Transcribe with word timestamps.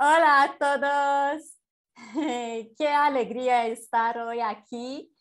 Hola 0.00 0.44
a 0.44 0.58
todos. 0.58 1.58
Qué 2.78 2.88
alegría 2.88 3.66
estar 3.66 4.16
hoy 4.18 4.38
aquí. 4.38 5.12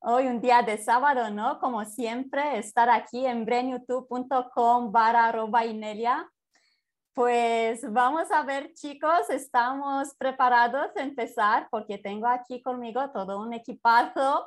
Hoy 0.00 0.26
un 0.26 0.42
día 0.42 0.60
de 0.60 0.76
sábado, 0.76 1.30
¿no? 1.30 1.58
Como 1.58 1.82
siempre, 1.86 2.58
estar 2.58 2.90
aquí 2.90 3.24
en 3.24 3.46
brenyoutube.com 3.46 4.92
barra 4.92 5.28
arroba 5.28 5.64
Inelia. 5.64 6.30
Pues 7.14 7.90
vamos 7.90 8.30
a 8.30 8.42
ver, 8.42 8.74
chicos, 8.74 9.30
estamos 9.30 10.14
preparados 10.18 10.94
a 10.94 11.02
empezar 11.02 11.66
porque 11.70 11.96
tengo 11.96 12.26
aquí 12.26 12.60
conmigo 12.60 13.10
todo 13.10 13.40
un 13.40 13.54
equipazo, 13.54 14.46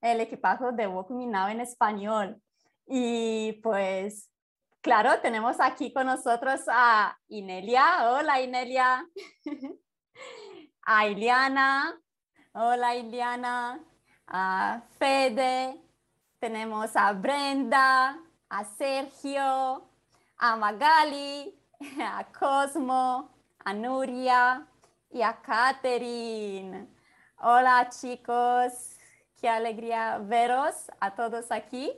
el 0.00 0.20
equipazo 0.20 0.72
de 0.72 0.88
Walk 0.88 1.10
Me 1.10 1.26
Now 1.26 1.46
en 1.46 1.60
español. 1.60 2.42
Y 2.88 3.52
pues 3.62 4.31
Claro, 4.82 5.20
tenemos 5.20 5.60
aquí 5.60 5.92
con 5.92 6.06
nosotros 6.06 6.62
a 6.66 7.16
Inelia. 7.28 8.10
Hola, 8.10 8.40
Inelia. 8.40 9.06
a 10.84 11.06
Iliana. 11.06 11.96
Hola, 12.52 12.96
Iliana. 12.96 13.78
A 14.26 14.82
Fede. 14.98 15.80
Tenemos 16.40 16.96
a 16.96 17.12
Brenda, 17.12 18.18
a 18.48 18.64
Sergio, 18.64 19.88
a 20.36 20.56
Magali, 20.56 21.56
a 22.00 22.24
Cosmo, 22.36 23.30
a 23.64 23.72
Nuria 23.72 24.66
y 25.10 25.22
a 25.22 25.40
Catherine. 25.42 26.88
Hola, 27.36 27.88
chicos. 27.88 28.96
Qué 29.40 29.48
alegría 29.48 30.18
veros 30.18 30.90
a 30.98 31.14
todos 31.14 31.52
aquí. 31.52 31.92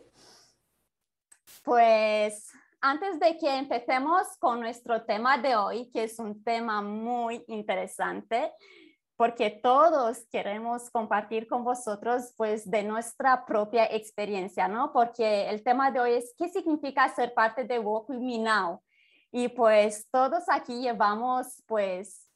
Pues 1.62 2.52
antes 2.84 3.18
de 3.18 3.38
que 3.38 3.56
empecemos 3.56 4.26
con 4.38 4.60
nuestro 4.60 5.04
tema 5.04 5.38
de 5.38 5.56
hoy, 5.56 5.90
que 5.90 6.04
es 6.04 6.18
un 6.18 6.44
tema 6.44 6.82
muy 6.82 7.42
interesante, 7.48 8.52
porque 9.16 9.48
todos 9.48 10.26
queremos 10.30 10.90
compartir 10.90 11.48
con 11.48 11.64
vosotros 11.64 12.34
pues 12.36 12.70
de 12.70 12.82
nuestra 12.82 13.46
propia 13.46 13.86
experiencia, 13.86 14.68
¿no? 14.68 14.92
Porque 14.92 15.48
el 15.48 15.62
tema 15.62 15.90
de 15.90 16.00
hoy 16.00 16.12
es 16.12 16.34
qué 16.36 16.50
significa 16.50 17.08
ser 17.08 17.32
parte 17.32 17.64
de 17.64 17.78
Walk 17.78 18.10
Me 18.10 18.38
Now. 18.38 18.82
Y 19.32 19.48
pues 19.48 20.06
todos 20.10 20.44
aquí 20.48 20.82
llevamos 20.82 21.62
pues 21.66 22.28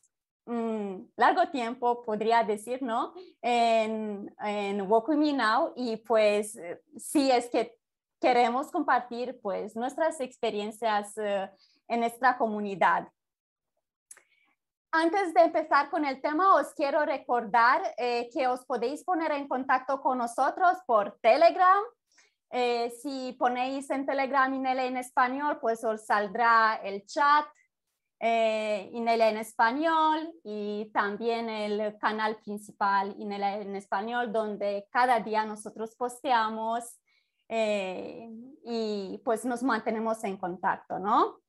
un 0.46 1.12
largo 1.16 1.50
tiempo, 1.50 2.02
podría 2.06 2.42
decir, 2.42 2.82
¿no? 2.82 3.12
En, 3.42 4.34
en 4.42 4.80
Walk 4.90 5.10
Me 5.10 5.34
Now 5.34 5.74
y 5.76 5.98
pues 5.98 6.58
sí 6.96 7.30
es 7.30 7.50
que 7.50 7.77
queremos 8.20 8.70
compartir 8.70 9.38
pues 9.42 9.76
nuestras 9.76 10.20
experiencias 10.20 11.16
eh, 11.16 11.50
en 11.88 12.00
nuestra 12.00 12.36
comunidad. 12.36 13.08
Antes 14.90 15.34
de 15.34 15.42
empezar 15.42 15.90
con 15.90 16.06
el 16.06 16.20
tema, 16.22 16.54
os 16.54 16.72
quiero 16.74 17.04
recordar 17.04 17.82
eh, 17.98 18.30
que 18.32 18.48
os 18.48 18.64
podéis 18.64 19.04
poner 19.04 19.32
en 19.32 19.46
contacto 19.46 20.00
con 20.00 20.16
nosotros 20.16 20.78
por 20.86 21.18
Telegram. 21.20 21.82
Eh, 22.50 22.90
si 23.02 23.36
ponéis 23.38 23.90
en 23.90 24.06
Telegram 24.06 24.52
Inele 24.52 24.86
en 24.86 24.96
español, 24.96 25.58
pues 25.60 25.84
os 25.84 26.06
saldrá 26.06 26.80
el 26.82 27.04
chat 27.04 27.44
eh, 28.18 28.88
Inele 28.94 29.28
en 29.28 29.36
español 29.36 30.32
y 30.42 30.90
también 30.92 31.50
el 31.50 31.98
canal 31.98 32.36
principal 32.36 33.14
Inele 33.18 33.60
en 33.60 33.76
español, 33.76 34.32
donde 34.32 34.88
cada 34.90 35.20
día 35.20 35.44
nosotros 35.44 35.94
posteamos 35.96 36.98
eh, 37.48 38.28
y 38.64 39.20
pues 39.24 39.44
nos 39.44 39.62
mantenemos 39.62 40.24
en 40.24 40.36
contacto, 40.36 40.98
¿no? 40.98 41.40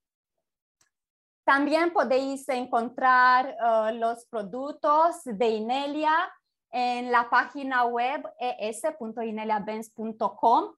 También 1.44 1.91
podéis 1.91 2.47
encontrar 2.50 3.58
uh, 3.59 3.91
los 3.95 4.25
productos 4.25 5.23
de 5.23 5.47
Inelia 5.47 6.31
en 6.72 7.11
la 7.11 7.30
página 7.30 7.86
web 7.86 8.28
es.ineliabenz.com. 8.39 10.73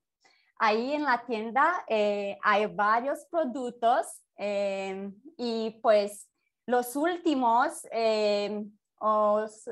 Ahí 0.57 0.93
en 0.93 1.03
la 1.03 1.25
tienda 1.25 1.85
eh, 1.87 2.37
hay 2.43 2.65
varios 2.67 3.25
productos 3.29 4.21
eh, 4.37 5.11
y 5.37 5.79
pues 5.81 6.29
los 6.67 6.95
últimos 6.95 7.85
eh, 7.91 8.63
os 8.99 9.67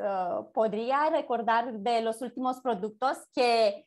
podría 0.54 1.12
recordar 1.12 1.72
de 1.72 2.02
los 2.02 2.24
últimos 2.24 2.60
productos 2.62 3.20
que 3.32 3.86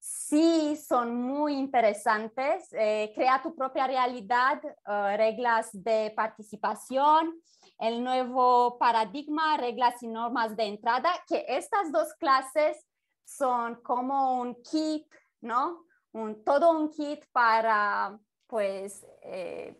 sí 0.00 0.76
son 0.76 1.14
muy 1.14 1.54
interesantes. 1.54 2.68
Eh, 2.72 3.12
crea 3.14 3.40
tu 3.42 3.54
propia 3.54 3.86
realidad, 3.86 4.60
eh, 4.64 5.16
reglas 5.16 5.70
de 5.72 6.12
participación, 6.16 7.40
el 7.78 8.02
nuevo 8.02 8.78
paradigma, 8.78 9.56
reglas 9.58 10.02
y 10.02 10.08
normas 10.08 10.56
de 10.56 10.64
entrada, 10.64 11.10
que 11.28 11.44
estas 11.48 11.92
dos 11.92 12.14
clases 12.14 12.86
son 13.24 13.76
como 13.82 14.40
un 14.40 14.62
kit, 14.62 15.06
¿no? 15.42 15.84
Un, 16.12 16.42
todo 16.42 16.72
un 16.72 16.90
kit 16.90 17.24
para, 17.30 18.18
pues, 18.46 19.06
eh, 19.22 19.78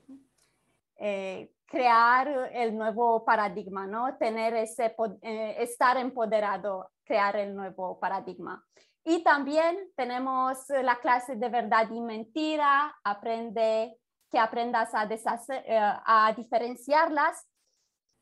crear 1.66 2.50
el 2.52 2.76
nuevo 2.76 3.24
paradigma, 3.24 3.86
¿no? 3.86 4.16
Tener 4.18 4.54
ese, 4.54 4.94
estar 5.22 5.96
empoderado, 5.96 6.90
crear 7.04 7.36
el 7.36 7.54
nuevo 7.54 7.98
paradigma. 7.98 8.64
Y 9.10 9.24
también 9.24 9.76
tenemos 9.96 10.68
la 10.68 11.00
clase 11.00 11.34
de 11.34 11.48
verdad 11.48 11.90
y 11.90 12.00
mentira, 12.00 12.96
aprende 13.02 13.98
que 14.30 14.38
aprendas 14.38 14.94
a, 14.94 15.08
eh, 15.64 15.80
a 16.06 16.32
diferenciarlas. 16.36 17.44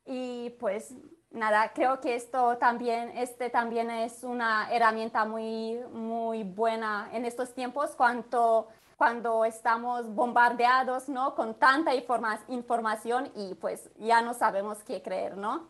Y 0.03 0.49
pues 0.59 0.95
nada, 1.29 1.71
creo 1.75 2.01
que 2.01 2.15
esto 2.15 2.57
también, 2.57 3.11
este 3.15 3.51
también 3.51 3.91
es 3.91 4.23
una 4.23 4.73
herramienta 4.73 5.25
muy, 5.25 5.79
muy 5.91 6.41
buena 6.41 7.07
en 7.13 7.23
estos 7.23 7.53
tiempos 7.53 7.91
cuando, 7.95 8.69
cuando 8.97 9.45
estamos 9.45 10.11
bombardeados, 10.11 11.07
¿no? 11.07 11.35
Con 11.35 11.53
tanta 11.53 11.93
informa 11.93 12.39
información 12.47 13.31
y 13.35 13.53
pues 13.53 13.91
ya 13.99 14.23
no 14.23 14.33
sabemos 14.33 14.83
qué 14.83 15.03
creer, 15.03 15.37
¿no? 15.37 15.67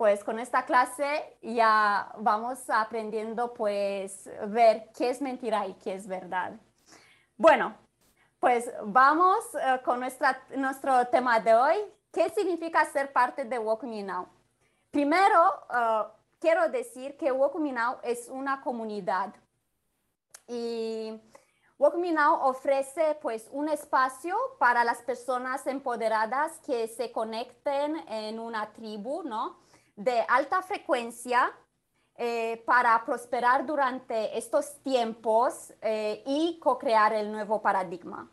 Pues 0.00 0.24
con 0.24 0.38
esta 0.38 0.64
clase 0.64 1.36
ya 1.42 2.10
vamos 2.16 2.70
aprendiendo 2.70 3.52
pues 3.52 4.30
ver 4.48 4.88
qué 4.96 5.10
es 5.10 5.20
mentira 5.20 5.66
y 5.66 5.74
qué 5.74 5.92
es 5.92 6.08
verdad. 6.08 6.58
Bueno, 7.36 7.74
pues 8.38 8.72
vamos 8.82 9.44
eh, 9.56 9.78
con 9.84 10.00
nuestra, 10.00 10.42
nuestro 10.56 11.06
tema 11.08 11.38
de 11.40 11.52
hoy. 11.52 11.76
¿Qué 12.10 12.30
significa 12.30 12.82
ser 12.86 13.12
parte 13.12 13.44
de 13.44 13.58
Walk 13.58 13.82
Me 13.82 14.02
Now? 14.02 14.26
Primero, 14.90 15.66
eh, 15.70 16.04
quiero 16.38 16.70
decir 16.70 17.18
que 17.18 17.30
Walk 17.30 17.56
Me 17.56 17.70
Now 17.70 17.98
es 18.02 18.30
una 18.30 18.62
comunidad 18.62 19.34
y 20.46 21.12
Walk 21.78 21.96
Me 21.96 22.10
Now 22.10 22.40
ofrece 22.40 23.18
pues 23.20 23.50
un 23.52 23.68
espacio 23.68 24.34
para 24.58 24.82
las 24.82 25.02
personas 25.02 25.66
empoderadas 25.66 26.58
que 26.60 26.88
se 26.88 27.12
conecten 27.12 27.96
en 28.08 28.40
una 28.40 28.72
tribu, 28.72 29.24
¿no? 29.24 29.58
De 29.96 30.24
alta 30.28 30.62
frecuencia 30.62 31.52
eh, 32.22 32.62
para 32.66 33.02
prosperar 33.06 33.64
durante 33.64 34.36
estos 34.36 34.82
tiempos 34.82 35.72
eh, 35.80 36.22
y 36.26 36.58
co-crear 36.60 37.14
el 37.14 37.32
nuevo 37.32 37.62
paradigma. 37.62 38.30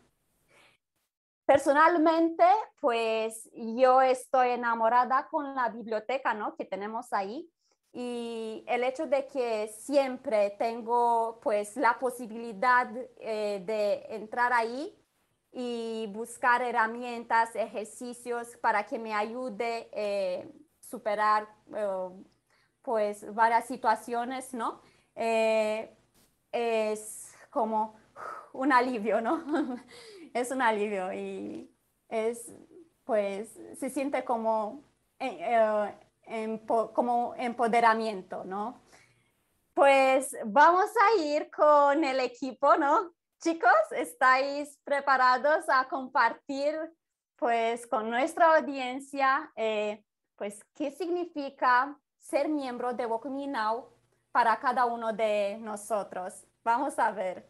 Personalmente, 1.46 2.44
pues 2.82 3.48
yo 3.54 4.02
estoy 4.02 4.50
enamorada 4.50 5.26
con 5.28 5.54
la 5.54 5.70
biblioteca 5.70 6.34
¿no? 6.34 6.54
que 6.54 6.66
tenemos 6.66 7.14
ahí 7.14 7.50
y 7.90 8.62
el 8.68 8.84
hecho 8.84 9.06
de 9.06 9.26
que 9.26 9.68
siempre 9.68 10.50
tengo 10.58 11.40
pues 11.42 11.74
la 11.78 11.98
posibilidad 11.98 12.90
eh, 13.16 13.62
de 13.64 14.14
entrar 14.14 14.52
ahí 14.52 14.94
y 15.50 16.10
buscar 16.12 16.60
herramientas, 16.60 17.56
ejercicios 17.56 18.54
para 18.58 18.84
que 18.84 18.98
me 18.98 19.14
ayude 19.14 19.88
superar 20.88 21.48
eh, 21.74 22.08
pues 22.82 23.34
varias 23.34 23.66
situaciones, 23.66 24.54
¿no? 24.54 24.80
Eh, 25.14 25.94
es 26.52 27.34
como 27.50 27.96
un 28.52 28.72
alivio, 28.72 29.20
¿no? 29.20 29.44
es 30.34 30.50
un 30.50 30.62
alivio 30.62 31.12
y 31.12 31.70
es, 32.08 32.50
pues, 33.04 33.50
se 33.78 33.90
siente 33.90 34.24
como, 34.24 34.82
eh, 35.18 35.88
como 36.94 37.34
empoderamiento, 37.36 38.44
¿no? 38.44 38.80
Pues 39.74 40.36
vamos 40.44 40.90
a 40.90 41.22
ir 41.22 41.50
con 41.50 42.02
el 42.04 42.20
equipo, 42.20 42.76
¿no? 42.76 43.12
Chicos, 43.40 43.70
¿estáis 43.92 44.78
preparados 44.82 45.64
a 45.68 45.86
compartir, 45.88 46.74
pues, 47.36 47.86
con 47.86 48.10
nuestra 48.10 48.56
audiencia 48.56 49.52
pues, 50.38 50.64
¿qué 50.74 50.90
significa 50.90 51.98
ser 52.18 52.48
miembro 52.48 52.94
de 52.94 53.04
Now 53.04 53.90
para 54.32 54.58
cada 54.58 54.86
uno 54.86 55.12
de 55.12 55.58
nosotros? 55.60 56.46
Vamos 56.64 56.98
a 56.98 57.10
ver. 57.10 57.46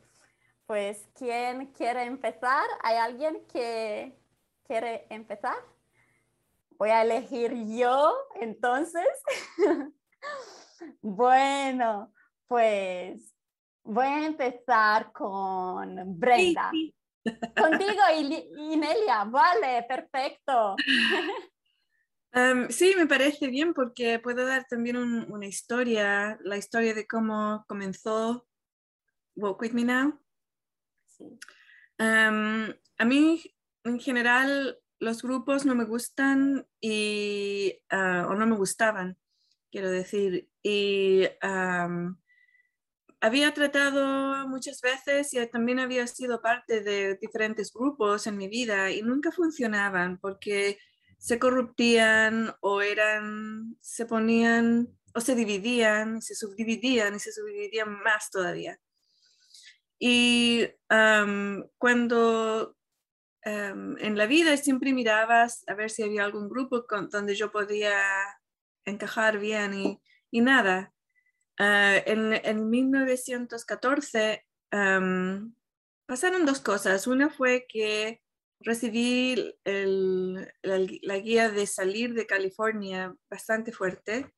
Pues, 0.67 1.07
¿quién 1.15 1.67
quiere 1.67 2.03
empezar? 2.03 2.65
¿Hay 2.83 2.97
alguien 2.97 3.47
que 3.47 4.19
quiere 4.65 5.07
empezar? 5.11 5.55
voy 6.79 6.91
a 6.91 7.03
elegir 7.03 7.53
yo 7.77 8.15
entonces. 8.41 9.07
bueno, 11.03 12.13
pues 12.47 13.35
voy 13.83 14.07
a 14.07 14.27
empezar 14.27 15.13
con 15.13 16.19
Brenda. 16.19 16.71
Contigo, 17.57 18.03
Inelia, 18.57 19.25
vale, 19.25 19.83
perfecto. 19.83 20.77
sí, 22.71 22.95
me 22.97 23.07
parece 23.07 23.49
bien 23.49 23.75
porque 23.75 24.19
puedo 24.19 24.47
dar 24.47 24.67
también 24.69 24.97
una 24.97 25.47
historia, 25.47 26.39
la 26.43 26.57
historia 26.57 26.95
de 26.95 27.07
cómo 27.07 27.65
comenzó 27.69 28.47
Walk 29.37 29.61
With 29.61 29.73
Me 29.73 29.85
Now. 29.85 30.21
a 31.99 33.05
mí, 33.05 33.57
en 33.85 34.01
general, 34.01 34.79
los 35.01 35.23
grupos 35.23 35.65
no 35.65 35.75
me 35.75 35.85
gustan 35.85 36.67
y, 36.81 37.81
ah, 37.91 38.27
o 38.29 38.35
no 38.35 38.47
me 38.47 38.57
gustaban, 38.57 39.17
quiero 39.71 39.91
decir. 39.91 40.49
Y 40.63 41.25
había 43.21 43.53
tratado 43.53 44.47
muchas 44.49 44.81
veces 44.81 45.35
y 45.35 45.47
también 45.49 45.81
había 45.81 46.07
sido 46.07 46.41
parte 46.41 46.83
de 46.83 47.17
diferentes 47.17 47.73
grupos 47.73 48.27
en 48.27 48.37
mi 48.37 48.49
vida 48.49 48.91
y 48.91 49.03
nunca 49.03 49.33
funcionaban 49.33 50.19
porque 50.19 50.79
se 51.19 51.39
corruptían 51.39 52.55
o 52.61 52.81
eran, 52.81 53.77
se 53.81 54.07
ponían 54.07 54.89
o 55.15 55.21
se 55.21 55.35
dividían, 55.35 56.23
se 56.23 56.35
subdividían 56.35 57.17
y 57.17 57.19
se 57.19 57.33
subdividían 57.33 58.03
más 58.03 58.31
todavía. 58.31 58.79
Y 59.99 60.69
cuando 61.79 62.77
en 63.43 64.17
la 64.17 64.27
vida 64.27 64.57
siempre 64.57 64.93
mirabas 64.93 65.65
a 65.69 65.75
ver 65.75 65.91
si 65.91 66.03
había 66.03 66.25
algún 66.25 66.49
grupo 66.49 66.87
con, 66.87 67.09
donde 67.09 67.35
yo 67.35 67.51
podía 67.51 68.01
encajar 68.85 69.39
bien 69.39 70.01
y, 70.31 70.41
nada. 70.41 70.93
Ah, 71.59 71.97
en, 72.07 72.35
en, 72.35 72.71
1914 72.71 74.47
pasaron 76.07 76.47
dos 76.47 76.61
cosas. 76.61 77.07
Una 77.07 77.31
fue 77.31 77.67
que 77.69 78.23
recibí 78.61 79.55
la, 79.65 81.19
guía 81.19 81.51
de 81.51 81.67
salir 81.67 82.15
de 82.15 82.27
California 82.27 83.15
bastante 83.31 83.73
fuerte, 83.73 84.33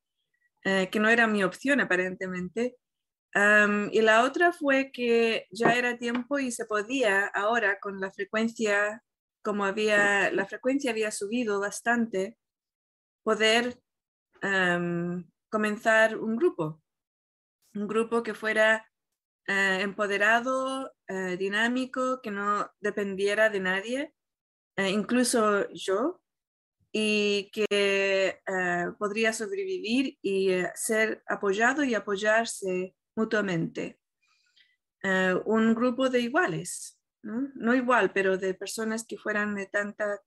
eh, 0.64 0.88
que 0.90 1.00
no 1.00 1.08
era 1.08 1.26
mi 1.26 1.42
opción 1.44 1.80
aparentemente. 1.80 2.76
y 3.34 4.00
la 4.02 4.24
otra 4.24 4.52
fue 4.52 4.90
que 4.92 5.46
ya 5.50 5.74
era 5.74 5.98
tiempo 5.98 6.38
y 6.38 6.50
se 6.50 6.66
podía 6.66 7.26
ahora 7.26 7.78
con 7.80 8.00
la 8.00 8.10
frecuencia, 8.10 9.02
como 9.42 9.64
había, 9.64 10.30
la 10.32 10.46
frecuencia 10.46 10.90
había 10.90 11.10
subido 11.12 11.60
bastante, 11.60 12.36
poder 13.22 13.80
comenzar 15.50 16.16
un 16.16 16.36
grupo, 16.36 16.82
un 17.74 17.86
grupo 17.86 18.22
que 18.22 18.34
fuera 18.34 18.89
eh, 19.46 19.80
empoderado, 19.82 20.92
eh, 21.08 21.36
dinámico, 21.36 22.20
que 22.22 22.30
no 22.30 22.70
dependiera 22.80 23.50
de 23.50 23.60
nadie, 23.60 24.14
eh, 24.76 24.90
incluso 24.90 25.68
yo, 25.72 26.20
y 26.92 27.50
que 27.52 28.40
podría 28.98 29.32
sobrevivir 29.32 30.18
y 30.22 30.50
ser 30.74 31.22
apoyado 31.28 31.84
y 31.84 31.94
apoyarse 31.94 32.96
mutuamente. 33.14 34.00
un 35.44 35.74
grupo 35.74 36.10
de 36.10 36.20
iguales, 36.20 37.00
¿no? 37.22 37.74
igual, 37.74 38.12
pero 38.12 38.36
de 38.38 38.54
personas 38.54 39.06
que 39.06 39.16
fueran 39.18 39.54
de 39.54 39.66
tanta 39.66 40.20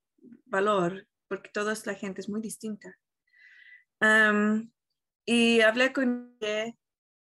valor, 0.45 1.05
porque 1.27 1.49
toda 1.53 1.73
la 1.85 1.95
gente 1.95 2.21
es 2.21 2.29
muy 2.29 2.41
distinta. 2.41 2.97
y 5.25 5.61
hablé 5.61 5.91
con 5.93 6.37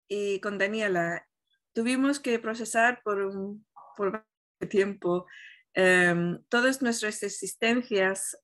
y 0.10 0.40
con 0.42 0.58
Daniela 0.58 1.29
tuvimos 1.74 2.20
que 2.20 2.40
procesar 2.40 3.02
por 3.04 3.22
un 3.22 3.66
por 4.00 4.26
tiempo 4.70 5.26
em, 5.74 6.42
todas 6.50 6.82
nuestras 6.82 7.22
existencias, 7.24 8.38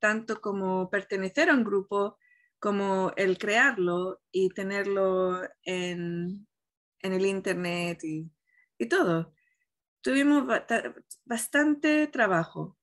tanto 0.00 0.40
como 0.40 0.90
pertenecer 0.90 1.48
a 1.48 1.54
un 1.54 1.64
grupo, 1.64 2.18
como 2.58 3.12
el 3.16 3.38
crearlo 3.38 4.20
y 4.32 4.48
tenerlo 4.50 5.40
en, 5.62 6.46
en 7.00 7.12
el 7.12 7.26
Internet 7.26 8.02
y, 8.04 8.30
y 8.78 8.86
todo. 8.86 9.34
Tuvimos 10.00 10.44
bastante 11.24 12.08
trabajo 12.08 12.76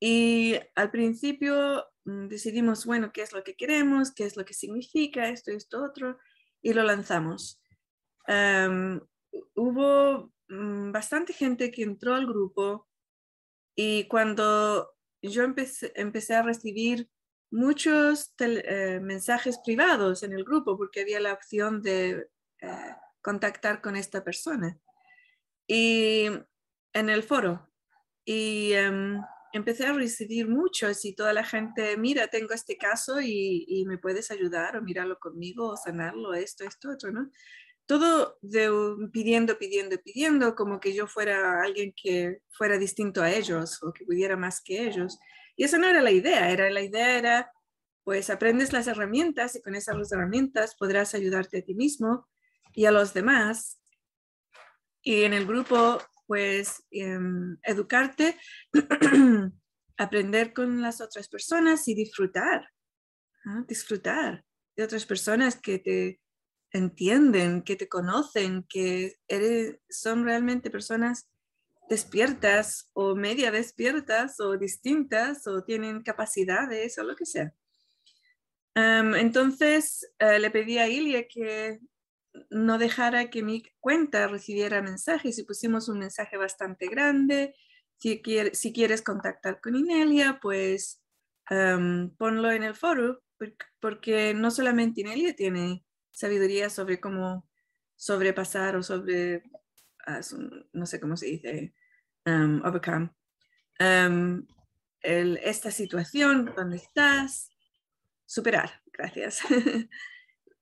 y 0.00 0.56
al 0.74 0.90
principio 0.90 1.84
mm, 2.04 2.26
decidimos, 2.26 2.84
bueno, 2.84 3.12
qué 3.12 3.22
es 3.22 3.32
lo 3.32 3.44
que 3.44 3.54
queremos, 3.54 4.12
qué 4.12 4.24
es 4.24 4.36
lo 4.36 4.44
que 4.44 4.54
significa 4.54 5.28
esto, 5.28 5.52
esto, 5.52 5.84
otro, 5.84 6.18
y 6.60 6.72
lo 6.72 6.82
lanzamos. 6.82 7.61
Em, 8.26 9.00
hubo 9.54 10.32
mm, 10.48 10.92
bastante 10.92 11.32
gente 11.32 11.70
que 11.70 11.82
entró 11.82 12.14
al 12.14 12.26
grupo 12.26 12.88
y 13.74 14.06
cuando 14.08 14.94
yo 15.22 15.42
empecé, 15.42 15.92
empecé 15.96 16.34
a 16.34 16.42
recibir 16.42 17.08
muchos 17.50 18.34
eh, 18.38 18.98
mensajes 19.00 19.58
privados 19.58 20.22
en 20.22 20.32
el 20.32 20.44
grupo 20.44 20.76
porque 20.76 21.02
había 21.02 21.20
la 21.20 21.32
opción 21.32 21.82
de 21.82 22.28
eh, 22.60 22.94
contactar 23.20 23.80
con 23.80 23.96
esta 23.96 24.24
persona. 24.24 24.78
Y 25.66 26.26
en 26.92 27.08
el 27.08 27.22
foro. 27.22 27.68
Y 28.24 28.72
em, 28.72 29.20
empecé 29.52 29.86
a 29.86 29.92
recibir 29.92 30.48
muchos 30.48 31.04
y 31.04 31.14
toda 31.14 31.32
la 31.32 31.44
gente 31.44 31.96
mira 31.96 32.28
tengo 32.28 32.54
este 32.54 32.76
caso 32.78 33.20
y, 33.20 33.64
y 33.68 33.84
me 33.84 33.98
puedes 33.98 34.30
ayudar 34.30 34.76
o 34.76 34.82
míralo 34.82 35.18
conmigo 35.18 35.68
o 35.68 35.76
sanarlo 35.76 36.32
esto 36.32 36.64
esto 36.64 36.90
otro 36.90 37.12
no 37.12 37.30
todo 37.86 38.38
de, 38.42 38.70
pidiendo, 39.12 39.58
pidiendo, 39.58 39.98
pidiendo, 39.98 40.54
como 40.54 40.80
que 40.80 40.94
yo 40.94 41.06
fuera 41.06 41.62
alguien 41.62 41.92
que 42.00 42.38
fuera 42.50 42.78
distinto 42.78 43.22
a 43.22 43.30
ellos 43.30 43.82
o 43.82 43.92
que 43.92 44.04
pudiera 44.04 44.36
más 44.36 44.62
que 44.62 44.86
ellos. 44.86 45.18
Y 45.56 45.64
esa 45.64 45.78
no 45.78 45.86
era 45.86 46.00
la 46.00 46.10
idea, 46.10 46.50
era 46.50 46.70
la 46.70 46.80
idea 46.80 47.18
era, 47.18 47.52
pues 48.04 48.30
aprendes 48.30 48.72
las 48.72 48.86
herramientas 48.86 49.56
y 49.56 49.62
con 49.62 49.74
esas 49.74 50.12
herramientas 50.12 50.74
podrás 50.76 51.14
ayudarte 51.14 51.58
a 51.58 51.62
ti 51.62 51.74
mismo 51.74 52.28
y 52.74 52.86
a 52.86 52.92
los 52.92 53.14
demás. 53.14 53.80
Y 55.02 55.24
en 55.24 55.32
el 55.32 55.46
grupo, 55.46 55.98
pues 56.26 56.84
em, 56.90 57.58
educarte, 57.62 58.38
aprender 59.96 60.52
con 60.52 60.80
las 60.80 61.00
otras 61.00 61.28
personas 61.28 61.86
y 61.88 61.94
disfrutar, 61.94 62.68
disfrutar 63.66 64.44
de 64.76 64.84
otras 64.84 65.04
personas 65.04 65.56
que 65.56 65.78
te 65.78 66.20
entienden, 66.72 67.62
que 67.62 67.76
te 67.76 67.88
conocen, 67.88 68.64
que 68.68 69.16
eres, 69.28 69.78
son 69.88 70.24
realmente 70.24 70.70
personas 70.70 71.28
despiertas 71.88 72.90
o 72.94 73.14
media 73.14 73.50
despiertas 73.50 74.40
o 74.40 74.56
distintas 74.56 75.46
o 75.46 75.62
tienen 75.64 76.02
capacidades 76.02 76.98
o 76.98 77.04
lo 77.04 77.16
que 77.16 77.26
sea. 77.26 77.52
entonces 78.74 80.10
eh, 80.18 80.38
le 80.38 80.50
pedí 80.50 80.78
a 80.78 80.88
Ilia 80.88 81.28
que 81.28 81.80
no 82.50 82.78
dejara 82.78 83.28
que 83.28 83.42
mi 83.42 83.62
cuenta 83.78 84.26
recibiera 84.26 84.80
mensajes 84.80 85.38
y 85.38 85.44
pusimos 85.44 85.88
un 85.88 85.98
mensaje 85.98 86.38
bastante 86.38 86.88
grande. 86.88 87.54
Si, 87.98 88.22
si 88.52 88.72
quieres 88.72 89.02
contactar 89.02 89.60
con 89.60 89.76
Inelia, 89.76 90.38
pues 90.40 91.02
ponlo 92.16 92.50
en 92.50 92.62
el 92.62 92.74
foro, 92.74 93.22
porque 93.80 94.32
no 94.32 94.50
solamente 94.50 95.02
Inelia 95.02 95.34
tiene 95.34 95.84
sabiduría 96.12 96.70
sobre 96.70 97.00
cómo 97.00 97.48
sobrepasar 97.96 98.76
o 98.76 98.82
sobre, 98.82 99.42
ah, 100.06 100.20
no 100.72 100.86
sé 100.86 101.00
cómo 101.00 101.16
se 101.16 101.26
dice, 101.26 101.74
um, 102.26 102.62
overcome, 102.64 103.10
um, 103.80 104.46
esta 105.02 105.70
situación 105.70 106.52
donde 106.56 106.76
estás, 106.76 107.50
superar, 108.26 108.82
gracias. 108.92 109.40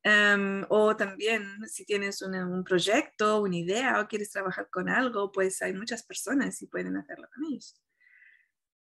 Um, 0.02 0.64
o 0.70 0.96
también 0.96 1.58
si 1.68 1.84
tienes 1.84 2.22
un 2.22 2.64
proyecto, 2.64 3.42
una 3.42 3.56
idea 3.56 4.00
o 4.00 4.08
quieres 4.08 4.30
trabajar 4.30 4.70
con 4.70 4.88
algo, 4.88 5.30
pues 5.30 5.60
hay 5.60 5.74
muchas 5.74 6.02
personas 6.02 6.62
y 6.62 6.66
pueden 6.68 6.96
hacerlo 6.96 7.28
con 7.34 7.44
ellos. 7.44 7.78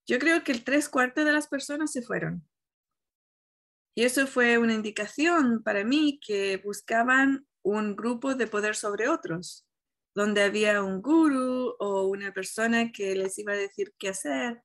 Yo 0.07 0.19
creo 0.19 0.43
que 0.43 0.51
el 0.51 0.65
tres 0.65 0.89
cuartos 0.89 1.25
de 1.25 1.33
las 1.33 1.47
personas 1.47 1.93
se 1.93 2.03
fueron. 2.03 2.45
Y 3.95 4.05
eso 4.05 4.27
fue 4.27 4.59
una 4.59 4.75
indicación 4.75 5.63
para 5.63 5.85
mí 5.85 6.19
que 6.27 6.57
buscaban 6.59 7.47
un 7.63 7.97
grupo 7.97 8.35
de 8.35 8.47
poder 8.47 8.75
sobre 8.75 9.09
otros, 9.09 9.67
donde 10.15 10.43
había 10.43 10.83
un 10.83 11.01
guru 11.01 11.75
o 11.79 12.07
una 12.09 12.33
persona 12.33 12.93
que 12.93 13.15
les 13.15 13.39
iba 13.39 13.53
a 13.53 13.57
decir 13.57 13.95
qué 13.99 14.09
hacer, 14.09 14.63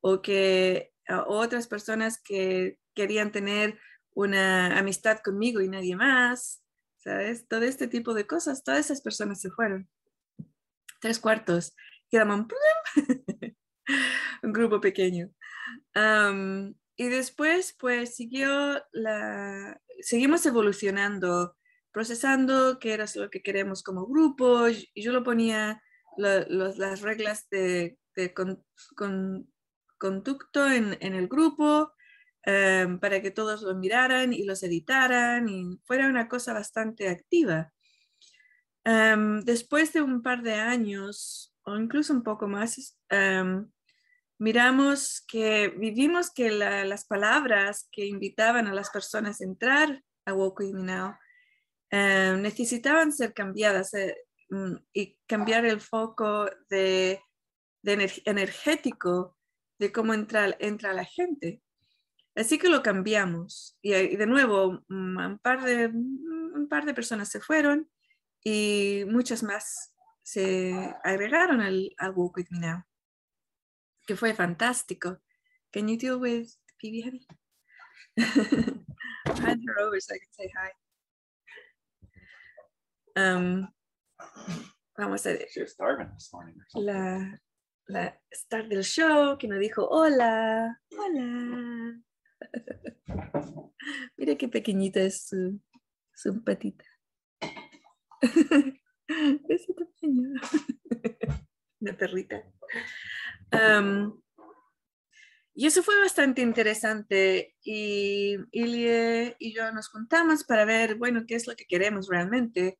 o 0.00 0.20
que 0.20 0.92
otras 1.26 1.68
personas 1.68 2.20
que 2.22 2.78
querían 2.94 3.32
tener 3.32 3.78
una 4.14 4.78
amistad 4.78 5.20
conmigo 5.20 5.60
y 5.60 5.68
nadie 5.68 5.96
más, 5.96 6.62
¿sabes? 6.98 7.46
Todo 7.48 7.62
este 7.62 7.88
tipo 7.88 8.14
de 8.14 8.26
cosas, 8.26 8.62
todas 8.62 8.80
esas 8.80 9.00
personas 9.00 9.40
se 9.40 9.50
fueron. 9.50 9.88
Tres 11.00 11.18
cuartos, 11.18 11.74
quedamos 12.10 12.46
un, 14.42 14.52
grupo 14.52 14.80
pequeño. 14.80 15.30
Y 16.96 17.08
después, 17.08 17.74
pues, 17.78 18.14
siguió 18.14 18.82
la, 18.92 19.80
seguimos 20.00 20.44
evolucionando, 20.46 21.56
procesando 21.90 22.78
qué 22.78 22.92
era 22.92 23.06
lo 23.14 23.30
que 23.30 23.42
queremos 23.42 23.82
como 23.82 24.06
grupo, 24.06 24.68
y 24.68 25.02
yo 25.02 25.12
lo 25.12 25.22
ponía 25.22 25.82
las 26.16 27.00
reglas 27.00 27.48
de, 27.50 27.98
conducto 29.98 30.66
en, 30.66 30.96
el 31.00 31.28
grupo 31.28 31.92
em, 32.42 32.98
para 32.98 33.22
que 33.22 33.30
todos 33.30 33.62
lo 33.62 33.74
miraran 33.74 34.32
y 34.32 34.44
los 34.44 34.62
editaran 34.62 35.48
y 35.48 35.78
fuera 35.84 36.08
una 36.08 36.28
cosa 36.28 36.52
bastante 36.52 37.08
activa. 37.08 37.72
Em, 38.84 39.40
después 39.44 39.92
de 39.92 40.02
un 40.02 40.22
par 40.22 40.42
de 40.42 40.54
años, 40.54 41.54
o 41.64 41.76
incluso 41.76 42.12
un 42.12 42.22
poco 42.22 42.48
más, 42.48 42.98
em, 43.08 43.70
miramos 44.42 45.24
que 45.28 45.68
vivimos 45.68 46.30
que 46.30 46.50
las 46.50 47.04
palabras 47.04 47.88
que 47.92 48.06
invitaban 48.06 48.66
a 48.66 48.74
las 48.74 48.90
personas 48.90 49.40
a 49.40 49.44
entrar 49.44 50.02
a 50.26 50.34
Me 50.34 50.82
Now 50.84 51.16
necesitaban 51.90 53.12
ser 53.12 53.32
cambiadas. 53.34 53.94
Eh, 53.94 54.16
Mm, 54.52 54.76
y 54.92 55.16
cambiar 55.26 55.64
el 55.64 55.80
foco 55.80 56.46
de, 56.68 57.22
energético 57.82 59.38
de 59.78 59.90
cómo 59.90 60.12
entra, 60.12 60.54
entra 60.60 60.92
la 60.92 61.06
gente. 61.06 61.62
Así 62.34 62.58
que 62.58 62.68
lo 62.68 62.82
cambiamos 62.82 63.78
y, 63.80 63.92
de 63.92 64.26
nuevo 64.26 64.84
mm, 64.88 65.16
un 65.16 65.38
par 65.38 65.64
de, 65.64 65.88
mm, 65.88 66.54
un 66.54 66.68
par 66.68 66.84
de 66.84 66.92
personas 66.92 67.30
se 67.30 67.40
fueron 67.40 67.90
y 68.44 69.04
muchas 69.08 69.42
más 69.42 69.94
se 70.22 70.74
agregaron 71.02 71.62
al, 71.62 71.90
al 71.96 72.14
Now, 72.50 72.84
que 74.06 74.16
fue 74.16 74.34
fantástico. 74.34 75.18
Can 75.72 75.88
you 75.88 75.96
deal 75.96 76.18
with 76.20 76.48
PB 76.82 77.04
Heavy? 77.04 77.26
Hand 78.16 79.62
her 79.66 79.80
over 79.80 80.00
so 80.00 80.14
I 80.14 80.18
can 80.18 80.32
say 80.32 80.50
hi. 80.54 80.70
Um, 83.14 83.68
Vamos 84.96 85.26
a 85.26 85.30
ver. 85.30 85.48
La, 86.74 87.40
la 87.86 88.20
star 88.30 88.68
del 88.68 88.84
show 88.84 89.38
que 89.38 89.48
nos 89.48 89.58
dijo 89.58 89.88
hola, 89.88 90.80
hola. 90.98 92.00
Mira 94.16 94.36
qué 94.36 94.48
pequeñita 94.48 95.00
es 95.00 95.26
su, 95.26 95.60
su 96.14 96.44
patita. 96.44 96.84
es 99.48 99.66
tamaño. 99.66 100.40
Una 101.80 101.92
perrita. 101.98 102.44
Y 105.54 105.66
eso 105.66 105.82
fue 105.82 105.98
bastante 106.00 106.40
interesante 106.40 107.56
y 107.62 108.36
Ilie 108.52 109.36
y 109.38 109.54
yo 109.54 109.70
nos 109.72 109.88
juntamos 109.88 110.44
para 110.44 110.64
ver, 110.64 110.94
bueno, 110.94 111.24
qué 111.26 111.34
es 111.34 111.46
lo 111.46 111.54
que 111.54 111.66
queremos 111.66 112.08
realmente. 112.08 112.78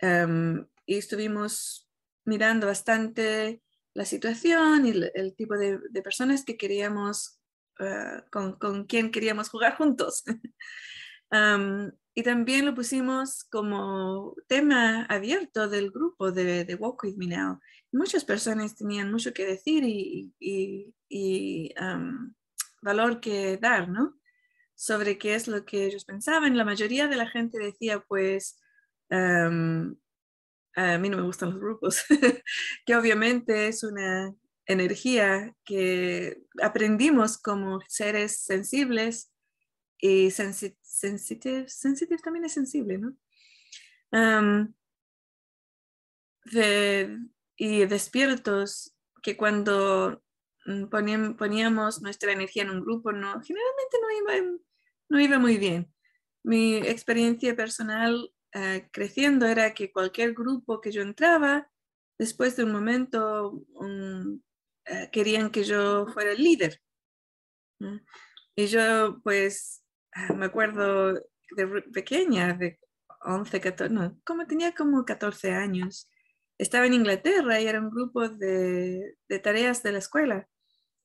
Em, 0.00 0.66
y 0.86 0.96
estuvimos 0.96 1.88
mirando 2.24 2.66
bastante 2.66 3.62
la 3.94 4.04
situación 4.04 4.86
y 4.86 4.90
el, 4.90 5.34
tipo 5.36 5.56
de, 5.56 5.80
personas 6.02 6.44
que 6.44 6.56
queríamos, 6.56 7.40
eh, 7.80 8.22
con, 8.30 8.58
con 8.58 8.84
quien 8.86 9.10
queríamos 9.10 9.48
jugar 9.50 9.76
juntos. 9.76 10.24
Em, 11.30 11.92
y 12.14 12.22
también 12.22 12.64
lo 12.64 12.74
pusimos 12.74 13.44
como 13.50 14.34
tema 14.46 15.04
abierto 15.10 15.68
del 15.68 15.90
grupo 15.90 16.32
de, 16.32 16.64
de 16.64 16.74
Walk 16.74 17.04
With 17.04 17.16
Me 17.18 17.26
Now. 17.26 17.60
Muchas 17.92 18.24
personas 18.24 18.76
tenían 18.76 19.10
mucho 19.10 19.32
que 19.32 19.46
decir 19.46 19.82
y, 19.84 21.74
valor 22.82 23.20
que 23.20 23.56
dar, 23.56 23.88
¿no? 23.88 24.18
Sobre 24.74 25.18
qué 25.18 25.34
es 25.34 25.48
lo 25.48 25.64
que 25.64 25.86
ellos 25.86 26.04
pensaban. 26.04 26.56
La 26.56 26.64
mayoría 26.64 27.08
de 27.08 27.16
la 27.16 27.28
gente 27.28 27.58
decía, 27.58 28.00
pues, 28.00 28.60
a 29.10 29.48
mí 30.98 31.08
no 31.08 31.16
me 31.16 31.22
gustan 31.22 31.50
los 31.50 31.60
grupos, 31.60 32.04
que 32.86 32.96
obviamente 32.96 33.68
es 33.68 33.82
una 33.82 34.34
energía 34.66 35.54
que 35.64 36.42
aprendimos 36.62 37.38
como 37.38 37.80
seres 37.88 38.44
sensibles 38.44 39.32
y 39.98 40.30
sensitive, 40.30 41.66
también 42.22 42.44
es 42.44 42.52
sensible, 42.52 42.98
¿no? 42.98 43.16
Y 47.58 47.84
despiertos 47.86 48.94
que 49.20 49.36
cuando 49.36 50.22
mm, 50.64 50.84
poníamos 51.36 52.00
nuestra 52.00 52.32
energía 52.32 52.62
en 52.62 52.70
un 52.70 52.80
grupo, 52.80 53.12
no, 53.12 53.42
generalmente 53.42 53.96
no 54.00 54.10
iba, 54.16 54.58
no 55.10 55.20
iba 55.20 55.38
muy 55.38 55.58
bien. 55.58 55.92
Mi 56.44 56.76
experiencia 56.76 57.54
personal 57.56 58.32
eh, 58.54 58.88
creciendo 58.92 59.44
era 59.46 59.74
que 59.74 59.92
cualquier 59.92 60.32
grupo 60.34 60.80
que 60.80 60.92
yo 60.92 61.02
entraba, 61.02 61.68
después 62.16 62.56
de 62.56 62.64
un 62.64 62.72
momento 62.72 63.66
eh, 64.86 65.10
querían 65.10 65.50
que 65.50 65.64
yo 65.64 66.06
fuera 66.06 66.32
el 66.32 66.42
líder. 66.42 66.80
Y 68.54 68.66
yo 68.66 69.20
pues 69.22 69.84
ah, 70.12 70.32
me 70.32 70.46
acuerdo 70.46 71.14
de 71.14 71.82
pequeña, 71.92 72.54
de 72.54 72.78
11, 73.22 73.60
14, 73.60 73.92
no, 73.92 74.20
como 74.24 74.46
tenía 74.46 74.74
como 74.74 75.04
14 75.04 75.52
años, 75.52 76.08
estaba 76.58 76.86
en 76.86 76.94
Inglaterra 76.94 77.60
y 77.60 77.66
era 77.66 77.80
un 77.80 77.90
grupo 77.90 78.28
de, 78.28 79.16
tareas 79.42 79.82
de 79.82 79.92
la 79.92 79.98
escuela 79.98 80.48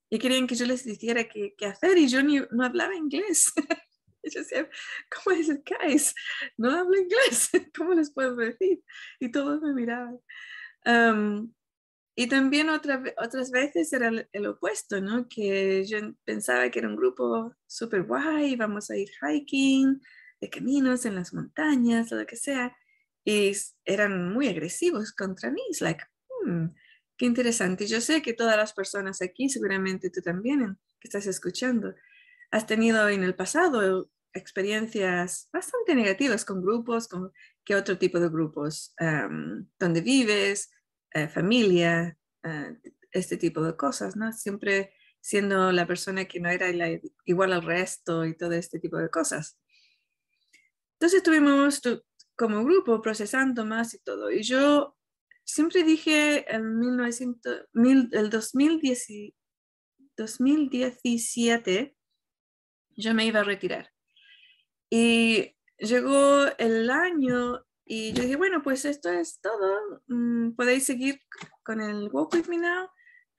y 0.10 0.20
querían 0.20 0.48
que 0.48 0.56
yo 0.56 0.66
les 0.66 0.84
dijera 0.84 1.28
qué, 1.28 1.56
hacer 1.66 1.98
y 1.98 2.08
yo 2.08 2.20
no 2.24 2.64
hablaba 2.64 2.96
inglés. 2.96 3.52
yo 4.24 4.40
decía, 4.40 4.70
¿cómo 5.10 5.36
es 5.36 5.50
el 5.50 5.64
guys? 5.64 6.14
No 6.58 6.72
hablo 6.72 6.98
inglés, 6.98 7.50
¿cómo 7.78 7.94
les 7.94 8.12
puedo 8.12 8.36
decir? 8.36 8.84
Y 9.20 9.32
todos 9.32 9.62
me 9.62 9.74
miraban. 9.74 10.20
y 12.16 12.28
también 12.28 12.70
otras 12.70 13.52
veces 13.52 13.92
era 13.94 14.12
el, 14.32 14.46
opuesto, 14.46 15.02
¿no? 15.02 15.28
Que 15.28 15.84
yo 15.86 15.98
pensaba 16.26 16.70
que 16.70 16.80
era 16.80 16.90
un 16.90 16.96
grupo 16.96 17.56
súper 17.68 18.04
guay, 18.04 18.56
vamos 18.56 18.90
a 18.92 18.98
ir 18.98 19.10
hiking, 19.22 20.00
de 20.40 20.50
caminos 20.50 21.06
en 21.06 21.16
las 21.16 21.34
montañas, 21.34 22.12
lo 22.12 22.26
que 22.26 22.36
sea. 22.36 22.76
Y 23.26 23.52
eran 23.86 24.34
muy 24.34 24.48
agresivos 24.48 25.14
contra 25.14 25.52
mí. 25.52 25.62
Es 25.70 25.82
like, 25.82 26.04
hmm, 26.46 26.68
qué 27.18 27.26
interesante. 27.26 27.88
Yo 27.88 28.02
sé 28.02 28.22
que 28.22 28.34
todas 28.34 28.58
las 28.58 28.74
personas 28.74 29.22
aquí, 29.22 29.50
seguramente 29.50 30.10
tú 30.10 30.22
también, 30.22 30.78
que 31.00 31.08
estás 31.08 31.28
escuchando, 31.28 31.96
has 32.52 32.68
tenido 32.68 33.10
en 33.10 33.24
el 33.24 33.36
pasado 33.36 34.10
experiencias 34.34 35.50
bastante 35.54 35.96
negativas 35.96 36.44
con 36.44 36.62
grupos, 36.62 37.08
con 37.08 37.32
qué 37.64 37.76
otro 37.76 37.98
tipo 37.98 38.20
de 38.20 38.30
grupos, 38.30 38.94
um, 39.00 39.68
donde 39.80 40.02
vives, 40.02 40.72
eh, 41.12 41.28
familia, 41.28 42.18
eh, 42.44 42.78
este 43.12 43.38
tipo 43.38 43.62
de 43.62 43.76
cosas, 43.76 44.16
¿no? 44.16 44.34
Siempre 44.34 44.94
siendo 45.22 45.72
la 45.72 45.88
persona 45.88 46.26
que 46.26 46.40
no 46.40 46.50
era 46.50 46.68
igual 47.26 47.54
al 47.54 47.64
resto 47.64 48.26
y 48.26 48.36
todo 48.36 48.52
este 48.54 48.80
tipo 48.80 48.98
de 48.98 49.10
cosas. 49.10 49.58
Entonces 50.94 51.18
estuvimos 51.18 51.82
como 52.36 52.64
grupo 52.64 53.02
procesando 53.02 53.66
más 53.66 53.94
y 53.94 54.00
todo. 54.00 54.32
Y 54.32 54.44
yo 54.44 54.96
siempre 55.44 55.84
dije 55.84 56.46
en 56.54 56.80
1900, 56.80 57.68
el 58.12 58.30
2010, 58.30 59.34
2017 60.18 61.96
yo 62.96 63.14
me 63.14 63.26
iba 63.26 63.42
a 63.42 63.44
retirar. 63.44 63.92
Y 64.90 65.56
llegó 65.78 66.46
el 66.58 66.90
año 66.90 67.66
y 67.86 68.14
yo 68.14 68.24
dije, 68.24 68.36
bueno, 68.36 68.62
pues 68.62 68.86
esto 68.86 69.10
es 69.10 69.40
todo. 69.42 70.04
Mm, 70.08 70.52
podéis 70.56 70.86
seguir 70.86 71.20
con 71.64 71.82
el 71.82 72.10
Walk 72.12 72.34
With 72.34 72.48
Me 72.48 72.58
Now. 72.58 72.88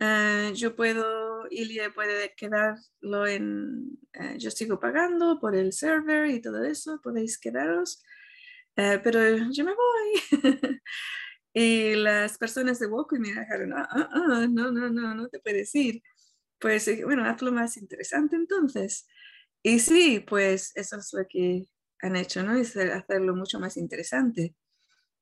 Ah, 0.00 0.50
yo 0.54 0.74
puedo, 0.74 1.46
Ilia 1.50 1.90
puede 1.90 2.34
quedarlo 2.36 3.26
en, 3.26 3.98
ah, 4.14 4.34
yo 4.36 4.50
sigo 4.50 4.80
pagando 4.80 5.38
por 5.40 5.54
el 5.54 5.72
server 5.72 6.26
y 6.26 6.40
todo 6.40 6.64
eso, 6.64 7.00
podéis 7.02 7.38
quedaros, 7.38 8.02
ah, 8.76 9.00
pero 9.02 9.20
yo 9.50 9.64
me 9.64 9.72
voy. 9.74 10.20
y 11.54 11.94
las 11.96 12.38
personas 12.38 12.78
de 12.78 12.86
With 12.86 13.18
Me 13.18 13.28
dijeron, 13.28 13.70
no, 13.70 14.46
no, 14.48 14.90
no, 14.90 15.14
no 15.14 15.28
te 15.28 15.40
puedes 15.40 15.74
ir. 15.74 16.02
Pues 16.58 16.88
bueno, 17.04 17.24
hazlo 17.26 17.52
más 17.52 17.76
interesante 17.76 18.36
entonces. 18.36 19.06
Y 19.62 19.80
sí, 19.80 20.20
pues 20.20 20.72
eso 20.76 20.98
es 20.98 21.10
lo 21.12 21.26
que 21.28 21.66
han 22.02 22.16
hecho, 22.16 22.42
¿no? 22.42 22.56
Es 22.56 22.76
hacerlo 22.76 23.34
mucho 23.36 23.60
más 23.60 23.76
interesante. 23.76 24.54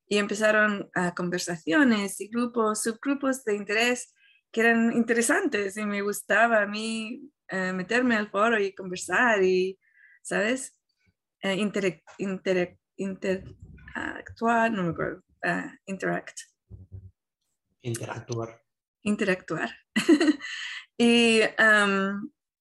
Y 0.09 0.19
empezaron 0.19 0.91
a 0.95 1.15
conversaciones 1.15 2.21
y 2.21 2.29
grupos, 2.29 2.83
subgrupos 2.83 3.45
de 3.45 3.57
interés 3.57 4.15
que 4.53 4.61
eran 4.61 4.93
interesantes 4.93 5.77
y 5.77 5.87
me 5.87 6.03
gustaba 6.03 6.63
a 6.63 6.67
mí 6.67 7.31
eh, 7.49 7.73
meterme 7.73 8.17
al 8.17 8.31
foro 8.31 8.61
y 8.61 8.75
conversar 8.75 9.43
y, 9.43 9.79
¿sabes? 10.23 10.79
Eh, 11.43 11.57
interactuar, 13.03 14.71
no 14.71 14.85
me 14.85 14.91
acuerdo, 14.91 15.23
uh, 15.45 15.71
interact. 15.87 16.41
Interactuar. 17.83 18.63
Interactuar. 19.03 19.71
y 20.99 21.41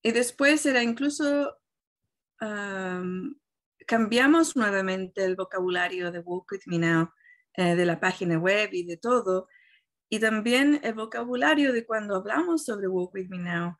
y 0.03 0.11
después 0.11 0.65
era 0.65 0.81
incluso, 0.81 1.55
cambiamos 3.85 4.55
nuevamente 4.55 5.23
el 5.23 5.35
vocabulario 5.35 6.11
de 6.11 6.19
Walk 6.19 6.51
With 6.51 6.61
Me 6.65 6.79
Now, 6.79 7.11
eh, 7.53 7.75
de 7.75 7.85
la 7.85 7.99
página 7.99 8.39
web 8.39 8.69
y 8.73 8.83
de 8.83 8.97
todo. 8.97 9.47
Y 10.09 10.19
también 10.19 10.79
el 10.83 10.95
vocabulario 10.95 11.71
de 11.71 11.85
cuando 11.85 12.15
hablamos 12.15 12.65
sobre 12.65 12.87
Walk 12.87 13.13
With 13.13 13.29
Me 13.29 13.37
Now, 13.37 13.77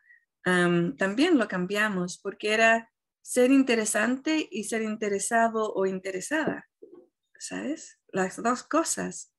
también 0.97 1.37
lo 1.37 1.47
cambiamos 1.47 2.19
porque 2.19 2.53
era 2.53 2.91
ser 3.21 3.51
interesante 3.51 4.47
y 4.49 4.63
ser 4.65 4.81
interesado 4.81 5.73
o 5.73 5.85
interesada, 5.85 6.69
¿sabes? 7.37 7.99
Las 8.11 8.41
dos 8.41 8.63
cosas. 8.63 9.33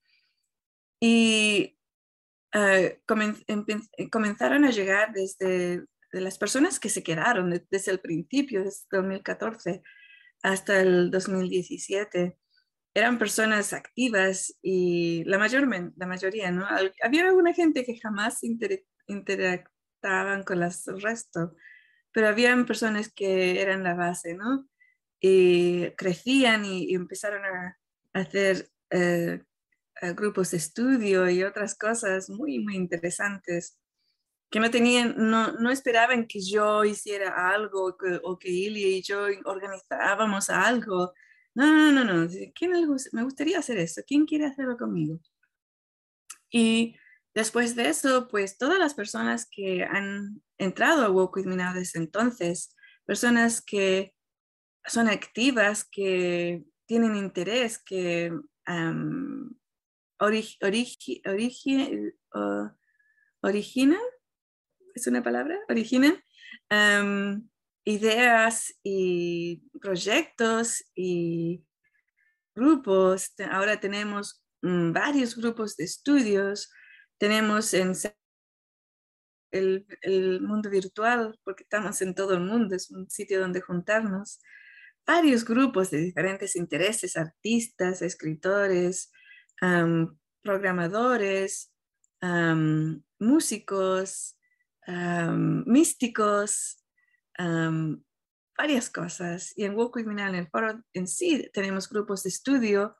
Y 1.00 1.78
eh, 2.54 3.00
comenzaron 4.10 4.64
a 4.64 4.70
llegar 4.70 5.12
desde 5.12 5.84
las 6.12 6.38
personas 6.38 6.78
que 6.78 6.90
se 6.90 7.02
quedaron 7.02 7.50
desde 7.70 7.90
el 7.90 8.00
principio, 8.00 8.62
desde 8.64 8.86
2014 8.90 9.82
hasta 10.42 10.80
el 10.80 11.10
2017. 11.10 12.36
Eran 12.94 13.18
personas 13.18 13.72
activas 13.72 14.54
y 14.60 15.24
la, 15.24 15.38
mayor, 15.38 15.66
la 15.96 16.06
mayoría, 16.06 16.50
¿no? 16.50 16.66
Había 17.02 17.24
alguna 17.24 17.54
gente 17.54 17.84
que 17.84 17.98
jamás 17.98 18.40
interactuaban 19.06 20.42
con 20.44 20.62
el 20.62 21.00
resto, 21.00 21.56
pero 22.12 22.28
habían 22.28 22.66
personas 22.66 23.12
que 23.12 23.60
eran 23.60 23.82
la 23.82 23.94
base, 23.94 24.34
¿no? 24.34 24.68
Y 25.20 25.90
crecían 25.92 26.64
y, 26.64 26.94
empezaron 26.94 27.44
a, 27.44 27.78
hacer 28.12 28.68
eh, 28.90 29.42
grupos 30.14 30.50
de 30.50 30.58
estudio 30.58 31.30
y 31.30 31.42
otras 31.42 31.76
cosas 31.76 32.28
muy, 32.28 32.58
muy 32.58 32.76
interesantes 32.76 33.78
que 34.52 34.60
no 34.60 34.70
tenían, 34.70 35.14
no, 35.16 35.52
no 35.52 35.70
esperaban 35.70 36.26
que 36.26 36.40
yo 36.40 36.84
hiciera 36.84 37.48
algo 37.48 37.96
o 38.22 38.38
que 38.38 38.50
Ilia 38.50 38.86
y 38.86 39.02
yo 39.02 39.26
organizábamos 39.46 40.50
algo. 40.50 41.14
No, 41.54 41.66
no, 41.66 42.04
no, 42.04 42.04
no. 42.04 42.28
¿Quién 42.54 42.72
me 43.12 43.22
gustaría 43.22 43.58
hacer 43.58 43.78
eso? 43.78 44.02
¿Quién 44.06 44.26
quiere 44.26 44.44
hacerlo 44.44 44.76
conmigo? 44.76 45.18
Y 46.50 46.96
después 47.34 47.74
de 47.74 47.88
eso, 47.88 48.28
pues 48.28 48.58
todas 48.58 48.78
las 48.78 48.92
personas 48.92 49.48
que 49.50 49.84
han 49.84 50.42
entrado 50.64 51.04
a 51.04 51.10
Walk 51.10 51.36
With 51.36 51.46
Me 51.46 51.56
Now 51.56 51.74
desde 51.74 51.98
entonces, 51.98 52.74
personas 53.04 53.62
que 53.62 54.14
son 54.86 55.08
activas, 55.08 55.84
que 55.90 56.64
tienen 56.86 57.16
interés, 57.16 57.82
que 57.82 58.32
originan, 63.40 64.00
es 64.94 65.06
una 65.06 65.22
palabra, 65.22 65.58
originan 65.68 66.22
ideas 67.84 68.74
y 68.82 69.62
proyectos 69.80 70.84
y 70.94 71.64
grupos. 72.54 73.32
Ahora 73.50 73.80
tenemos 73.80 74.44
mm, 74.62 74.92
varios 74.92 75.36
grupos 75.36 75.76
de 75.76 75.84
estudios, 75.84 76.70
tenemos 77.18 77.74
en 77.74 77.94
el, 79.52 80.40
mundo 80.42 80.70
virtual, 80.70 81.38
porque 81.44 81.62
estamos 81.62 82.00
en 82.02 82.14
todo 82.14 82.34
el 82.34 82.40
mundo, 82.40 82.74
es 82.74 82.90
un 82.90 83.08
sitio 83.10 83.40
donde 83.40 83.60
juntarnos, 83.60 84.40
varios 85.06 85.44
grupos 85.44 85.90
de 85.90 85.98
diferentes 85.98 86.56
intereses, 86.56 87.16
artistas, 87.16 88.02
escritores, 88.02 89.12
programadores, 90.42 91.72
músicos, 93.18 94.38
místicos, 95.66 96.84
varias 98.56 98.90
cosas. 98.90 99.52
Y 99.56 99.64
en 99.64 99.74
With 99.74 100.06
Me 100.06 100.22
en 100.22 100.34
el 100.34 100.48
foro 100.48 100.82
en 100.92 101.06
sí, 101.06 101.50
tenemos 101.52 101.88
grupos 101.88 102.22
de 102.22 102.28
estudio 102.30 102.96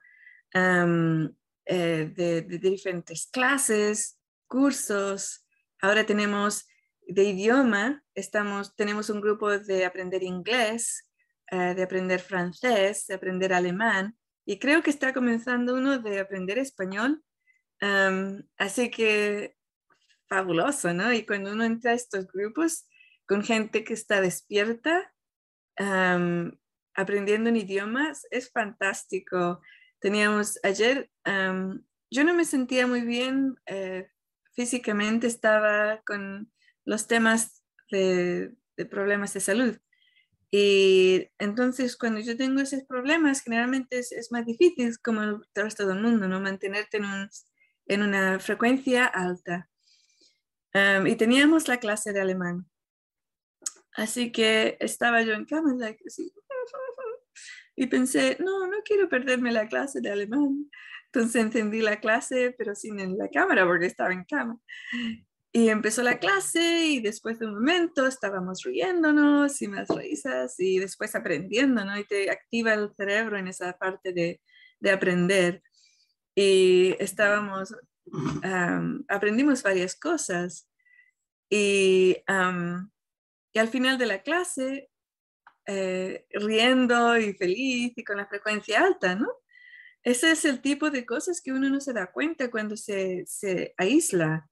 eh, 0.54 2.12
de, 2.16 2.42
diferentes 2.58 3.28
clases, 3.30 4.18
cursos. 4.48 5.41
Ahora 5.82 6.06
tenemos 6.06 6.68
de 7.08 7.24
idioma, 7.24 8.04
estamos, 8.14 8.76
tenemos 8.76 9.10
un 9.10 9.20
grupo 9.20 9.50
de 9.50 9.84
aprender 9.84 10.22
inglés, 10.22 11.10
eh, 11.50 11.74
de 11.74 11.82
aprender 11.82 12.20
francés, 12.20 13.06
de 13.08 13.14
aprender 13.14 13.52
alemán, 13.52 14.16
y 14.46 14.60
creo 14.60 14.84
que 14.84 14.90
está 14.90 15.12
comenzando 15.12 15.74
uno 15.74 15.98
de 15.98 16.20
aprender 16.20 16.58
español. 16.58 17.22
así 18.58 18.90
que 18.90 19.56
fabuloso, 20.28 20.94
¿no? 20.94 21.12
Y 21.12 21.26
cuando 21.26 21.50
uno 21.52 21.64
entra 21.64 21.90
a 21.90 21.94
estos 21.94 22.28
grupos 22.28 22.86
con 23.26 23.42
gente 23.42 23.82
que 23.82 23.94
está 23.94 24.20
despierta, 24.20 25.12
aprendiendo 26.94 27.48
en 27.48 27.56
idiomas, 27.56 28.24
es 28.30 28.52
fantástico. 28.52 29.60
Teníamos 29.98 30.60
ayer, 30.62 31.10
yo 31.26 32.24
no 32.24 32.34
me 32.34 32.44
sentía 32.44 32.86
muy 32.86 33.00
bien 33.00 33.56
eh, 33.66 34.11
físicamente, 34.54 35.26
estaba 35.26 36.00
con 36.06 36.50
los 36.84 37.06
temas 37.06 37.62
de, 37.90 38.54
problemas 38.90 39.32
de 39.34 39.40
salud. 39.40 39.78
Y 40.50 41.28
entonces 41.38 41.96
cuando 41.96 42.20
yo 42.20 42.36
tengo 42.36 42.60
esos 42.60 42.84
problemas, 42.84 43.42
generalmente 43.42 43.98
es, 43.98 44.28
más 44.30 44.44
difícil, 44.44 44.98
como 45.00 45.22
el 45.22 45.40
resto 45.54 45.86
del 45.86 46.00
mundo, 46.00 46.28
¿no? 46.28 46.40
Mantenerte 46.40 46.98
en, 46.98 47.28
en 47.86 48.02
una 48.02 48.38
frecuencia 48.38 49.06
alta 49.06 49.70
y 51.04 51.16
teníamos 51.16 51.68
la 51.68 51.78
clase 51.78 52.12
de 52.12 52.20
alemán. 52.20 52.66
Así 53.94 54.32
que 54.32 54.78
estaba 54.80 55.22
yo 55.22 55.34
en 55.34 55.44
cama 55.44 55.74
y 57.76 57.86
pensé, 57.86 58.38
no, 58.40 58.66
no 58.66 58.78
quiero 58.84 59.08
perderme 59.08 59.52
la 59.52 59.68
clase 59.68 60.00
de 60.00 60.10
alemán. 60.10 60.70
Entonces 61.12 61.42
encendí 61.42 61.82
la 61.82 62.00
clase, 62.00 62.54
pero 62.56 62.74
sin 62.74 63.18
la 63.18 63.28
cámara 63.28 63.66
porque 63.66 63.86
estaba 63.86 64.12
en 64.12 64.24
cama. 64.24 64.58
Y 65.52 65.68
empezó 65.68 66.02
la 66.02 66.18
clase 66.18 66.86
y 66.86 67.00
después 67.00 67.38
de 67.38 67.46
un 67.46 67.54
momento 67.54 68.06
estábamos 68.06 68.62
riéndonos 68.62 69.60
y 69.60 69.68
más 69.68 69.88
risas 69.88 70.58
y 70.58 70.78
después 70.78 71.14
aprendiendo, 71.14 71.84
¿no? 71.84 71.98
Y 71.98 72.04
te 72.04 72.30
activa 72.30 72.72
el 72.72 72.90
cerebro 72.96 73.36
en 73.36 73.48
esa 73.48 73.76
parte 73.76 74.14
de, 74.14 74.40
de 74.80 74.90
aprender. 74.90 75.62
Y 76.34 76.96
estábamos 76.98 77.74
aprendimos 79.08 79.62
varias 79.62 79.94
cosas 79.96 80.68
y, 81.48 82.16
y, 83.52 83.58
al 83.58 83.68
final 83.68 83.98
de 83.98 84.06
la 84.06 84.22
clase, 84.22 84.90
eh, 85.66 86.26
riendo 86.30 87.16
y 87.18 87.34
feliz 87.34 87.92
y 87.96 88.04
con 88.04 88.16
la 88.16 88.26
frecuencia 88.26 88.84
alta, 88.84 89.14
¿no? 89.14 89.28
Ese 90.04 90.32
es 90.32 90.44
el 90.44 90.60
tipo 90.60 90.90
de 90.90 91.06
cosas 91.06 91.40
que 91.40 91.52
uno 91.52 91.68
no 91.68 91.80
se 91.80 91.92
da 91.92 92.10
cuenta 92.10 92.50
cuando 92.50 92.76
se, 92.76 93.24
se 93.26 93.74
aísla. 93.76 94.48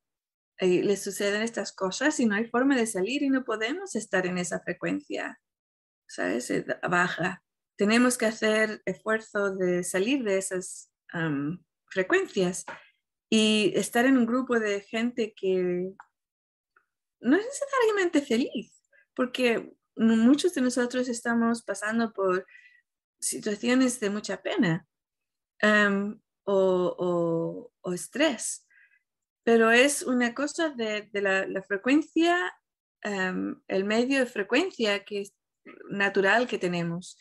Y 0.60 0.82
le 0.82 0.96
suceden 0.96 1.42
estas 1.42 1.72
cosas 1.72 2.20
y 2.20 2.26
no 2.26 2.34
hay 2.34 2.46
forma 2.46 2.76
de 2.76 2.86
salir 2.86 3.22
y 3.22 3.30
no 3.30 3.44
podemos 3.44 3.94
estar 3.94 4.26
en 4.26 4.36
esa 4.36 4.60
frecuencia, 4.60 5.40
¿sabes? 6.06 6.52
Baja. 6.88 7.42
Tenemos 7.76 8.18
que 8.18 8.26
hacer 8.26 8.82
esfuerzo 8.84 9.56
de 9.56 9.82
salir 9.82 10.22
de 10.22 10.36
esas 10.36 10.92
frecuencias 11.86 12.66
y 13.30 13.72
estar 13.74 14.04
en 14.04 14.18
un 14.18 14.26
grupo 14.26 14.60
de 14.60 14.82
gente 14.82 15.32
que 15.34 15.94
no 17.20 17.36
es 17.36 17.44
necesariamente 17.46 18.20
feliz, 18.20 18.82
porque 19.14 19.72
muchos 19.96 20.54
de 20.54 20.60
nosotros 20.60 21.08
estamos 21.08 21.62
pasando 21.62 22.12
por 22.12 22.46
situaciones 23.18 23.98
de 23.98 24.10
mucha 24.10 24.42
pena 24.42 24.86
em, 25.62 26.18
o, 26.44 27.70
estrés, 27.94 28.66
pero 29.44 29.70
es 29.70 30.02
una 30.02 30.34
cosa 30.34 30.70
de, 30.70 31.08
la, 31.12 31.62
frecuencia, 31.62 32.52
em, 33.02 33.60
el 33.68 33.84
medio 33.84 34.20
de 34.20 34.26
frecuencia 34.26 35.04
que 35.04 35.22
es 35.22 35.34
natural 35.90 36.46
que 36.46 36.58
tenemos, 36.58 37.18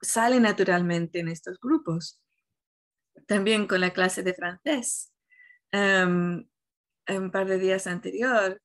sale 0.00 0.40
naturalmente 0.40 1.20
en 1.20 1.28
estos 1.28 1.58
grupos. 1.60 2.20
También 3.26 3.66
con 3.66 3.80
la 3.80 3.92
clase 3.92 4.22
de 4.22 4.34
francés 4.34 5.12
um, 5.72 6.44
un 7.08 7.30
par 7.30 7.46
de 7.46 7.58
días 7.58 7.86
anterior. 7.86 8.60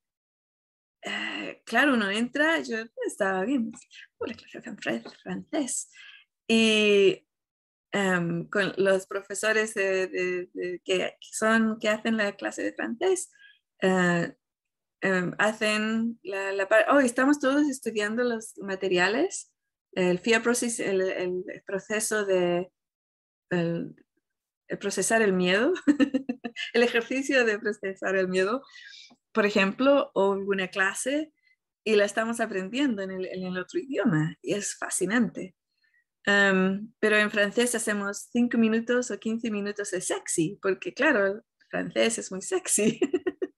Eh, 1.02 1.62
claro, 1.66 1.94
uno 1.94 2.10
entra, 2.10 2.62
yo 2.62 2.78
estaba 3.06 3.44
bien, 3.44 3.72
la 4.20 4.34
clase 4.34 4.60
de 4.60 5.18
francés. 5.24 5.92
Y 6.48 7.28
em, 7.96 8.48
con 8.50 8.74
los 8.78 9.08
profesores 9.08 9.74
que, 9.74 10.50
son, 11.22 11.80
que 11.80 11.90
hacen 11.90 12.18
la 12.18 12.36
clase 12.36 12.64
de 12.64 12.74
francés, 12.74 13.32
uh, 13.84 14.32
hacen 15.38 16.20
la, 16.24 16.52
la 16.52 16.68
oh, 16.90 17.00
estamos 17.00 17.40
todos 17.40 17.70
estudiando 17.70 18.24
los 18.24 18.58
materiales, 18.58 19.52
el 19.94 20.20
FIA 20.20 20.42
process, 20.42 20.80
el, 20.80 21.02
el 21.02 21.64
proceso 21.66 22.26
de, 22.26 22.70
procesar 24.80 25.22
el 25.22 25.34
miedo, 25.34 25.74
el 26.74 26.84
ejercicio 26.84 27.46
de 27.46 27.60
procesar 27.60 28.16
el 28.16 28.28
miedo. 28.28 28.62
Por 29.32 29.46
ejemplo, 29.46 30.12
o 30.16 30.34
alguna 30.34 30.68
clase 30.68 31.32
y 31.86 31.96
la 31.96 32.06
estamos 32.06 32.40
aprendiendo 32.40 33.04
en 33.04 33.12
el, 33.12 33.26
en 33.26 33.44
el 33.44 33.58
otro 33.58 33.80
idioma 33.80 34.36
y 34.42 34.54
es 34.54 34.76
fascinante. 34.76 35.56
Em, 36.26 36.92
pero 37.00 37.18
en 37.18 37.30
francés 37.30 37.76
hacemos 37.76 38.30
5 38.32 38.58
minutos 38.58 39.12
o 39.12 39.20
15 39.20 39.52
minutos 39.52 39.92
de 39.92 40.02
sexy, 40.02 40.58
porque 40.62 40.94
claro, 40.94 41.28
el 41.28 41.44
francés 41.70 42.18
es 42.18 42.32
muy 42.32 42.42
sexy. 42.42 43.00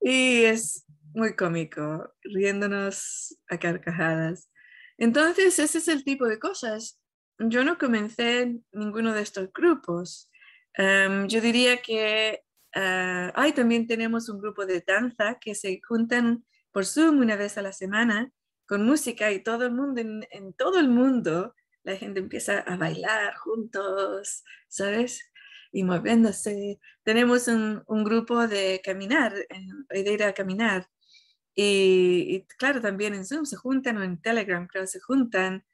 y 0.00 0.44
es 0.44 0.84
muy 1.14 1.34
cómico, 1.34 2.14
riéndonos 2.22 3.38
a 3.48 3.58
carcajadas. 3.58 4.50
Entonces, 4.98 5.58
ese 5.58 5.78
es 5.78 5.88
el 5.88 6.04
tipo 6.04 6.26
de 6.26 6.38
cosas. 6.38 7.00
Yo 7.38 7.64
no 7.64 7.78
comencé 7.78 8.42
en 8.42 8.64
ninguno 8.72 9.14
de 9.14 9.22
estos 9.22 9.50
grupos. 9.52 10.30
Em, 10.74 11.26
yo 11.28 11.40
diría 11.40 11.80
que 11.80 12.42
uh, 12.76 13.52
también 13.54 13.86
tenemos 13.86 14.28
un 14.28 14.40
grupo 14.40 14.66
de 14.66 14.84
danza 14.86 15.38
que 15.40 15.54
se 15.54 15.80
juntan 15.86 16.44
por 16.70 16.84
Zoom 16.84 17.18
una 17.20 17.36
vez 17.36 17.56
a 17.56 17.62
la 17.62 17.72
semana 17.72 18.30
con 18.66 18.84
música 18.84 19.32
y 19.32 19.42
todo 19.42 19.66
el 19.66 19.72
mundo, 19.72 20.02
en 20.02 20.52
todo 20.52 20.78
el 20.78 20.88
mundo, 20.88 21.54
la 21.88 21.96
gente 21.96 22.20
empieza 22.20 22.60
a 22.60 22.76
bailar 22.76 23.34
juntos, 23.36 24.44
¿sabes? 24.68 25.32
Y 25.72 25.84
moviéndose. 25.84 26.78
Tenemos 27.02 27.48
un, 27.48 27.82
grupo 28.04 28.46
de 28.46 28.80
caminar, 28.84 29.34
de 29.34 30.12
ir 30.12 30.22
a 30.22 30.34
caminar. 30.34 30.86
Y, 31.54 32.46
claro, 32.58 32.80
también 32.80 33.14
en 33.14 33.24
Zoom 33.24 33.46
se 33.46 33.56
juntan 33.56 33.96
o 33.96 34.02
en 34.02 34.20
Telegram, 34.20 34.66
creo, 34.66 34.86
se 34.86 35.00
juntan. 35.00 35.64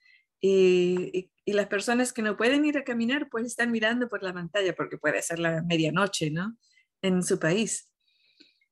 Y, 0.40 1.30
las 1.46 1.66
personas 1.66 2.12
que 2.12 2.22
no 2.22 2.36
pueden 2.36 2.64
ir 2.64 2.78
a 2.78 2.84
caminar, 2.84 3.28
pues 3.28 3.46
están 3.46 3.70
mirando 3.70 4.08
por 4.08 4.22
la 4.22 4.32
pantalla, 4.32 4.74
porque 4.74 4.96
puede 4.96 5.20
ser 5.20 5.38
la 5.40 5.62
medianoche, 5.62 6.30
¿no? 6.30 6.56
En 7.02 7.22
su 7.22 7.38
país. 7.38 7.90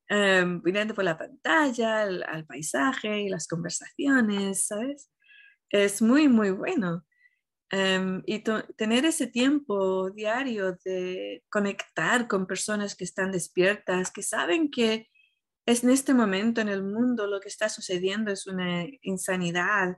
Em, 0.07 0.61
mirando 0.63 0.93
por 0.95 1.03
la 1.03 1.17
pantalla, 1.17 2.01
al, 2.03 2.23
al, 2.23 2.45
paisaje 2.45 3.21
y 3.21 3.29
las 3.29 3.47
conversaciones, 3.47 4.65
¿sabes? 4.67 5.11
Es 5.69 6.01
muy, 6.01 6.27
muy 6.27 6.51
bueno. 6.51 7.03
Em, 7.75 8.21
y 8.27 8.43
tener 8.77 9.03
ese 9.03 9.25
tiempo 9.25 10.11
diario 10.11 10.77
de 10.85 11.43
conectar 11.49 12.27
con 12.27 12.45
personas 12.45 12.93
que 12.95 13.03
están 13.03 13.31
despiertas, 13.31 14.11
que 14.11 14.21
saben 14.21 14.69
que 14.69 15.09
es 15.65 15.83
en 15.83 15.89
este 15.89 16.13
momento 16.13 16.61
en 16.61 16.69
el 16.69 16.83
mundo 16.83 17.25
lo 17.25 17.39
que 17.39 17.47
está 17.47 17.69
sucediendo 17.69 18.31
es 18.31 18.45
una 18.45 18.85
insanidad, 19.01 19.97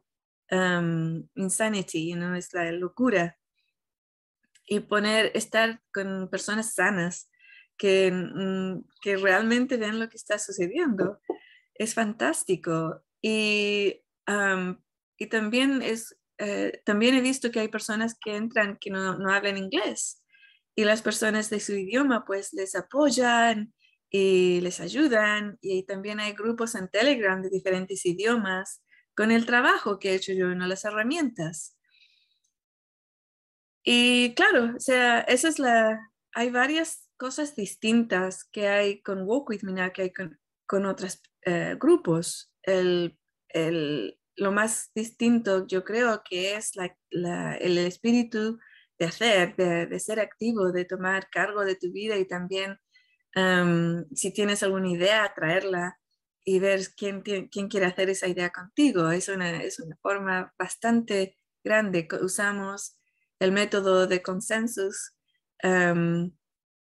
um, 0.51 1.27
insanity, 1.35 2.13
¿no? 2.13 2.33
es 2.38 2.53
la 2.53 2.71
locura. 2.71 3.38
Y 4.65 4.79
poner, 4.79 5.31
estar 5.35 5.81
con 5.93 6.29
personas 6.29 6.75
sanas 6.75 7.29
que, 7.77 8.09
mm, 8.09 8.85
que 9.01 9.17
realmente 9.17 9.75
ven 9.75 9.99
lo 9.99 10.07
que 10.07 10.15
está 10.15 10.39
sucediendo 10.39 11.19
es 11.73 11.93
fantástico. 11.93 13.03
Y, 13.21 14.01
y 15.17 15.27
también 15.27 15.81
es 15.81 16.15
eh, 16.37 16.81
también 16.85 17.15
he 17.15 17.21
visto 17.21 17.51
que 17.51 17.59
hay 17.59 17.67
personas 17.67 18.17
que 18.19 18.35
entran 18.35 18.77
que 18.79 18.89
no, 18.89 19.17
no, 19.17 19.31
hablan 19.31 19.57
inglés 19.57 20.23
y 20.75 20.83
las 20.83 21.01
personas 21.01 21.49
de 21.49 21.59
su 21.59 21.73
idioma 21.73 22.25
pues 22.25 22.53
les 22.53 22.75
apoyan 22.75 23.73
y 24.09 24.59
les 24.61 24.79
ayudan 24.79 25.57
y 25.61 25.83
también 25.83 26.19
hay 26.19 26.33
grupos 26.33 26.75
en 26.75 26.89
Telegram 26.89 27.41
de 27.41 27.49
diferentes 27.49 28.05
idiomas 28.05 28.83
con 29.15 29.31
el 29.31 29.45
trabajo 29.45 29.97
que 29.97 30.11
he 30.11 30.15
hecho 30.15 30.33
yo 30.33 30.51
en 30.51 30.67
las 30.67 30.83
herramientas. 30.85 31.77
Y 33.83 34.33
claro, 34.35 34.73
o 34.75 34.79
sea, 34.79 35.21
esa 35.21 35.47
es 35.47 35.59
la, 35.59 36.11
hay 36.33 36.49
varias 36.49 37.07
cosas 37.17 37.55
distintas 37.55 38.43
que 38.43 38.67
hay 38.67 39.01
con 39.01 39.21
Walk 39.23 39.49
With 39.49 39.63
Me 39.63 39.91
que 39.93 40.01
hay 40.03 40.13
con, 40.13 40.39
con 40.65 40.85
otros 40.85 41.21
eh, 41.45 41.77
grupos. 41.79 42.51
El, 42.63 43.17
el, 43.49 44.19
lo 44.37 44.51
más 44.51 44.91
distinto 44.93 45.65
yo 45.67 45.83
creo 45.83 46.21
que 46.23 46.55
es 46.55 46.71
el 47.09 47.77
espíritu 47.77 48.59
de 48.99 49.05
hacer, 49.05 49.55
de, 49.55 49.99
ser 49.99 50.19
activo, 50.19 50.71
de 50.71 50.85
tomar 50.85 51.29
cargo 51.29 51.65
de 51.65 51.75
tu 51.75 51.91
vida 51.91 52.17
y 52.17 52.25
también 52.25 52.79
em, 53.35 54.05
si 54.13 54.31
tienes 54.31 54.63
alguna 54.63 54.89
idea, 54.89 55.33
traerla 55.35 55.99
y 56.45 56.59
ver 56.59 56.81
quién, 56.95 57.21
quién 57.21 57.67
quiere 57.67 57.87
hacer 57.87 58.09
esa 58.09 58.27
idea 58.27 58.51
contigo. 58.51 59.11
Es 59.11 59.29
una, 59.29 59.63
es 59.63 59.79
una 59.79 59.97
forma 60.01 60.53
bastante 60.57 61.37
grande. 61.63 62.07
Usamos 62.21 62.97
el 63.39 63.51
método 63.51 64.07
de 64.07 64.21
consensus 64.21 65.15
em, 65.59 66.31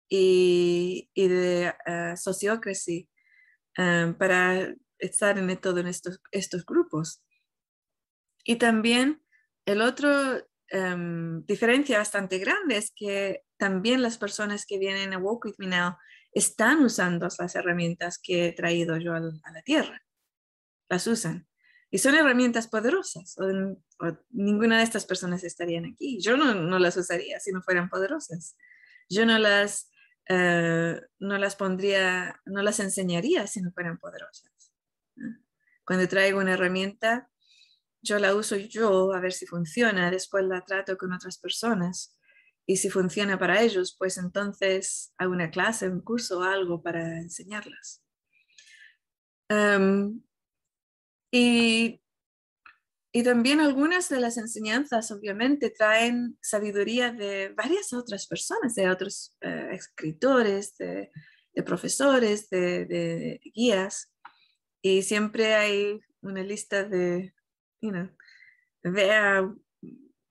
y, 0.09 1.09
de 1.15 1.73
uh, 1.87 2.17
sociocracy 2.17 3.09
em, 3.77 4.13
para 4.17 4.75
estar 4.99 5.37
en 5.37 5.57
todo 5.57 5.79
en 5.79 5.87
estos, 5.87 6.19
estos 6.31 6.65
grupos. 6.65 7.23
Y 8.43 8.58
también 8.58 9.21
el 9.65 9.82
otro 9.82 10.10
em, 10.69 11.45
diferencia 11.45 11.97
bastante 11.97 12.38
grande 12.39 12.77
es 12.77 12.91
que 12.95 13.43
también 13.58 14.01
las 14.01 14.17
personas 14.17 14.65
que 14.65 14.80
vienen 14.80 15.13
a 15.13 15.17
Walk 15.17 15.45
With 15.45 15.56
Me 15.58 15.67
Now 15.67 15.97
están 16.34 16.82
usando 16.82 17.27
las 17.38 17.56
herramientas 17.56 18.19
que 18.21 18.47
he 18.47 18.54
traído 18.54 18.97
yo 18.97 19.13
a 19.13 19.19
la 19.19 19.62
tierra. 19.63 20.01
Las 20.89 21.08
usan. 21.08 21.47
Y 21.89 21.97
son 21.97 22.15
herramientas 22.15 22.67
poderosas. 22.67 23.36
ninguna 24.30 24.77
de 24.77 24.84
estas 24.84 25.06
personas 25.06 25.43
estarían 25.43 25.86
aquí. 25.86 26.19
Yo 26.21 26.38
no, 26.38 26.56
no, 26.56 26.80
las 26.80 26.95
usaría 26.95 27.39
si 27.39 27.51
no 27.51 27.62
fueran 27.62 27.89
poderosas. 27.89 28.56
Yo 29.10 29.25
no 29.25 29.38
las, 29.38 29.91
eh, 30.30 31.01
no 31.19 31.38
las 31.38 31.58
pondría, 31.58 32.39
no 32.45 32.62
las 32.62 32.80
enseñaría 32.80 33.45
si 33.45 33.62
no 33.62 33.71
fueran 33.73 33.97
poderosas. 33.97 34.73
Cuando 35.84 36.08
traigo 36.08 36.39
una 36.39 36.54
herramienta, 36.54 37.30
yo 38.01 38.19
la 38.19 38.35
uso 38.35 38.55
yo 38.57 39.13
a 39.13 39.19
ver 39.19 39.33
si 39.33 39.45
funciona, 39.45 40.11
después 40.11 40.45
la 40.45 40.61
trato 40.61 40.97
con 40.97 41.13
otras 41.13 41.37
personas 41.37 42.17
y 42.65 42.77
si 42.77 42.89
funciona 42.89 43.37
para 43.37 43.61
ellos, 43.61 43.95
pues 43.97 44.17
entonces 44.17 45.13
hago 45.17 45.31
una 45.33 45.51
clase, 45.51 45.89
un 45.89 46.01
curso 46.01 46.43
algo 46.43 46.81
para 46.81 47.19
enseñarlas. 47.19 48.03
Em, 49.49 50.21
y, 51.31 52.01
y, 53.11 53.23
también 53.23 53.59
algunas 53.59 54.09
de 54.09 54.19
las 54.19 54.37
enseñanzas 54.37 55.11
obviamente 55.11 55.69
traen 55.69 56.37
sabiduría 56.41 57.11
de 57.11 57.49
varias 57.49 57.93
otras 57.93 58.27
personas, 58.27 58.75
de 58.75 58.89
otros 58.89 59.35
eh, 59.41 59.69
escritores, 59.73 60.77
de, 60.77 61.11
profesores, 61.65 62.49
de, 62.49 62.85
de 62.85 63.41
guías. 63.53 64.13
Y 64.81 65.03
siempre 65.03 65.55
hay 65.55 65.99
una 66.21 66.43
lista 66.43 66.83
de 66.83 67.33
vea, 68.84 69.54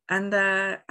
anda 0.07 0.85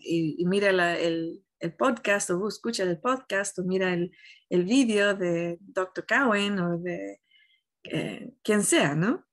y, 0.00 0.44
mira 0.46 0.98
el, 0.98 1.44
podcast 1.76 2.30
o 2.30 2.48
escucha 2.48 2.84
el 2.84 3.00
podcast 3.00 3.58
o 3.58 3.64
mira 3.64 3.92
el, 3.92 4.12
el 4.48 4.64
vídeo 4.64 5.14
de 5.14 5.58
Dr. 5.60 6.06
Cowen 6.06 6.58
o 6.60 6.78
de 6.78 7.20
eh, 7.84 8.32
quien 8.42 8.62
sea, 8.62 8.94
¿no? 8.94 9.26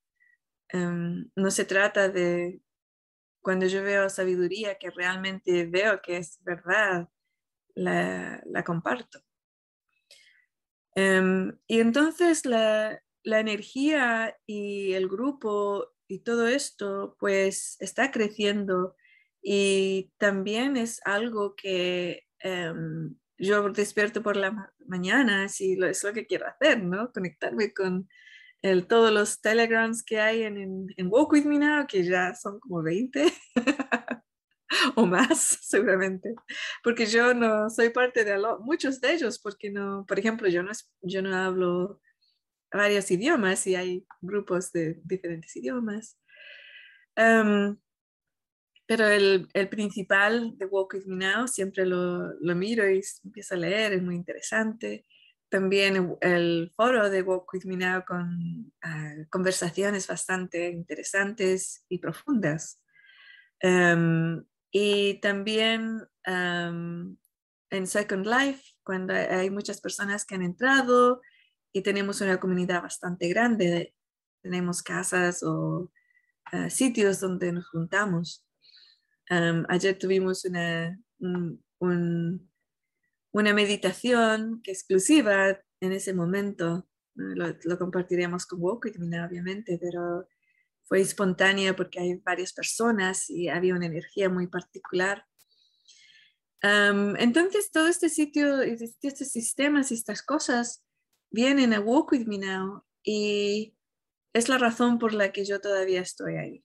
Em, 0.70 1.30
no 1.36 1.52
se 1.52 1.66
trata 1.66 2.10
de 2.10 2.62
cuando 3.42 3.68
yo 3.68 3.84
veo 3.84 4.10
sabiduría 4.10 4.78
que 4.80 4.90
realmente 4.90 5.66
veo 5.68 6.02
que 6.02 6.18
es 6.18 6.40
verdad, 6.44 7.10
la, 7.76 8.42
comparto. 8.66 9.20
Em, 10.96 11.58
y 11.68 11.80
entonces 11.80 12.46
la, 12.46 13.02
la 13.24 13.40
energía 13.40 14.36
y 14.46 14.94
el 14.94 15.08
grupo 15.08 15.95
y 16.08 16.20
todo 16.20 16.48
esto 16.48 17.16
pues 17.20 17.78
está 17.80 18.12
creciendo 18.12 18.96
y 19.42 20.12
también 20.18 20.78
es 20.78 21.02
algo 21.06 21.56
que 21.56 22.24
em, 22.40 23.16
yo 23.38 23.70
despierto 23.70 24.24
por 24.24 24.38
la 24.38 24.74
mañana 24.88 25.50
si 25.50 25.76
lo, 25.76 25.88
es 25.88 26.04
lo 26.04 26.14
que 26.14 26.26
quiero 26.26 26.48
hacer, 26.48 26.84
¿no? 26.84 27.12
Conectarme 27.12 27.74
con 27.74 28.08
el, 28.62 28.88
todos 28.88 29.12
los 29.12 29.42
telegrams 29.42 30.04
que 30.04 30.20
hay 30.20 30.44
en, 30.44 30.88
en, 30.98 31.08
Walk 31.08 31.32
With 31.32 31.46
Me 31.46 31.60
Now, 31.60 31.86
que 31.88 32.04
ya 32.04 32.34
son 32.34 32.60
como 32.60 32.82
20 32.82 33.32
o 34.96 35.06
más 35.06 35.60
seguramente, 35.62 36.34
porque 36.84 37.06
yo 37.06 37.34
no 37.34 37.70
soy 37.70 37.90
parte 37.90 38.24
de 38.24 38.38
muchos 38.62 39.00
de 39.02 39.14
ellos, 39.14 39.40
porque 39.40 39.70
no, 39.70 40.06
por 40.08 40.18
ejemplo, 40.18 40.48
yo 40.48 40.64
no, 40.64 40.72
yo 41.02 41.22
no 41.22 41.36
hablo 41.36 42.02
varios 42.76 43.10
idiomas 43.12 43.66
y 43.68 43.76
hay 43.76 44.06
grupos 44.22 44.72
de 44.72 45.00
diferentes 45.04 45.56
idiomas. 45.56 46.20
Em, 47.16 47.78
pero 48.88 49.08
el, 49.08 49.48
el, 49.54 49.70
principal 49.70 50.58
de 50.58 50.66
Walk 50.66 50.94
With 50.94 51.06
Me 51.06 51.26
Now 51.26 51.48
siempre 51.48 51.86
lo, 51.86 52.34
lo, 52.40 52.56
miro 52.56 52.88
y 52.88 53.02
empiezo 53.24 53.56
a 53.56 53.58
leer, 53.58 53.94
es 53.94 54.04
muy 54.04 54.16
interesante. 54.16 55.06
También 55.50 56.18
el 56.22 56.72
foro 56.76 57.10
de 57.10 57.22
Walk 57.22 57.52
With 57.54 57.66
Me 57.66 57.78
Now 57.78 58.04
con 58.06 58.72
ah, 58.84 59.16
conversaciones 59.30 60.08
bastante 60.08 60.70
interesantes 60.70 61.86
y 61.90 61.98
profundas. 62.00 62.82
Em, 63.60 64.44
y 64.72 65.20
también 65.22 66.02
em, 66.26 67.18
en 67.70 67.88
Second 67.88 68.28
Life, 68.28 68.62
cuando 68.84 69.14
hay 69.14 69.50
muchas 69.50 69.82
personas 69.82 70.26
que 70.26 70.36
han 70.36 70.44
entrado 70.44 71.22
y 71.76 71.82
tenemos 71.82 72.22
una 72.22 72.40
comunidad 72.40 72.82
bastante 72.82 73.28
grande 73.28 73.94
tenemos 74.46 74.84
casas 74.84 75.42
o 75.42 75.92
eh, 76.52 76.70
sitios 76.70 77.20
donde 77.20 77.52
nos 77.52 77.68
juntamos. 77.68 78.46
ayer 79.28 79.98
tuvimos 79.98 80.46
una, 80.46 80.98
una 83.32 83.54
meditación 83.54 84.62
que 84.62 84.72
exclusiva 84.72 85.60
en 85.82 85.92
ese 85.92 86.14
momento. 86.14 86.88
Lo, 87.16 87.80
compartiremos 87.80 88.46
con 88.46 88.62
Woke 88.62 88.94
obviamente, 89.28 89.80
pero 89.82 90.28
fue 90.84 91.02
espontánea 91.02 91.76
porque 91.76 92.00
hay 92.00 92.16
varias 92.24 92.54
personas 92.54 93.30
y 93.30 93.50
había 93.50 93.74
una 93.74 93.88
energía 93.88 94.30
muy 94.30 94.46
particular. 94.48 95.26
entonces, 96.62 97.72
todo 97.72 97.88
este 97.88 98.10
sitio, 98.10 98.62
estos 98.62 99.28
sistemas 99.28 99.92
y 99.92 99.96
estas 99.96 100.22
cosas 100.22 100.85
vienen 101.36 101.74
a 101.74 101.82
Walk 101.82 102.14
With 102.14 102.26
Me 102.26 102.38
Now 102.38 102.84
y 103.04 103.76
es 104.34 104.50
la 104.50 104.58
razón 104.58 104.98
por 104.98 105.14
la 105.14 105.32
que 105.32 105.46
yo 105.46 105.60
todavía 105.60 106.02
estoy 106.02 106.38
ahí. 106.38 106.64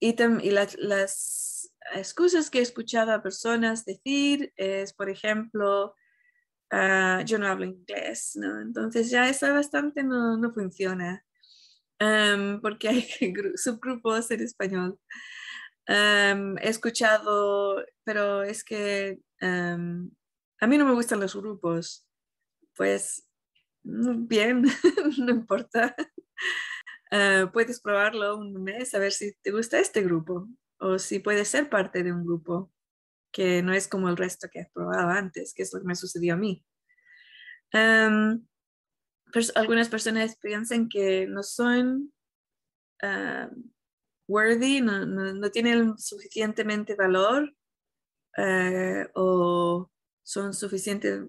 y, 0.00 0.50
las 0.50 1.72
excusas 1.94 2.50
que 2.50 2.60
he 2.60 2.62
escuchado 2.62 3.12
a 3.12 3.22
personas 3.22 3.84
decir 3.84 4.52
es, 4.56 4.92
por 4.92 5.10
ejemplo, 5.10 5.94
ah, 6.70 7.22
yo 7.26 7.38
no 7.38 7.48
hablo 7.48 7.64
inglés, 7.64 8.32
¿no? 8.36 8.60
Entonces 8.60 9.10
ya 9.10 9.28
esa 9.28 9.52
bastante 9.52 10.04
no, 10.04 10.36
no 10.36 10.52
funciona, 10.52 11.24
porque 12.62 12.88
hay 12.88 13.08
subgrupos 13.56 14.30
en 14.30 14.40
español. 14.42 14.98
he 15.88 16.68
escuchado, 16.68 17.84
pero 18.04 18.44
es 18.44 18.62
que 18.62 19.18
a 20.60 20.66
mí 20.66 20.78
no 20.78 20.84
me 20.84 20.94
gustan 20.94 21.20
los 21.20 21.34
grupos, 21.36 22.06
pues 22.76 23.28
mm, 23.84 24.26
bien, 24.26 24.62
no 25.18 25.30
importa. 25.30 25.94
Ah, 27.10 27.48
puedes 27.52 27.80
probarlo 27.80 28.36
un 28.36 28.62
mes 28.62 28.92
a 28.94 28.98
ver 28.98 29.12
si 29.12 29.34
te 29.42 29.52
gusta 29.52 29.78
este 29.78 30.02
grupo 30.02 30.48
o 30.78 30.98
si 30.98 31.20
puedes 31.20 31.46
ser 31.46 31.68
parte 31.68 32.02
de 32.02 32.12
un 32.12 32.24
grupo 32.24 32.72
que 33.32 33.62
no 33.62 33.72
es 33.72 33.88
como 33.88 34.08
el 34.08 34.16
resto 34.16 34.48
que 34.50 34.60
has 34.60 34.70
probado 34.72 35.10
antes, 35.10 35.54
que 35.54 35.62
es 35.62 35.72
lo 35.72 35.80
que 35.80 35.86
me 35.86 35.94
sucedió 35.94 36.34
a 36.34 36.36
mí. 36.36 36.64
algunas 39.54 39.88
personas 39.88 40.36
piensan 40.40 40.88
que 40.88 41.26
no 41.26 41.42
son 41.42 42.12
worthy, 44.26 44.80
no, 44.80 45.50
tienen 45.50 45.98
suficientemente 45.98 46.94
valor 46.94 47.54
eh, 48.36 49.06
o 49.14 49.90
son 50.24 50.54
suficientes 50.54 51.22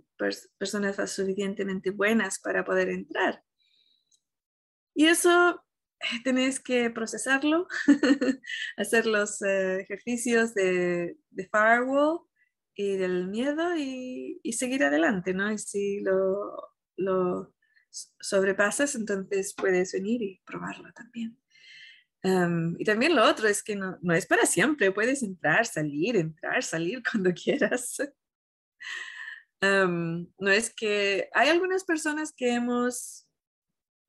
personas 0.57 0.95
suficientemente 1.11 1.91
buenas 1.91 2.39
para 2.39 2.63
poder 2.63 2.89
entrar. 2.89 3.43
Y 4.95 5.05
eso 5.07 5.61
eh, 5.99 6.23
tenés 6.23 6.61
que 6.61 6.89
procesarlo, 6.89 7.67
hacer 8.77 9.05
los 9.05 9.41
eh, 9.41 9.81
ejercicios 9.81 10.53
de, 10.55 11.17
firewall 11.51 12.21
y 12.73 12.95
del 12.95 13.27
miedo 13.27 13.75
y, 13.75 14.39
seguir 14.53 14.85
adelante, 14.85 15.33
¿no? 15.33 15.51
Y 15.51 15.57
si 15.57 15.99
lo, 15.99 16.73
lo, 16.95 17.53
sobrepasas, 17.91 18.95
entonces 18.95 19.53
puedes 19.55 19.91
venir 19.91 20.21
y 20.21 20.41
probarlo 20.45 20.91
también. 20.93 21.37
y 22.79 22.83
también 22.85 23.15
lo 23.15 23.23
otro 23.23 23.47
es 23.47 23.61
que 23.61 23.75
no, 23.75 23.97
no 24.01 24.13
es 24.13 24.25
para 24.25 24.45
siempre, 24.45 24.91
puedes 24.91 25.21
entrar, 25.21 25.65
salir, 25.65 26.15
entrar, 26.15 26.63
salir 26.63 27.03
cuando 27.11 27.33
quieras. 27.33 27.97
Em, 29.61 30.27
no 30.37 30.51
es 30.51 30.73
que 30.73 31.29
hay 31.33 31.49
algunas 31.49 31.83
personas 31.85 32.33
que 32.33 32.53
hemos, 32.53 33.27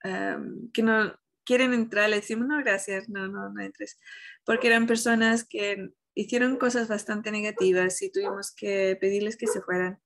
em, 0.02 0.70
que 0.72 0.82
no 0.82 1.14
quieren 1.44 1.72
entrar, 1.72 2.10
le 2.10 2.16
decimos, 2.16 2.48
no, 2.48 2.58
gracias, 2.58 3.08
no, 3.08 3.28
no, 3.28 3.50
no 3.50 3.62
entres, 3.62 3.98
porque 4.44 4.66
eran 4.66 4.86
personas 4.86 5.44
que 5.44 5.90
hicieron 6.14 6.56
cosas 6.56 6.88
bastante 6.88 7.30
negativas 7.30 8.02
y 8.02 8.10
tuvimos 8.10 8.52
que 8.54 8.96
pedirles 9.00 9.36
que 9.36 9.46
se 9.46 9.60
fueran. 9.60 10.00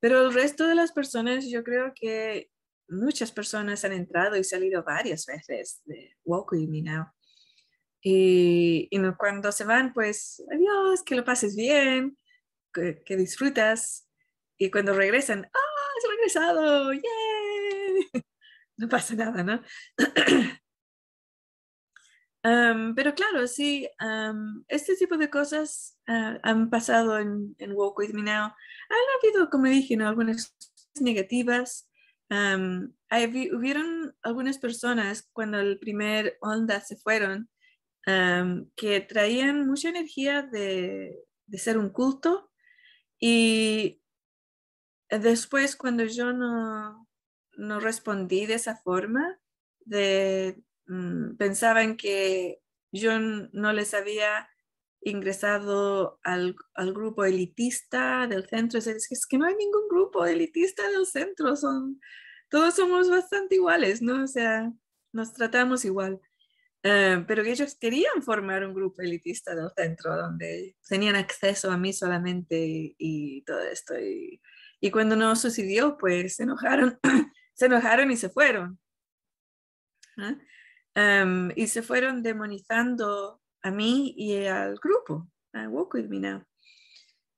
Pero 0.00 0.26
el 0.26 0.34
resto 0.34 0.66
de 0.66 0.74
las 0.74 0.92
personas, 0.92 1.48
yo 1.48 1.62
creo 1.62 1.92
que 1.94 2.50
muchas 2.88 3.32
personas 3.32 3.84
han 3.84 3.92
entrado 3.92 4.36
y 4.36 4.44
salido 4.44 4.82
varias 4.82 5.26
veces 5.26 5.82
de 5.84 6.16
Walk 6.24 6.52
With 6.52 6.68
Me 6.68 6.82
Now. 6.82 7.06
Y, 8.02 8.88
y 8.90 9.00
cuando 9.18 9.50
se 9.52 9.64
van, 9.64 9.94
pues, 9.94 10.42
adiós, 10.52 11.02
que 11.04 11.14
lo 11.14 11.24
pases 11.24 11.56
bien, 11.56 12.18
que, 12.74 13.02
que 13.04 13.16
disfrutas 13.16 14.08
y 14.58 14.70
cuando 14.70 14.94
regresan, 14.94 15.44
¡ah, 15.52 15.58
has 15.98 16.10
regresado! 16.10 16.92
¡Yay! 16.92 17.02
No 18.76 18.88
pasa 18.88 19.14
nada, 19.14 19.44
¿no? 19.44 19.62
pero 22.96 23.14
claro, 23.14 23.46
sí, 23.46 23.88
este 24.66 24.96
tipo 24.96 25.16
de 25.16 25.30
cosas 25.30 25.96
ah, 26.08 26.40
han 26.42 26.70
pasado 26.70 27.20
en, 27.20 27.54
en, 27.58 27.70
Walk 27.72 27.96
With 27.98 28.12
Me 28.14 28.22
Now. 28.22 28.46
Han 28.46 29.06
habido, 29.22 29.48
como 29.48 29.66
dije, 29.66 29.96
¿no? 29.96 30.08
algunas 30.08 30.56
negativas. 31.00 31.88
hubieron 32.28 34.16
algunas 34.22 34.58
personas 34.58 35.30
cuando 35.32 35.60
el 35.60 35.78
primer 35.78 36.36
onda 36.40 36.80
se 36.80 36.96
fueron 36.96 37.48
que 38.04 39.00
traían 39.08 39.68
mucha 39.68 39.88
energía 39.88 40.42
de, 40.42 41.16
de 41.46 41.58
ser 41.58 41.78
un 41.78 41.90
culto 41.90 42.50
y 43.26 44.02
después 45.08 45.76
cuando 45.76 46.04
yo 46.04 46.34
no, 46.34 47.08
no 47.56 47.80
respondí 47.80 48.44
de 48.44 48.52
esa 48.52 48.76
forma, 48.76 49.40
de, 49.86 50.62
mm, 50.86 51.36
pensaban 51.36 51.96
que 51.96 52.60
yo 52.92 53.18
no 53.18 53.72
les 53.72 53.94
había 53.94 54.46
ingresado 55.00 56.20
al, 56.22 56.54
grupo 56.92 57.24
elitista 57.24 58.26
del 58.26 58.46
centro. 58.46 58.78
Es, 58.78 58.88
es, 58.88 59.26
que 59.26 59.38
no 59.38 59.46
hay 59.46 59.54
ningún 59.54 59.88
grupo 59.88 60.26
elitista 60.26 60.86
del 60.90 61.06
centro, 61.06 61.56
son, 61.56 62.02
todos 62.50 62.74
somos 62.74 63.08
bastante 63.08 63.54
iguales, 63.54 64.02
¿no? 64.02 64.24
O 64.24 64.26
sea, 64.26 64.70
nos 65.12 65.32
tratamos 65.32 65.86
igual. 65.86 66.20
Eh, 66.86 67.24
pero 67.26 67.42
ellos 67.42 67.76
querían 67.80 68.22
formar 68.22 68.62
un 68.62 68.74
grupo 68.74 69.00
elitista 69.00 69.54
del 69.54 69.70
centro 69.74 70.14
donde 70.14 70.76
tenían 70.86 71.16
acceso 71.16 71.70
a 71.70 71.78
mí 71.78 71.94
solamente 71.94 72.94
y, 72.98 73.42
todo 73.44 73.60
esto. 73.60 73.98
Y, 73.98 74.42
y 74.80 74.90
cuando 74.90 75.16
no 75.16 75.34
sucedió, 75.34 75.96
pues 75.96 76.36
se 76.36 76.42
enojaron, 76.42 77.00
se 77.54 77.66
enojaron 77.66 78.10
y 78.10 78.16
se 78.16 78.28
fueron. 78.28 78.78
Em, 80.94 81.50
y 81.56 81.66
se 81.66 81.82
fueron 81.82 82.22
demonizando 82.22 83.40
a 83.62 83.70
mí 83.70 84.14
y 84.16 84.44
al 84.44 84.76
grupo, 84.76 85.28
a 85.54 85.68
Walk 85.68 85.94
With 85.94 86.08
Me 86.08 86.20
Now. 86.20 86.44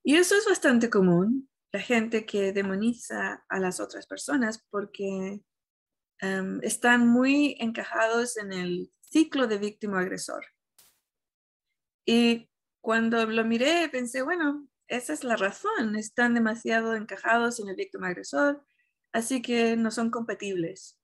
Y 0.03 0.15
eso 0.15 0.35
es 0.35 0.45
bastante 0.45 0.89
común, 0.89 1.49
la 1.71 1.79
gente 1.79 2.25
que 2.25 2.53
demoniza 2.53 3.45
a 3.47 3.59
las 3.59 3.79
otras 3.79 4.07
personas 4.07 4.65
porque 4.69 5.41
em, 6.19 6.59
están 6.63 7.07
muy 7.07 7.55
encajados 7.59 8.37
en 8.37 8.51
el 8.53 8.91
ciclo 9.09 9.47
de 9.47 9.57
víctima-agresor. 9.57 10.45
Y 12.05 12.49
cuando 12.81 13.25
lo 13.25 13.43
miré, 13.43 13.89
pensé, 13.89 14.21
bueno, 14.21 14.67
esa 14.87 15.13
es 15.13 15.23
la 15.23 15.35
razón, 15.35 15.95
están 15.95 16.33
demasiado 16.33 16.95
encajados 16.95 17.59
en 17.59 17.67
el 17.67 17.75
víctima 17.75 18.07
agresor, 18.07 18.63
así 19.11 19.41
que 19.41 19.75
no 19.75 19.91
son 19.91 20.09
compatibles. 20.09 20.97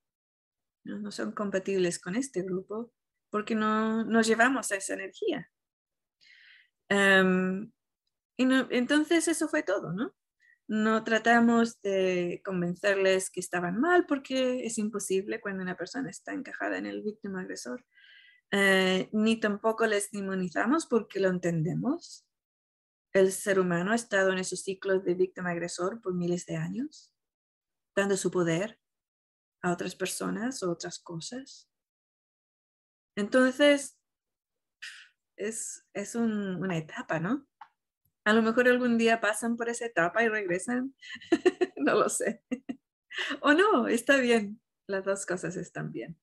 No, 0.86 1.12
son 1.12 1.32
compatibles 1.32 2.00
con 2.00 2.16
este 2.16 2.42
grupo 2.42 2.92
porque 3.30 3.56
no 3.56 4.04
nos 4.04 4.28
llevamos 4.28 4.72
a 4.72 4.76
esa 4.76 4.94
energía. 4.94 5.50
Em, 6.90 7.72
y 8.38 8.44
entonces 8.72 9.28
eso 9.28 9.48
fue 9.48 9.64
todo, 9.64 9.94
¿no? 9.94 10.14
No 10.68 11.04
tratamos 11.04 11.82
de 11.82 12.42
convencerles 12.44 13.30
que 13.30 13.40
estaban 13.40 13.80
mal 13.80 14.06
porque 14.06 14.66
es 14.66 14.78
imposible 14.78 15.42
cuando 15.42 15.64
una 15.64 15.76
persona 15.76 16.10
está 16.10 16.34
encajada 16.34 16.78
en 16.78 16.86
el 16.86 17.02
víctima 17.04 17.42
agresor. 17.42 17.86
Eh, 18.52 19.10
ni 19.12 19.40
tampoco 19.40 19.86
les 19.88 20.12
demonizamos 20.12 20.86
porque 20.86 21.20
lo 21.20 21.30
entendemos 21.30 22.26
el 23.14 23.32
ser 23.32 23.60
humano 23.60 23.92
ha 23.92 23.96
estado 23.96 24.32
en 24.32 24.40
esos 24.40 24.62
ciclos 24.62 25.04
de 25.06 25.14
víctima-agresor 25.14 26.02
por 26.02 26.16
miles 26.16 26.46
de 26.48 26.58
años, 26.58 27.14
dando 27.96 28.18
su 28.18 28.32
poder 28.32 28.80
a 29.62 29.72
otras 29.72 29.96
personas 29.96 30.64
o 30.64 30.72
otras 30.72 31.00
cosas. 31.00 31.70
Entonces, 33.16 34.00
es, 35.38 35.86
es 35.94 36.16
una 36.16 36.78
etapa, 36.78 37.20
¿no? 37.20 37.48
A 38.26 38.34
lo 38.34 38.42
mejor 38.42 38.68
algún 38.68 38.98
día 38.98 39.20
pasan 39.20 39.58
por 39.58 39.70
esa 39.70 39.86
etapa 39.86 40.24
y 40.24 40.30
regresan, 40.30 40.96
no 41.78 41.96
lo 41.96 42.10
sé. 42.10 42.44
o 43.42 43.54
no, 43.54 43.88
está 43.88 44.18
bien, 44.18 44.62
las 44.88 45.04
dos 45.04 45.26
cosas 45.26 45.56
están 45.56 45.92
bien. 45.92 46.18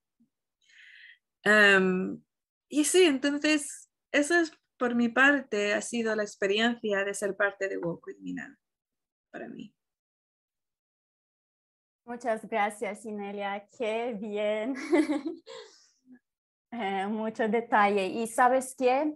y 2.68 2.84
sí, 2.84 3.04
entonces, 3.04 3.90
eso 4.12 4.34
es 4.34 4.52
por 4.78 4.94
mi 4.94 5.10
parte, 5.10 5.74
ha 5.74 5.82
sido 5.82 6.16
la 6.16 6.22
experiencia 6.22 7.04
de 7.04 7.12
ser 7.12 7.36
parte 7.36 7.68
de 7.68 7.76
With 7.76 8.16
Me 8.20 8.56
para 9.30 9.46
mí. 9.46 9.74
Muchas 12.06 12.48
gracias, 12.48 13.04
Inelia. 13.04 13.68
Qué 13.78 14.16
bien. 14.18 14.74
Eh, 16.72 17.04
mucho 17.08 17.48
detalle. 17.48 18.06
Y 18.06 18.28
sabes 18.28 18.76
qué? 18.78 19.12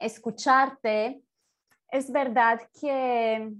Escucharte, 0.00 1.22
es 1.90 2.10
verdad 2.10 2.60
que 2.80 3.52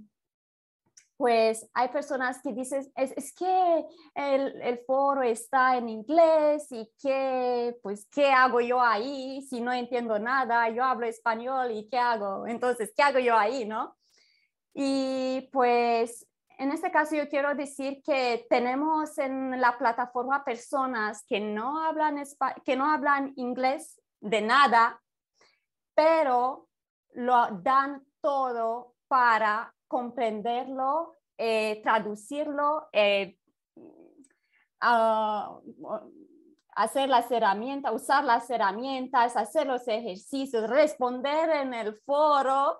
pues 1.17 1.67
hay 1.73 1.87
personas 1.87 2.39
que 2.43 2.53
dicen, 2.53 2.91
es, 2.95 3.11
es 3.17 3.33
que 3.33 3.85
el, 4.13 4.61
el, 4.61 4.77
foro 4.85 5.23
está 5.23 5.75
en 5.75 5.89
inglés 5.89 6.67
y 6.69 6.91
que, 7.01 7.75
pues, 7.81 8.07
¿qué 8.11 8.31
hago 8.31 8.61
yo 8.61 8.79
ahí 8.79 9.41
si 9.49 9.59
no 9.59 9.73
entiendo 9.73 10.19
nada? 10.19 10.69
Yo 10.69 10.83
hablo 10.83 11.07
español 11.07 11.71
y 11.71 11.89
¿qué 11.89 11.97
hago? 11.97 12.45
Entonces, 12.45 12.93
¿qué 12.95 13.01
hago 13.01 13.17
yo 13.17 13.35
ahí, 13.35 13.65
no? 13.65 13.97
Y 14.75 15.49
pues 15.51 16.27
en 16.59 16.71
este 16.71 16.91
caso 16.91 17.15
yo 17.15 17.27
quiero 17.29 17.55
decir 17.55 18.01
que 18.03 18.45
tenemos 18.49 19.17
en 19.17 19.59
la 19.59 19.77
plataforma 19.77 20.43
personas 20.43 21.23
que 21.27 21.39
no 21.39 21.83
hablan, 21.83 22.23
que 22.63 22.75
no 22.75 22.91
hablan 22.91 23.33
inglés 23.37 23.99
de 24.19 24.41
nada, 24.41 25.01
pero 25.95 26.67
lo 27.13 27.47
dan 27.61 28.05
todo 28.21 28.95
para 29.07 29.73
comprenderlo, 29.87 31.15
eh, 31.37 31.81
traducirlo, 31.83 32.89
eh, 32.91 33.37
hacer 36.75 37.09
las 37.09 37.31
herramientas, 37.31 37.93
usar 37.93 38.23
las 38.23 38.49
herramientas, 38.49 39.35
hacer 39.35 39.67
los 39.67 39.87
ejercicios, 39.87 40.69
responder 40.69 41.49
en 41.49 41.73
el 41.73 41.95
foro. 42.05 42.79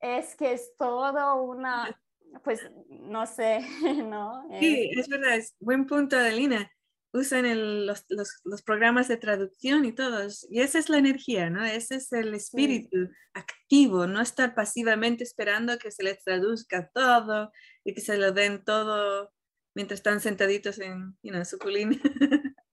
Es 0.00 0.34
que 0.36 0.52
es 0.52 0.72
todo 0.78 1.42
una, 1.42 2.00
pues 2.44 2.70
no 2.88 3.26
sé, 3.26 3.60
¿no? 4.04 4.46
Sí, 4.58 4.90
es 4.96 5.08
verdad, 5.08 5.36
es 5.36 5.56
buen 5.58 5.86
punto, 5.86 6.16
Adelina 6.16 6.70
usan 7.12 7.86
los, 7.86 8.62
programas 8.64 9.08
de 9.08 9.16
traducción 9.16 9.84
y 9.84 9.92
todos. 9.92 10.46
Y 10.50 10.60
esa 10.60 10.78
es 10.78 10.88
la 10.88 10.98
energía, 10.98 11.50
¿no? 11.50 11.64
Ese 11.64 11.96
es 11.96 12.12
el 12.12 12.34
espíritu 12.34 13.08
activo, 13.34 14.06
no 14.06 14.20
estar 14.20 14.54
pasivamente 14.54 15.24
esperando 15.24 15.78
que 15.78 15.90
se 15.90 16.02
les 16.02 16.22
traduzca 16.22 16.90
todo 16.92 17.52
y 17.84 17.94
que 17.94 18.00
se 18.00 18.16
lo 18.16 18.32
den 18.32 18.64
todo 18.64 19.32
mientras 19.74 20.00
están 20.00 20.20
sentaditos 20.20 20.78
en 20.78 21.16
su 21.44 21.58
colina, 21.58 21.96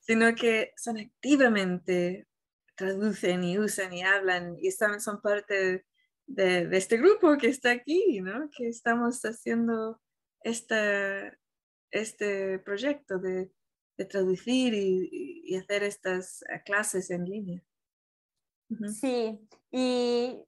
sino 0.00 0.34
que 0.34 0.72
son 0.76 0.98
activamente 0.98 2.26
traducen 2.74 3.44
y 3.44 3.58
usan 3.58 3.92
y 3.92 4.02
hablan 4.02 4.56
y 4.58 4.68
están, 4.68 5.00
son 5.00 5.20
parte 5.20 5.84
de, 6.26 6.66
de 6.66 6.76
este 6.76 6.96
grupo 6.96 7.36
que 7.36 7.48
está 7.48 7.70
aquí, 7.70 8.20
¿no? 8.20 8.50
Que 8.50 8.68
estamos 8.68 9.20
haciendo 9.22 10.00
esta 10.40 11.36
este 11.92 12.58
proyecto 12.58 13.18
de, 13.18 13.52
traducir 14.10 14.74
y, 14.74 15.54
hacer 15.54 15.84
estas 15.84 16.42
eh, 16.42 16.60
clases 16.64 17.08
en 17.10 17.24
línea. 17.24 17.62
Sí, 19.00 19.38
y 19.70 20.42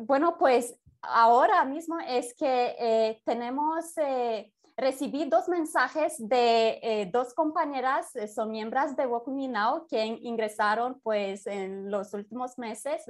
bueno, 0.00 0.36
pues 0.36 0.78
ahora 1.00 1.64
mismo 1.64 1.98
es 2.00 2.34
que 2.34 2.76
eh, 2.78 3.22
tenemos, 3.24 3.96
eh, 3.96 4.52
recibí 4.76 5.24
dos 5.24 5.48
mensajes 5.48 6.16
de 6.18 7.08
dos 7.10 7.32
compañeras, 7.32 8.12
son 8.34 8.50
miembros 8.50 8.94
de 8.96 9.06
Walk 9.06 9.28
Now, 9.28 9.86
que 9.88 10.04
ingresaron 10.04 11.00
pues 11.00 11.46
en 11.46 11.90
los 11.90 12.12
últimos 12.12 12.58
meses, 12.58 13.04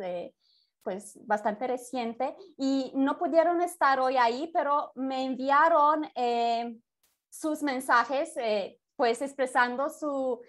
pues 0.85 1.19
bastante 1.27 1.67
reciente, 1.67 2.37
y 2.57 2.93
no 2.95 3.19
pudieron 3.19 3.61
estar 3.61 3.99
hoy 3.99 4.17
ahí, 4.17 4.53
pero 4.55 4.93
me 4.95 5.25
enviaron 5.25 6.05
sus 7.31 7.63
mensajes, 7.63 8.37
eh, 8.37 8.79
pues 8.97 9.23
expresando 9.23 9.89
su, 9.89 10.41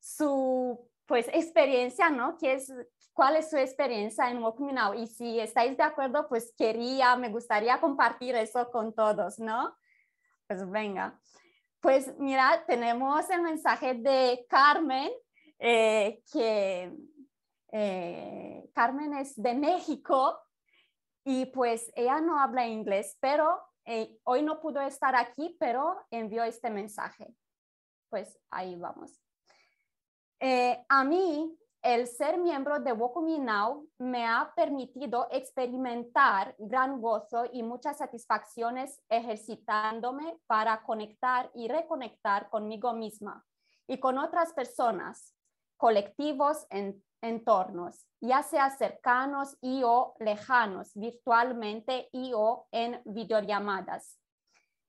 su 0.00 0.90
pues, 1.06 1.28
experiencia, 1.28 2.10
¿no? 2.10 2.36
¿Qué 2.38 2.54
es, 2.54 2.72
¿Cuál 3.12 3.36
es 3.36 3.50
su 3.50 3.56
experiencia 3.56 4.30
en 4.30 4.42
Walk 4.42 4.58
Me 4.60 4.72
Now? 4.72 4.94
Y 4.94 5.06
si 5.06 5.38
estáis 5.38 5.76
de 5.76 5.82
acuerdo, 5.82 6.26
pues 6.28 6.52
quería, 6.56 7.14
me 7.16 7.28
gustaría 7.28 7.80
compartir 7.80 8.34
eso 8.34 8.70
con 8.70 8.94
todos, 8.94 9.38
¿no? 9.38 9.76
Pues 10.46 10.68
venga. 10.68 11.20
Pues 11.80 12.16
mira, 12.18 12.64
tenemos 12.66 13.28
el 13.30 13.42
mensaje 13.42 13.94
de 13.94 14.46
Carmen, 14.48 15.10
eh, 15.58 16.22
que 16.32 16.92
eh, 17.72 18.70
Carmen 18.74 19.14
es 19.14 19.40
de 19.40 19.54
México 19.54 20.38
y 21.24 21.46
pues 21.46 21.92
ella 21.94 22.20
no 22.20 22.40
habla 22.40 22.66
inglés, 22.66 23.16
pero 23.20 23.60
eh, 23.84 24.18
hoy 24.24 24.42
no 24.42 24.60
pudo 24.60 24.80
estar 24.80 25.14
aquí, 25.14 25.56
pero 25.58 26.06
envió 26.10 26.44
este 26.44 26.70
mensaje. 26.70 27.34
Pues 28.08 28.38
ahí 28.50 28.76
vamos. 28.76 29.20
Eh, 30.40 30.84
a 30.88 31.04
mí, 31.04 31.56
el 31.82 32.06
ser 32.06 32.38
miembro 32.38 32.78
de 32.80 32.92
Wokumi 32.92 33.38
Now 33.38 33.88
me 33.98 34.26
ha 34.26 34.52
permitido 34.54 35.28
experimentar 35.30 36.54
gran 36.58 37.00
gozo 37.00 37.44
y 37.52 37.62
muchas 37.62 37.98
satisfacciones 37.98 39.00
ejercitándome 39.08 40.38
para 40.46 40.82
conectar 40.82 41.50
y 41.54 41.68
reconectar 41.68 42.50
conmigo 42.50 42.92
misma 42.92 43.44
y 43.86 43.98
con 43.98 44.18
otras 44.18 44.52
personas, 44.52 45.34
colectivos, 45.76 46.66
en, 46.70 47.02
entornos, 47.22 48.06
ya 48.20 48.42
sea 48.42 48.70
cercanos 48.70 49.56
y 49.60 49.82
o 49.84 50.14
lejanos, 50.18 50.92
virtualmente 50.94 52.08
y 52.12 52.32
o 52.34 52.66
en 52.70 53.00
videollamadas. 53.04 54.18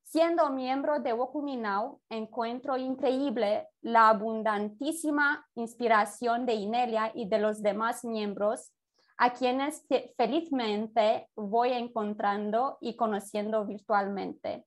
Siendo 0.03 0.49
miembro 0.49 0.99
de 0.99 1.13
Wokumi 1.13 1.55
Now, 1.55 2.01
encuentro 2.09 2.75
increíble 2.75 3.69
la 3.81 4.09
abundantísima 4.09 5.47
inspiración 5.55 6.45
de 6.45 6.55
Inelia 6.55 7.11
y 7.15 7.29
de 7.29 7.39
los 7.39 7.61
demás 7.61 8.03
miembros 8.03 8.73
a 9.17 9.31
quienes 9.33 9.85
felizmente 10.17 11.29
voy 11.35 11.71
encontrando 11.71 12.77
y 12.81 12.95
conociendo 12.95 13.65
virtualmente. 13.65 14.65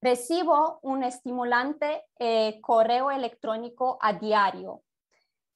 Recibo 0.00 0.80
un 0.82 1.04
estimulante 1.04 2.02
eh, 2.18 2.60
correo 2.60 3.10
electrónico 3.10 3.98
a 4.00 4.14
diario 4.14 4.82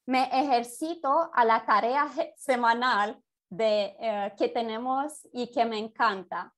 me 0.06 0.24
ejercito 0.32 1.30
a 1.32 1.44
la 1.44 1.64
tarea 1.66 2.08
semanal 2.36 3.20
de, 3.50 3.96
eh, 3.98 4.34
que 4.38 4.48
tenemos 4.48 5.26
y 5.32 5.50
que 5.50 5.64
me 5.64 5.78
encanta. 5.78 6.52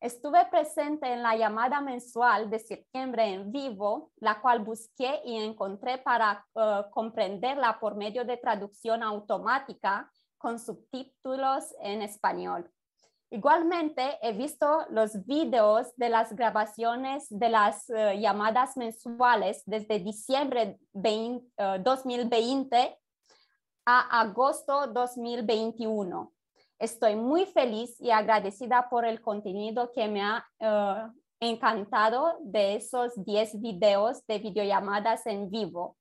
Estuve 0.00 0.44
presente 0.46 1.10
en 1.10 1.22
la 1.22 1.36
llamada 1.36 1.80
mensual 1.80 2.50
de 2.50 2.58
septiembre 2.58 3.24
en 3.24 3.50
vivo, 3.50 4.12
la 4.16 4.40
cual 4.40 4.60
busqué 4.60 5.22
y 5.24 5.36
encontré 5.36 5.98
para 5.98 6.46
eh, 6.54 6.82
comprenderla 6.90 7.78
por 7.80 7.96
medio 7.96 8.24
de 8.24 8.36
traducción 8.36 9.02
automática 9.02 10.10
con 10.36 10.58
subtítulos 10.58 11.74
en 11.80 12.02
español. 12.02 12.70
Igualmente, 13.30 14.18
he 14.22 14.32
visto 14.32 14.86
los 14.90 15.26
videos 15.26 15.88
de 15.96 16.08
las 16.08 16.32
grabaciones 16.34 17.26
de 17.28 17.48
las 17.48 17.90
eh, 17.90 18.20
llamadas 18.20 18.76
mensuales 18.76 19.64
desde 19.66 19.98
diciembre 19.98 20.78
2020 20.92 22.76
eh, 22.76 22.96
a 23.84 24.20
agosto 24.20 24.86
2021. 24.86 26.32
Estoy 26.78 27.16
muy 27.16 27.46
feliz 27.46 28.00
y 28.00 28.10
agradecida 28.10 28.88
por 28.88 29.04
el 29.04 29.20
contenido 29.20 29.90
que 29.92 30.06
me 30.06 30.22
ha 30.22 30.46
eh, 30.60 31.08
encantado 31.40 32.38
de 32.42 32.76
esos 32.76 33.12
10 33.24 33.60
videos 33.60 34.24
de 34.26 34.38
videollamadas 34.38 35.26
en 35.26 35.50
vivo. 35.50 35.96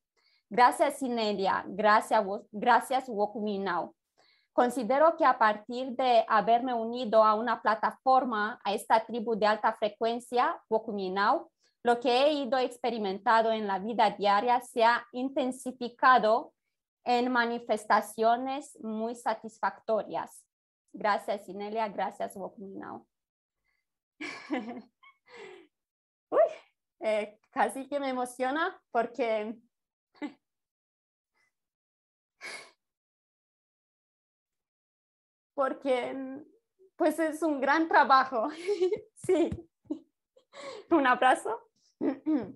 Gracias, 0.48 1.02
Inelia. 1.02 1.66
Gracias, 1.68 2.24
gracias 2.52 3.08
Now. 3.08 3.96
Considero 4.56 5.18
que 5.18 5.26
a 5.26 5.38
partir 5.38 5.98
de 5.98 6.24
haberme 6.30 6.74
unido 6.74 7.26
a 7.26 7.36
una 7.36 7.62
plataforma, 7.62 8.58
a 8.64 8.74
esta 8.74 9.06
tribu 9.06 9.36
de 9.36 9.46
alta 9.46 9.74
frecuencia, 9.74 10.58
Wokuminau, 10.70 11.52
lo 11.84 12.00
que 12.00 12.10
he 12.10 12.32
ido 12.32 12.58
experimentado 12.58 13.52
en 13.52 13.68
la 13.68 13.80
vida 13.80 14.12
diaria 14.12 14.62
se 14.62 14.86
ha 14.86 15.06
intensificado 15.12 16.54
en 17.04 17.34
manifestaciones 17.34 18.80
muy 18.82 19.14
satisfactorias. 19.16 20.46
Gracias, 20.94 21.50
Inelia. 21.50 21.90
Gracias, 21.90 22.38
Wokuminau. 22.38 23.06
Uy, 26.30 26.40
eh, 27.02 27.38
casi 27.50 27.90
que 27.90 28.00
me 28.00 28.08
emociona 28.08 28.82
porque 28.92 29.58
porque 35.56 36.44
pues 36.96 37.18
es 37.18 37.42
un 37.42 37.60
gran 37.60 37.88
trabajo. 37.88 38.50
sí. 39.26 39.50
Un 40.92 41.08
abrazo. 41.08 41.60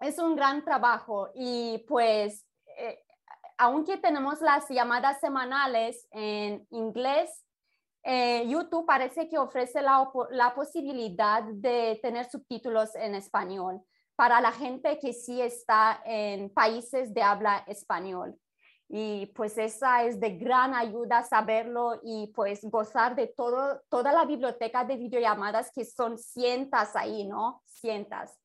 es 0.00 0.18
un 0.18 0.36
gran 0.36 0.64
trabajo 0.64 1.30
y 1.34 1.84
pues 1.88 2.46
eh, 2.78 3.02
aunque 3.58 3.96
tenemos 3.96 4.40
las 4.40 4.68
llamadas 4.68 5.20
semanales 5.20 6.08
en 6.10 6.66
inglés, 6.70 7.44
eh, 8.02 8.44
YouTube 8.48 8.84
parece 8.84 9.28
que 9.28 9.38
ofrece 9.38 9.80
la, 9.80 10.10
la, 10.30 10.54
posibilidad 10.54 11.44
de 11.44 12.00
tener 12.02 12.28
subtítulos 12.28 12.96
en 12.96 13.14
español 13.14 13.80
para 14.16 14.40
la 14.40 14.50
gente 14.50 14.98
que 14.98 15.12
sí 15.12 15.40
está 15.40 16.02
en 16.04 16.50
países 16.52 17.14
de 17.14 17.22
habla 17.22 17.58
español. 17.68 18.36
Y 18.94 19.24
pues 19.34 19.56
esa 19.56 20.04
es 20.04 20.20
de 20.20 20.36
gran 20.36 20.74
ayuda 20.74 21.22
saberlo 21.22 21.98
y 22.04 22.26
pues 22.34 22.62
gozar 22.64 23.16
de 23.16 23.26
todo, 23.26 23.80
toda 23.88 24.12
la 24.12 24.26
biblioteca 24.26 24.84
de 24.84 24.98
videollamadas 24.98 25.72
que 25.72 25.82
son 25.86 26.18
cientos 26.18 26.94
ahí, 26.94 27.26
¿no? 27.26 27.62
Cientos. 27.64 28.38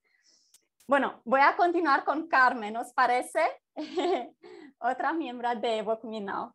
Bueno, 0.88 1.20
voy 1.26 1.42
a 1.42 1.58
continuar 1.58 2.06
con 2.06 2.30
Carmen, 2.30 2.76
¿nos 2.76 2.94
parece? 2.94 3.42
Otra 4.80 5.12
miembro 5.12 5.54
de 5.56 5.82
Walk 5.82 6.06
Now. 6.06 6.54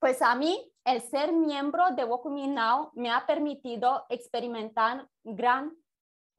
Pues 0.00 0.20
a 0.20 0.34
mí, 0.34 0.72
el 0.84 1.02
ser 1.02 1.32
miembro 1.32 1.92
de 1.92 2.04
Walk 2.04 2.24
Now 2.24 2.90
me 2.94 3.12
ha 3.12 3.24
permitido 3.24 4.06
experimentar 4.08 5.08
gran, 5.22 5.72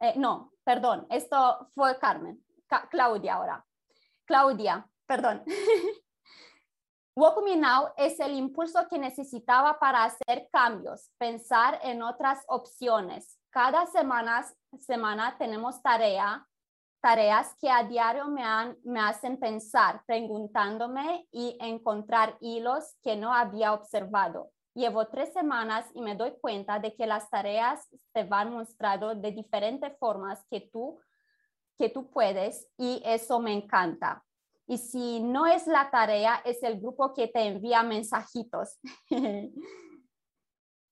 eh, 0.02 0.16
no, 0.18 0.52
perdón, 0.66 1.08
esto 1.10 1.70
fue 1.74 1.98
Carmen, 2.00 2.44
Claudia 2.90 3.36
ahora. 3.36 3.66
Claudia, 4.26 4.86
perdón. 5.06 5.44
Walk 7.14 7.44
Now 7.58 7.90
es 7.98 8.20
el 8.22 8.34
impulso 8.34 8.88
que 8.90 8.98
necesitaba 8.98 9.78
para 9.80 10.06
hacer 10.06 10.48
cambios, 10.52 11.12
pensar 11.18 11.78
en 11.84 12.02
otras 12.02 12.42
opciones. 12.48 13.38
Cada 13.50 13.86
semana, 13.88 14.46
semana 14.80 15.36
tenemos 15.38 15.82
tarea, 15.82 16.48
tareas 17.02 17.54
que 17.60 17.70
a 17.70 17.84
diario 17.84 18.28
me, 18.28 18.44
han, 18.44 18.78
me 18.86 19.02
hacen 19.02 19.38
pensar, 19.38 20.04
preguntándome 20.06 21.28
y 21.32 21.58
encontrar 21.60 22.38
hilos 22.40 22.96
que 23.04 23.18
no 23.18 23.34
había 23.34 23.74
observado. 23.74 24.52
Llevo 24.74 25.08
tres 25.08 25.34
semanas 25.34 25.86
y 25.94 26.02
me 26.02 26.16
doy 26.16 26.34
cuenta 26.40 26.80
de 26.80 26.96
que 26.96 27.06
las 27.06 27.30
tareas 27.30 27.90
te 28.14 28.24
van 28.24 28.54
mostrando 28.54 29.16
de 29.16 29.32
diferentes 29.34 29.98
formas 30.00 30.46
que 30.50 30.62
tú, 30.62 30.98
que 31.78 31.90
tú 31.90 32.10
puedes 32.10 32.70
y 32.78 33.02
eso 33.04 33.42
me 33.42 33.52
encanta. 33.52 34.24
Y 34.68 34.78
si 34.78 35.20
no 35.22 35.46
es 35.46 35.68
la 35.68 35.90
tarea, 35.90 36.42
es 36.46 36.64
el 36.64 36.80
grupo 36.80 37.14
que 37.14 37.28
te 37.28 37.42
envía 37.42 37.84
mensajitos. 37.84 38.80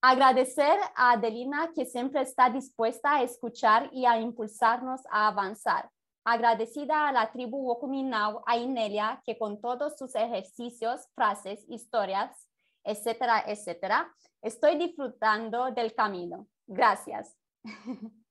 Agradecer 0.01 0.80
a 0.95 1.11
Adelina 1.11 1.72
que 1.76 1.86
siempre 1.86 2.22
está 2.22 2.49
dispuesta 2.49 3.15
a 3.15 3.24
escuchar 3.24 3.89
y 3.91 4.05
a 4.05 4.20
impulsarnos 4.20 5.01
a 5.11 5.28
avanzar. 5.28 5.89
Agradecida 6.24 7.07
a 7.07 7.11
la 7.11 7.32
tribu 7.32 7.57
Wokuminau, 7.67 8.41
a 8.45 8.57
Inelia, 8.57 9.22
que 9.26 9.38
con 9.38 9.59
todos 9.59 9.97
sus 9.97 10.15
ejercicios, 10.15 11.07
frases, 11.15 11.65
historias, 11.67 12.47
etcétera, 12.84 13.43
etcétera, 13.45 14.13
estoy 14.41 14.78
disfrutando 14.78 15.72
del 15.72 15.93
camino. 15.93 16.47
Gracias. 16.65 17.36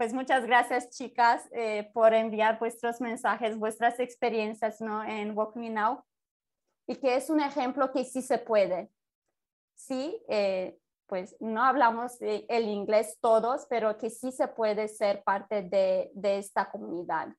Pues 0.00 0.14
muchas 0.14 0.46
gracias, 0.46 0.88
chicas, 0.88 1.46
eh, 1.52 1.90
por 1.92 2.14
enviar 2.14 2.58
vuestros 2.58 3.02
mensajes, 3.02 3.58
vuestras 3.58 4.00
experiencias 4.00 4.80
¿no? 4.80 5.04
en 5.04 5.36
Walk 5.36 5.56
Me 5.56 5.68
Now 5.68 6.02
y 6.86 6.96
que 6.96 7.16
es 7.16 7.28
un 7.28 7.38
ejemplo 7.38 7.92
que 7.92 8.06
sí 8.06 8.22
se 8.22 8.38
puede. 8.38 8.90
Sí, 9.74 10.18
eh, 10.30 10.78
pues 11.04 11.36
no 11.38 11.62
hablamos 11.62 12.16
el 12.22 12.64
inglés 12.64 13.18
todos, 13.20 13.66
pero 13.68 13.98
que 13.98 14.08
sí 14.08 14.32
se 14.32 14.48
puede 14.48 14.88
ser 14.88 15.22
parte 15.22 15.64
de, 15.64 16.10
de 16.14 16.38
esta 16.38 16.70
comunidad. 16.70 17.36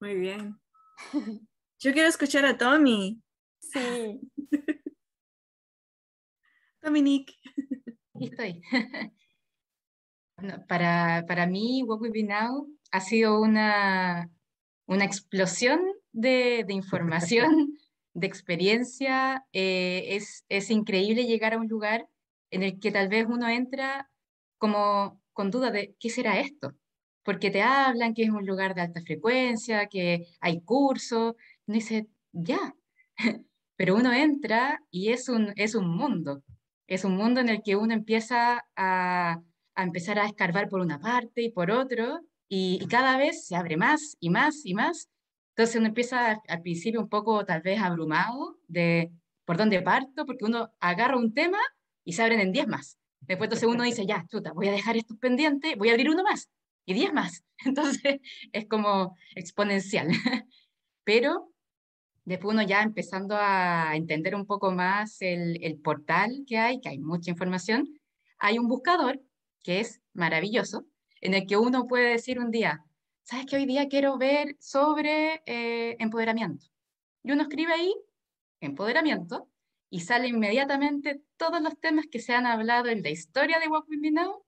Muy 0.00 0.16
bien. 0.16 0.60
Yo 1.78 1.92
quiero 1.92 2.08
escuchar 2.08 2.44
a 2.46 2.58
Tommy. 2.58 3.22
Sí. 3.60 4.20
Dominique. 6.82 7.36
Aquí 8.12 8.24
estoy. 8.24 8.60
para, 10.68 11.24
para 11.26 11.46
mí, 11.46 11.82
What 11.82 12.00
We 12.00 12.22
Now 12.22 12.68
ha 12.90 13.00
sido 13.00 13.40
una, 13.40 14.30
una 14.86 15.04
explosión 15.04 15.80
de, 16.12 16.64
de 16.66 16.74
información, 16.74 17.78
de 18.14 18.26
experiencia. 18.26 19.44
Eh, 19.52 20.16
es, 20.16 20.44
es 20.48 20.70
increíble 20.70 21.26
llegar 21.26 21.54
a 21.54 21.58
un 21.58 21.68
lugar 21.68 22.06
en 22.50 22.62
el 22.62 22.78
que 22.78 22.92
tal 22.92 23.08
vez 23.08 23.26
uno 23.28 23.48
entra 23.48 24.10
como 24.58 25.20
con 25.32 25.50
duda 25.50 25.70
de 25.70 25.96
qué 25.98 26.10
será 26.10 26.38
esto, 26.38 26.74
porque 27.24 27.50
te 27.50 27.62
hablan 27.62 28.14
que 28.14 28.24
es 28.24 28.30
un 28.30 28.46
lugar 28.46 28.74
de 28.74 28.82
alta 28.82 29.00
frecuencia, 29.00 29.86
que 29.86 30.26
hay 30.40 30.60
cursos, 30.60 31.34
uno 31.66 31.74
dice, 31.74 32.06
ya, 32.32 32.74
pero 33.76 33.96
uno 33.96 34.12
entra 34.12 34.82
y 34.90 35.08
es 35.10 35.28
un, 35.28 35.52
es 35.56 35.74
un 35.74 35.88
mundo, 35.88 36.42
es 36.86 37.04
un 37.04 37.16
mundo 37.16 37.40
en 37.40 37.48
el 37.48 37.62
que 37.62 37.76
uno 37.76 37.94
empieza 37.94 38.66
a, 38.76 39.40
a 39.74 39.82
empezar 39.82 40.18
a 40.18 40.26
escarbar 40.26 40.68
por 40.68 40.80
una 40.80 40.98
parte 40.98 41.42
y 41.42 41.50
por 41.50 41.70
otro, 41.70 42.20
y, 42.48 42.86
cada 42.88 43.16
vez 43.16 43.46
se 43.46 43.56
abre 43.56 43.76
más 43.76 44.16
y 44.20 44.30
más 44.30 44.60
y 44.64 44.74
más. 44.74 45.08
Entonces 45.56 45.76
uno 45.76 45.86
empieza 45.86 46.40
al 46.48 46.62
principio 46.62 47.00
un 47.00 47.08
poco 47.08 47.44
tal 47.46 47.62
vez 47.62 47.80
abrumado 47.80 48.58
de 48.68 49.10
por 49.44 49.56
dónde 49.56 49.80
parto, 49.82 50.26
porque 50.26 50.44
uno 50.44 50.70
agarra 50.80 51.16
un 51.16 51.32
tema 51.32 51.58
y 52.04 52.12
se 52.12 52.22
abren 52.22 52.40
en 52.40 52.52
10 52.52 52.68
más. 52.68 52.98
Después 53.20 53.46
entonces 53.46 53.68
uno 53.68 53.84
dice, 53.84 54.04
ya, 54.06 54.26
chuta, 54.28 54.52
voy 54.52 54.68
a 54.68 54.72
dejar 54.72 54.96
esto 54.96 55.16
pendiente, 55.16 55.76
voy 55.76 55.88
a 55.88 55.92
abrir 55.92 56.10
uno 56.10 56.22
más 56.22 56.50
y 56.84 56.94
10 56.94 57.12
más. 57.12 57.42
Entonces 57.64 58.20
es 58.52 58.66
como 58.68 59.16
exponencial. 59.34 60.08
Pero 61.04 61.52
después 62.24 62.54
uno 62.54 62.62
ya 62.62 62.82
empezando 62.82 63.36
a 63.38 63.96
entender 63.96 64.34
un 64.34 64.46
poco 64.46 64.72
más 64.72 65.22
el, 65.22 65.62
el 65.62 65.78
portal 65.78 66.44
que 66.46 66.58
hay, 66.58 66.80
que 66.80 66.88
hay 66.90 66.98
mucha 66.98 67.30
información, 67.30 67.88
hay 68.38 68.58
un 68.58 68.68
buscador 68.68 69.20
que 69.62 69.80
es 69.80 70.00
maravilloso, 70.12 70.86
en 71.20 71.34
el 71.34 71.46
que 71.46 71.56
uno 71.56 71.86
puede 71.86 72.10
decir 72.10 72.38
un 72.38 72.50
día, 72.50 72.84
¿sabes 73.22 73.46
que 73.46 73.56
hoy 73.56 73.66
día 73.66 73.88
quiero 73.88 74.18
ver 74.18 74.56
sobre 74.60 75.42
eh, 75.46 75.96
empoderamiento? 76.00 76.66
Y 77.22 77.32
uno 77.32 77.42
escribe 77.42 77.72
ahí, 77.72 77.94
empoderamiento, 78.60 79.48
y 79.90 80.00
sale 80.00 80.28
inmediatamente 80.28 81.22
todos 81.36 81.60
los 81.60 81.78
temas 81.78 82.06
que 82.10 82.18
se 82.18 82.34
han 82.34 82.46
hablado 82.46 82.88
en 82.88 83.02
la 83.02 83.10
historia 83.10 83.58
de 83.58 83.68
With 83.68 83.84
Me 83.88 84.10
Now 84.10 84.44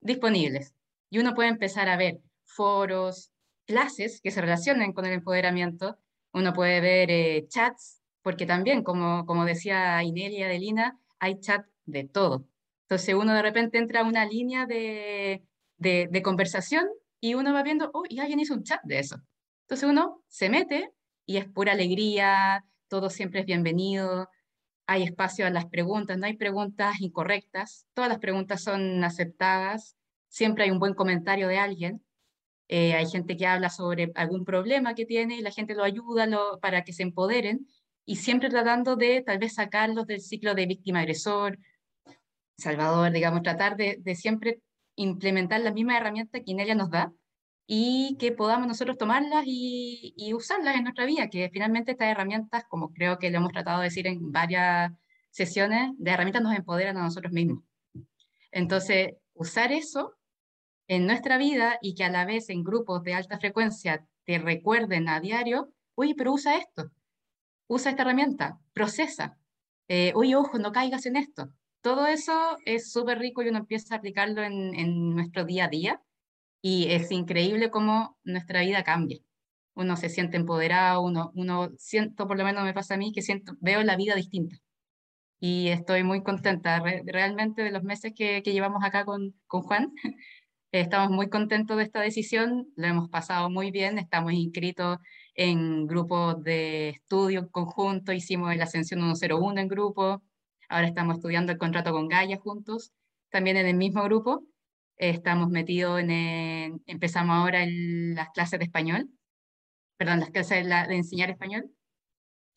disponibles. 0.00 0.74
Y 1.10 1.18
uno 1.18 1.34
puede 1.34 1.48
empezar 1.48 1.88
a 1.88 1.96
ver 1.96 2.20
foros, 2.44 3.30
clases 3.64 4.20
que 4.20 4.30
se 4.30 4.40
relacionen 4.40 4.92
con 4.92 5.06
el 5.06 5.12
empoderamiento, 5.12 5.98
uno 6.32 6.52
puede 6.52 6.80
ver 6.80 7.10
eh, 7.10 7.46
chats, 7.48 8.02
porque 8.22 8.46
también, 8.46 8.82
como, 8.82 9.24
como 9.24 9.44
decía 9.44 10.02
Inelia 10.02 10.46
Adelina, 10.46 10.98
hay 11.18 11.40
chat 11.40 11.66
de 11.86 12.04
todo. 12.04 12.46
Entonces 12.88 13.14
uno 13.14 13.34
de 13.34 13.42
repente 13.42 13.76
entra 13.76 14.00
a 14.00 14.04
una 14.04 14.24
línea 14.24 14.64
de, 14.64 15.44
de, 15.76 16.22
conversación 16.22 16.88
y 17.20 17.34
uno 17.34 17.52
va 17.52 17.62
viendo, 17.62 17.90
oh, 17.92 18.04
y 18.08 18.18
alguien 18.18 18.40
hizo 18.40 18.54
un 18.54 18.64
chat 18.64 18.80
de 18.82 18.98
eso. 18.98 19.20
Entonces 19.66 19.90
uno 19.90 20.22
se 20.26 20.48
mete 20.48 20.90
y 21.26 21.36
es 21.36 21.46
pura 21.46 21.72
alegría, 21.72 22.64
todo 22.88 23.10
siempre 23.10 23.40
es 23.40 23.46
bienvenido, 23.46 24.30
hay 24.86 25.02
espacio 25.02 25.46
a 25.46 25.50
las 25.50 25.66
preguntas, 25.66 26.16
no 26.16 26.24
hay 26.24 26.38
preguntas 26.38 26.98
incorrectas, 27.00 27.86
todas 27.92 28.08
las 28.08 28.20
preguntas 28.20 28.62
son 28.62 29.04
aceptadas, 29.04 29.98
siempre 30.28 30.64
hay 30.64 30.70
un 30.70 30.78
buen 30.78 30.94
comentario 30.94 31.46
de 31.46 31.58
alguien, 31.58 32.02
eh, 32.68 32.94
hay 32.94 33.04
gente 33.04 33.36
que 33.36 33.46
habla 33.46 33.68
sobre 33.68 34.12
algún 34.14 34.46
problema 34.46 34.94
que 34.94 35.04
tiene 35.04 35.36
y 35.36 35.42
la 35.42 35.50
gente 35.50 35.74
lo 35.74 35.84
ayuda 35.84 36.26
para 36.62 36.84
que 36.84 36.94
se 36.94 37.02
empoderen 37.02 37.68
y 38.06 38.16
siempre 38.16 38.48
tratando 38.48 38.96
de 38.96 39.20
tal 39.20 39.38
vez 39.38 39.56
sacarlos 39.56 40.06
del 40.06 40.22
ciclo 40.22 40.54
de 40.54 40.64
víctima-agresor 40.64 41.58
Salvador, 42.58 43.12
digamos, 43.12 43.42
tratar 43.42 43.76
de, 43.76 44.02
siempre 44.16 44.60
implementar 44.96 45.60
la 45.60 45.72
misma 45.72 45.96
herramienta 45.96 46.40
que 46.40 46.52
ella 46.52 46.74
nos 46.74 46.90
da 46.90 47.12
y 47.66 48.16
que 48.18 48.32
podamos 48.32 48.66
nosotros 48.66 48.98
tomarlas 48.98 49.44
y, 49.46 50.32
usarlas 50.34 50.76
en 50.76 50.82
nuestra 50.82 51.06
vida, 51.06 51.28
que 51.28 51.48
finalmente 51.52 51.92
estas 51.92 52.08
herramientas, 52.08 52.64
como 52.68 52.92
creo 52.92 53.18
que 53.18 53.30
lo 53.30 53.38
hemos 53.38 53.52
tratado 53.52 53.78
de 53.78 53.84
decir 53.84 54.06
en 54.06 54.32
varias 54.32 54.92
sesiones, 55.30 55.92
de 55.98 56.10
herramientas 56.10 56.42
nos 56.42 56.56
empoderan 56.56 56.96
a 56.96 57.02
nosotros 57.02 57.32
mismos. 57.32 57.62
Entonces, 58.50 59.14
usar 59.34 59.72
eso 59.72 60.16
en 60.88 61.06
nuestra 61.06 61.38
vida 61.38 61.78
y 61.80 61.94
que 61.94 62.04
a 62.04 62.10
la 62.10 62.24
vez 62.24 62.48
en 62.48 62.64
grupos 62.64 63.02
de 63.04 63.14
alta 63.14 63.38
frecuencia 63.38 64.04
te 64.24 64.38
recuerden 64.38 65.08
a 65.08 65.20
diario, 65.20 65.72
oye, 65.94 66.14
pero 66.16 66.32
usa 66.32 66.56
esto, 66.56 66.90
usa 67.68 67.90
esta 67.90 68.02
herramienta, 68.02 68.58
procesa, 68.72 69.38
eh, 69.86 70.12
oye, 70.16 70.34
ojo, 70.34 70.58
no 70.58 70.72
caigas 70.72 71.06
en 71.06 71.16
esto, 71.16 71.52
todo 71.80 72.06
eso 72.06 72.56
es 72.64 72.90
súper 72.92 73.18
rico 73.18 73.42
y 73.42 73.48
uno 73.48 73.58
empieza 73.58 73.94
a 73.94 73.98
aplicarlo 73.98 74.42
en, 74.42 75.14
nuestro 75.14 75.44
día 75.44 75.66
a 75.66 75.68
día 75.68 76.02
y 76.60 76.90
es 76.90 77.10
increíble 77.12 77.70
cómo 77.70 78.18
nuestra 78.24 78.62
vida 78.62 78.82
cambia. 78.84 79.18
Uno 79.74 79.96
se 79.96 80.08
siente 80.08 80.36
empoderado, 80.36 81.02
uno, 81.02 81.30
uno 81.34 81.70
siento, 81.78 82.26
por 82.26 82.36
lo 82.36 82.44
menos 82.44 82.64
me 82.64 82.74
pasa 82.74 82.94
a 82.94 82.96
mí, 82.96 83.12
que 83.12 83.22
siento, 83.22 83.54
veo 83.60 83.82
la 83.84 83.96
vida 83.96 84.14
distinta. 84.16 84.56
Y 85.40 85.68
estoy 85.68 86.02
muy 86.02 86.22
contenta 86.22 86.82
realmente 87.04 87.62
de 87.62 87.70
los 87.70 87.84
meses 87.84 88.12
que, 88.14 88.42
llevamos 88.42 88.82
acá 88.84 89.04
con, 89.04 89.34
con 89.46 89.62
Juan. 89.62 89.92
Estamos 90.72 91.10
muy 91.10 91.30
contentos 91.30 91.76
de 91.78 91.84
esta 91.84 92.00
decisión, 92.00 92.68
lo 92.76 92.86
hemos 92.88 93.08
pasado 93.08 93.48
muy 93.48 93.70
bien, 93.70 93.98
estamos 93.98 94.34
inscritos 94.34 94.98
en 95.34 95.86
grupos 95.86 96.42
de 96.44 96.90
estudio 96.90 97.50
conjunto, 97.50 98.12
hicimos 98.12 98.52
el 98.52 98.60
Ascensión 98.60 99.00
101 99.16 99.60
en 99.62 99.68
grupo, 99.68 100.22
Ahora 100.68 100.86
estamos 100.86 101.16
estudiando 101.16 101.52
el 101.52 101.58
contrato 101.58 101.92
con 101.92 102.08
Gaia 102.08 102.36
juntos, 102.38 102.92
también 103.30 103.56
en 103.56 103.66
el 103.66 103.76
mismo 103.76 104.02
grupo. 104.04 104.44
Estamos 104.96 105.48
metidos 105.48 106.00
en, 106.00 106.82
empezamos 106.86 107.36
ahora 107.36 107.62
en 107.62 108.14
las 108.14 108.30
clases 108.30 108.58
de 108.58 108.64
español, 108.66 109.08
perdón, 109.96 110.20
las 110.20 110.30
clases 110.30 110.64
de, 110.64 110.70
de 110.70 110.96
enseñar 110.96 111.30
español. 111.30 111.70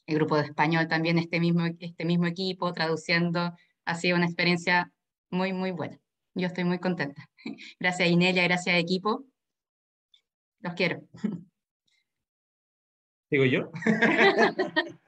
El 0.07 0.15
grupo 0.15 0.35
de 0.35 0.43
español 0.43 0.87
también, 0.87 1.17
este 1.17 1.39
mismo, 1.39 1.65
este 1.79 2.05
mismo 2.05 2.25
equipo, 2.25 2.73
traduciendo, 2.73 3.53
ha 3.85 3.95
sido 3.95 4.17
una 4.17 4.25
experiencia 4.25 4.91
muy, 5.29 5.53
muy 5.53 5.71
buena. 5.71 5.99
Yo 6.33 6.47
estoy 6.47 6.63
muy 6.63 6.79
contenta. 6.79 7.29
Gracias 7.79 8.09
Inelia, 8.09 8.43
gracias 8.43 8.77
equipo. 8.77 9.25
Los 10.59 10.73
quiero. 10.73 11.01
¿Digo 13.29 13.45
yo? 13.45 13.71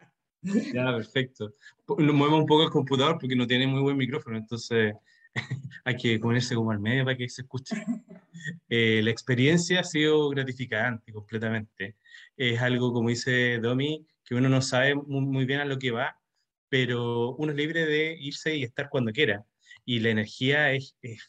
ya, 0.73 0.85
perfecto. 0.95 1.53
Movemos 1.87 2.41
un 2.41 2.45
poco 2.45 2.63
el 2.63 2.69
computador 2.69 3.17
porque 3.19 3.35
no 3.35 3.47
tiene 3.47 3.67
muy 3.67 3.81
buen 3.81 3.97
micrófono, 3.97 4.37
entonces 4.37 4.93
hay 5.85 5.95
que 5.97 6.19
ponerse 6.19 6.55
como 6.55 6.71
al 6.71 6.79
medio 6.79 7.05
para 7.05 7.17
que 7.17 7.29
se 7.29 7.43
escuche. 7.43 7.75
Eh, 8.67 8.99
la 9.01 9.09
experiencia 9.09 9.79
ha 9.79 9.83
sido 9.85 10.27
gratificante 10.29 11.13
completamente. 11.13 11.95
Es 12.35 12.59
algo, 12.61 12.91
como 12.91 13.07
dice 13.07 13.59
Domi, 13.59 14.05
que 14.25 14.35
uno 14.35 14.49
no 14.49 14.61
sabe 14.61 14.95
muy, 14.95 15.45
bien 15.45 15.61
a 15.61 15.65
lo 15.65 15.79
que 15.79 15.91
va, 15.91 16.19
pero 16.67 17.35
uno 17.35 17.53
es 17.53 17.57
libre 17.57 17.85
de 17.85 18.17
irse 18.19 18.57
y 18.57 18.63
estar 18.63 18.89
cuando 18.89 19.13
quiera. 19.13 19.45
Y 19.85 20.01
la 20.01 20.09
energía 20.09 20.73
es, 20.73 20.97
es, 21.01 21.23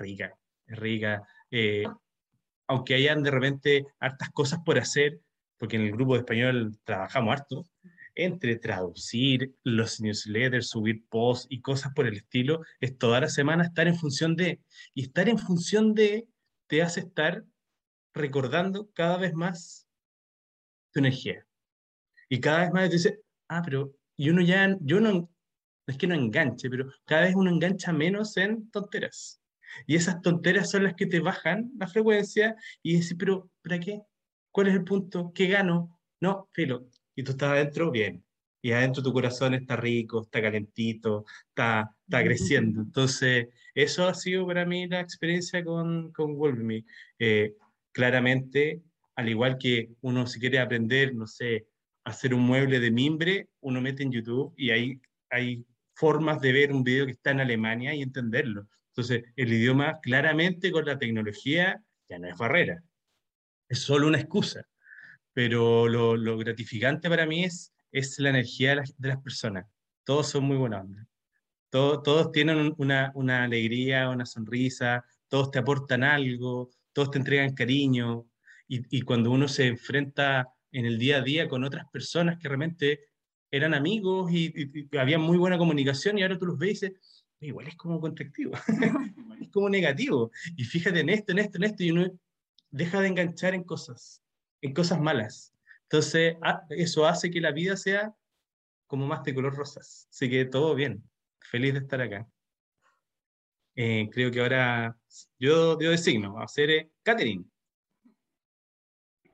rica, 0.00 0.34
es 0.66 0.76
rica. 0.76 1.22
Eh, 1.52 1.84
aunque 2.66 2.94
hayan 2.94 3.22
de 3.22 3.30
repente 3.30 3.86
hartas 4.00 4.30
cosas 4.30 4.58
por 4.64 4.76
hacer, 4.76 5.20
porque 5.56 5.76
en 5.76 5.82
el 5.82 5.92
grupo 5.92 6.14
de 6.14 6.20
español 6.20 6.80
trabajamos 6.82 7.32
harto, 7.32 7.64
entre 8.24 8.56
traducir 8.56 9.54
los 9.62 10.00
newsletters, 10.00 10.68
subir 10.68 11.04
posts 11.08 11.46
y 11.50 11.60
cosas 11.60 11.92
por 11.94 12.06
el 12.06 12.14
estilo, 12.14 12.62
es 12.80 12.98
toda 12.98 13.20
la 13.20 13.28
semana 13.28 13.64
estar 13.64 13.88
en 13.88 13.96
función 13.96 14.36
de, 14.36 14.60
y 14.94 15.02
estar 15.02 15.28
en 15.28 15.38
función 15.38 15.94
de 15.94 16.26
te 16.66 16.82
hace 16.82 17.00
estar 17.00 17.44
recordando 18.14 18.90
cada 18.92 19.16
vez 19.16 19.34
más 19.34 19.88
tu 20.92 21.00
energía. 21.00 21.46
Y 22.28 22.40
cada 22.40 22.60
vez 22.60 22.72
más 22.72 22.88
te 22.88 22.96
dice, 22.96 23.20
ah, 23.48 23.62
pero, 23.64 23.92
y 24.16 24.30
uno 24.30 24.42
ya, 24.42 24.76
yo 24.80 25.00
no, 25.00 25.30
es 25.86 25.96
que 25.96 26.06
no 26.06 26.14
enganche, 26.14 26.68
pero 26.68 26.92
cada 27.04 27.22
vez 27.22 27.34
uno 27.34 27.50
engancha 27.50 27.92
menos 27.92 28.36
en 28.36 28.70
tonteras. 28.70 29.40
Y 29.86 29.96
esas 29.96 30.20
tonteras 30.20 30.70
son 30.70 30.84
las 30.84 30.94
que 30.94 31.06
te 31.06 31.20
bajan 31.20 31.70
la 31.78 31.86
frecuencia 31.86 32.56
y 32.82 32.96
dices, 32.96 33.16
pero 33.18 33.50
¿para 33.62 33.80
qué? 33.80 34.02
¿Cuál 34.52 34.68
es 34.68 34.74
el 34.74 34.84
punto? 34.84 35.32
¿Qué 35.34 35.46
gano? 35.46 36.00
No, 36.20 36.48
filo. 36.52 36.88
Y 37.20 37.22
tú 37.22 37.32
estás 37.32 37.50
adentro, 37.50 37.90
bien. 37.90 38.24
Y 38.62 38.72
adentro 38.72 39.02
tu 39.02 39.12
corazón 39.12 39.52
está 39.52 39.76
rico, 39.76 40.22
está 40.22 40.40
calentito, 40.40 41.26
está, 41.50 41.94
está 42.06 42.24
creciendo. 42.24 42.80
Entonces, 42.80 43.48
eso 43.74 44.08
ha 44.08 44.14
sido 44.14 44.46
para 44.46 44.64
mí 44.64 44.88
la 44.88 45.00
experiencia 45.00 45.62
con, 45.62 46.12
con 46.12 46.34
Wolverine. 46.34 46.86
Eh, 47.18 47.56
claramente, 47.92 48.80
al 49.16 49.28
igual 49.28 49.58
que 49.58 49.90
uno 50.00 50.26
si 50.26 50.40
quiere 50.40 50.60
aprender, 50.60 51.14
no 51.14 51.26
sé, 51.26 51.66
hacer 52.04 52.32
un 52.32 52.40
mueble 52.40 52.80
de 52.80 52.90
mimbre, 52.90 53.50
uno 53.60 53.82
mete 53.82 54.02
en 54.02 54.12
YouTube 54.12 54.54
y 54.56 54.70
ahí 54.70 54.98
hay 55.28 55.62
formas 55.92 56.40
de 56.40 56.52
ver 56.52 56.72
un 56.72 56.82
video 56.82 57.04
que 57.04 57.12
está 57.12 57.32
en 57.32 57.40
Alemania 57.40 57.94
y 57.94 58.00
entenderlo. 58.00 58.66
Entonces, 58.92 59.24
el 59.36 59.52
idioma 59.52 60.00
claramente 60.00 60.72
con 60.72 60.86
la 60.86 60.98
tecnología 60.98 61.82
ya 62.08 62.18
no 62.18 62.28
es 62.28 62.38
barrera 62.38 62.82
es 63.70 63.78
solo 63.78 64.08
una 64.08 64.18
excusa. 64.18 64.66
Pero 65.32 65.88
lo, 65.88 66.36
gratificante 66.38 67.08
para 67.08 67.26
mí 67.26 67.44
es, 67.44 67.72
es 67.92 68.18
la 68.18 68.30
energía 68.30 68.82
de 68.98 69.08
las, 69.08 69.22
personas. 69.22 69.66
Todos 70.04 70.28
son 70.28 70.44
muy 70.44 70.56
buenos. 70.56 70.86
Todos, 71.70 72.02
todos 72.02 72.32
tienen 72.32 72.74
una, 72.78 73.12
una 73.14 73.44
alegría, 73.44 74.08
una 74.10 74.26
sonrisa, 74.26 75.04
todos 75.28 75.50
te 75.50 75.60
aportan 75.60 76.02
algo, 76.02 76.70
todos 76.92 77.10
te 77.12 77.18
entregan 77.18 77.54
cariño. 77.54 78.26
Y, 78.66 78.98
y, 78.98 79.02
cuando 79.02 79.30
uno 79.30 79.48
se 79.48 79.66
enfrenta 79.66 80.48
en 80.72 80.86
el 80.86 80.98
día 80.98 81.18
a 81.18 81.22
día 81.22 81.48
con 81.48 81.64
otras 81.64 81.86
personas 81.92 82.38
que 82.38 82.48
realmente 82.48 83.10
eran 83.50 83.74
amigos 83.74 84.30
y, 84.32 84.52
había 84.96 85.18
muy 85.18 85.36
buena 85.36 85.58
comunicación 85.58 86.18
y 86.18 86.22
ahora 86.22 86.38
tú 86.38 86.46
los 86.46 86.58
ves 86.58 86.68
y 86.68 86.72
dices, 86.72 87.24
igual 87.40 87.66
es 87.66 87.76
como 87.76 88.00
contractivo, 88.00 88.52
es 89.40 89.48
como 89.50 89.68
negativo. 89.68 90.30
Y 90.56 90.64
fíjate 90.64 91.00
en 91.00 91.08
esto, 91.08 91.32
en 91.32 91.38
esto, 91.40 91.58
en 91.58 91.64
esto, 91.64 91.82
y 91.82 91.90
uno 91.90 92.10
deja 92.70 93.00
de 93.00 93.08
enganchar 93.08 93.54
en 93.54 93.64
cosas, 93.64 94.22
en 94.60 94.74
cosas 94.74 95.00
malas. 95.00 95.54
Entonces, 95.82 96.36
eso 96.70 97.06
hace 97.06 97.30
que 97.30 97.40
la 97.40 97.52
vida 97.52 97.76
sea 97.76 98.14
como 98.86 99.06
más 99.06 99.22
de 99.24 99.34
color 99.34 99.56
rosas. 99.56 100.08
Así 100.10 100.28
que 100.30 100.44
todo 100.44 100.74
bien. 100.74 101.02
Feliz 101.40 101.72
de 101.74 101.80
estar 101.80 102.00
acá. 102.00 102.28
Eh, 103.74 104.08
creo 104.12 104.30
que 104.30 104.40
ahora 104.40 104.96
yo, 105.38 105.76
dio 105.76 105.90
designo 105.90 106.40
a 106.40 106.48
ser 106.48 106.70
eh, 106.70 106.90
Catherine. 107.02 107.44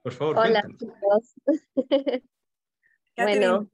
Por 0.03 0.12
favor. 0.12 0.39
Hola, 0.39 0.62
chicos. 0.79 1.35
bueno. 3.16 3.70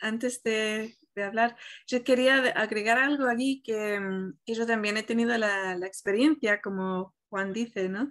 antes 0.00 0.42
de, 0.42 0.96
hablar, 1.16 1.56
yo 1.86 2.02
quería 2.04 2.38
agregar 2.52 2.98
algo 2.98 3.28
aquí 3.28 3.62
que, 3.62 4.00
que 4.46 4.54
yo 4.54 4.66
también 4.66 4.96
he 4.96 5.02
tenido 5.02 5.36
la, 5.36 5.76
la, 5.76 5.86
experiencia, 5.86 6.62
como 6.62 7.14
Juan 7.28 7.52
dice, 7.52 7.88
¿no? 7.88 8.08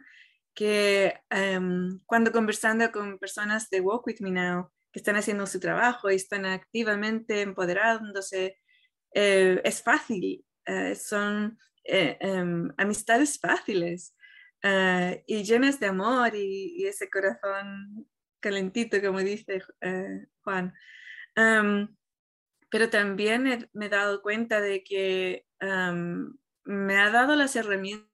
Que 0.53 1.13
em, 1.29 1.99
cuando 2.05 2.31
conversando 2.31 2.91
con 2.91 3.17
personas 3.19 3.69
de 3.69 3.81
Walk 3.81 4.07
With 4.07 4.17
Me 4.19 4.31
Now, 4.31 4.71
que 4.91 4.99
están 4.99 5.15
haciendo 5.15 5.47
su 5.47 5.59
trabajo 5.59 6.09
y 6.11 6.15
están 6.15 6.45
activamente 6.45 7.41
empoderándose, 7.41 8.57
eh, 9.13 9.61
es 9.63 9.81
fácil, 9.81 10.45
eh, 10.65 10.95
son 10.95 11.57
eh, 11.85 12.17
em, 12.19 12.71
amistades 12.77 13.39
fáciles 13.39 14.15
y 15.25 15.43
llenas 15.43 15.79
de 15.79 15.87
amor 15.87 16.35
y, 16.35 16.85
ese 16.85 17.09
corazón 17.09 18.07
calentito, 18.39 19.01
como 19.01 19.19
dice 19.19 19.63
Juan. 20.43 20.73
Em, 21.35 21.87
pero 22.69 22.89
también 22.89 23.69
me 23.73 23.85
he 23.87 23.89
dado 23.89 24.21
cuenta 24.21 24.61
de 24.61 24.83
que 24.83 25.47
me 25.59 26.97
ha 26.97 27.09
dado 27.09 27.35
las 27.35 27.55
herramientas 27.55 28.10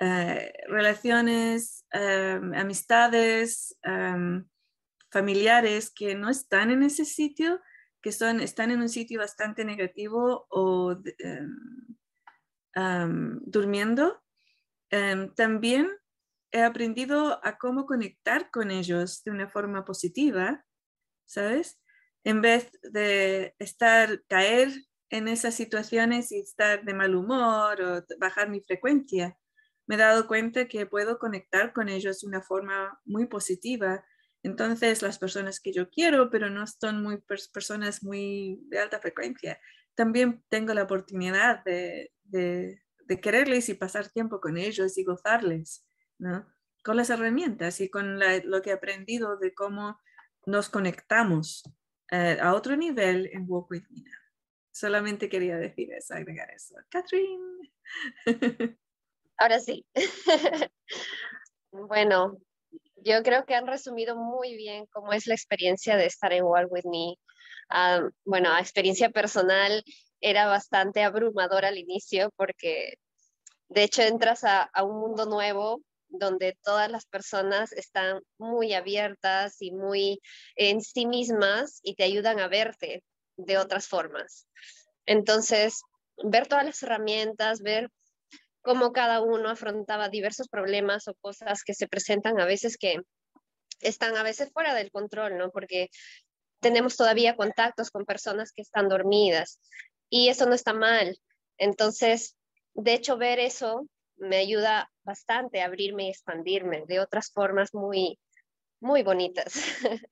eh, 0.00 0.52
relaciones, 0.68 1.84
em, 1.90 2.54
amistades, 2.54 3.76
em, 3.82 4.44
familiares 5.10 5.90
que 5.90 6.14
no 6.14 6.30
están 6.30 6.70
en 6.70 6.82
ese 6.82 7.04
sitio, 7.04 7.60
que 8.02 8.12
son, 8.12 8.40
están 8.40 8.70
en 8.70 8.80
un 8.80 8.88
sitio 8.88 9.20
bastante 9.20 9.64
negativo 9.64 10.46
o 10.50 10.96
em, 12.74 13.40
durmiendo. 13.44 14.18
también 15.36 15.88
he 16.52 16.62
aprendido 16.62 17.40
a 17.44 17.56
cómo 17.56 17.86
conectar 17.86 18.50
con 18.50 18.70
ellos 18.70 19.22
de 19.24 19.30
una 19.30 19.48
forma 19.48 19.84
positiva, 19.84 20.64
¿sabes? 21.26 21.80
En 22.24 22.42
vez 22.42 22.70
de 22.82 23.54
estar, 23.58 24.22
caer 24.28 24.70
en 25.10 25.28
esas 25.28 25.54
situaciones 25.54 26.30
y 26.32 26.40
estar 26.40 26.84
de 26.84 26.94
mal 26.94 27.14
humor 27.14 27.80
o 27.82 28.04
bajar 28.18 28.50
mi 28.50 28.60
frecuencia 28.60 29.36
me 29.86 29.96
he 29.96 29.98
dado 29.98 30.26
cuenta 30.26 30.66
que 30.68 30.86
puedo 30.86 31.18
conectar 31.18 31.72
con 31.72 31.88
ellos 31.88 32.20
de 32.20 32.28
una 32.28 32.40
forma 32.40 33.00
muy 33.04 33.26
positiva. 33.26 34.04
Entonces, 34.42 35.02
las 35.02 35.18
personas 35.18 35.60
que 35.60 35.72
yo 35.72 35.90
quiero, 35.90 36.30
pero 36.30 36.50
no 36.50 36.66
son 36.66 37.02
muy 37.02 37.22
personas 37.52 38.02
muy 38.02 38.60
de 38.68 38.78
alta 38.78 39.00
frecuencia, 39.00 39.60
también 39.94 40.42
tengo 40.48 40.74
la 40.74 40.84
oportunidad 40.84 41.62
de, 41.64 42.12
de, 42.24 42.80
quererles 43.20 43.68
y 43.68 43.74
pasar 43.74 44.08
tiempo 44.08 44.40
con 44.40 44.56
ellos 44.56 44.96
y 44.96 45.04
gozarles, 45.04 45.86
¿no? 46.18 46.46
Con 46.82 46.96
las 46.96 47.10
herramientas 47.10 47.80
y 47.82 47.90
con 47.90 48.18
lo 48.18 48.62
que 48.62 48.70
he 48.70 48.72
aprendido 48.72 49.36
de 49.36 49.52
cómo 49.52 50.00
nos 50.46 50.70
conectamos 50.70 51.62
eh, 52.10 52.38
a 52.40 52.54
otro 52.54 52.74
nivel 52.74 53.28
en 53.32 53.44
Walk 53.46 53.70
With 53.70 53.84
Me 53.90 54.02
Solamente 54.70 55.28
quería 55.28 55.58
decir 55.58 55.92
eso, 55.92 56.14
agregar 56.14 56.50
eso. 56.50 56.74
Catherine. 56.88 57.70
Ahora 59.36 59.60
sí. 59.60 59.84
bueno, 61.72 62.38
yo 62.96 63.22
creo 63.22 63.44
que 63.44 63.54
han 63.54 63.66
resumido 63.66 64.16
muy 64.16 64.56
bien 64.56 64.86
cómo 64.92 65.12
es 65.12 65.26
la 65.26 65.34
experiencia 65.34 65.96
de 65.96 66.06
estar 66.06 66.32
en 66.32 66.44
Walk 66.44 66.70
With 66.70 66.84
Me. 66.84 67.16
Ah, 67.68 68.02
bueno, 68.24 68.52
a 68.52 68.60
experiencia 68.60 69.10
personal 69.10 69.82
era 70.20 70.46
bastante 70.46 71.02
abrumadora 71.02 71.68
al 71.68 71.78
inicio 71.78 72.30
porque 72.36 72.94
de 73.68 73.84
hecho 73.84 74.02
entras 74.02 74.44
a 74.44 74.70
un 74.84 75.00
mundo 75.00 75.26
nuevo 75.26 75.80
donde 76.12 76.56
todas 76.62 76.90
las 76.90 77.06
personas 77.06 77.72
están 77.72 78.20
muy 78.38 78.74
abiertas 78.74 79.56
y 79.60 79.72
muy 79.72 80.20
en 80.56 80.80
sí 80.80 81.06
mismas 81.06 81.80
y 81.82 81.94
te 81.94 82.04
ayudan 82.04 82.38
a 82.38 82.48
verte 82.48 83.02
de 83.36 83.58
otras 83.58 83.88
formas. 83.88 84.46
Entonces, 85.06 85.82
ver 86.22 86.46
todas 86.46 86.64
las 86.64 86.82
herramientas, 86.82 87.62
ver 87.62 87.88
cómo 88.62 88.92
cada 88.92 89.20
uno 89.20 89.50
afrontaba 89.50 90.08
diversos 90.08 90.48
problemas 90.48 91.08
o 91.08 91.14
cosas 91.14 91.64
que 91.64 91.74
se 91.74 91.88
presentan 91.88 92.40
a 92.40 92.46
veces 92.46 92.76
que 92.78 93.00
están 93.80 94.16
a 94.16 94.22
veces 94.22 94.50
fuera 94.52 94.74
del 94.74 94.90
control, 94.90 95.36
¿no? 95.36 95.50
Porque 95.50 95.88
tenemos 96.60 96.96
todavía 96.96 97.36
contactos 97.36 97.90
con 97.90 98.04
personas 98.04 98.52
que 98.52 98.62
están 98.62 98.88
dormidas 98.88 99.60
y 100.08 100.28
eso 100.28 100.46
no 100.46 100.54
está 100.54 100.72
mal. 100.72 101.18
Entonces, 101.58 102.36
de 102.74 102.94
hecho, 102.94 103.18
ver 103.18 103.40
eso 103.40 103.86
me 104.16 104.36
ayuda 104.36 104.90
bastante 105.02 105.60
a 105.60 105.66
abrirme 105.66 106.06
y 106.06 106.10
expandirme 106.10 106.84
de 106.86 107.00
otras 107.00 107.30
formas 107.32 107.74
muy, 107.74 108.18
muy 108.80 109.02
bonitas. 109.02 109.54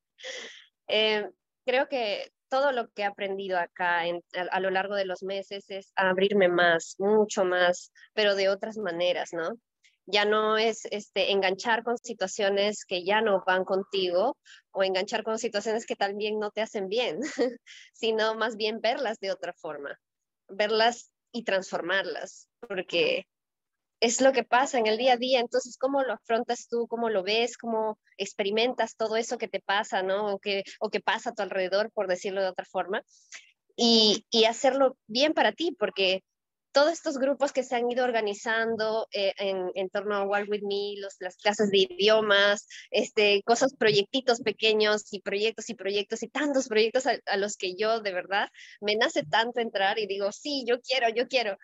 Eh, 0.93 1.31
creo 1.65 1.89
que 1.89 2.33
todo 2.51 2.73
lo 2.73 2.89
que 2.91 3.03
he 3.03 3.05
aprendido 3.05 3.59
acá 3.59 4.03
a, 4.51 4.61
lo 4.61 4.71
largo 4.71 4.95
de 4.95 5.07
los 5.07 5.23
meses 5.23 5.65
es 5.71 5.93
abrirme 5.97 6.49
más, 6.49 6.97
mucho 6.99 7.45
más, 7.45 7.93
pero 8.13 8.35
de 8.35 8.49
otras 8.51 8.77
maneras, 8.77 9.31
¿no? 9.33 9.53
Ya 10.07 10.25
no 10.25 10.59
es 10.59 10.85
este, 10.91 11.31
enganchar 11.31 11.85
con 11.85 11.97
situaciones 11.97 12.85
que 12.85 13.05
ya 13.05 13.21
no 13.21 13.45
van 13.47 13.65
contigo 13.65 14.37
o 14.73 14.83
enganchar 14.83 15.23
con 15.23 15.39
situaciones 15.39 15.87
que 15.87 15.95
también 15.95 16.41
no 16.41 16.51
te 16.51 16.63
hacen 16.63 16.89
bien, 16.89 17.21
sino 17.95 18.35
más 18.35 18.57
bien 18.57 18.81
verlas 18.81 19.21
de 19.21 19.31
otra 19.31 19.53
forma, 19.53 19.97
verlas 20.49 21.13
y 21.33 21.45
transformarlas, 21.45 22.49
porque 22.67 23.27
es 24.01 24.21
lo 24.21 24.33
que 24.33 24.45
pasa 24.45 24.79
en 24.79 24.87
el 24.87 24.99
día 24.99 25.15
a 25.15 25.17
día. 25.17 25.41
Entonces, 25.41 25.77
¿cómo 25.79 26.03
lo 26.03 26.15
afrontas 26.15 26.69
tú? 26.69 26.87
¿Cómo 26.89 27.11
lo 27.11 27.23
ves? 27.23 27.57
¿Cómo 27.57 27.99
experimentas 28.17 28.97
todo 28.97 29.17
eso 29.17 29.39
que 29.39 29.49
te 29.49 29.61
pasa, 29.61 30.03
¿no? 30.03 30.35
O 30.35 30.39
que, 30.39 30.65
o 30.81 30.91
que 30.91 31.01
pasa 31.01 31.31
a 31.31 31.35
tu 31.35 31.43
alrededor, 31.43 31.91
por 31.93 32.09
decirlo 32.09 32.43
de 32.43 32.49
otra 32.49 32.65
forma. 32.65 33.03
Y, 33.77 34.27
y 34.31 34.45
hacerlo 34.45 34.97
bien 35.07 35.33
para 35.35 35.53
ti, 35.53 35.77
porque 35.79 36.23
todos 36.73 36.93
estos 36.93 37.19
grupos 37.19 37.53
que 37.53 37.63
se 37.63 37.77
han 37.77 37.91
ido 37.91 38.05
organizando 38.05 39.09
eh, 39.13 39.33
en, 39.39 39.71
en, 39.75 39.91
torno 39.91 40.17
a 40.17 40.25
Walk 40.25 40.49
With 40.49 40.63
Me, 40.63 41.01
los, 41.01 41.17
las 41.19 41.37
clases 41.37 41.71
de 41.71 41.79
idiomas, 41.79 42.69
este, 42.91 43.43
cosas, 43.45 43.75
proyectitos 43.75 44.41
pequeños 44.41 45.13
y 45.13 45.21
proyectos 45.21 45.69
y 45.69 45.75
proyectos 45.75 46.23
y 46.23 46.29
tantos 46.29 46.69
proyectos 46.69 47.07
a, 47.07 47.19
a 47.27 47.37
los 47.37 47.57
que 47.57 47.75
yo 47.75 48.01
de 48.01 48.13
verdad 48.13 48.49
me 48.81 48.95
nace 48.97 49.25
tanto 49.25 49.61
entrar 49.61 49.99
y 49.99 50.07
digo, 50.07 50.31
sí, 50.33 50.65
yo 50.67 50.81
quiero, 50.81 51.09
yo 51.09 51.27
quiero. 51.27 51.57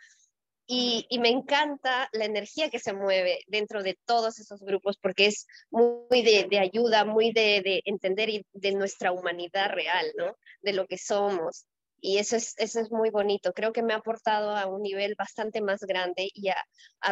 Y, 0.69 1.07
me 1.21 1.29
encanta 1.29 2.09
la 2.13 2.25
energía 2.25 2.71
que 2.71 2.81
se 2.81 2.93
mueve 2.93 3.39
dentro 3.47 3.85
de 3.85 3.97
todos 4.05 4.41
esos 4.41 4.61
grupos 4.63 4.97
porque 5.01 5.27
es 5.27 5.47
muy 5.71 6.23
de, 6.23 6.59
ayuda, 6.59 7.05
muy 7.05 7.33
de, 7.33 7.83
entender 7.85 8.29
y 8.31 8.47
de 8.53 8.73
nuestra 8.73 9.13
humanidad 9.13 9.71
real, 9.71 10.07
¿no? 10.17 10.37
De 10.63 10.73
lo 10.73 10.87
que 10.87 10.99
somos. 10.99 11.67
Y 12.01 12.19
eso 12.19 12.37
es, 12.37 12.55
eso 12.59 12.81
es 12.81 12.91
muy 12.91 13.11
bonito. 13.11 13.53
Creo 13.53 13.73
que 13.73 13.83
me 13.83 13.95
ha 13.95 13.99
aportado 13.99 14.57
a 14.57 14.67
un 14.67 14.83
nivel 14.83 15.15
bastante 15.17 15.61
más 15.61 15.81
grande 15.83 16.31
y 16.35 16.49
a, 16.49 16.57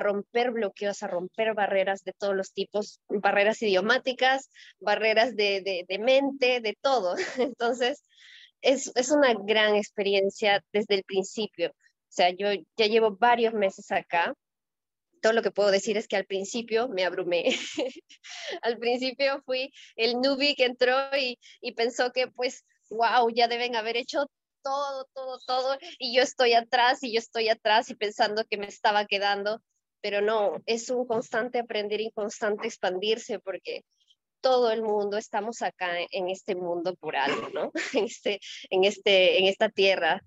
romper 0.00 0.50
bloqueos, 0.50 1.02
a 1.02 1.06
romper 1.06 1.54
barreras 1.54 2.02
de 2.02 2.12
todos 2.12 2.34
los 2.34 2.52
tipos, 2.52 3.00
barreras 3.08 3.62
idiomáticas, 3.62 4.50
barreras 4.80 5.36
de, 5.36 5.84
de 5.88 5.98
mente, 6.00 6.60
de 6.60 6.76
todo. 6.80 7.14
Entonces, 7.38 8.02
es, 8.62 8.90
es 8.96 9.10
una 9.10 9.34
gran 9.34 9.76
experiencia 9.76 10.64
desde 10.72 10.96
el 10.96 11.04
principio 11.04 11.72
sea, 12.14 12.30
yo 12.30 12.48
ya 12.76 12.86
llevo 12.86 13.16
varios 13.16 13.54
meses 13.54 13.90
acá. 13.90 14.34
Todo 15.20 15.32
lo 15.32 15.42
que 15.42 15.50
puedo 15.50 15.70
decir 15.70 15.96
es 15.96 16.06
que 16.06 16.16
al 16.16 16.26
principio 16.26 16.88
me 16.88 17.04
abrumé. 17.04 17.44
al 18.62 18.78
principio 18.78 19.42
fui 19.44 19.72
el 19.96 20.20
newbie 20.20 20.54
que 20.54 20.66
entró 20.66 20.96
y, 21.16 21.38
y 21.60 21.72
pensó 21.72 22.12
que 22.12 22.28
pues, 22.28 22.64
wow, 22.90 23.30
ya 23.30 23.48
deben 23.48 23.76
haber 23.76 23.96
hecho 23.96 24.26
todo, 24.62 25.06
todo, 25.14 25.38
todo, 25.46 25.78
y 25.98 26.16
yo 26.16 26.22
estoy 26.22 26.54
atrás 26.54 27.02
y 27.02 27.12
yo 27.12 27.18
estoy 27.18 27.50
atrás 27.50 27.90
y 27.90 27.94
pensando 27.94 28.44
que 28.48 28.56
me 28.56 28.66
estaba 28.66 29.04
quedando, 29.04 29.62
pero 30.00 30.22
no, 30.22 30.62
es 30.66 30.88
un 30.90 31.06
constante 31.06 31.58
aprender 31.58 32.00
y 32.00 32.10
constante 32.10 32.66
expandirse 32.66 33.38
porque 33.38 33.84
todo 34.40 34.70
el 34.70 34.82
mundo 34.82 35.16
estamos 35.16 35.62
acá 35.62 35.96
en 36.10 36.28
este 36.28 36.54
mundo 36.54 36.94
por 36.96 37.16
algo, 37.16 37.48
¿no? 37.50 37.72
En, 37.94 38.04
este, 38.04 38.40
en, 38.70 38.84
este, 38.84 39.38
en 39.38 39.46
esta 39.46 39.70
tierra 39.70 40.22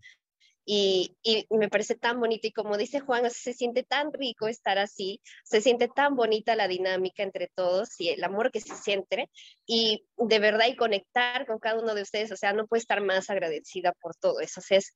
y, 0.70 1.16
me 1.50 1.70
parece 1.70 1.96
tan 1.96 2.20
bonito 2.20 2.46
y 2.46 2.52
como 2.52 2.76
dice 2.76 3.00
Juan, 3.00 3.32
se 3.32 3.54
siente 3.54 3.84
tan 3.84 4.12
rico 4.12 4.50
estar 4.50 4.78
así, 4.78 5.22
se 5.46 5.62
siente 5.62 5.88
tan 5.88 6.18
bonita 6.18 6.58
la 6.58 6.68
dinámica 6.68 7.24
entre 7.24 7.48
todos 7.56 7.90
y 8.00 8.10
el 8.10 8.22
amor 8.22 8.52
que 8.52 8.60
se 8.60 8.76
siente 8.76 9.30
y 9.66 10.06
de 10.18 10.40
verdad 10.40 10.68
y 10.68 10.76
conectar 10.76 11.48
con 11.48 11.58
cada 11.60 11.80
uno 11.80 11.96
de 11.96 12.02
ustedes, 12.02 12.34
o 12.34 12.36
sea, 12.36 12.52
no 12.52 12.68
puedo 12.68 12.82
estar 12.82 13.02
más 13.02 13.30
agradecida 13.30 13.94
por 14.02 14.14
todo 14.18 14.42
eso, 14.42 14.60
o 14.60 14.64
sea, 14.64 14.80
es, 14.80 14.94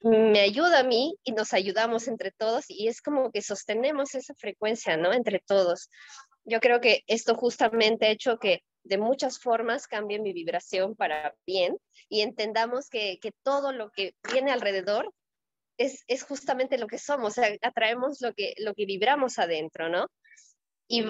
me 0.00 0.40
ayuda 0.40 0.80
a 0.80 0.84
mí 0.84 1.16
y 1.22 1.30
nos 1.30 1.52
ayudamos 1.54 2.08
entre 2.08 2.32
todos 2.32 2.64
y 2.66 2.88
es 2.88 3.00
como 3.00 3.30
que 3.30 3.40
sostenemos 3.40 4.16
esa 4.16 4.34
frecuencia, 4.34 4.96
¿no? 4.96 5.12
Entre 5.12 5.38
todos. 5.38 5.88
Yo 6.44 6.60
creo 6.60 6.80
que 6.80 7.04
esto 7.06 7.36
justamente 7.36 8.06
ha 8.06 8.10
hecho 8.10 8.38
que 8.38 8.62
de 8.84 8.98
muchas 8.98 9.38
formas 9.38 9.88
cambie 9.88 10.20
mi 10.20 10.32
vibración 10.32 10.94
para 10.94 11.34
bien 11.46 11.76
y 12.08 12.20
entendamos 12.20 12.88
que, 12.88 13.18
todo 13.42 13.72
lo 13.72 13.90
que 13.90 14.14
viene 14.32 14.52
alrededor 14.52 15.12
es, 15.78 16.04
es, 16.06 16.22
justamente 16.22 16.78
lo 16.78 16.86
que 16.86 16.98
somos, 16.98 17.32
o 17.32 17.42
sea, 17.42 17.56
atraemos 17.62 18.20
lo 18.20 18.32
que, 18.32 18.54
lo 18.58 18.74
que 18.74 18.86
vibramos 18.86 19.38
adentro, 19.38 19.88
¿no? 19.88 20.06
Y, 20.86 21.02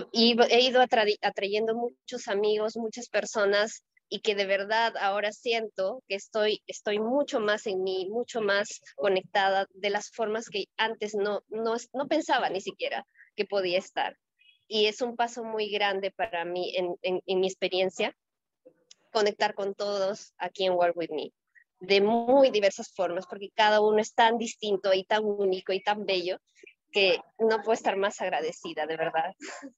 he 0.50 0.60
ido 0.60 0.80
atrayendo 1.20 1.74
muchos 1.74 2.28
amigos, 2.28 2.76
muchas 2.76 3.08
personas 3.08 3.84
y 4.08 4.20
que 4.20 4.34
de 4.36 4.46
verdad 4.46 4.96
ahora 4.96 5.32
siento 5.32 6.02
que 6.08 6.14
estoy, 6.14 6.62
estoy 6.66 7.00
mucho 7.00 7.40
más 7.40 7.66
en 7.66 7.82
mí, 7.82 8.08
mucho 8.08 8.40
más 8.40 8.80
conectada 8.94 9.66
de 9.74 9.90
las 9.90 10.10
formas 10.10 10.48
que 10.48 10.66
antes 10.76 11.14
no, 11.14 11.42
no, 11.48 11.74
no 11.92 12.06
pensaba 12.06 12.48
ni 12.50 12.60
siquiera 12.60 13.04
que 13.34 13.44
podía 13.44 13.78
estar 13.78 14.16
y 14.68 14.86
es 14.86 15.00
un 15.02 15.16
paso 15.16 15.44
muy 15.44 15.70
grande 15.70 16.10
para 16.10 16.44
mí 16.44 16.74
en, 16.76 17.40
mi 17.40 17.46
experiencia 17.46 18.16
conectar 19.12 19.54
con 19.54 19.74
todos 19.74 20.34
aquí 20.38 20.64
en 20.64 20.72
World 20.72 20.96
With 20.96 21.10
Me 21.10 21.32
de 21.80 22.00
muy 22.00 22.50
diversas 22.50 22.92
formas, 22.94 23.26
porque 23.26 23.50
cada 23.54 23.80
uno 23.80 23.98
es 23.98 24.14
tan 24.14 24.38
distinto 24.38 24.94
y 24.94 25.04
tan 25.04 25.24
único 25.24 25.72
y 25.72 25.82
tan 25.82 26.06
bello 26.06 26.38
que 26.92 27.20
no 27.38 27.58
puedo 27.58 27.72
estar 27.72 27.96
más 27.96 28.20
agradecida, 28.20 28.86
de 28.86 28.96
verdad. 28.96 29.34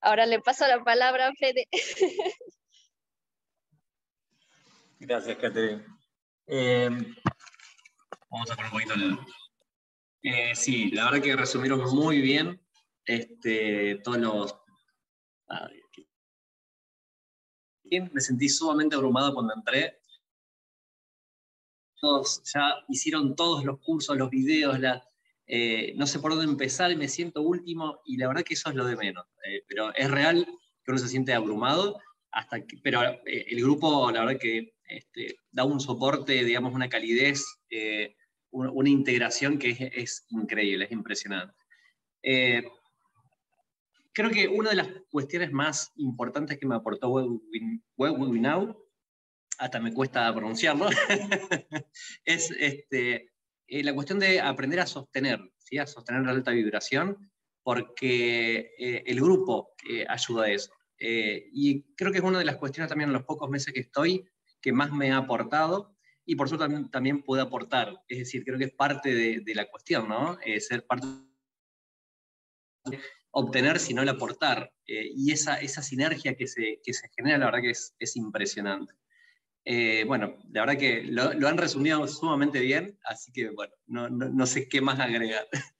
Ahora 0.00 0.26
le 0.26 0.40
paso 0.40 0.66
la 0.68 0.84
palabra 0.84 1.28
a 1.28 1.32
Fede. 1.32 1.66
Gracias, 5.00 5.36
Catherine. 5.38 5.84
Eh, 6.46 6.90
vamos 8.30 8.50
a 8.50 8.54
poner 8.54 8.66
un 8.66 8.70
poquito 8.70 8.94
el... 8.94 9.18
Eh, 10.22 10.54
sí, 10.54 10.90
la 10.90 11.06
verdad 11.06 11.22
que 11.22 11.36
resumieron 11.36 11.82
muy 11.94 12.20
bien 12.20 12.63
este, 13.06 13.96
todos 14.02 14.18
los... 14.18 14.56
me 17.90 18.20
sentí 18.20 18.48
sumamente 18.48 18.96
abrumado 18.96 19.34
cuando 19.34 19.54
entré. 19.54 19.98
Todos, 22.00 22.42
ya 22.52 22.84
hicieron 22.88 23.34
todos 23.34 23.64
los 23.64 23.80
cursos, 23.80 24.16
los 24.16 24.30
videos, 24.30 24.78
eh, 25.46 25.94
no 25.96 26.06
sé 26.06 26.18
por 26.18 26.32
dónde 26.32 26.50
empezar 26.50 26.94
me 26.96 27.08
siento 27.08 27.42
último 27.42 28.00
y 28.04 28.16
la 28.16 28.28
verdad 28.28 28.42
que 28.42 28.54
eso 28.54 28.70
es 28.70 28.76
lo 28.76 28.84
de 28.84 28.96
menos. 28.96 29.26
Eh, 29.46 29.62
pero 29.68 29.94
es 29.94 30.10
real 30.10 30.44
que 30.44 30.90
uno 30.90 30.98
se 30.98 31.08
siente 31.08 31.32
abrumado, 31.32 32.00
hasta 32.30 32.58
pero 32.82 33.02
eh, 33.02 33.46
el 33.48 33.60
grupo 33.62 34.10
la 34.10 34.20
verdad 34.24 34.40
que 34.40 34.74
este, 34.86 35.36
da 35.50 35.64
un 35.64 35.80
soporte, 35.80 36.44
digamos, 36.44 36.74
una 36.74 36.88
calidez, 36.88 37.44
una, 38.50 38.88
integración 38.88 39.58
que 39.58 39.90
es, 39.94 40.26
increíble, 40.30 40.84
es 40.84 40.92
impresionante 40.92 41.54
creo 44.14 44.30
que 44.30 44.48
una 44.48 44.70
de 44.70 44.76
las 44.76 44.88
cuestiones 45.10 45.52
más 45.52 45.92
importantes 45.96 46.58
que 46.58 46.66
me 46.66 46.76
aportó 46.76 47.10
Web 47.10 47.40
Now, 47.98 48.80
hasta 49.58 49.80
me 49.80 49.92
cuesta 49.92 50.32
pronunciarlo, 50.32 50.86
es 52.24 52.50
este, 52.58 53.32
eh, 53.66 53.82
la 53.82 53.92
cuestión 53.92 54.18
de 54.20 54.40
aprender 54.40 54.80
a 54.80 54.86
sostener, 54.86 55.40
¿sí? 55.58 55.78
a 55.78 55.86
sostener 55.86 56.22
la 56.22 56.30
alta 56.30 56.52
vibración, 56.52 57.30
porque 57.62 58.72
eh, 58.78 59.02
el 59.06 59.20
grupo 59.20 59.74
eh, 59.88 60.06
ayuda 60.08 60.44
a 60.44 60.50
eso. 60.50 60.72
y 60.98 61.82
creo 61.96 62.12
que 62.12 62.18
es 62.18 62.24
una 62.24 62.38
de 62.38 62.44
las 62.44 62.56
cuestiones 62.56 62.88
también 62.88 63.10
en 63.10 63.14
los 63.14 63.24
pocos 63.24 63.50
meses 63.50 63.74
que 63.74 63.80
estoy 63.80 64.24
que 64.60 64.72
más 64.72 64.90
me 64.92 65.12
ha 65.12 65.18
aportado 65.18 65.94
y 66.24 66.36
por 66.36 66.46
eso 66.46 66.56
también, 66.56 66.90
también 66.90 67.22
puede 67.22 67.42
aportar. 67.42 68.00
Es 68.08 68.18
decir, 68.18 68.44
creo 68.44 68.58
que 68.58 68.64
es 68.64 68.72
parte 68.72 69.14
de, 69.14 69.40
de 69.40 69.54
la 69.54 69.68
cuestión, 69.70 70.08
¿no? 70.08 70.38
ser 70.58 70.86
parte 70.86 71.06
obtener, 73.34 73.78
sino 73.78 74.02
el 74.02 74.08
aportar. 74.08 74.72
Eh, 74.86 75.10
y 75.14 75.32
esa, 75.32 75.56
esa 75.56 75.82
sinergia 75.82 76.36
que 76.36 76.46
se, 76.46 76.80
que 76.82 76.94
se 76.94 77.08
genera, 77.16 77.38
la 77.38 77.46
verdad 77.46 77.60
que 77.62 77.70
es, 77.70 77.94
es 77.98 78.16
impresionante. 78.16 78.94
Eh, 79.66 80.04
bueno, 80.06 80.36
la 80.50 80.62
verdad 80.62 80.78
que 80.78 81.02
lo, 81.04 81.48
han 81.48 81.56
resumido 81.58 82.06
sumamente 82.06 82.60
bien, 82.60 82.98
así 83.04 83.32
que 83.32 83.50
bueno, 83.50 83.72
no, 83.86 84.10
no, 84.10 84.28
no 84.28 84.46
sé 84.46 84.68
qué 84.68 84.80
más 84.80 85.00
agregar. 85.00 85.46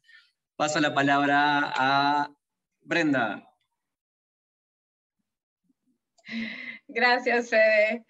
Paso 0.56 0.80
la 0.80 0.94
palabra 0.94 1.72
a 1.76 2.30
Brenda. 2.80 3.48
Gracias, 6.88 7.50
Fede. 7.50 8.04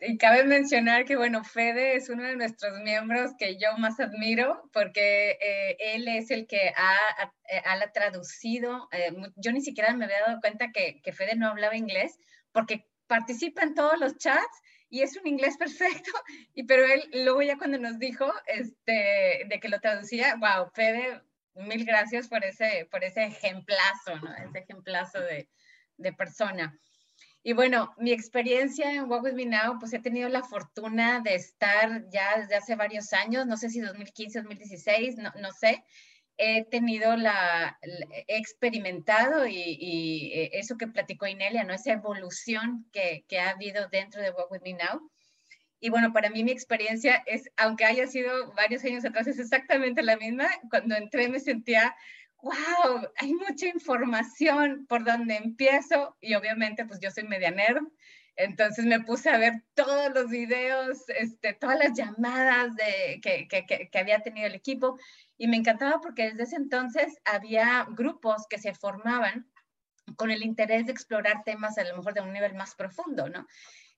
Y, 0.00 0.18
cabe 0.18 0.44
mencionar 0.44 1.04
que, 1.04 1.16
bueno, 1.16 1.44
Fede 1.44 1.94
es 1.94 2.08
uno 2.08 2.24
de 2.24 2.36
nuestros 2.36 2.80
miembros 2.80 3.32
que 3.38 3.56
yo 3.56 3.76
más 3.78 4.00
admiro 4.00 4.68
porque 4.72 5.38
eh, 5.40 5.76
él 5.94 6.08
es 6.08 6.30
el 6.30 6.46
que 6.46 6.72
ha, 6.76 6.96
ha, 7.64 7.92
traducido, 7.92 8.88
eh, 8.92 9.12
yo 9.36 9.52
ni 9.52 9.60
siquiera 9.60 9.94
me 9.94 10.06
había 10.06 10.22
dado 10.26 10.40
cuenta 10.40 10.72
que, 10.72 11.00
que, 11.02 11.12
Fede 11.12 11.36
no 11.36 11.48
hablaba 11.48 11.76
inglés 11.76 12.18
porque 12.52 12.86
participa 13.06 13.62
en 13.62 13.74
todos 13.74 13.98
los 13.98 14.16
chats 14.18 14.60
y 14.88 15.02
es 15.02 15.16
un 15.16 15.26
inglés 15.26 15.56
perfecto, 15.58 16.10
y 16.52 16.64
pero 16.64 16.84
él 16.84 17.08
luego 17.12 17.42
ya 17.42 17.56
cuando 17.56 17.78
nos 17.78 17.98
dijo 17.98 18.32
este, 18.46 19.44
de 19.46 19.60
que 19.60 19.68
lo 19.68 19.80
traducía, 19.80 20.36
wow, 20.36 20.70
Fede, 20.74 21.22
mil 21.54 21.84
gracias 21.84 22.28
por 22.28 22.44
ese, 22.44 22.88
por 22.90 23.04
ese 23.04 23.24
ejemplazo, 23.24 24.16
¿no? 24.22 24.34
Ese 24.34 24.58
ejemplazo 24.58 25.20
de, 25.20 25.48
de 25.96 26.12
persona. 26.12 26.76
Y 27.42 27.54
bueno, 27.54 27.94
mi 27.96 28.12
experiencia 28.12 28.92
en 28.92 29.10
Walk 29.10 29.24
With 29.24 29.32
Me 29.32 29.46
Now, 29.46 29.78
pues 29.78 29.94
he 29.94 29.98
tenido 29.98 30.28
la 30.28 30.42
fortuna 30.42 31.20
de 31.20 31.34
estar 31.36 32.06
ya 32.10 32.38
desde 32.38 32.56
hace 32.56 32.76
varios 32.76 33.14
años, 33.14 33.46
no 33.46 33.56
sé 33.56 33.70
si 33.70 33.80
2015, 33.80 34.42
2016, 34.42 35.16
no, 35.16 35.52
sé, 35.52 35.82
he 36.36 36.64
tenido 36.66 37.16
la, 37.16 37.78
he 38.28 38.36
experimentado 38.36 39.46
y, 39.46 39.56
y, 39.56 40.32
eh, 40.34 40.50
eso 40.52 40.76
que 40.76 40.86
platicó 40.86 41.26
Inelia, 41.26 41.64
¿no? 41.64 41.72
Esa 41.72 41.92
evolución 41.92 42.86
que, 42.92 43.24
que 43.26 43.38
ha 43.38 43.50
habido 43.50 43.88
dentro 43.88 44.20
de 44.20 44.32
Walk 44.32 44.50
With 44.52 44.62
Me 44.62 44.74
Now. 44.74 45.10
Y 45.82 45.88
bueno, 45.88 46.12
para 46.12 46.28
mí 46.28 46.44
mi 46.44 46.50
experiencia 46.50 47.22
es, 47.24 47.50
aunque 47.56 47.86
haya 47.86 48.06
sido 48.06 48.52
varios 48.52 48.84
años 48.84 49.02
atrás, 49.06 49.26
es 49.26 49.38
exactamente 49.38 50.02
la 50.02 50.18
misma. 50.18 50.46
Cuando 50.68 50.94
entré 50.94 51.28
me 51.28 51.40
sentía 51.40 51.96
wow, 52.42 53.08
hay 53.16 53.34
mucha 53.34 53.66
información 53.66 54.86
por 54.86 55.04
donde 55.04 55.36
empiezo 55.36 56.16
y 56.20 56.34
obviamente 56.34 56.84
pues 56.84 57.00
yo 57.00 57.10
soy 57.10 57.24
media 57.24 57.50
nerd, 57.50 57.82
entonces 58.36 58.86
me 58.86 59.00
puse 59.00 59.28
a 59.28 59.38
ver 59.38 59.62
todos 59.74 60.14
los 60.14 60.30
videos, 60.30 61.08
este, 61.08 61.52
todas 61.52 61.78
las 61.78 61.92
llamadas 61.92 62.72
que, 63.22 63.48
que, 63.48 63.98
había 63.98 64.22
tenido 64.22 64.46
el 64.46 64.54
equipo 64.54 64.98
y 65.36 65.46
me 65.46 65.56
encantaba 65.56 66.00
porque 66.00 66.30
desde 66.30 66.44
ese 66.44 66.56
entonces 66.56 67.18
había 67.24 67.86
grupos 67.90 68.46
que 68.48 68.58
se 68.58 68.74
formaban 68.74 69.50
con 70.16 70.30
el 70.30 70.42
interés 70.42 70.86
de 70.86 70.92
explorar 70.92 71.44
temas 71.44 71.76
a 71.78 71.84
lo 71.84 71.96
mejor 71.96 72.14
de 72.14 72.22
un 72.22 72.32
nivel 72.32 72.54
más 72.54 72.74
profundo, 72.74 73.28
¿no? 73.28 73.46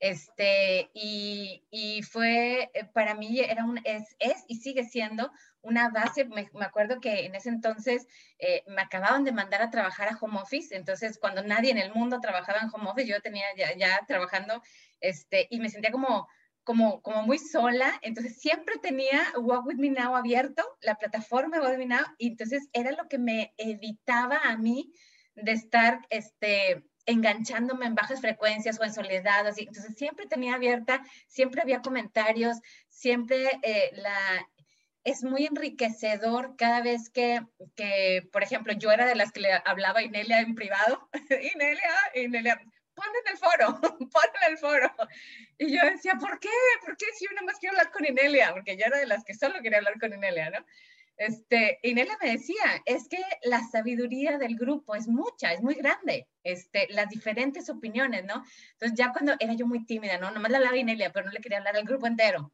Este, 0.02 0.90
y, 0.94 1.62
y 1.70 2.02
fue, 2.02 2.72
eh, 2.74 2.84
para 2.92 3.14
mí 3.14 3.38
era 3.38 3.64
un, 3.64 3.80
es, 3.84 4.16
es 4.18 4.44
y 4.48 4.56
sigue 4.56 4.82
siendo 4.82 5.30
una 5.60 5.90
base, 5.90 6.24
me, 6.24 6.50
me, 6.54 6.64
acuerdo 6.64 7.00
que 7.00 7.24
en 7.24 7.36
ese 7.36 7.50
entonces 7.50 8.08
eh, 8.40 8.64
me 8.66 8.82
acababan 8.82 9.22
de 9.22 9.30
mandar 9.30 9.62
a 9.62 9.70
trabajar 9.70 10.08
a 10.08 10.18
home 10.20 10.40
office, 10.40 10.74
entonces 10.74 11.18
cuando 11.20 11.44
nadie 11.44 11.70
en 11.70 11.78
el 11.78 11.94
mundo 11.94 12.18
trabajaba 12.18 12.58
en 12.58 12.70
home 12.72 12.90
office, 12.90 13.06
yo 13.06 13.22
tenía 13.22 13.44
ya, 13.56 13.76
ya 13.76 14.00
trabajando, 14.08 14.60
este, 14.98 15.46
y 15.50 15.60
me 15.60 15.68
sentía 15.68 15.92
como, 15.92 16.26
como, 16.64 17.00
como 17.00 17.22
muy 17.22 17.38
sola, 17.38 18.00
entonces 18.02 18.40
siempre 18.40 18.78
tenía 18.82 19.22
Walk 19.38 19.66
With 19.66 19.78
Me 19.78 19.90
Now 19.90 20.16
abierto, 20.16 20.64
la 20.80 20.96
plataforma 20.96 21.60
Walk 21.60 21.78
With 21.78 21.78
Me 21.78 21.86
Now, 21.86 22.06
y 22.18 22.30
entonces 22.30 22.68
era 22.72 22.90
lo 22.90 23.06
que 23.06 23.18
me 23.18 23.54
evitaba 23.56 24.38
a 24.38 24.56
mí 24.56 24.92
de 25.36 25.52
estar, 25.52 26.00
este, 26.10 26.82
enganchándome 27.06 27.86
en 27.86 27.94
bajas 27.94 28.20
frecuencias 28.20 28.78
o 28.80 28.84
en 28.84 28.92
soledad, 28.92 29.46
así. 29.46 29.62
Entonces 29.62 29.96
siempre 29.96 30.26
tenía 30.26 30.54
abierta, 30.54 31.02
siempre 31.26 31.62
había 31.62 31.82
comentarios, 31.82 32.58
siempre 32.88 33.50
eh, 33.62 33.90
la, 33.94 34.48
es 35.04 35.24
muy 35.24 35.46
enriquecedor 35.46 36.56
cada 36.56 36.80
vez 36.80 37.10
que, 37.10 37.42
que, 37.74 38.28
por 38.32 38.42
ejemplo, 38.42 38.72
yo 38.72 38.90
era 38.90 39.06
de 39.06 39.14
las 39.14 39.32
que 39.32 39.40
le 39.40 39.52
hablaba 39.64 40.00
a 40.00 40.02
Inelia 40.02 40.40
en 40.40 40.54
privado. 40.54 41.08
Inelia, 41.54 41.94
Inelia, 42.14 42.60
pon 42.94 43.06
en 43.24 43.32
el 43.32 43.38
foro, 43.38 43.80
pon 43.98 44.30
en 44.42 44.52
el 44.52 44.58
foro. 44.58 44.92
Y 45.58 45.74
yo 45.74 45.80
decía, 45.90 46.14
¿por 46.14 46.38
qué? 46.38 46.48
¿Por 46.84 46.96
qué 46.96 47.06
si 47.16 47.24
yo 47.24 47.32
nada 47.32 47.46
más 47.46 47.58
quiero 47.58 47.76
hablar 47.76 47.92
con 47.92 48.04
Inelia? 48.04 48.52
Porque 48.52 48.76
yo 48.76 48.84
era 48.86 48.98
de 48.98 49.06
las 49.06 49.24
que 49.24 49.34
solo 49.34 49.60
quería 49.62 49.78
hablar 49.78 49.98
con 49.98 50.12
Inelia, 50.12 50.50
¿no? 50.50 50.64
Este, 51.24 51.78
me 52.20 52.32
decía, 52.32 52.82
es 52.84 53.08
que 53.08 53.22
la 53.44 53.60
sabiduría 53.60 54.38
del 54.38 54.56
grupo 54.56 54.96
es 54.96 55.06
mucha, 55.06 55.52
es 55.52 55.62
muy 55.62 55.74
grande, 55.74 56.26
este, 56.42 56.88
las 56.90 57.08
diferentes 57.08 57.70
opiniones, 57.70 58.24
¿no? 58.24 58.42
Entonces 58.72 58.98
ya 58.98 59.12
cuando 59.12 59.34
era 59.38 59.54
yo 59.54 59.68
muy 59.68 59.86
tímida, 59.86 60.18
¿no? 60.18 60.32
Nomás 60.32 60.50
le 60.50 60.56
hablaba 60.56 60.76
Inelia, 60.76 61.12
pero 61.12 61.26
no 61.26 61.32
le 61.32 61.40
quería 61.40 61.58
hablar 61.58 61.76
al 61.76 61.84
grupo 61.84 62.08
entero. 62.08 62.52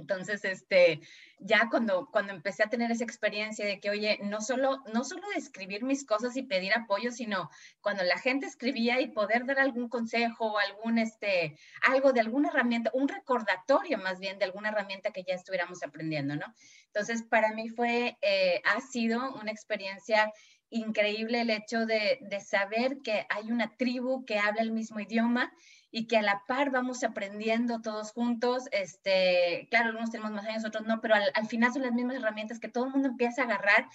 Entonces, 0.00 0.44
este, 0.44 1.00
ya 1.38 1.68
cuando, 1.70 2.08
cuando 2.10 2.32
empecé 2.32 2.62
a 2.62 2.68
tener 2.68 2.90
esa 2.90 3.04
experiencia 3.04 3.66
de 3.66 3.80
que, 3.80 3.90
oye, 3.90 4.18
no 4.22 4.40
solo, 4.40 4.82
no 4.92 5.04
solo 5.04 5.28
de 5.28 5.36
escribir 5.38 5.84
mis 5.84 6.04
cosas 6.04 6.36
y 6.36 6.42
pedir 6.42 6.72
apoyo, 6.74 7.12
sino 7.12 7.50
cuando 7.80 8.02
la 8.02 8.18
gente 8.18 8.46
escribía 8.46 9.00
y 9.00 9.08
poder 9.08 9.46
dar 9.46 9.58
algún 9.58 9.88
consejo 9.88 10.52
o 10.52 10.58
algún, 10.58 10.98
este, 10.98 11.56
algo 11.82 12.12
de 12.12 12.20
alguna 12.20 12.48
herramienta, 12.48 12.90
un 12.94 13.08
recordatorio 13.08 13.98
más 13.98 14.18
bien 14.18 14.38
de 14.38 14.46
alguna 14.46 14.70
herramienta 14.70 15.12
que 15.12 15.22
ya 15.22 15.34
estuviéramos 15.34 15.82
aprendiendo, 15.82 16.34
¿no? 16.36 16.46
Entonces, 16.86 17.22
para 17.22 17.52
mí 17.52 17.68
fue, 17.68 18.16
eh, 18.22 18.60
ha 18.64 18.80
sido 18.80 19.34
una 19.34 19.50
experiencia 19.50 20.32
increíble 20.70 21.40
el 21.40 21.50
hecho 21.50 21.84
de, 21.84 22.18
de 22.22 22.40
saber 22.40 22.98
que 23.02 23.26
hay 23.28 23.50
una 23.50 23.76
tribu 23.76 24.24
que 24.24 24.38
habla 24.38 24.62
el 24.62 24.70
mismo 24.70 25.00
idioma 25.00 25.52
y 25.90 26.06
que 26.06 26.16
a 26.16 26.22
la 26.22 26.44
par 26.46 26.70
vamos 26.70 27.02
aprendiendo 27.04 27.80
todos 27.80 28.12
juntos. 28.12 28.64
Este, 28.72 29.66
claro, 29.70 29.88
algunos 29.88 30.10
tenemos 30.10 30.32
más 30.32 30.46
años, 30.46 30.64
otros 30.64 30.86
no, 30.86 31.00
pero 31.00 31.14
al, 31.14 31.30
al 31.34 31.46
final 31.46 31.72
son 31.72 31.82
las 31.82 31.92
mismas 31.92 32.16
herramientas 32.16 32.60
que 32.60 32.68
todo 32.68 32.86
el 32.86 32.92
mundo 32.92 33.08
empieza 33.08 33.42
a 33.42 33.44
agarrar 33.46 33.88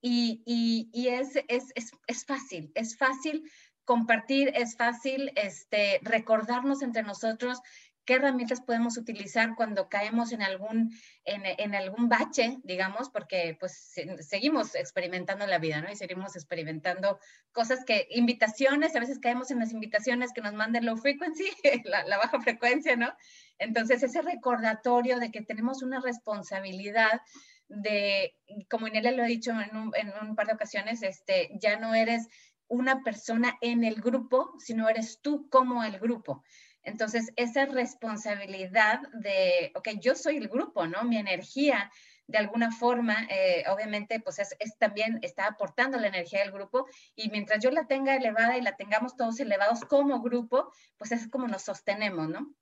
y, 0.00 0.42
y, 0.44 0.90
y 0.92 1.08
es, 1.08 1.36
es, 1.48 1.72
es, 1.76 1.92
es, 2.08 2.24
fácil, 2.24 2.72
es 2.74 2.96
fácil 2.96 3.48
compartir, 3.84 4.52
es 4.54 4.76
fácil 4.76 5.32
este, 5.36 6.00
recordarnos 6.02 6.82
entre 6.82 7.04
nosotros 7.04 7.60
qué 8.04 8.14
herramientas 8.14 8.60
podemos 8.60 8.96
utilizar 8.96 9.54
cuando 9.56 9.88
caemos 9.88 10.32
en 10.32 10.42
algún, 10.42 10.92
en, 11.24 11.42
en, 11.44 11.74
algún 11.74 12.08
bache, 12.08 12.58
digamos, 12.64 13.10
porque 13.10 13.56
pues 13.58 13.94
seguimos 14.20 14.74
experimentando 14.74 15.46
la 15.46 15.58
vida, 15.58 15.80
¿no? 15.80 15.90
Y 15.90 15.96
seguimos 15.96 16.34
experimentando 16.34 17.18
cosas 17.52 17.84
que, 17.84 18.08
invitaciones, 18.10 18.96
a 18.96 19.00
veces 19.00 19.18
caemos 19.18 19.50
en 19.50 19.60
las 19.60 19.72
invitaciones 19.72 20.32
que 20.32 20.40
nos 20.40 20.54
manden 20.54 20.86
low 20.86 20.96
frequency, 20.96 21.44
la, 21.84 22.04
la 22.04 22.18
baja 22.18 22.40
frecuencia, 22.40 22.96
¿no? 22.96 23.12
Entonces, 23.58 24.02
ese 24.02 24.22
recordatorio 24.22 25.20
de 25.20 25.30
que 25.30 25.42
tenemos 25.42 25.82
una 25.82 26.00
responsabilidad 26.00 27.20
de, 27.68 28.36
como 28.68 28.88
Inelia 28.88 29.12
lo 29.12 29.22
ha 29.22 29.26
dicho 29.26 29.52
en 29.52 29.76
un, 29.76 29.92
en 29.94 30.12
un 30.20 30.34
par 30.36 30.46
de 30.46 30.54
ocasiones, 30.54 31.02
este, 31.02 31.50
ya 31.60 31.78
no 31.78 31.94
eres 31.94 32.28
una 32.68 33.02
persona 33.02 33.56
en 33.60 33.84
el 33.84 34.00
grupo, 34.00 34.54
sino 34.58 34.88
eres 34.88 35.20
tú 35.22 35.48
como 35.50 35.84
el 35.84 35.98
grupo. 35.98 36.42
Entonces, 36.82 37.32
esa 37.36 37.66
responsabilidad 37.66 39.00
de, 39.12 39.72
ok, 39.74 39.88
yo 40.00 40.14
soy 40.14 40.36
el 40.36 40.48
grupo, 40.48 40.86
¿no? 40.86 41.04
Mi 41.04 41.16
energía, 41.16 41.90
de 42.26 42.38
alguna 42.38 42.72
forma, 42.72 43.26
eh, 43.30 43.64
obviamente, 43.68 44.20
pues 44.20 44.38
es, 44.38 44.56
también 44.78 45.18
está 45.22 45.46
aportando 45.46 45.98
la 45.98 46.08
energía 46.08 46.40
del 46.40 46.50
grupo 46.50 46.86
y 47.14 47.30
mientras 47.30 47.62
yo 47.62 47.70
la 47.70 47.86
tenga 47.86 48.16
elevada 48.16 48.56
y 48.56 48.62
la 48.62 48.76
tengamos 48.76 49.16
todos 49.16 49.38
elevados 49.38 49.80
como 49.84 50.20
grupo, 50.20 50.72
pues 50.96 51.12
es 51.12 51.28
como 51.28 51.46
nos 51.46 51.62
sostenemos, 51.62 52.28
¿no? 52.28 52.52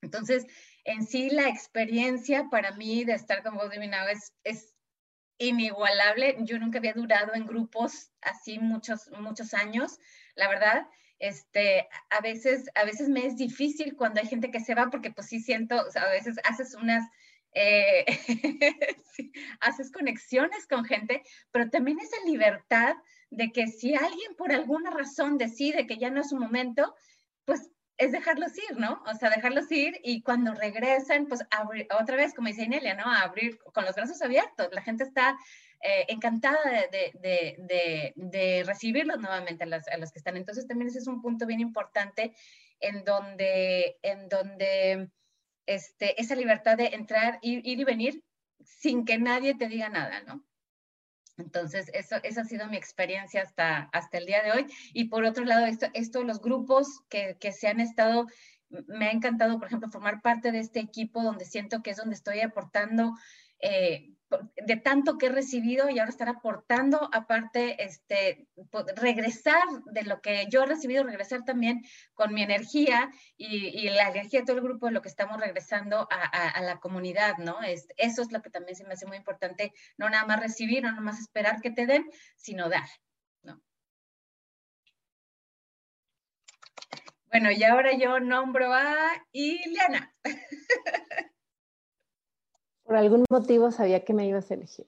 Entonces, 0.00 0.46
en 0.84 1.06
sí, 1.06 1.30
la 1.30 1.48
experiencia 1.48 2.48
para 2.50 2.72
mí 2.72 3.04
de 3.04 3.12
estar 3.12 3.42
con 3.42 3.54
Voz 3.54 3.70
Divinado 3.70 4.08
es, 4.08 4.32
es 4.44 4.74
inigualable. 5.38 6.36
Yo 6.40 6.58
nunca 6.58 6.78
había 6.78 6.94
durado 6.94 7.34
en 7.34 7.46
grupos 7.46 8.10
así 8.20 8.58
muchos, 8.58 9.10
muchos 9.20 9.54
años, 9.54 9.98
la 10.34 10.48
verdad 10.48 10.86
este, 11.22 11.88
a 12.10 12.20
veces, 12.20 12.68
a 12.74 12.84
veces 12.84 13.08
me 13.08 13.24
es 13.24 13.36
difícil 13.36 13.94
cuando 13.94 14.20
hay 14.20 14.26
gente 14.26 14.50
que 14.50 14.58
se 14.58 14.74
va 14.74 14.90
porque 14.90 15.12
pues 15.12 15.28
sí 15.28 15.38
siento, 15.38 15.76
a 15.76 16.08
veces 16.10 16.36
haces 16.42 16.74
unas, 16.74 17.08
eh, 17.54 18.04
haces 19.60 19.92
conexiones 19.92 20.66
con 20.66 20.84
gente, 20.84 21.22
pero 21.52 21.70
también 21.70 22.00
esa 22.00 22.16
libertad 22.26 22.96
de 23.30 23.52
que 23.52 23.68
si 23.68 23.94
alguien 23.94 24.34
por 24.36 24.50
alguna 24.50 24.90
razón 24.90 25.38
decide 25.38 25.86
que 25.86 25.96
ya 25.96 26.10
no 26.10 26.22
es 26.22 26.30
su 26.30 26.36
momento, 26.36 26.92
pues 27.44 27.70
es 27.98 28.10
dejarlos 28.10 28.58
ir, 28.58 28.76
¿no? 28.78 29.00
O 29.06 29.14
sea, 29.14 29.30
dejarlos 29.30 29.70
ir 29.70 30.00
y 30.02 30.22
cuando 30.22 30.54
regresan, 30.54 31.26
pues 31.26 31.44
abrir, 31.52 31.86
otra 32.00 32.16
vez, 32.16 32.34
como 32.34 32.48
dice 32.48 32.64
Inelia, 32.64 32.94
¿no? 32.94 33.04
abrir 33.04 33.60
con 33.72 33.84
los 33.84 33.94
brazos 33.94 34.20
abiertos. 34.22 34.70
La 34.72 34.82
gente 34.82 35.04
está 35.04 35.38
eh, 35.82 36.06
encantada 36.08 36.58
de, 36.92 38.62
recibirlos 38.64 39.18
nuevamente 39.18 39.64
a, 39.64 39.98
los 39.98 40.12
que 40.12 40.18
están. 40.18 40.36
Entonces 40.36 40.66
también 40.66 40.88
ese 40.88 40.98
es 40.98 41.08
un 41.08 41.20
punto 41.20 41.44
bien 41.46 41.60
importante 41.60 42.34
en 42.78 43.04
donde, 43.04 43.98
en 44.02 44.28
donde 44.28 45.10
este, 45.66 46.20
esa 46.20 46.36
libertad 46.36 46.76
de 46.76 46.86
entrar, 46.86 47.38
ir, 47.42 47.66
ir 47.66 47.80
y 47.80 47.84
venir 47.84 48.24
sin 48.64 49.04
que 49.04 49.18
nadie 49.18 49.54
te 49.56 49.68
diga 49.68 49.88
nada, 49.88 50.22
¿no? 50.22 50.44
Entonces, 51.38 51.90
eso, 51.94 52.16
esa 52.22 52.42
ha 52.42 52.44
sido 52.44 52.68
mi 52.68 52.76
experiencia 52.76 53.42
hasta, 53.42 53.88
hasta 53.92 54.18
el 54.18 54.26
día 54.26 54.42
de 54.42 54.52
hoy. 54.52 54.66
Y 54.92 55.04
por 55.04 55.24
otro 55.24 55.44
lado, 55.44 55.66
esto, 55.66 55.86
esto 55.94 56.22
los 56.22 56.40
grupos 56.40 57.00
que, 57.08 57.36
que 57.40 57.52
se 57.52 57.68
han 57.68 57.80
estado, 57.80 58.26
me 58.68 59.06
ha 59.06 59.10
encantado, 59.10 59.58
por 59.58 59.66
ejemplo, 59.66 59.90
formar 59.90 60.22
parte 60.22 60.52
de 60.52 60.60
este 60.60 60.78
equipo 60.80 61.22
donde 61.22 61.44
siento 61.44 61.82
que 61.82 61.90
es 61.90 61.96
donde 61.96 62.14
estoy 62.14 62.40
aportando 62.40 63.14
eh, 63.60 64.10
de 64.56 64.76
tanto 64.76 65.18
que 65.18 65.26
he 65.26 65.28
recibido 65.30 65.88
y 65.90 65.98
ahora 65.98 66.10
estar 66.10 66.28
aportando, 66.28 67.08
aparte, 67.12 67.82
este, 67.82 68.46
regresar 68.96 69.62
de 69.86 70.02
lo 70.02 70.20
que 70.20 70.46
yo 70.50 70.62
he 70.62 70.66
recibido, 70.66 71.04
regresar 71.04 71.44
también 71.44 71.82
con 72.14 72.34
mi 72.34 72.42
energía 72.42 73.10
y, 73.36 73.68
y 73.68 73.90
la 73.90 74.08
energía 74.08 74.40
de 74.40 74.46
todo 74.46 74.56
el 74.56 74.62
grupo 74.62 74.86
de 74.86 74.92
lo 74.92 75.02
que 75.02 75.08
estamos 75.08 75.40
regresando 75.40 76.08
a, 76.10 76.22
a, 76.22 76.48
a 76.48 76.60
la 76.62 76.80
comunidad, 76.80 77.38
¿no? 77.38 77.62
Es, 77.62 77.88
eso 77.96 78.22
es 78.22 78.32
lo 78.32 78.42
que 78.42 78.50
también 78.50 78.76
se 78.76 78.84
me 78.84 78.94
hace 78.94 79.06
muy 79.06 79.16
importante, 79.16 79.72
no 79.96 80.08
nada 80.08 80.26
más 80.26 80.40
recibir, 80.40 80.82
no 80.82 80.90
nada 80.90 81.02
más 81.02 81.20
esperar 81.20 81.60
que 81.60 81.70
te 81.70 81.86
den, 81.86 82.10
sino 82.36 82.68
dar, 82.68 82.88
¿no? 83.42 83.60
Bueno, 87.26 87.50
y 87.50 87.62
ahora 87.64 87.92
yo 87.96 88.20
nombro 88.20 88.72
a 88.72 89.10
Ileana. 89.32 90.14
Por 92.92 92.98
algún 92.98 93.24
motivo 93.30 93.70
sabía 93.70 94.04
que 94.04 94.12
me 94.12 94.26
ibas 94.26 94.50
a 94.50 94.54
elegir. 94.54 94.86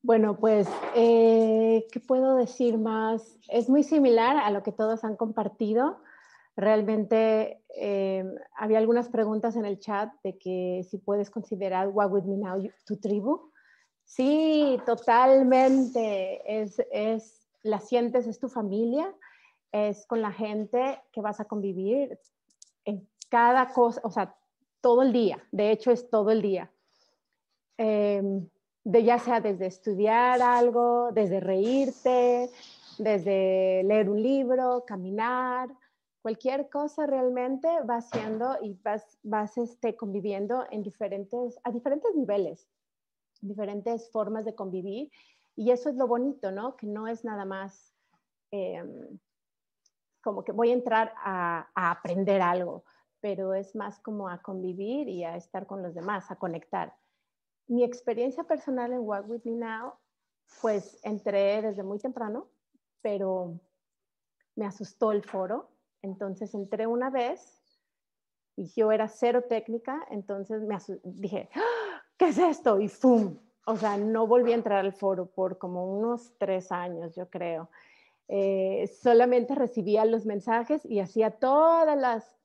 Bueno, 0.03 0.37
pues, 0.37 0.69
eh, 0.95 1.85
¿qué 1.91 1.99
puedo 1.99 2.35
decir 2.35 2.77
más? 2.77 3.35
Es 3.49 3.67
muy 3.67 3.83
similar 3.83 4.37
a 4.37 4.51
lo 4.51 4.61
que 4.61 4.71
todos 4.71 5.03
han 5.03 5.17
compartido. 5.17 5.99
Realmente 6.55 7.63
eh, 7.75 8.23
había 8.55 8.77
algunas 8.77 9.09
preguntas 9.09 9.55
en 9.55 9.65
el 9.65 9.79
chat 9.79 10.13
de 10.23 10.37
que 10.37 10.85
si 10.87 10.99
puedes 10.99 11.31
considerar 11.31 11.89
What 11.89 12.11
With 12.11 12.23
Me 12.23 12.37
Now 12.37 12.61
tu 12.85 12.97
tribu. 12.97 13.51
Sí, 14.05 14.79
totalmente. 14.85 16.61
Es, 16.61 16.79
es, 16.91 17.49
la 17.63 17.79
sientes, 17.79 18.27
es 18.27 18.39
tu 18.39 18.49
familia, 18.49 19.13
es 19.71 20.05
con 20.05 20.21
la 20.21 20.31
gente 20.31 21.01
que 21.11 21.21
vas 21.21 21.39
a 21.39 21.45
convivir 21.45 22.17
en 22.85 23.09
cada 23.29 23.73
cosa, 23.73 23.99
o 24.03 24.11
sea, 24.11 24.36
todo 24.87 25.01
el 25.01 25.11
día. 25.11 25.37
De 25.51 25.71
hecho, 25.71 25.91
es 25.91 26.09
todo 26.09 26.31
el 26.31 26.41
día. 26.41 26.71
Eh, 27.77 28.21
de 28.85 29.03
ya 29.03 29.19
sea 29.19 29.41
desde 29.41 29.65
estudiar 29.65 30.41
algo, 30.41 31.11
desde 31.11 31.41
reírte, 31.41 32.49
desde 32.97 33.83
leer 33.83 34.09
un 34.09 34.23
libro, 34.23 34.85
caminar, 34.87 35.67
cualquier 36.21 36.69
cosa 36.69 37.05
realmente 37.05 37.67
va 37.81 37.97
haciendo 37.97 38.55
y 38.61 38.79
vas, 38.81 39.19
vas 39.23 39.57
este, 39.57 39.97
conviviendo 39.97 40.65
en 40.71 40.83
diferentes, 40.83 41.59
a 41.65 41.71
diferentes 41.71 42.15
niveles, 42.15 42.65
diferentes 43.41 44.09
formas 44.09 44.45
de 44.45 44.55
convivir. 44.55 45.11
Y 45.57 45.71
eso 45.71 45.89
es 45.89 45.97
lo 45.97 46.07
bonito, 46.07 46.49
¿no? 46.49 46.77
Que 46.77 46.87
no 46.87 47.09
es 47.09 47.25
nada 47.25 47.43
más 47.43 47.93
em, 48.51 49.19
como 50.23 50.45
que 50.45 50.53
voy 50.53 50.69
a 50.69 50.75
entrar 50.75 51.13
a, 51.17 51.67
a 51.75 51.91
aprender 51.91 52.41
algo, 52.41 52.85
pero 53.21 53.53
es 53.53 53.75
más 53.75 53.99
como 53.99 54.29
a 54.29 54.41
convivir 54.41 55.07
y 55.07 55.23
a 55.23 55.35
estar 55.35 55.65
con 55.65 55.81
los 55.81 55.93
demás, 55.93 56.29
a 56.31 56.35
conectar 56.35 56.93
mi 57.67 57.83
experiencia 57.83 58.43
personal 58.45 58.93
en 58.93 58.99
Walk 58.99 59.29
With 59.29 59.41
Me 59.43 59.51
Now, 59.51 59.93
pues 60.61 60.99
entré 61.03 61.61
desde 61.61 61.83
muy 61.83 61.99
temprano, 61.99 62.47
pero 63.01 63.59
me 64.55 64.65
asustó 64.65 65.11
el 65.11 65.23
foro. 65.23 65.69
Entonces 66.01 66.53
entré 66.53 66.87
una 66.87 67.09
vez 67.09 67.61
y 68.55 68.67
yo 68.75 68.91
era 68.91 69.07
cero 69.07 69.43
técnica, 69.47 70.05
entonces 70.09 70.61
me 70.61 70.77
dije, 71.03 71.49
¡Ah! 71.55 72.01
¿qué 72.17 72.29
es 72.29 72.37
esto? 72.37 72.79
Y 72.79 72.87
¡fum! 72.87 73.37
O 73.65 73.75
sea, 73.75 73.97
no 73.97 74.25
volví 74.25 74.53
a 74.53 74.55
entrar 74.55 74.79
al 74.79 74.93
foro 74.93 75.25
por 75.25 75.57
como 75.57 75.85
unos 75.97 76.33
tres 76.37 76.71
años, 76.71 77.15
yo 77.15 77.29
creo. 77.29 77.69
Eh, 78.29 78.89
solamente 79.01 79.55
recibía 79.55 80.05
los 80.05 80.25
mensajes 80.25 80.85
y 80.85 81.01
hacía 81.01 81.31
todas 81.31 81.97
las, 81.97 82.37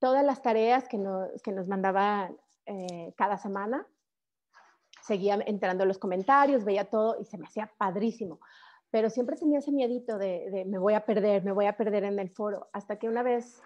todas 0.00 0.24
las 0.24 0.42
tareas 0.42 0.88
que 0.88 0.98
nos, 0.98 1.40
que 1.42 1.52
nos 1.52 1.68
mandaba 1.68 2.30
eh, 2.66 3.14
cada 3.16 3.38
semana 3.38 3.86
seguía 5.02 5.38
entrando 5.46 5.84
en 5.84 5.88
los 5.88 5.98
comentarios, 5.98 6.64
veía 6.64 6.84
todo 6.84 7.16
y 7.20 7.24
se 7.24 7.38
me 7.38 7.46
hacía 7.46 7.72
padrísimo. 7.78 8.40
Pero 8.90 9.08
siempre 9.08 9.36
tenía 9.36 9.60
ese 9.60 9.72
miedito 9.72 10.18
de, 10.18 10.64
me 10.66 10.78
voy 10.78 10.94
a 10.94 11.04
perder, 11.04 11.44
me 11.44 11.52
voy 11.52 11.66
a 11.66 11.76
perder 11.76 12.04
en 12.04 12.18
el 12.18 12.30
foro, 12.30 12.68
hasta 12.72 12.96
que 12.96 13.08
una 13.08 13.22
vez 13.22 13.62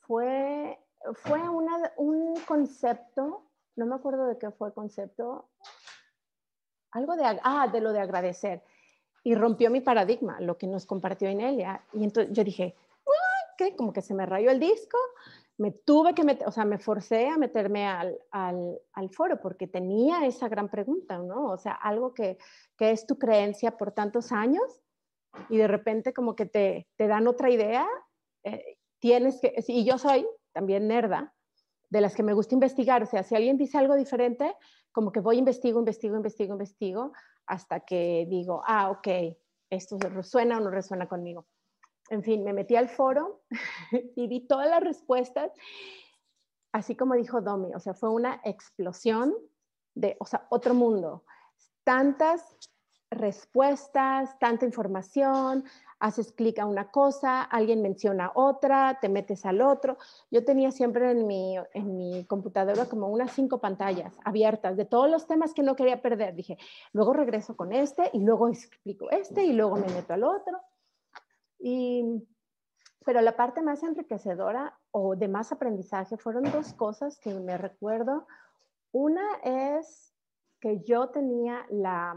fue, 0.00 0.78
fue 1.14 1.40
un 1.48 2.34
concepto, 2.46 3.50
no 3.76 3.86
me 3.86 3.96
acuerdo 3.96 4.26
de 4.26 4.38
qué 4.38 4.50
fue 4.52 4.72
concepto, 4.72 5.48
algo 6.92 7.16
de, 7.16 7.40
ah, 7.42 7.68
de 7.72 7.80
lo 7.80 7.92
de 7.92 8.00
agradecer. 8.00 8.62
Y 9.24 9.34
rompió 9.34 9.70
mi 9.70 9.80
paradigma, 9.80 10.38
lo 10.40 10.58
que 10.58 10.66
nos 10.66 10.86
compartió 10.86 11.30
Inelia. 11.30 11.82
Y 11.92 12.04
entonces 12.04 12.32
yo 12.32 12.44
dije, 12.44 12.76
¿qué? 13.56 13.76
Como 13.76 13.92
que 13.92 14.02
se 14.02 14.14
me 14.14 14.26
rayó 14.26 14.50
el 14.50 14.60
disco 14.60 14.98
me 15.56 15.70
tuve 15.70 16.14
que 16.14 16.24
meter, 16.24 16.48
o 16.48 16.50
sea, 16.50 16.64
me 16.64 16.78
forcé 16.78 17.28
a 17.28 17.38
meterme 17.38 17.86
al, 17.86 18.18
foro 19.12 19.40
porque 19.40 19.68
tenía 19.68 20.26
esa 20.26 20.48
gran 20.48 20.68
pregunta, 20.68 21.18
¿no? 21.18 21.50
O 21.50 21.58
sea, 21.58 21.72
algo 21.72 22.12
que, 22.12 22.38
que, 22.76 22.90
es 22.90 23.06
tu 23.06 23.18
creencia 23.18 23.76
por 23.76 23.92
tantos 23.92 24.32
años 24.32 24.82
y 25.48 25.56
de 25.56 25.68
repente 25.68 26.12
como 26.12 26.34
que 26.34 26.46
te, 26.46 26.88
te 26.96 27.06
dan 27.06 27.28
otra 27.28 27.50
idea, 27.50 27.86
eh, 28.42 28.78
tienes 28.98 29.40
que, 29.40 29.54
y 29.68 29.84
yo 29.84 29.98
soy 29.98 30.26
también 30.52 30.88
nerda, 30.88 31.32
de 31.88 32.00
las 32.00 32.16
que 32.16 32.24
me 32.24 32.34
gusta 32.34 32.54
investigar, 32.54 33.02
o 33.04 33.06
sea, 33.06 33.22
si 33.22 33.36
alguien 33.36 33.56
dice 33.56 33.78
algo 33.78 33.94
diferente, 33.94 34.56
como 34.90 35.12
que 35.12 35.20
voy, 35.20 35.38
investigo, 35.38 35.78
investigo, 35.78 36.16
investigo, 36.16 36.52
investigo, 36.52 37.12
hasta 37.46 37.80
que 37.80 38.26
digo, 38.28 38.62
ah, 38.66 38.90
ok, 38.90 39.36
esto 39.70 39.98
resuena 39.98 40.58
o 40.58 40.60
no 40.60 40.70
resuena 40.70 41.06
conmigo 41.06 41.46
en 42.10 42.22
fin, 42.22 42.44
me 42.44 42.52
metí 42.52 42.76
al 42.76 42.88
foro 42.88 43.42
y 44.16 44.26
vi 44.26 44.46
todas 44.46 44.68
las 44.68 44.82
respuestas, 44.82 45.52
así 46.72 46.96
como 46.96 47.14
dijo 47.14 47.40
Domi, 47.40 47.74
o 47.74 47.80
sea, 47.80 47.94
fue 47.94 48.10
una 48.10 48.40
explosión 48.44 49.34
de, 49.94 50.16
o 50.20 50.26
sea, 50.26 50.46
otro 50.50 50.74
mundo. 50.74 51.24
Tantas 51.84 52.56
respuestas, 53.10 54.38
tanta 54.38 54.66
información, 54.66 55.64
haces 56.00 56.32
clic 56.32 56.58
a 56.58 56.66
una 56.66 56.90
cosa, 56.90 57.42
alguien 57.42 57.80
menciona 57.80 58.32
otra, 58.34 58.98
te 59.00 59.08
metes 59.08 59.46
al 59.46 59.60
otro. 59.60 59.96
Yo 60.30 60.44
tenía 60.44 60.70
siempre 60.70 61.10
en 61.10 61.26
mi, 61.26 61.56
en 61.72 61.96
mi 61.96 62.24
computadora 62.26 62.86
como 62.86 63.08
unas 63.08 63.32
cinco 63.32 63.58
pantallas 63.58 64.18
abiertas 64.24 64.76
de 64.76 64.84
todos 64.84 65.08
los 65.08 65.26
temas 65.26 65.54
que 65.54 65.62
no 65.62 65.76
quería 65.76 66.02
perder. 66.02 66.34
Dije, 66.34 66.58
luego 66.92 67.12
regreso 67.12 67.56
con 67.56 67.72
este 67.72 68.10
y 68.12 68.20
luego 68.20 68.48
explico 68.48 69.10
este 69.10 69.44
y 69.44 69.52
luego 69.52 69.76
me 69.76 69.86
meto 69.86 70.12
al 70.12 70.24
otro. 70.24 70.60
Y, 71.66 72.04
pero 73.06 73.22
la 73.22 73.36
parte 73.36 73.62
más 73.62 73.82
enriquecedora 73.82 74.78
o 74.90 75.16
de 75.16 75.28
más 75.28 75.50
aprendizaje 75.50 76.18
fueron 76.18 76.44
dos 76.52 76.74
cosas 76.74 77.18
que 77.18 77.32
me 77.32 77.56
recuerdo. 77.56 78.26
Una 78.92 79.26
es 79.42 80.14
que 80.60 80.82
yo 80.82 81.08
tenía 81.08 81.64
la, 81.70 82.14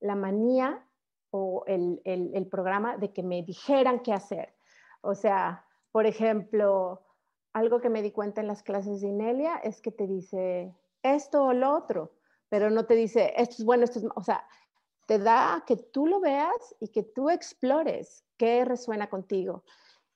la 0.00 0.14
manía 0.16 0.86
o 1.30 1.64
el, 1.66 2.02
el, 2.04 2.30
el, 2.34 2.46
programa 2.46 2.98
de 2.98 3.10
que 3.10 3.22
me 3.22 3.42
dijeran 3.42 4.00
qué 4.00 4.12
hacer. 4.12 4.54
O 5.00 5.14
sea, 5.14 5.64
por 5.90 6.04
ejemplo, 6.04 7.06
algo 7.54 7.80
que 7.80 7.88
me 7.88 8.02
di 8.02 8.12
cuenta 8.12 8.42
en 8.42 8.48
las 8.48 8.62
clases 8.62 9.00
de 9.00 9.08
Inelia 9.08 9.56
es 9.64 9.80
que 9.80 9.92
te 9.92 10.06
dice 10.06 10.76
esto 11.02 11.42
o 11.42 11.52
lo 11.54 11.74
otro, 11.74 12.12
pero 12.50 12.68
no 12.68 12.84
te 12.84 12.96
dice 12.96 13.32
esto 13.38 13.54
es 13.60 13.64
bueno, 13.64 13.84
esto 13.84 13.98
es, 14.00 14.04
o 14.14 14.22
sea, 14.22 14.46
te 15.10 15.18
da 15.18 15.64
que 15.66 15.74
tú 15.74 16.06
lo 16.06 16.20
veas 16.20 16.76
y 16.78 16.86
que 16.86 17.02
tú 17.02 17.30
explores 17.30 18.24
qué 18.36 18.64
resuena 18.64 19.10
contigo. 19.10 19.64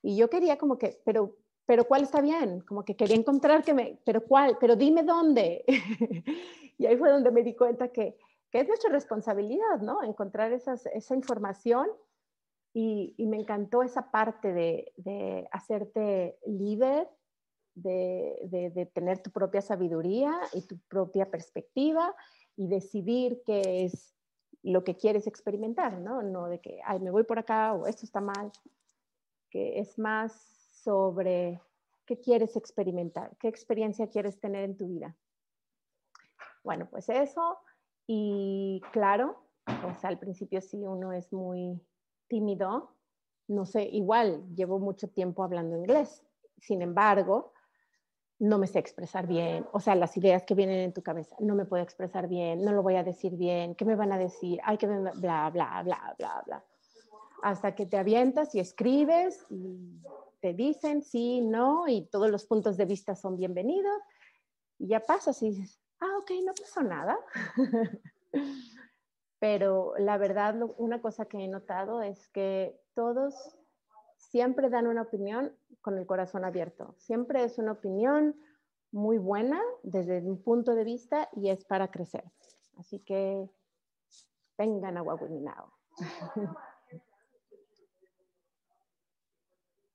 Y 0.00 0.16
yo 0.16 0.30
quería 0.30 0.56
como 0.56 0.78
que, 0.78 1.02
pero, 1.04 1.36
pero 1.66 1.82
¿cuál 1.84 2.04
está 2.04 2.20
bien? 2.20 2.60
Como 2.60 2.84
que 2.84 2.94
quería 2.94 3.16
encontrar 3.16 3.64
que 3.64 3.74
me, 3.74 3.98
pero 4.06 4.22
¿cuál? 4.24 4.56
Pero 4.60 4.76
dime 4.76 5.02
dónde. 5.02 5.64
y 6.78 6.86
ahí 6.86 6.96
fue 6.96 7.10
donde 7.10 7.32
me 7.32 7.42
di 7.42 7.56
cuenta 7.56 7.88
que, 7.88 8.16
que 8.52 8.60
es 8.60 8.68
nuestra 8.68 8.88
responsabilidad, 8.88 9.80
¿no? 9.80 10.00
Encontrar 10.04 10.52
esas, 10.52 10.86
esa 10.86 11.16
información 11.16 11.88
y, 12.72 13.16
me 13.18 13.36
encantó 13.36 13.82
esa 13.82 14.12
parte 14.12 14.52
de, 14.52 14.92
de 14.94 15.48
hacerte 15.50 16.38
líder, 16.46 17.08
de, 17.74 18.38
de, 18.44 18.70
de, 18.70 18.86
tener 18.86 19.18
tu 19.24 19.32
propia 19.32 19.60
sabiduría 19.60 20.38
y 20.52 20.62
tu 20.68 20.78
propia 20.86 21.28
perspectiva 21.32 22.14
y 22.54 22.68
decidir 22.68 23.42
qué 23.44 23.86
es 23.86 24.13
lo 24.64 24.82
que 24.82 24.96
quieres 24.96 25.26
experimentar, 25.26 25.98
¿no? 26.00 26.22
No 26.22 26.48
de 26.48 26.58
que, 26.58 26.80
ay, 26.84 26.98
me 26.98 27.10
voy 27.10 27.24
por 27.24 27.38
acá 27.38 27.74
o 27.74 27.86
esto 27.86 28.06
está 28.06 28.20
mal, 28.20 28.50
que 29.50 29.78
es 29.78 29.98
más 29.98 30.32
sobre 30.82 31.60
qué 32.06 32.18
quieres 32.18 32.56
experimentar, 32.56 33.36
qué 33.38 33.48
experiencia 33.48 34.08
quieres 34.08 34.40
tener 34.40 34.64
en 34.64 34.76
tu 34.76 34.86
vida. 34.86 35.14
Bueno, 36.62 36.88
pues 36.90 37.08
eso, 37.10 37.58
y 38.06 38.82
claro, 38.92 39.36
o 39.66 39.94
sea, 40.00 40.08
al 40.08 40.18
principio 40.18 40.62
sí 40.62 40.78
uno 40.78 41.12
es 41.12 41.30
muy 41.32 41.80
tímido, 42.28 42.90
no 43.48 43.66
sé, 43.66 43.82
igual 43.82 44.44
llevo 44.54 44.78
mucho 44.78 45.08
tiempo 45.08 45.44
hablando 45.44 45.76
inglés, 45.76 46.24
sin 46.58 46.80
embargo, 46.80 47.52
no 48.44 48.58
me 48.58 48.66
sé 48.66 48.78
expresar 48.78 49.26
bien, 49.26 49.66
o 49.72 49.80
sea, 49.80 49.94
las 49.94 50.16
ideas 50.18 50.42
que 50.42 50.54
vienen 50.54 50.80
en 50.80 50.92
tu 50.92 51.02
cabeza, 51.02 51.34
no 51.40 51.54
me 51.54 51.64
puedo 51.64 51.82
expresar 51.82 52.28
bien, 52.28 52.62
no 52.62 52.72
lo 52.72 52.82
voy 52.82 52.96
a 52.96 53.02
decir 53.02 53.36
bien, 53.36 53.74
¿qué 53.74 53.86
me 53.86 53.96
van 53.96 54.12
a 54.12 54.18
decir? 54.18 54.60
Ay, 54.64 54.76
que 54.76 54.86
bla, 54.86 55.12
bla, 55.12 55.50
bla, 55.50 56.14
bla, 56.18 56.42
bla. 56.44 56.64
Hasta 57.42 57.74
que 57.74 57.86
te 57.86 57.96
avientas 57.96 58.54
y 58.54 58.60
escribes 58.60 59.46
y 59.50 59.98
te 60.40 60.52
dicen 60.52 61.02
sí, 61.02 61.40
no, 61.40 61.88
y 61.88 62.06
todos 62.06 62.30
los 62.30 62.44
puntos 62.44 62.76
de 62.76 62.84
vista 62.84 63.14
son 63.14 63.36
bienvenidos, 63.38 64.02
y 64.78 64.88
ya 64.88 65.00
pasas 65.00 65.40
y 65.42 65.50
dices, 65.50 65.80
ah, 66.00 66.18
ok, 66.18 66.30
no 66.44 66.52
pasó 66.52 66.82
nada. 66.82 67.18
Pero 69.38 69.94
la 69.96 70.18
verdad, 70.18 70.54
una 70.76 71.00
cosa 71.00 71.24
que 71.24 71.38
he 71.38 71.48
notado 71.48 72.02
es 72.02 72.28
que 72.28 72.78
todos 72.94 73.56
siempre 74.18 74.68
dan 74.68 74.86
una 74.86 75.02
opinión 75.02 75.56
con 75.84 75.98
el 75.98 76.06
corazón 76.06 76.46
abierto. 76.46 76.94
Siempre 76.96 77.44
es 77.44 77.58
una 77.58 77.72
opinión 77.72 78.34
muy 78.90 79.18
buena 79.18 79.60
desde 79.82 80.22
un 80.22 80.42
punto 80.42 80.74
de 80.74 80.82
vista 80.82 81.28
y 81.36 81.50
es 81.50 81.66
para 81.66 81.90
crecer. 81.90 82.24
Así 82.78 83.00
que 83.00 83.50
vengan 84.56 84.96
a 84.96 85.02
Now. 85.02 85.72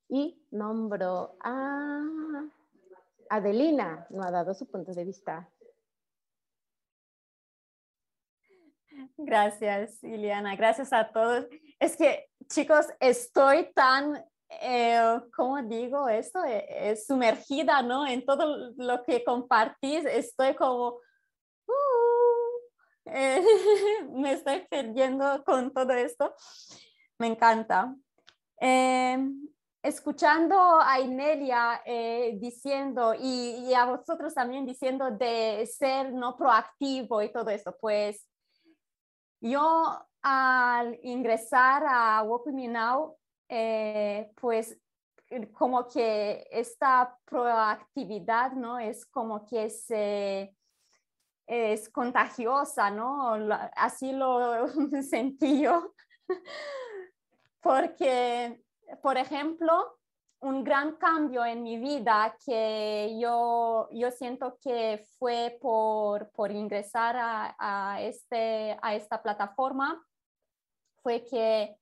Y 0.10 0.46
nombro 0.52 1.36
a 1.40 2.04
Adelina, 3.30 4.06
no 4.12 4.22
ha 4.24 4.30
dado 4.30 4.54
su 4.54 4.70
punto 4.70 4.92
de 4.94 5.06
vista. 5.06 5.50
Gracias, 9.18 10.04
Iliana. 10.04 10.56
Gracias 10.56 10.94
a 10.94 11.12
todos. 11.12 11.48
Es 11.80 11.98
que, 11.98 12.30
chicos, 12.48 12.86
estoy 13.00 13.72
tan, 13.74 14.24
eh, 14.50 15.22
¿cómo 15.36 15.62
digo 15.62 16.10
esto? 16.10 16.44
Eh, 16.46 16.96
sumergida, 16.96 17.82
¿no? 17.82 18.06
En 18.08 18.26
todo 18.26 18.74
lo 18.78 19.04
que 19.04 19.24
compartís. 19.24 20.06
Estoy 20.06 20.56
como, 20.56 21.00
uh, 21.68 22.50
eh, 23.06 23.44
me 24.12 24.34
estoy 24.34 24.66
perdiendo 24.70 25.44
con 25.44 25.72
todo 25.74 25.94
esto. 25.94 26.34
Me 27.18 27.28
encanta. 27.28 27.96
Em, 28.58 29.48
escuchando 29.82 30.80
a 30.82 31.00
Inelia 31.00 31.82
eh, 31.86 32.38
diciendo 32.40 33.14
y, 33.18 33.74
a 33.74 33.86
vosotros 33.86 34.34
también 34.34 34.66
diciendo 34.66 35.12
de 35.12 35.66
ser 35.66 36.12
no 36.14 36.36
proactivo 36.36 37.22
y 37.22 37.32
todo 37.32 37.50
eso, 37.50 37.76
pues 37.80 38.28
yo 39.42 40.06
al 40.22 41.00
ingresar 41.04 41.84
a 41.88 42.22
Walk 42.24 42.48
With 42.48 42.54
Me 42.54 42.68
Now, 42.68 43.18
eh, 43.50 44.32
pues 44.36 44.80
como 45.54 45.88
que 45.88 46.48
esta 46.52 47.18
proactividad, 47.26 48.54
¿no? 48.54 48.80
Es 48.80 49.06
como 49.06 49.46
que 49.46 49.70
se, 49.70 50.56
es 51.46 51.90
contagiosa, 51.90 52.90
¿no? 52.90 53.34
Así 53.76 54.14
lo 54.14 54.68
sentí 55.04 55.62
yo. 55.62 55.94
Porque 57.62 58.64
por 59.02 59.18
ejemplo, 59.18 59.98
un 60.42 60.64
gran 60.64 60.96
cambio 60.96 61.46
en 61.46 61.64
mi 61.64 61.78
vida 61.78 62.36
que 62.46 63.18
yo, 63.20 63.90
yo 63.92 64.12
siento 64.12 64.58
que 64.62 65.06
fue 65.18 65.58
por, 65.62 66.32
por 66.32 66.52
ingresar 66.52 67.16
a, 67.18 67.56
a, 67.60 68.02
este, 68.02 68.78
a 68.82 68.96
esta 68.96 69.22
plataforma 69.22 70.02
fue 71.02 71.24
que 71.26 71.76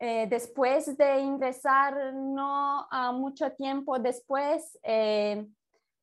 eh, 0.00 0.26
después 0.28 0.96
de 0.96 1.20
ingresar, 1.20 2.14
no 2.14 2.86
a 2.90 3.12
mucho 3.12 3.52
tiempo 3.52 3.98
después, 3.98 4.78
eh, 4.82 5.46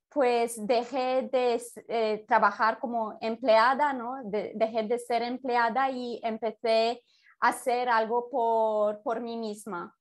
pues 0.09 0.65
dejé 0.65 1.29
de 1.31 1.61
eh, 1.87 2.25
trabajar 2.27 2.79
como 2.79 3.17
empleada, 3.21 3.93
¿no? 3.93 4.15
dejé 4.23 4.83
de 4.83 4.99
ser 4.99 5.21
empleada 5.23 5.89
y 5.89 6.19
empecé 6.23 7.01
a 7.39 7.49
hacer 7.49 7.89
algo 7.89 8.29
por, 8.29 9.01
por 9.01 9.21
mí 9.21 9.37
misma. 9.37 9.95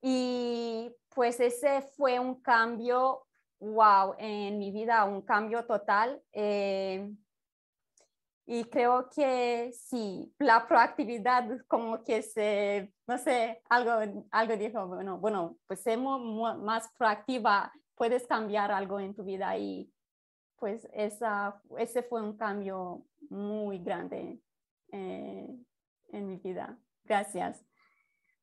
Y 0.00 0.90
pues 1.14 1.38
ese 1.40 1.82
fue 1.96 2.18
un 2.18 2.40
cambio, 2.40 3.26
wow, 3.60 4.14
en 4.18 4.58
mi 4.58 4.72
vida, 4.72 5.04
un 5.04 5.22
cambio 5.22 5.64
total. 5.66 6.22
Y 8.44 8.64
creo 8.64 9.08
que 9.08 9.72
sí, 9.72 10.34
la 10.38 10.66
proactividad 10.66 11.48
como 11.68 12.02
que 12.02 12.22
se, 12.22 12.92
no 13.06 13.16
sé, 13.18 13.62
algo, 13.68 14.26
algo 14.30 14.56
dijo, 14.56 14.86
bueno, 14.86 15.18
bueno, 15.18 15.56
pues 15.66 15.80
ser 15.80 15.98
más 15.98 16.90
proactiva, 16.98 17.72
puedes 17.94 18.26
cambiar 18.26 18.72
algo 18.72 18.98
en 18.98 19.14
tu 19.14 19.24
vida 19.24 19.56
y 19.56 19.92
pues 20.56 20.86
esa, 20.92 21.60
ese 21.78 22.02
fue 22.02 22.20
un 22.20 22.36
cambio 22.36 23.04
muy 23.30 23.78
grande 23.78 24.40
eh, 24.90 25.56
en 26.10 26.26
mi 26.26 26.36
vida. 26.36 26.78
Gracias. 27.04 27.64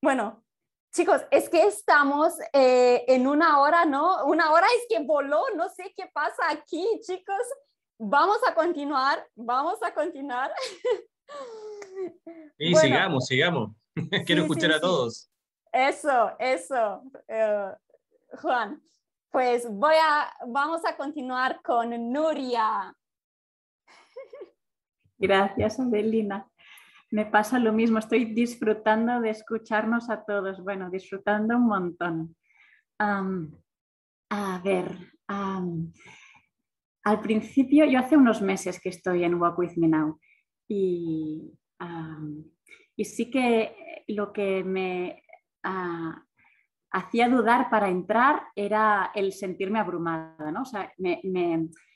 Bueno, 0.02 0.44
Chicos, 0.92 1.22
es 1.30 1.48
que 1.50 1.68
estamos 1.68 2.34
eh, 2.52 3.06
en 3.08 3.28
una 3.28 3.60
hora, 3.60 3.86
¿no? 3.86 4.26
Una 4.26 4.52
hora 4.52 4.66
es 4.76 4.86
que 4.90 5.06
voló, 5.06 5.44
no 5.56 5.70
sé 5.70 5.94
qué 5.96 6.08
pasa 6.12 6.50
aquí, 6.50 6.84
chicos. 7.04 7.46
Vamos 8.00 8.40
a 8.48 8.56
continuar, 8.56 9.28
vamos 9.36 9.84
a 9.84 9.94
continuar. 9.94 10.52
Y 12.58 12.74
sigamos, 12.76 13.26
sigamos. 13.26 13.72
Quiero 14.26 14.44
escuchar 14.44 14.72
a 14.72 14.82
todos. 14.82 15.30
Eso, 15.72 16.32
eso, 16.40 17.04
eh, 17.28 17.72
Juan. 18.42 18.82
Pues 19.32 19.70
voy 19.70 19.96
a, 20.02 20.34
vamos 20.48 20.82
a 20.86 20.98
continuar 20.98 21.62
con 21.62 22.12
Nuria. 22.12 22.96
Gracias, 25.18 25.80
Adelina 25.80 26.50
me 27.12 27.26
pasa 27.26 27.60
lo 27.60 27.74
mismo, 27.74 28.00
estoy 28.00 28.26
disfrutando 28.26 29.20
de 29.20 29.32
escucharnos 29.32 30.10
a 30.10 30.24
todos, 30.24 30.64
bueno, 30.64 30.90
disfrutando 30.90 31.58
un 31.58 31.66
montón. 31.68 32.36
a 33.00 34.62
ver, 34.64 34.96
al 37.10 37.22
principio, 37.22 37.86
yo 37.86 37.98
hace 37.98 38.16
unos 38.16 38.40
meses 38.40 38.80
que 38.80 38.90
estoy 38.90 39.24
en 39.24 39.34
Walk 39.34 39.58
With 39.58 39.78
Me 39.78 39.88
Now 39.88 40.20
y, 40.68 41.52
sí 43.04 43.32
que 43.32 44.04
lo 44.10 44.32
que 44.32 44.64
me 44.64 45.24
ah, 45.64 46.24
hacía 46.92 47.28
dudar 47.28 47.72
para 47.72 47.90
entrar 47.90 48.44
era 48.56 49.12
el 49.16 49.32
sentirme 49.34 49.80
abrumada, 49.80 50.52
¿no? 50.52 50.62
O 50.62 50.66
sea, 50.66 50.94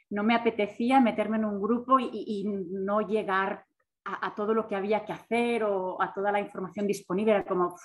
no 0.09 0.23
me 0.23 0.33
apetecía 0.33 0.99
meterme 0.99 1.37
en 1.37 1.45
un 1.45 1.61
grupo 1.61 1.99
y, 1.99 2.09
y 2.11 2.45
no 2.45 3.01
llegar 3.01 3.65
a, 4.05 4.33
todo 4.33 4.55
lo 4.55 4.67
que 4.67 4.75
había 4.75 5.05
que 5.05 5.13
hacer 5.13 5.63
o 5.63 6.01
a 6.01 6.11
toda 6.11 6.31
la 6.31 6.39
información 6.39 6.87
disponible, 6.87 7.33
era 7.33 7.45
como 7.45 7.75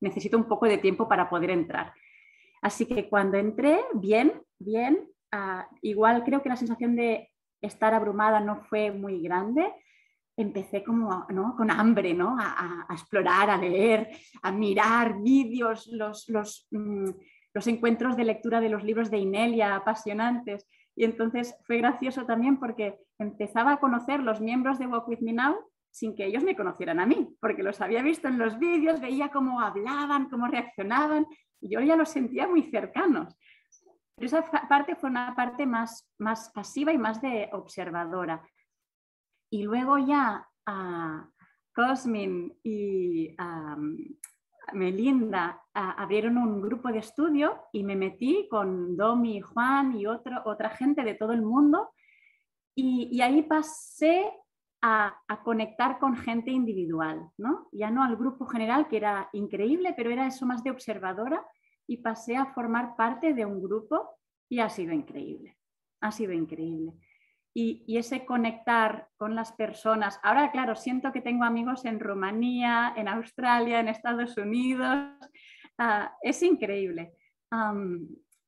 necesito 0.00 0.36
un 0.36 0.44
poco 0.44 0.66
de 0.66 0.78
tiempo 0.78 1.08
para 1.08 1.30
poder 1.30 1.50
entrar. 1.50 1.94
Así 2.60 2.84
que 2.84 3.08
cuando 3.08 3.38
entré, 3.38 3.80
bien, 3.94 4.42
bien, 4.58 5.08
ah, 5.34 5.68
igual 5.82 6.24
creo 6.24 6.42
que 6.42 6.48
la 6.48 6.56
sensación 6.56 6.94
de 6.96 7.30
estar 7.60 7.94
abrumada 7.94 8.40
no 8.40 8.62
fue 8.68 8.90
muy 8.90 9.20
grande. 9.22 9.72
Empecé 10.36 10.82
como 10.82 11.26
¿no? 11.30 11.54
con 11.56 11.70
hambre 11.70 12.14
¿no? 12.14 12.36
a, 12.38 12.86
explorar, 12.90 13.50
a 13.50 13.56
leer, 13.56 14.10
a 14.42 14.52
mirar 14.52 15.20
vídeos, 15.22 15.86
los, 15.88 16.28
los, 16.28 16.66
mm, 16.70 17.10
los 17.52 17.66
encuentros 17.66 18.16
de 18.16 18.24
lectura 18.24 18.60
de 18.60 18.68
los 18.68 18.84
libros 18.84 19.10
de 19.10 19.18
Inelia 19.18 19.74
apasionantes. 19.74 20.68
Y 20.96 21.04
entonces 21.04 21.54
fue 21.66 21.78
gracioso 21.78 22.24
también 22.24 22.58
porque 22.58 22.98
empezaba 23.18 23.72
a 23.72 23.80
conocer 23.80 24.20
los 24.20 24.40
miembros 24.40 24.78
de 24.78 24.86
Walk 24.86 25.08
With 25.08 25.20
Me 25.20 25.32
Now 25.32 25.56
sin 25.94 26.16
que 26.16 26.26
ellos 26.26 26.42
me 26.42 26.56
conocieran 26.56 26.98
a 26.98 27.06
mí, 27.06 27.36
porque 27.40 27.62
los 27.62 27.80
había 27.80 28.02
visto 28.02 28.26
en 28.26 28.36
los 28.36 28.58
vídeos, 28.58 29.00
veía 29.00 29.28
cómo 29.28 29.60
hablaban, 29.60 30.28
cómo 30.28 30.48
reaccionaban, 30.48 31.24
y 31.60 31.68
yo 31.68 31.80
ya 31.80 31.94
los 31.94 32.08
sentía 32.08 32.48
muy 32.48 32.62
cercanos. 32.62 33.38
Pero 34.16 34.26
esa 34.26 34.68
parte 34.68 34.94
fue 34.94 35.10
una 35.10 35.34
parte 35.34 35.66
más, 35.66 36.08
más 36.18 36.50
pasiva 36.50 36.92
y 36.92 36.98
más 36.98 37.20
de 37.20 37.48
observadora. 37.52 38.42
Y 39.50 39.62
luego 39.62 39.98
ya 39.98 40.48
a 40.66 41.28
Cosmin 41.74 42.58
y 42.62 43.34
a 43.36 43.76
Melinda 44.72 45.62
abrieron 45.74 46.38
un 46.38 46.62
grupo 46.62 46.90
de 46.90 46.98
estudio 46.98 47.64
y 47.72 47.82
me 47.82 47.96
metí 47.96 48.48
con 48.48 48.96
Domi, 48.96 49.40
Juan 49.40 49.96
y 49.96 50.06
otro, 50.06 50.42
otra 50.44 50.70
gente 50.70 51.02
de 51.02 51.14
todo 51.14 51.32
el 51.32 51.42
mundo. 51.42 51.90
Y, 52.76 53.20
ahí 53.20 53.42
pasé 53.42 54.32
a, 54.82 55.16
conectar 55.44 55.98
con 55.98 56.16
gente 56.16 56.50
individual, 56.50 57.30
¿no? 57.36 57.68
Ya 57.72 57.90
no 57.90 58.02
al 58.02 58.16
grupo 58.16 58.46
general, 58.46 58.88
que 58.88 58.96
era 58.96 59.28
increíble, 59.32 59.94
pero 59.96 60.10
era 60.10 60.26
eso 60.26 60.46
más 60.46 60.64
de 60.64 60.70
observadora, 60.70 61.44
y 61.86 61.98
pasé 61.98 62.36
a 62.36 62.46
formar 62.46 62.96
parte 62.96 63.34
de 63.34 63.44
un 63.44 63.62
grupo 63.62 64.18
y 64.48 64.60
ha 64.60 64.68
sido 64.68 64.92
increíble. 64.92 65.56
Ha 66.00 66.10
sido 66.12 66.32
increíble 66.32 66.94
y, 67.54 67.96
ese 67.96 68.26
conectar 68.26 69.08
con 69.16 69.34
las 69.34 69.52
personas. 69.52 70.18
Ahora, 70.22 70.50
claro, 70.50 70.74
siento 70.74 71.12
que 71.12 71.20
tengo 71.20 71.44
amigos 71.44 71.84
en 71.84 72.00
Rumanía, 72.00 72.92
en 72.96 73.08
Australia, 73.08 73.80
en 73.80 73.88
Estados 73.88 74.36
Unidos. 74.36 75.14
Ah, 75.78 76.12
es 76.20 76.42
increíble. 76.42 77.12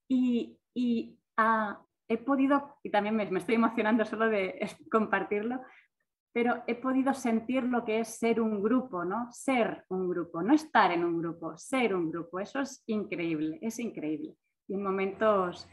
y, 0.08 1.18
ah, 1.36 1.80
he 2.08 2.18
podido, 2.18 2.78
y 2.82 2.90
también 2.90 3.16
me, 3.16 3.24
estoy 3.38 3.54
emocionando 3.54 4.04
solo 4.04 4.28
de 4.28 4.58
compartirlo, 4.90 5.60
pero 6.36 6.62
he 6.66 6.74
podido 6.74 7.14
sentir 7.14 7.62
lo 7.62 7.82
que 7.82 8.00
es 8.00 8.18
ser 8.18 8.42
un 8.42 8.62
grupo, 8.62 9.06
¿no? 9.06 9.32
Ser 9.32 9.86
un 9.88 10.06
grupo, 10.06 10.42
no 10.42 10.52
estar 10.52 10.92
en 10.92 11.02
un 11.02 11.18
grupo, 11.18 11.56
ser 11.56 11.94
un 11.94 12.10
grupo. 12.10 12.38
Eso 12.38 12.60
es 12.60 12.84
increíble, 12.88 13.58
es 13.62 13.78
increíble. 13.78 14.36
Y 14.68 14.74
en 14.74 14.82
momentos 14.82 15.66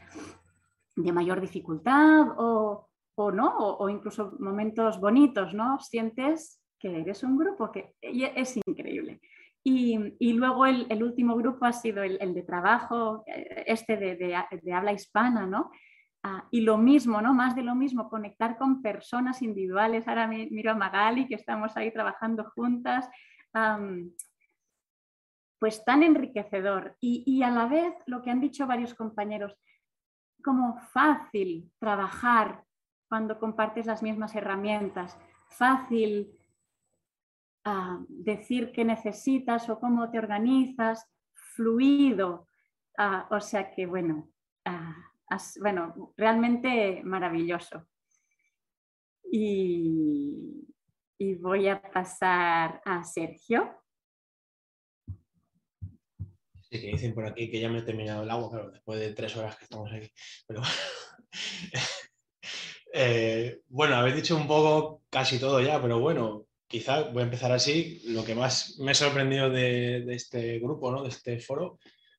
de 0.96 1.12
mayor 1.12 1.42
dificultad 1.42 2.28
o, 2.38 2.88
o 3.14 3.30
no, 3.30 3.58
o, 3.58 3.90
incluso 3.90 4.32
momentos 4.38 4.98
bonitos, 4.98 5.52
¿no? 5.52 5.78
Sientes 5.80 6.62
que 6.78 6.98
eres 6.98 7.22
un 7.24 7.36
grupo 7.36 7.70
que 7.70 7.92
es 8.00 8.56
increíble. 8.66 9.20
Y, 9.62 10.32
luego 10.32 10.64
el, 10.64 11.02
último 11.02 11.36
grupo 11.36 11.66
ha 11.66 11.74
sido 11.74 12.02
el, 12.02 12.32
de 12.32 12.42
trabajo, 12.42 13.22
eh, 13.26 13.64
este 13.66 13.98
de, 13.98 14.34
habla 14.72 14.92
hispana, 14.94 15.46
¿no? 15.46 15.70
Ah, 16.26 16.48
y 16.50 16.62
lo 16.62 16.78
mismo, 16.78 17.20
¿no? 17.20 17.34
Más 17.34 17.54
de 17.54 17.62
lo 17.62 17.74
mismo, 17.74 18.08
conectar 18.08 18.56
con 18.56 18.80
personas 18.80 19.42
individuales. 19.42 20.08
Ahora 20.08 20.26
miro 20.26 20.70
a 20.70 20.74
Magali, 20.74 21.28
que 21.28 21.34
estamos 21.34 21.76
ahí 21.76 21.92
trabajando 21.92 22.50
juntas. 22.54 23.06
pues 25.58 25.84
tan 25.84 26.02
enriquecedor 26.02 26.96
y, 27.00 27.42
a 27.42 27.50
la 27.50 27.66
vez 27.66 27.94
lo 28.06 28.22
que 28.22 28.30
han 28.30 28.40
dicho 28.40 28.66
varios 28.66 28.94
compañeros, 28.94 29.54
como 30.42 30.78
fácil 30.92 31.70
trabajar 31.78 32.64
cuando 33.08 33.38
compartes 33.38 33.86
las 33.86 34.02
mismas 34.02 34.34
herramientas, 34.34 35.18
fácil 35.50 36.38
ah, 37.64 38.00
decir 38.08 38.72
qué 38.72 38.84
necesitas 38.84 39.68
o 39.68 39.78
cómo 39.78 40.10
te 40.10 40.18
organizas, 40.18 41.06
fluido. 41.34 42.48
Ah, 42.96 43.26
o 43.30 43.40
sea 43.40 43.70
que, 43.70 43.84
bueno, 43.86 44.30
bueno, 45.60 46.12
realmente 46.16 47.02
maravilloso. 47.04 47.86
Y, 49.30 50.66
y 51.18 51.34
voy 51.36 51.68
a 51.68 51.80
pasar 51.80 52.80
a 52.84 53.02
Sergio. 53.04 53.80
Sí, 56.60 56.80
que 56.80 56.88
dicen 56.88 57.14
por 57.14 57.26
aquí 57.26 57.50
que 57.50 57.60
ya 57.60 57.68
me 57.68 57.80
he 57.80 57.82
terminado 57.82 58.22
el 58.22 58.30
agua, 58.30 58.50
claro, 58.50 58.70
después 58.70 59.00
de 59.00 59.12
tres 59.12 59.36
horas 59.36 59.56
que 59.56 59.64
estamos 59.64 59.92
aquí. 59.92 60.10
Pero 60.46 60.62
eh, 62.92 63.60
bueno, 63.68 63.96
habéis 63.96 64.16
dicho 64.16 64.36
un 64.36 64.46
poco 64.46 65.02
casi 65.10 65.38
todo 65.38 65.60
ya, 65.60 65.80
pero 65.80 66.00
bueno, 66.00 66.46
quizá 66.66 67.10
voy 67.10 67.22
a 67.22 67.26
empezar 67.26 67.52
así. 67.52 68.02
Lo 68.06 68.24
que 68.24 68.34
más 68.34 68.78
me 68.78 68.90
ha 68.90 68.94
sorprendido 68.94 69.50
de, 69.50 70.04
de 70.04 70.14
este 70.14 70.58
grupo, 70.58 70.90
¿no? 70.90 71.02
de 71.02 71.10
este 71.10 71.38
foro, 71.38 71.78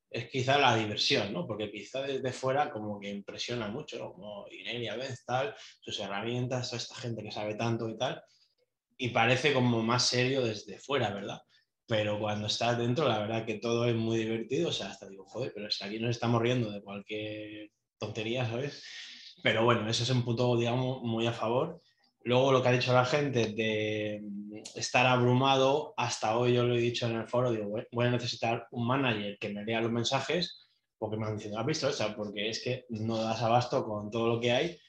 es 0.09 0.29
quizá 0.29 0.57
la 0.57 0.75
diversión, 0.75 1.33
¿no? 1.33 1.45
Porque 1.45 1.71
quizá 1.71 2.01
desde 2.01 2.31
fuera 2.31 2.71
como 2.71 2.99
que 2.99 3.09
impresiona 3.09 3.67
mucho. 3.67 4.13
Como 4.13 4.45
Irene 4.49 4.89
tal, 5.25 5.55
sus 5.81 5.99
herramientas, 5.99 6.73
esta 6.73 6.95
gente 6.95 7.23
que 7.23 7.31
sabe 7.31 7.55
tanto 7.55 7.89
y 7.89 7.97
tal, 7.97 8.21
y 8.97 9.09
parece 9.09 9.53
como 9.53 9.81
más 9.83 10.07
serio 10.07 10.43
desde 10.43 10.79
fuera, 10.79 11.13
¿verdad? 11.13 11.41
Pero 11.87 12.19
cuando 12.19 12.47
estás 12.47 12.77
dentro, 12.77 13.07
la 13.07 13.19
verdad 13.19 13.45
que 13.45 13.59
todo 13.59 13.85
es 13.87 13.95
muy 13.95 14.17
divertido, 14.17 14.69
o 14.69 14.71
sea, 14.71 14.87
hasta 14.89 15.07
digo, 15.07 15.25
joder, 15.25 15.51
pero 15.53 15.69
si 15.69 15.83
aquí 15.83 15.99
nos 15.99 16.11
estamos 16.11 16.41
riendo 16.41 16.71
de 16.71 16.81
cualquier 16.81 17.71
tontería, 17.99 18.45
¿sabes? 18.45 18.83
Pero 19.43 19.63
bueno, 19.63 19.87
eso 19.89 20.03
es 20.03 20.09
un 20.09 20.23
punto, 20.23 20.57
digamos, 20.57 21.01
muy 21.03 21.27
a 21.27 21.33
favor. 21.33 21.81
Luego 22.25 22.51
lo 22.51 22.61
que 22.61 22.69
ha 22.69 22.71
dicho 22.71 22.91
la 22.91 23.05
gente 23.05 23.53
de 23.53 24.21
estar 24.73 25.05
abrumado, 25.05 25.93
hasta 25.95 26.35
hoy 26.35 26.53
yo 26.53 26.63
lo 26.63 26.75
he 26.75 26.79
dicho 26.79 27.05
en 27.05 27.17
el 27.17 27.27
foro, 27.27 27.51
digo, 27.51 27.69
voy 27.91 28.05
a 28.07 28.09
necesitar 28.09 28.67
un 28.71 28.87
manager 28.87 29.37
que 29.39 29.49
me 29.49 29.63
lea 29.63 29.79
los 29.79 29.91
mensajes, 29.91 30.67
porque 30.97 31.17
me 31.17 31.27
han 31.27 31.37
dicho, 31.37 31.57
¿has 31.57 31.65
visto? 31.67 31.87
Porque 32.17 32.49
es 32.49 32.63
que 32.63 32.85
no 32.89 33.17
das 33.17 33.43
abasto 33.43 33.85
con 33.85 34.09
todo 34.09 34.27
lo 34.27 34.39
que 34.39 34.51
hay, 34.51 34.79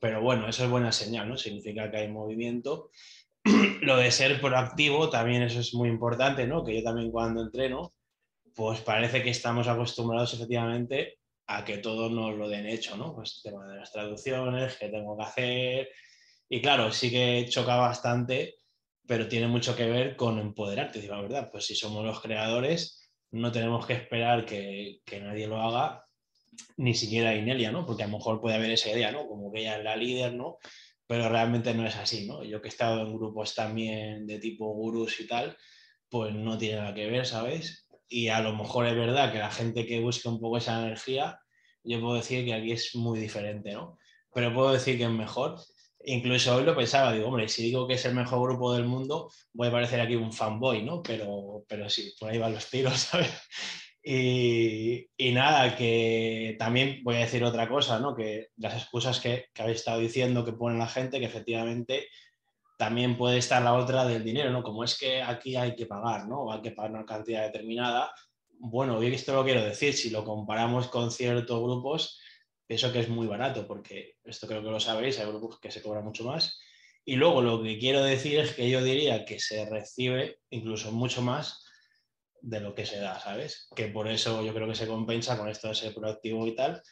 pero 0.00 0.22
bueno, 0.22 0.48
eso 0.48 0.64
es 0.64 0.70
buena 0.70 0.90
señal, 0.90 1.28
¿no? 1.28 1.36
Significa 1.36 1.90
que 1.90 1.98
hay 1.98 2.08
movimiento. 2.08 2.90
lo 3.82 3.98
de 3.98 4.10
ser 4.10 4.40
proactivo 4.40 5.10
también 5.10 5.42
eso 5.42 5.60
es 5.60 5.74
muy 5.74 5.90
importante, 5.90 6.46
¿no? 6.46 6.64
Que 6.64 6.76
yo 6.76 6.82
también 6.82 7.10
cuando 7.10 7.42
entreno, 7.42 7.92
pues 8.54 8.80
parece 8.80 9.22
que 9.22 9.30
estamos 9.30 9.68
acostumbrados 9.68 10.32
efectivamente 10.32 11.18
a 11.46 11.62
que 11.62 11.76
todo 11.76 12.08
nos 12.08 12.34
lo 12.36 12.48
den 12.48 12.66
hecho, 12.66 12.96
¿no? 12.96 13.14
Pues 13.14 13.42
tema 13.42 13.66
de 13.66 13.76
las 13.76 13.92
traducciones, 13.92 14.78
que 14.78 14.88
tengo 14.88 15.14
que 15.14 15.24
hacer, 15.24 15.88
y 16.48 16.60
claro, 16.60 16.92
sí 16.92 17.10
que 17.10 17.46
choca 17.48 17.76
bastante, 17.76 18.56
pero 19.06 19.28
tiene 19.28 19.48
mucho 19.48 19.74
que 19.76 19.86
ver 19.86 20.16
con 20.16 20.38
empoderarte, 20.38 21.00
digo 21.00 21.14
la 21.14 21.22
verdad. 21.22 21.48
Pues 21.50 21.66
si 21.66 21.74
somos 21.74 22.04
los 22.04 22.20
creadores, 22.20 23.10
no 23.32 23.52
tenemos 23.52 23.86
que 23.86 23.94
esperar 23.94 24.44
que, 24.44 25.00
que 25.04 25.20
nadie 25.20 25.46
lo 25.46 25.60
haga, 25.60 26.04
ni 26.76 26.94
siquiera 26.94 27.34
Inelia, 27.34 27.72
¿no? 27.72 27.84
Porque 27.84 28.04
a 28.04 28.06
lo 28.06 28.16
mejor 28.18 28.40
puede 28.40 28.56
haber 28.56 28.70
esa 28.70 28.90
idea, 28.90 29.12
¿no? 29.12 29.26
Como 29.26 29.52
que 29.52 29.60
ella 29.60 29.78
es 29.78 29.84
la 29.84 29.96
líder, 29.96 30.34
¿no? 30.34 30.58
Pero 31.06 31.28
realmente 31.28 31.74
no 31.74 31.86
es 31.86 31.96
así, 31.96 32.26
¿no? 32.26 32.44
Yo 32.44 32.60
que 32.60 32.68
he 32.68 32.70
estado 32.70 33.02
en 33.02 33.14
grupos 33.14 33.54
también 33.54 34.26
de 34.26 34.38
tipo 34.38 34.72
gurús 34.72 35.20
y 35.20 35.26
tal, 35.26 35.56
pues 36.08 36.34
no 36.34 36.58
tiene 36.58 36.76
nada 36.76 36.94
que 36.94 37.08
ver, 37.08 37.26
¿sabes? 37.26 37.88
Y 38.08 38.28
a 38.28 38.40
lo 38.40 38.54
mejor 38.54 38.86
es 38.86 38.94
verdad 38.94 39.32
que 39.32 39.38
la 39.38 39.50
gente 39.50 39.86
que 39.86 40.00
busca 40.00 40.28
un 40.28 40.40
poco 40.40 40.58
esa 40.58 40.80
energía, 40.80 41.38
yo 41.82 42.00
puedo 42.00 42.14
decir 42.14 42.44
que 42.44 42.54
aquí 42.54 42.72
es 42.72 42.94
muy 42.94 43.18
diferente, 43.18 43.72
¿no? 43.72 43.98
Pero 44.32 44.54
puedo 44.54 44.72
decir 44.72 44.96
que 44.96 45.04
es 45.04 45.10
mejor 45.10 45.56
Incluso 46.08 46.54
hoy 46.54 46.62
lo 46.62 46.76
pensaba, 46.76 47.12
digo, 47.12 47.26
hombre, 47.26 47.48
si 47.48 47.64
digo 47.64 47.88
que 47.88 47.94
es 47.94 48.04
el 48.04 48.14
mejor 48.14 48.40
grupo 48.48 48.72
del 48.72 48.84
mundo, 48.84 49.28
voy 49.52 49.68
a 49.68 49.72
parecer 49.72 50.00
aquí 50.00 50.14
un 50.14 50.32
fanboy, 50.32 50.84
¿no? 50.84 51.02
Pero, 51.02 51.64
pero 51.66 51.90
sí, 51.90 52.14
por 52.20 52.30
ahí 52.30 52.38
van 52.38 52.54
los 52.54 52.70
tiros, 52.70 52.94
¿sabes? 53.10 53.32
Y, 54.04 55.08
nada, 55.32 55.76
que 55.76 56.54
también 56.60 57.00
voy 57.02 57.16
a 57.16 57.20
decir 57.20 57.42
otra 57.42 57.68
cosa, 57.68 57.98
¿no? 57.98 58.14
Que 58.14 58.50
las 58.56 58.74
excusas 58.74 59.18
que, 59.18 59.46
habéis 59.58 59.78
estado 59.78 59.98
diciendo 59.98 60.44
que 60.44 60.52
pone 60.52 60.78
la 60.78 60.86
gente, 60.86 61.18
que 61.18 61.26
efectivamente 61.26 62.06
también 62.78 63.16
puede 63.16 63.38
estar 63.38 63.60
la 63.62 63.74
otra 63.74 64.04
del 64.04 64.22
dinero, 64.22 64.52
¿no? 64.52 64.62
Como 64.62 64.84
es 64.84 64.96
que 64.96 65.22
aquí 65.22 65.56
hay 65.56 65.74
que 65.74 65.86
pagar, 65.86 66.28
¿no? 66.28 66.42
O 66.42 66.52
hay 66.52 66.62
que 66.62 66.70
pagar 66.70 66.92
una 66.92 67.04
cantidad 67.04 67.42
determinada. 67.42 68.12
Bueno, 68.60 69.00
bien, 69.00 69.12
esto 69.12 69.34
lo 69.34 69.42
quiero 69.42 69.64
decir, 69.64 69.92
si 69.92 70.10
lo 70.10 70.24
comparamos 70.24 70.86
con 70.86 71.10
ciertos 71.10 71.60
grupos, 71.60 72.20
eso 72.68 72.92
que 72.92 73.00
es 73.00 73.08
muy 73.08 73.26
barato, 73.26 73.66
porque 73.66 74.16
esto 74.24 74.46
creo 74.46 74.62
que 74.62 74.70
lo 74.70 74.80
sabéis, 74.80 75.18
hay 75.18 75.26
grupos 75.26 75.60
que 75.60 75.70
se 75.70 75.82
cobran 75.82 76.04
mucho 76.04 76.24
más. 76.24 76.60
Y 77.04 77.16
luego 77.16 77.40
lo 77.40 77.62
que 77.62 77.78
quiero 77.78 78.02
decir 78.02 78.40
es 78.40 78.54
que 78.54 78.68
yo 78.68 78.82
diría 78.82 79.24
que 79.24 79.38
se 79.38 79.64
recibe 79.66 80.40
incluso 80.50 80.90
mucho 80.90 81.22
más 81.22 81.64
de 82.40 82.60
lo 82.60 82.74
que 82.74 82.86
se 82.86 82.98
da, 82.98 83.20
¿sabes? 83.20 83.68
Que 83.74 83.86
por 83.86 84.08
eso 84.08 84.44
yo 84.44 84.52
creo 84.52 84.68
que 84.68 84.74
se 84.74 84.88
compensa 84.88 85.38
con 85.38 85.48
esto 85.48 85.68
de 85.68 85.74
ser 85.74 85.94
proactivo 85.94 86.46
y 86.46 86.54
tal. 86.54 86.82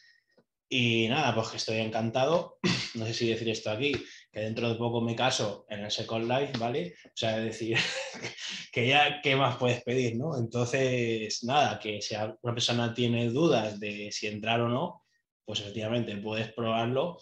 Y 0.69 1.09
nada, 1.09 1.35
pues 1.35 1.49
que 1.49 1.57
estoy 1.57 1.79
encantado. 1.79 2.59
No 2.95 3.07
sé 3.07 3.13
si 3.13 3.29
decir 3.29 3.49
esto 3.49 3.73
aquí, 3.73 3.93
que 4.31 4.39
dentro 4.39 4.69
de 4.69 4.77
poco 4.77 5.01
me 5.01 5.17
caso 5.17 5.67
en 5.69 5.81
el 5.81 5.91
Second 5.91 6.31
Life, 6.31 6.53
¿vale? 6.59 6.95
O 7.07 7.17
sea, 7.17 7.39
decir 7.39 7.77
que 8.73 8.87
ya, 8.87 9.21
¿qué 9.21 9.35
más 9.35 9.57
puedes 9.57 9.83
pedir, 9.83 10.15
no? 10.15 10.39
Entonces, 10.39 11.43
nada, 11.43 11.81
que 11.81 12.01
si 12.01 12.15
una 12.15 12.55
persona 12.55 12.95
tiene 12.95 13.31
dudas 13.31 13.81
de 13.81 14.13
si 14.13 14.29
entrar 14.29 14.61
o 14.61 14.69
no, 14.69 15.04
pues 15.45 15.61
efectivamente 15.61 16.17
puedes 16.17 16.53
probarlo 16.53 17.19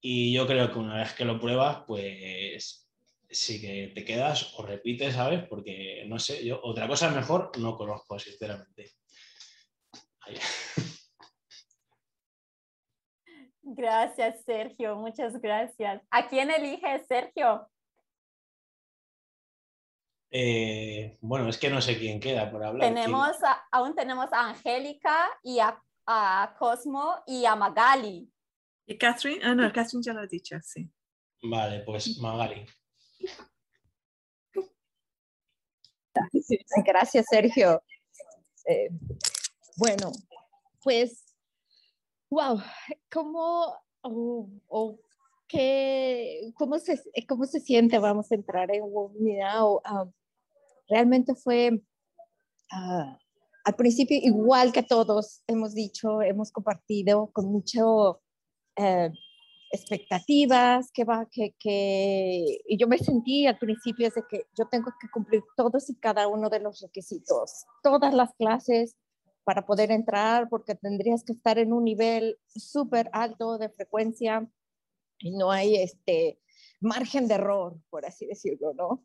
y 0.00 0.32
yo 0.32 0.46
creo 0.46 0.72
que 0.72 0.78
una 0.78 0.96
vez 0.96 1.12
que 1.14 1.24
lo 1.24 1.40
pruebas, 1.40 1.84
pues 1.86 2.88
sí 3.30 3.60
que 3.60 3.92
te 3.94 4.04
quedas 4.04 4.58
o 4.58 4.66
repites, 4.66 5.14
¿sabes? 5.14 5.46
Porque 5.48 6.04
no 6.06 6.18
sé, 6.18 6.44
yo 6.44 6.60
otra 6.62 6.88
cosa 6.88 7.10
mejor 7.10 7.56
no 7.58 7.76
conozco, 7.76 8.18
sinceramente. 8.18 8.92
Gracias, 13.62 14.44
Sergio, 14.44 14.96
muchas 14.96 15.40
gracias. 15.40 16.02
¿A 16.10 16.28
quién 16.28 16.50
elige 16.50 16.98
Sergio? 17.06 17.68
Eh, 20.30 21.16
bueno, 21.20 21.48
es 21.48 21.58
que 21.58 21.70
no 21.70 21.80
sé 21.80 21.98
quién 21.98 22.18
queda 22.18 22.50
por 22.50 22.64
hablar. 22.64 22.88
Tenemos, 22.88 23.36
aún 23.70 23.94
tenemos 23.94 24.32
a 24.32 24.48
Angélica 24.48 25.28
y 25.42 25.60
a 25.60 25.80
a 26.06 26.54
Cosmo 26.58 27.22
y 27.26 27.44
a 27.44 27.56
Magali. 27.56 28.30
¿Y 28.86 28.98
Catherine? 28.98 29.40
Ah, 29.44 29.54
no, 29.54 29.72
Catherine 29.72 30.02
ya 30.02 30.12
lo 30.12 30.20
ha 30.20 30.26
dicho, 30.26 30.56
sí. 30.62 30.90
Vale, 31.42 31.80
pues 31.80 32.18
Magali. 32.18 32.66
Gracias, 36.84 37.26
Sergio. 37.28 37.82
Eh, 38.66 38.90
bueno, 39.76 40.12
pues, 40.82 41.34
wow, 42.30 42.60
¿cómo, 43.10 43.74
o 44.02 45.00
qué, 45.48 46.52
cómo, 46.56 46.78
se, 46.78 47.02
cómo 47.28 47.46
se 47.46 47.60
siente? 47.60 47.98
Vamos 47.98 48.30
a 48.30 48.34
entrar 48.34 48.70
en 48.74 48.82
unidad. 48.84 49.64
Uh, 49.64 50.12
realmente 50.88 51.34
fue 51.34 51.72
uh, 52.72 53.16
al 53.64 53.74
principio, 53.74 54.18
igual 54.20 54.72
que 54.72 54.82
todos 54.82 55.42
hemos 55.46 55.74
dicho, 55.74 56.22
hemos 56.22 56.50
compartido 56.50 57.30
con 57.32 57.46
mucho 57.46 58.20
eh, 58.76 59.10
expectativas, 59.70 60.90
que 60.92 61.04
va, 61.04 61.26
que, 61.30 61.54
que, 61.58 62.60
y 62.66 62.76
yo 62.76 62.86
me 62.86 62.98
sentí 62.98 63.46
al 63.46 63.58
principio 63.58 64.10
de 64.10 64.22
que 64.28 64.46
yo 64.56 64.66
tengo 64.68 64.92
que 65.00 65.08
cumplir 65.08 65.42
todos 65.56 65.88
y 65.90 65.96
cada 65.96 66.28
uno 66.28 66.50
de 66.50 66.60
los 66.60 66.80
requisitos, 66.80 67.64
todas 67.82 68.12
las 68.12 68.34
clases 68.34 68.96
para 69.44 69.64
poder 69.64 69.90
entrar, 69.90 70.48
porque 70.48 70.74
tendrías 70.74 71.24
que 71.24 71.32
estar 71.32 71.58
en 71.58 71.72
un 71.72 71.84
nivel 71.84 72.38
súper 72.46 73.08
alto 73.12 73.58
de 73.58 73.70
frecuencia 73.70 74.48
y 75.18 75.30
no 75.30 75.50
hay 75.50 75.76
este 75.76 76.38
margen 76.80 77.28
de 77.28 77.34
error, 77.34 77.80
por 77.90 78.04
así 78.04 78.26
decirlo, 78.26 78.74
¿no? 78.74 79.04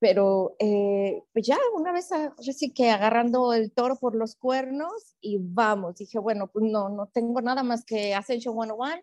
Pero 0.00 0.54
eh, 0.58 1.24
pues 1.32 1.46
ya 1.46 1.58
una 1.74 1.92
vez 1.92 2.10
así 2.12 2.72
que 2.72 2.90
agarrando 2.90 3.52
el 3.52 3.72
toro 3.72 3.96
por 3.96 4.14
los 4.14 4.36
cuernos 4.36 5.16
y 5.20 5.38
vamos, 5.40 5.96
dije, 5.96 6.18
bueno, 6.18 6.48
pues 6.48 6.64
no, 6.64 6.88
no 6.88 7.08
tengo 7.08 7.40
nada 7.40 7.62
más 7.62 7.84
que 7.84 8.14
Ascension 8.14 8.54
101, 8.54 9.02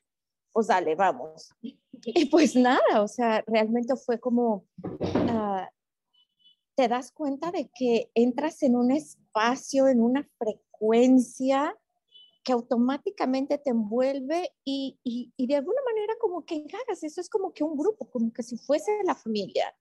pues 0.53 0.67
dale, 0.67 0.95
vamos. 0.95 1.53
Y 1.61 2.25
pues 2.25 2.55
nada, 2.55 3.01
o 3.01 3.07
sea, 3.07 3.43
realmente 3.45 3.95
fue 3.97 4.19
como, 4.19 4.65
uh, 4.83 5.65
te 6.75 6.87
das 6.87 7.11
cuenta 7.11 7.51
de 7.51 7.69
que 7.73 8.09
entras 8.13 8.63
en 8.63 8.75
un 8.75 8.91
espacio, 8.91 9.87
en 9.87 10.01
una 10.01 10.27
frecuencia 10.37 11.75
que 12.43 12.53
automáticamente 12.53 13.57
te 13.57 13.71
envuelve 13.71 14.51
y, 14.63 14.99
y, 15.03 15.33
y 15.35 15.47
de 15.47 15.55
alguna 15.55 15.81
manera 15.83 16.13
como 16.21 16.45
que 16.45 16.55
encajas, 16.55 17.03
eso 17.03 17.19
es 17.19 17.27
como 17.27 17.53
que 17.53 17.63
un 17.63 17.75
grupo, 17.75 18.07
como 18.09 18.31
que 18.31 18.43
si 18.43 18.55
fuese 18.57 18.91
la 19.03 19.15
familia 19.15 19.75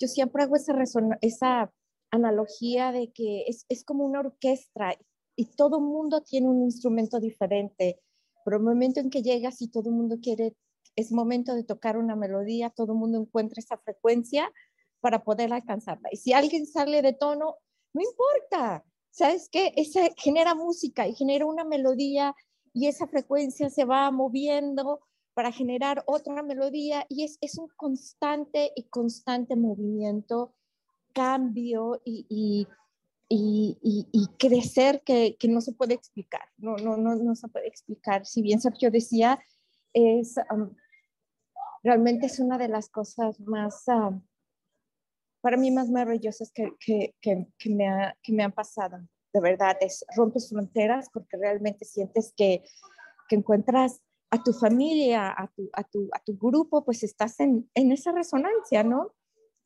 yo 0.00 0.08
siempre 0.08 0.42
hago 0.42 0.56
esa, 0.56 0.74
esa 1.20 1.72
analogía 2.10 2.92
de 2.92 3.12
que 3.12 3.44
es, 3.46 3.64
es 3.68 3.84
como 3.84 4.04
una 4.04 4.20
orquesta 4.20 4.96
y 5.36 5.46
todo 5.56 5.80
mundo 5.80 6.22
tiene 6.22 6.48
un 6.48 6.62
instrumento 6.62 7.20
diferente, 7.20 8.00
pero 8.44 8.56
el 8.56 8.62
momento 8.62 9.00
en 9.00 9.10
que 9.10 9.22
llegas 9.22 9.60
y 9.60 9.68
todo 9.68 9.90
el 9.90 9.96
mundo 9.96 10.18
quiere, 10.22 10.56
es 10.96 11.12
momento 11.12 11.54
de 11.54 11.64
tocar 11.64 11.98
una 11.98 12.16
melodía, 12.16 12.70
todo 12.70 12.92
el 12.92 12.98
mundo 12.98 13.18
encuentra 13.18 13.60
esa 13.60 13.76
frecuencia 13.76 14.50
para 15.00 15.22
poder 15.22 15.52
alcanzarla. 15.52 16.08
Y 16.10 16.16
si 16.16 16.32
alguien 16.32 16.66
sale 16.66 17.02
de 17.02 17.12
tono, 17.12 17.56
no 17.92 18.00
importa, 18.00 18.84
¿sabes 19.10 19.48
qué? 19.50 19.72
Esa 19.76 20.08
genera 20.16 20.54
música 20.54 21.06
y 21.06 21.14
genera 21.14 21.46
una 21.46 21.64
melodía 21.64 22.34
y 22.72 22.86
esa 22.86 23.06
frecuencia 23.06 23.70
se 23.70 23.84
va 23.84 24.10
moviendo 24.10 25.00
para 25.36 25.52
generar 25.52 26.02
otra 26.06 26.42
melodía 26.42 27.04
y 27.10 27.24
es, 27.24 27.36
es 27.42 27.58
un 27.58 27.68
constante 27.76 28.72
y 28.74 28.84
constante 28.84 29.54
movimiento, 29.54 30.54
cambio 31.12 32.00
y 32.04 32.66
y, 33.28 34.08
y, 34.12 34.28
crecer 34.38 35.02
que, 35.04 35.36
que, 35.38 35.48
no 35.48 35.60
se 35.60 35.72
puede 35.72 35.94
explicar, 35.94 36.48
no, 36.58 36.76
no, 36.76 36.96
no, 36.96 37.16
no 37.16 37.34
se 37.34 37.48
puede 37.48 37.66
explicar. 37.66 38.24
Si 38.24 38.40
bien 38.40 38.60
Sergio 38.60 38.90
decía, 38.90 39.40
es, 39.92 40.36
realmente 41.82 42.26
es 42.26 42.38
una 42.38 42.56
de 42.56 42.68
las 42.68 42.88
cosas 42.88 43.40
más, 43.40 43.84
para 45.40 45.56
mí 45.56 45.70
más 45.70 45.90
maravillosas 45.90 46.52
que, 46.52 46.72
que, 46.78 47.14
que, 47.20 47.70
me 47.70 47.88
ha, 47.88 48.16
me 48.28 48.44
han 48.44 48.52
pasado. 48.52 48.98
De 49.32 49.40
verdad, 49.40 49.76
es 49.80 50.04
rompes 50.16 50.48
fronteras 50.48 51.08
porque 51.12 51.36
realmente 51.36 51.84
sientes 51.84 52.32
que, 52.36 52.62
que 53.28 53.36
encuentras 53.36 54.00
a 54.36 54.42
tu 54.42 54.52
familia, 54.52 55.34
a 55.36 55.48
tu, 55.48 55.68
a 55.72 55.82
tu, 55.82 56.08
a 56.12 56.20
tu 56.20 56.36
grupo, 56.36 56.84
pues 56.84 57.02
estás 57.02 57.40
en, 57.40 57.68
en 57.74 57.92
esa 57.92 58.12
resonancia, 58.12 58.82
¿no? 58.82 59.12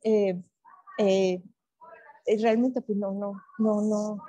Eh, 0.03 0.41
eh, 0.99 1.43
realmente 2.41 2.81
pues 2.81 2.97
no, 2.97 3.13
no, 3.13 3.43
no, 3.59 3.83
no, 3.83 4.25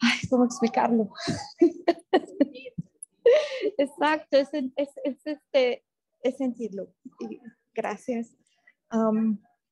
ay, 0.00 0.28
¿cómo 0.28 0.44
explicarlo? 0.44 1.10
Exacto, 3.78 4.36
es, 4.36 4.48
es, 4.52 4.90
es, 5.04 5.26
este, 5.26 5.84
es 6.22 6.36
sentirlo. 6.36 6.92
gracias. 7.74 8.36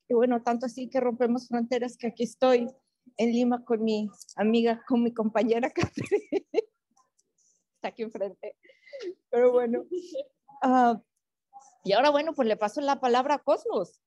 y 0.09 0.15
bueno, 0.15 0.43
tanto 0.43 0.66
así 0.66 0.89
que 0.89 1.01
rompemos 1.01 1.48
fronteras 1.48 1.97
que 1.97 2.09
aquí 2.09 2.24
estoy 2.24 2.69
en 3.16 3.32
Lima 3.32 3.65
con 3.65 3.85
mi 3.85 4.09
amiga, 4.36 4.82
con 4.86 5.02
mi 5.02 5.12
compañera 5.12 5.73
Está 7.74 7.89
aquí 7.89 8.02
enfrente. 8.02 8.56
Pero 9.31 9.52
bueno. 9.52 9.85
Ah, 10.62 11.01
y 11.85 11.93
ahora, 11.93 12.10
bueno, 12.10 12.32
pues 12.35 12.48
le 12.48 12.56
paso 12.56 12.81
la 12.81 13.01
palabra 13.01 13.35
a 13.35 13.39
Cosmos. 13.39 14.01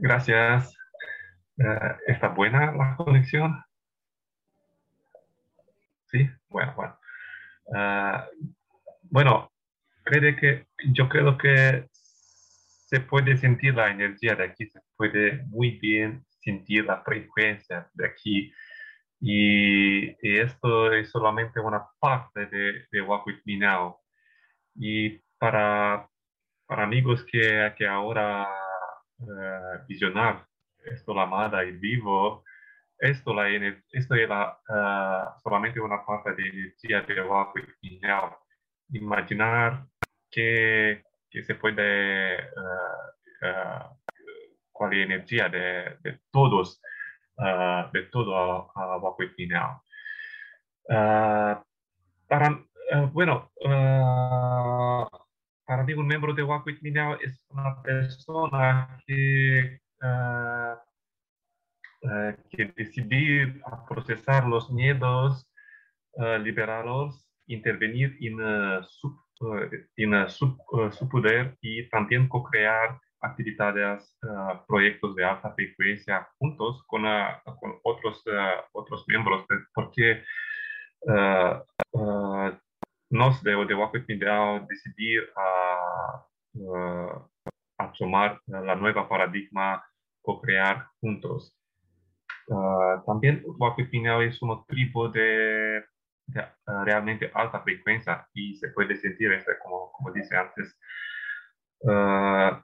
Gracias. 0.00 0.74
Uh, 1.58 1.96
¿Está 2.06 2.28
buena 2.28 2.72
la 2.72 2.96
conexión? 2.96 3.62
Sí, 6.06 6.28
bueno, 6.48 6.74
bueno. 6.76 6.98
Uh, 7.66 8.20
bueno, 9.02 9.50
creo 10.04 10.36
que, 10.36 10.66
yo 10.92 11.08
creo 11.08 11.36
que 11.38 11.88
se 11.90 13.00
puede 13.00 13.36
sentir 13.36 13.74
la 13.74 13.90
energía 13.90 14.36
de 14.36 14.44
aquí, 14.44 14.66
se 14.66 14.80
puede 14.96 15.42
muy 15.46 15.78
bien 15.78 16.24
sentir 16.40 16.84
la 16.84 17.02
frecuencia 17.02 17.90
de 17.94 18.06
aquí. 18.06 18.52
Y, 19.20 20.10
y 20.26 20.38
esto 20.38 20.92
es 20.92 21.10
solamente 21.10 21.58
una 21.60 21.86
parte 21.98 22.46
de, 22.46 22.86
de 22.90 23.00
Walk 23.00 23.26
With 23.26 23.40
Me 23.44 23.56
Now. 23.56 23.98
Y 24.74 25.18
para, 25.38 26.08
para 26.66 26.84
amigos 26.84 27.24
que, 27.24 27.72
que 27.76 27.86
ahora 27.86 28.48
uh, 29.18 29.86
visionar 29.88 30.46
esto 30.84 31.14
la 31.14 31.22
amada 31.22 31.64
y 31.64 31.72
vivo, 31.72 32.44
esto, 32.98 33.34
la, 33.34 33.48
esto 33.90 34.14
es 34.14 34.28
la, 34.28 34.58
uh, 34.68 35.40
solamente 35.42 35.80
una 35.80 36.04
parte 36.04 36.34
de 36.34 36.48
energía 36.48 37.00
de 37.02 37.20
abajo 37.20 37.54
y 37.80 37.98
now. 38.00 38.36
Imaginar 38.90 39.86
que, 40.30 41.02
que 41.30 41.42
se 41.42 41.54
puede, 41.54 42.36
uh, 42.50 43.46
uh, 43.46 43.96
cuál 44.72 44.94
energía 44.94 45.48
de, 45.48 45.96
de 46.00 46.20
todos, 46.30 46.80
de 47.92 48.02
todo 48.10 48.70
abajo 48.74 49.22
y 49.22 49.28
final. 49.28 49.78
para, 52.28 52.64
bueno, 53.12 53.50
para 55.66 55.82
mí 55.82 55.92
un 55.94 56.06
miembro 56.06 56.32
de 56.32 56.44
Me 56.80 56.90
Now 56.92 57.18
es 57.20 57.44
una 57.50 57.82
persona 57.82 59.02
que, 59.06 59.80
uh, 60.00 60.76
uh, 62.06 62.34
que 62.50 62.72
decidir 62.76 63.60
procesar 63.88 64.46
los 64.46 64.70
miedos, 64.70 65.44
uh, 66.12 66.38
liberarlos, 66.38 67.28
intervenir 67.48 68.16
en, 68.20 68.38
su, 68.84 69.20
en 69.96 70.28
su, 70.28 70.56
su, 70.92 71.08
poder 71.08 71.56
y 71.60 71.88
también 71.88 72.28
co-crear 72.28 73.00
actividades, 73.26 74.18
proyectos 74.66 75.14
de 75.16 75.24
alta 75.24 75.52
frecuencia 75.52 76.28
juntos 76.38 76.82
con, 76.86 77.02
con 77.60 77.78
otros, 77.82 78.24
otros 78.72 79.04
miembros, 79.08 79.44
porque 79.74 80.22
nos 83.10 83.42
de, 83.42 83.52
de 83.66 83.74
With 83.74 84.66
decidir 84.68 85.28
a, 85.36 86.24
a, 87.78 87.92
tomar 87.92 88.40
la 88.46 88.74
nueva 88.74 89.08
paradigma 89.08 89.82
o 90.22 90.40
crear 90.40 90.86
juntos. 91.00 91.56
Uh, 92.48 93.02
también 93.04 93.42
With 93.58 94.22
es 94.22 94.40
un 94.40 94.64
tribu 94.66 95.10
de, 95.10 95.84
de 96.26 96.40
uh, 96.40 96.84
realmente 96.84 97.30
alta 97.34 97.60
frecuencia 97.60 98.26
y 98.34 98.54
se 98.56 98.68
puede 98.68 98.96
sentir, 98.96 99.32
este, 99.32 99.58
como, 99.62 99.90
como 99.92 100.12
dice 100.12 100.36
antes, 100.36 100.78
uh, 101.80 102.56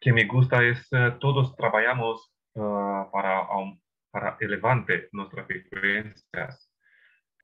que 0.00 0.12
me 0.12 0.26
gusta 0.26 0.62
es 0.62 0.88
todos 1.20 1.54
trabajamos 1.56 2.32
para, 2.54 3.48
um, 3.56 3.78
para 4.10 4.36
elevante 4.40 5.08
nuestras 5.12 5.46
frecuencias 5.46 6.68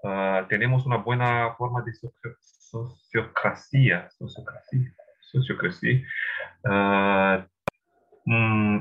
Uh, 0.05 0.47
tenemos 0.49 0.85
una 0.85 0.99
buena 0.99 1.55
forma 1.57 1.81
de 1.81 1.95
sociocracia, 1.95 4.11
sociocracia, 4.11 4.95
sociocracia. 5.33 6.07
Uh, 6.63 7.43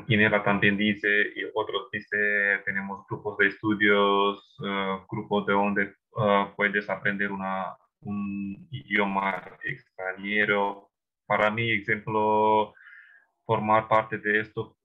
Inela 0.07 0.43
también 0.43 0.75
dice, 0.75 1.31
y 1.33 1.45
otros 1.53 1.89
dice, 1.93 2.61
tenemos 2.65 3.07
grupos 3.07 3.37
de 3.37 3.47
estudios, 3.47 4.53
uh, 4.59 5.05
grupos 5.09 5.45
de 5.45 5.53
donde 5.53 5.95
puedes 6.57 6.89
aprender 6.89 7.31
una, 7.31 7.73
un 8.01 8.67
idioma 8.69 9.41
extranjero. 9.63 10.89
Para 11.25 11.49
mí, 11.49 11.71
ejemplo, 11.71 12.73
formar 13.45 13.87
parte 13.87 14.17
de 14.17 14.39
esto, 14.39 14.77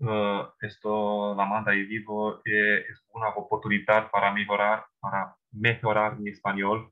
esto 0.60 1.34
la 1.36 1.44
manda 1.44 1.74
y 1.74 1.84
vivo, 1.84 2.40
eh, 2.44 2.84
es 2.88 3.04
una 3.12 3.28
oportunidad 3.30 4.10
para 4.10 4.32
mejorar, 4.32 4.84
para 5.00 5.36
mejorar 5.52 6.18
mi 6.18 6.30
español 6.30 6.90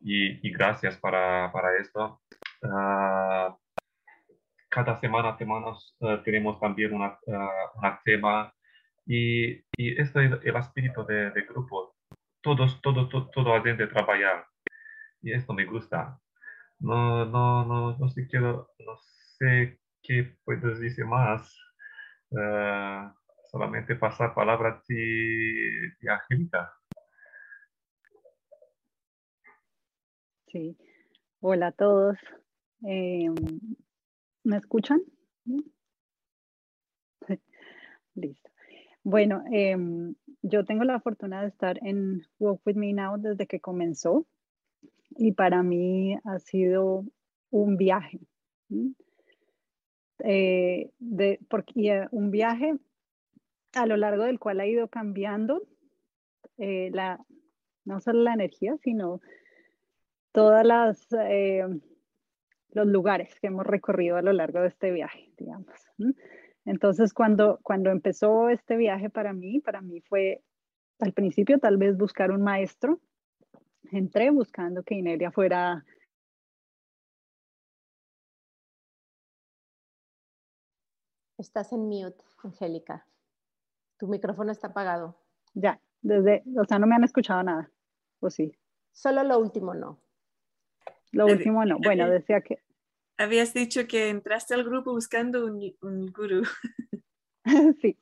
y, 0.00 0.50
gracias 0.52 0.96
para, 0.98 1.50
para 1.52 1.76
esto. 1.78 2.20
Uh, 2.62 3.54
cada 4.68 5.00
semana 5.00 5.36
uh, 6.00 6.22
tenemos 6.24 6.60
también 6.60 6.94
una, 6.94 7.18
tema 8.04 8.52
y, 9.06 9.52
y 9.76 10.00
es 10.00 10.14
el 10.14 10.56
espíritu 10.56 11.04
de, 11.04 11.30
grupo. 11.48 11.94
Todos, 12.40 12.80
todo, 12.80 13.08
todo, 13.08 13.28
todo 13.30 13.60
de 13.60 13.88
y 15.22 15.32
esto 15.32 15.52
me 15.52 15.66
gusta. 15.66 16.18
No, 16.78 17.26
no, 17.26 17.64
no, 17.66 17.98
no 17.98 18.08
quiero, 18.30 18.70
no 18.78 18.96
sé 19.38 19.79
qué 20.10 20.36
puedes 20.44 20.80
decir 20.80 21.04
más. 21.04 21.56
solamente 23.48 23.94
pasar 23.94 24.34
palabras 24.34 24.84
y, 24.88 25.86
y 26.00 26.08
Angélica. 26.08 26.72
Sí. 30.48 30.76
Hola 31.38 31.68
a 31.68 31.72
todos. 31.72 32.18
Em, 32.82 33.34
¿Me 34.42 34.56
escuchan? 34.56 35.00
Listo. 38.14 38.50
Bueno, 39.04 39.44
em, 39.52 40.16
yo 40.42 40.64
tengo 40.64 40.82
la 40.82 40.98
fortuna 41.00 41.42
de 41.42 41.48
estar 41.48 41.78
en 41.86 42.22
Walk 42.40 42.62
With 42.66 42.74
Me 42.74 42.92
Now 42.92 43.16
desde 43.16 43.46
que 43.46 43.60
comenzó 43.60 44.26
y 45.10 45.32
para 45.32 45.62
mí 45.62 46.16
ha 46.24 46.40
sido 46.40 47.04
un 47.50 47.76
viaje. 47.76 48.18
Eh, 50.24 50.90
de, 50.98 51.40
porque, 51.48 51.72
eh, 51.76 52.08
un 52.10 52.30
viaje 52.30 52.74
a 53.74 53.86
lo 53.86 53.96
largo 53.96 54.24
del 54.24 54.38
cual 54.38 54.60
ha 54.60 54.66
ido 54.66 54.88
cambiando 54.88 55.62
eh, 56.58 56.90
la, 56.92 57.24
no 57.84 58.00
solo 58.00 58.22
la 58.22 58.34
energía, 58.34 58.76
sino 58.82 59.20
todas 60.32 60.66
las 60.66 61.06
eh, 61.12 61.64
los 62.72 62.86
lugares 62.86 63.38
que 63.40 63.48
hemos 63.48 63.66
recorrido 63.66 64.16
a 64.16 64.22
lo 64.22 64.32
largo 64.32 64.60
de 64.60 64.68
este 64.68 64.90
viaje, 64.92 65.32
digamos. 65.36 65.74
Entonces, 66.64 67.12
cuando, 67.12 67.58
cuando 67.62 67.90
empezó 67.90 68.48
este 68.48 68.76
viaje 68.76 69.10
para 69.10 69.32
mí, 69.32 69.60
para 69.60 69.80
mí 69.80 70.00
fue 70.02 70.42
al 71.00 71.12
principio 71.12 71.58
tal 71.58 71.78
vez 71.78 71.96
buscar 71.96 72.30
un 72.30 72.42
maestro. 72.42 73.00
Entré 73.90 74.30
buscando 74.30 74.82
que 74.82 74.94
Inelia 74.94 75.32
fuera 75.32 75.84
Estás 81.40 81.72
en 81.72 81.88
mute, 81.88 82.22
Angélica. 82.44 83.06
Tu 83.96 84.06
micrófono 84.06 84.52
está 84.52 84.66
apagado. 84.66 85.16
Ya, 85.54 85.80
desde, 86.02 86.42
o 86.54 86.66
sea, 86.66 86.78
no 86.78 86.86
me 86.86 86.94
han 86.94 87.04
escuchado 87.04 87.42
nada, 87.42 87.70
¿o 88.20 88.28
sí? 88.28 88.52
Solo 88.92 89.24
lo 89.24 89.38
último 89.38 89.72
no. 89.72 89.98
Lo 91.12 91.24
último 91.24 91.64
no. 91.64 91.78
Bueno, 91.78 92.10
decía 92.10 92.42
que... 92.42 92.58
Habías 93.16 93.54
dicho 93.54 93.86
que 93.88 94.10
entraste 94.10 94.52
al 94.52 94.64
grupo 94.64 94.92
buscando 94.92 95.46
un, 95.46 95.74
un 95.80 96.12
gurú. 96.12 96.42
sí. 97.80 97.98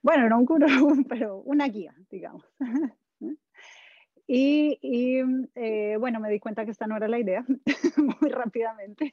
Bueno, 0.00 0.30
no 0.30 0.38
un 0.38 0.46
gurú, 0.46 0.66
pero 1.10 1.40
una 1.40 1.68
guía, 1.68 1.94
digamos. 2.10 2.44
Y, 4.34 4.78
y 4.80 5.18
eh, 5.56 5.96
bueno, 5.98 6.20
me 6.20 6.30
di 6.30 6.38
cuenta 6.38 6.64
que 6.64 6.70
esta 6.70 6.86
no 6.86 6.96
era 6.96 7.06
la 7.06 7.18
idea 7.18 7.44
muy 7.96 8.30
rápidamente. 8.30 9.10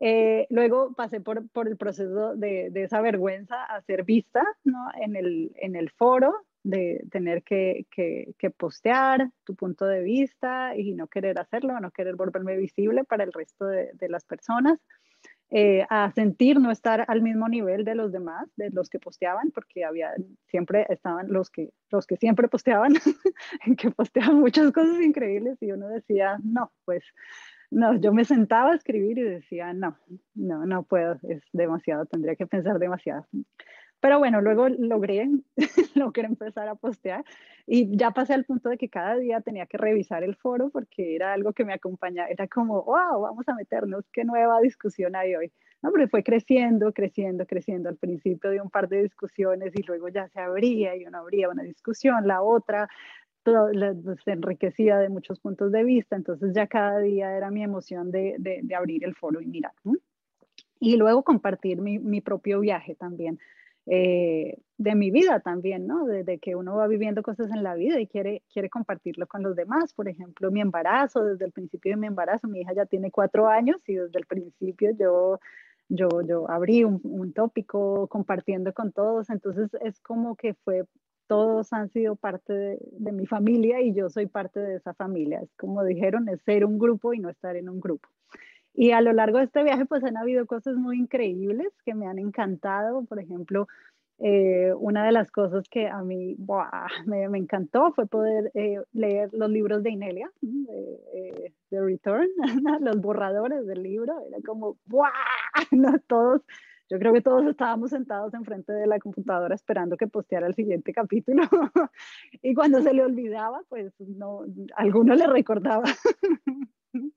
Eh, 0.00 0.46
luego 0.50 0.92
pasé 0.94 1.20
por, 1.20 1.48
por 1.48 1.68
el 1.68 1.76
proceso 1.76 2.36
de, 2.36 2.68
de, 2.70 2.82
esa 2.82 3.00
vergüenza 3.00 3.64
a 3.64 3.80
ser 3.82 4.04
vista 4.04 4.44
¿no? 4.62 4.88
en, 5.00 5.16
el, 5.16 5.52
en 5.56 5.74
el 5.74 5.90
foro, 5.90 6.34
de 6.62 7.04
tener 7.10 7.44
que, 7.44 7.86
que, 7.90 8.34
que, 8.38 8.50
postear 8.50 9.30
tu 9.44 9.54
punto 9.54 9.86
de 9.86 10.02
vista 10.02 10.76
y 10.76 10.94
no 10.94 11.06
querer 11.06 11.38
hacerlo, 11.38 11.78
no 11.80 11.92
querer 11.92 12.16
volverme 12.16 12.56
visible 12.56 13.04
para 13.04 13.24
el 13.24 13.32
resto 13.32 13.66
de, 13.66 13.90
de 13.94 14.08
las 14.08 14.24
personas. 14.24 14.78
Eh, 15.50 15.86
a 15.90 16.10
sentir 16.10 16.58
no 16.58 16.72
estar 16.72 17.04
al 17.06 17.22
mismo 17.22 17.48
nivel 17.48 17.84
de 17.84 17.94
los 17.94 18.10
demás, 18.10 18.48
de 18.56 18.70
los 18.70 18.90
que 18.90 18.98
posteaban, 18.98 19.52
porque 19.52 19.84
había, 19.84 20.12
siempre 20.48 20.86
estaban 20.88 21.32
los 21.32 21.50
que, 21.50 21.70
los 21.88 22.04
que 22.04 22.16
siempre 22.16 22.48
posteaban, 22.48 22.94
que 23.78 23.90
posteaban 23.92 24.40
muchas 24.40 24.72
cosas 24.72 25.00
increíbles 25.00 25.56
y 25.62 25.70
uno 25.70 25.88
decía, 25.88 26.36
no, 26.42 26.72
pues 26.84 27.04
no, 27.70 27.94
yo 28.00 28.12
me 28.12 28.24
sentaba 28.24 28.72
a 28.72 28.76
escribir 28.76 29.18
y 29.18 29.22
decía, 29.22 29.72
no, 29.72 29.96
no, 30.34 30.66
no 30.66 30.82
puedo, 30.84 31.18
es 31.28 31.42
demasiado, 31.52 32.06
tendría 32.06 32.36
que 32.36 32.46
pensar 32.46 32.78
demasiado. 32.78 33.26
Pero 34.00 34.18
bueno, 34.18 34.40
luego 34.40 34.68
logré, 34.68 35.28
logré 35.94 36.26
empezar 36.26 36.68
a 36.68 36.74
postear 36.74 37.24
y 37.66 37.96
ya 37.96 38.10
pasé 38.10 38.34
al 38.34 38.44
punto 38.44 38.68
de 38.68 38.78
que 38.78 38.88
cada 38.88 39.16
día 39.16 39.40
tenía 39.40 39.66
que 39.66 39.78
revisar 39.78 40.22
el 40.22 40.36
foro 40.36 40.70
porque 40.70 41.16
era 41.16 41.32
algo 41.32 41.52
que 41.52 41.64
me 41.64 41.72
acompañaba, 41.72 42.28
era 42.28 42.46
como, 42.46 42.82
wow, 42.84 43.20
vamos 43.22 43.48
a 43.48 43.54
meternos, 43.54 44.04
qué 44.12 44.24
nueva 44.24 44.60
discusión 44.60 45.16
hay 45.16 45.34
hoy. 45.34 45.52
No, 45.82 45.92
pero 45.92 46.08
fue 46.08 46.22
creciendo, 46.22 46.92
creciendo, 46.92 47.46
creciendo. 47.46 47.88
Al 47.88 47.96
principio 47.96 48.50
de 48.50 48.60
un 48.60 48.70
par 48.70 48.88
de 48.88 49.02
discusiones 49.02 49.72
y 49.74 49.82
luego 49.82 50.08
ya 50.08 50.28
se 50.28 50.40
abría 50.40 50.96
y 50.96 51.06
uno 51.06 51.18
abría 51.18 51.48
una 51.48 51.62
discusión, 51.62 52.26
la 52.26 52.42
otra, 52.42 52.88
se 54.24 54.30
enriquecía 54.30 54.98
de 54.98 55.08
muchos 55.08 55.40
puntos 55.40 55.72
de 55.72 55.84
vista, 55.84 56.16
entonces 56.16 56.54
ya 56.54 56.66
cada 56.66 56.98
día 57.00 57.36
era 57.36 57.50
mi 57.50 57.62
emoción 57.62 58.10
de, 58.10 58.36
abrir 58.76 59.04
el 59.04 59.14
foro 59.14 59.40
y 59.40 59.46
mirar. 59.46 59.72
Y 60.78 60.96
luego 60.96 61.22
compartir 61.22 61.80
mi, 61.80 62.20
propio 62.20 62.60
viaje 62.60 62.94
también, 62.94 63.38
eh, 63.86 64.58
de 64.78 64.94
mi 64.94 65.10
vida 65.10 65.40
también, 65.40 65.86
¿no? 65.86 66.06
Desde 66.06 66.38
que 66.38 66.56
uno 66.56 66.76
va 66.76 66.86
viviendo 66.88 67.22
cosas 67.22 67.50
en 67.50 67.62
la 67.62 67.74
vida 67.74 68.00
y 68.00 68.06
quiere, 68.06 68.42
quiere 68.52 68.68
compartirlo 68.68 69.26
con 69.26 69.42
los 69.42 69.56
demás. 69.56 69.94
Por 69.94 70.08
ejemplo, 70.08 70.50
mi 70.50 70.60
embarazo, 70.60 71.24
desde 71.24 71.44
el 71.44 71.52
principio 71.52 71.92
de 71.92 71.96
mi 71.96 72.08
embarazo, 72.08 72.48
mi 72.48 72.60
hija 72.60 72.74
ya 72.74 72.86
tiene 72.86 73.10
cuatro 73.10 73.48
años 73.48 73.76
y 73.86 73.94
desde 73.94 74.18
el 74.18 74.26
principio 74.26 74.90
yo 74.98 75.38
yo, 75.88 76.08
yo 76.22 76.50
abrí 76.50 76.84
un, 76.84 77.00
un, 77.04 77.32
tópico 77.32 78.08
compartiendo 78.08 78.72
con 78.74 78.92
todos, 78.92 79.30
entonces 79.30 79.70
es 79.82 80.00
como 80.00 80.34
que 80.34 80.54
fue 80.54 80.84
todos 81.26 81.72
han 81.72 81.88
sido 81.90 82.16
parte 82.16 82.52
de, 82.52 83.12
mi 83.12 83.26
familia 83.26 83.80
y 83.80 83.94
yo 83.94 84.08
soy 84.10 84.26
parte 84.26 84.60
de 84.60 84.76
esa 84.76 84.94
familia. 84.94 85.40
Es 85.42 85.52
como 85.56 85.84
dijeron, 85.84 86.28
es 86.28 86.40
ser 86.42 86.64
un 86.64 86.78
grupo 86.78 87.14
y 87.14 87.18
no 87.18 87.28
estar 87.28 87.56
en 87.56 87.68
un 87.68 87.80
grupo. 87.80 88.08
Y 88.74 88.90
a 88.92 89.00
lo 89.00 89.12
largo 89.12 89.38
de 89.38 89.44
este 89.44 89.62
viaje 89.62 89.86
pues 89.86 90.04
han 90.04 90.16
habido 90.16 90.46
cosas 90.46 90.76
muy 90.76 90.98
increíbles 90.98 91.68
que 91.84 91.94
me 91.94 92.06
han 92.06 92.18
encantado. 92.18 93.04
Por 93.04 93.18
ejemplo, 93.18 93.68
eh, 94.18 94.72
una 94.78 95.04
de 95.04 95.12
las 95.12 95.30
cosas 95.30 95.68
que 95.68 95.88
a 95.88 96.02
mí 96.02 96.36
me, 97.06 97.38
encantó 97.38 97.92
fue 97.92 98.06
poder 98.06 98.50
eh, 98.54 98.80
leer 98.92 99.28
los 99.32 99.50
libros 99.50 99.82
de 99.82 99.90
Inelia, 99.90 100.30
de, 100.40 101.00
eh, 101.14 101.52
Return, 101.70 102.28
los 102.80 103.00
borradores 103.00 103.66
del 103.66 103.82
libro. 103.82 104.14
Era 104.26 104.38
como, 104.44 104.78
¡buah! 104.86 105.10
¿no? 105.70 105.98
Todos 106.06 106.42
yo 106.88 106.98
creo 106.98 107.12
que 107.12 107.20
todos 107.20 107.44
estábamos 107.46 107.90
sentados 107.90 108.32
enfrente 108.34 108.72
de 108.72 108.86
la 108.86 108.98
computadora 108.98 109.54
esperando 109.54 109.96
que 109.96 110.06
posteara 110.06 110.46
el 110.46 110.54
siguiente 110.54 110.92
capítulo. 110.92 111.42
Y 112.42 112.54
cuando 112.54 112.80
se 112.80 112.92
le 112.92 113.02
olvidaba, 113.02 113.62
pues 113.68 113.92
no, 113.98 114.42
alguno 114.76 115.14
le 115.14 115.26
recordaba. 115.26 115.84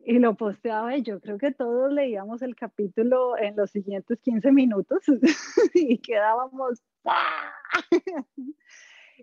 y 0.00 0.18
lo 0.18 0.34
posteaba 0.36 0.96
y 0.96 1.02
yo 1.02 1.20
creo 1.20 1.38
que 1.38 1.52
todos 1.52 1.92
leíamos 1.92 2.40
el 2.42 2.54
capítulo 2.54 3.36
en 3.36 3.56
los 3.56 3.70
siguientes 3.70 4.20
15 4.20 4.52
minutos. 4.52 5.02
Y 5.74 5.98
quedábamos 5.98 6.82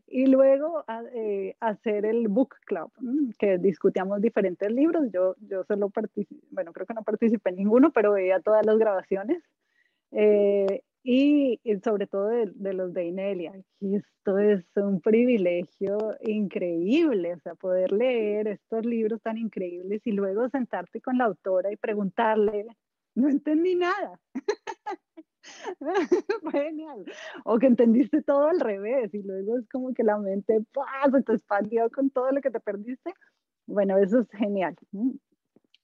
y 0.07 0.27
luego 0.27 0.83
eh, 1.13 1.55
hacer 1.59 2.05
el 2.05 2.27
book 2.27 2.55
club, 2.65 2.91
que 3.39 3.57
discutíamos 3.57 4.21
diferentes 4.21 4.71
libros. 4.71 5.11
Yo, 5.11 5.35
yo 5.39 5.63
solo 5.63 5.89
participé, 5.89 6.45
bueno, 6.51 6.73
creo 6.73 6.85
que 6.85 6.93
no 6.93 7.03
participé 7.03 7.49
en 7.51 7.57
ninguno, 7.57 7.91
pero 7.91 8.13
veía 8.13 8.39
todas 8.39 8.65
las 8.65 8.77
grabaciones. 8.77 9.43
Eh, 10.11 10.81
y, 11.07 11.59
sobre 11.83 12.07
todo 12.07 12.29
de, 12.29 12.51
de, 12.55 12.73
los 12.73 12.91
de 12.93 13.05
Inelia. 13.05 13.53
Y 13.79 13.95
esto 13.95 14.39
es 14.39 14.65
un 14.75 15.01
privilegio 15.01 15.97
increíble, 16.21 17.35
o 17.35 17.39
sea, 17.41 17.53
poder 17.53 17.91
leer 17.91 18.47
estos 18.47 18.85
libros 18.85 19.21
tan 19.21 19.37
increíbles 19.37 20.01
y 20.05 20.11
luego 20.11 20.49
sentarte 20.49 21.01
con 21.01 21.19
la 21.19 21.25
autora 21.25 21.71
y 21.71 21.75
preguntarle, 21.75 22.65
no 23.13 23.29
entendí 23.29 23.75
nada. 23.75 24.19
genial. 26.51 27.05
O 27.43 27.59
que 27.59 27.67
entendiste 27.67 28.21
todo 28.21 28.47
al 28.47 28.59
revés 28.59 29.13
y 29.13 29.21
luego 29.23 29.57
es 29.57 29.67
como 29.69 29.93
que 29.93 30.03
la 30.03 30.17
mente 30.17 30.59
se 31.11 31.21
te 31.23 31.33
expandió 31.33 31.89
con 31.89 32.09
todo 32.09 32.31
lo 32.31 32.41
que 32.41 32.51
te 32.51 32.59
perdiste. 32.59 33.13
Bueno, 33.67 33.97
eso 33.97 34.19
es 34.19 34.29
genial. 34.31 34.75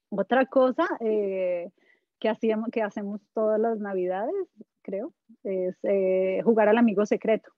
Otra 0.10 0.46
cosa 0.46 0.88
eh, 1.00 1.72
que, 2.20 2.30
hacíamos, 2.30 2.70
que 2.72 2.82
hacemos 2.82 3.22
todas 3.34 3.60
las 3.60 3.80
navidades, 3.80 4.36
creo, 4.82 5.14
es 5.44 5.78
eh, 5.84 6.42
jugar 6.44 6.70
al 6.70 6.78
amigo 6.78 7.06
secreto. 7.06 7.52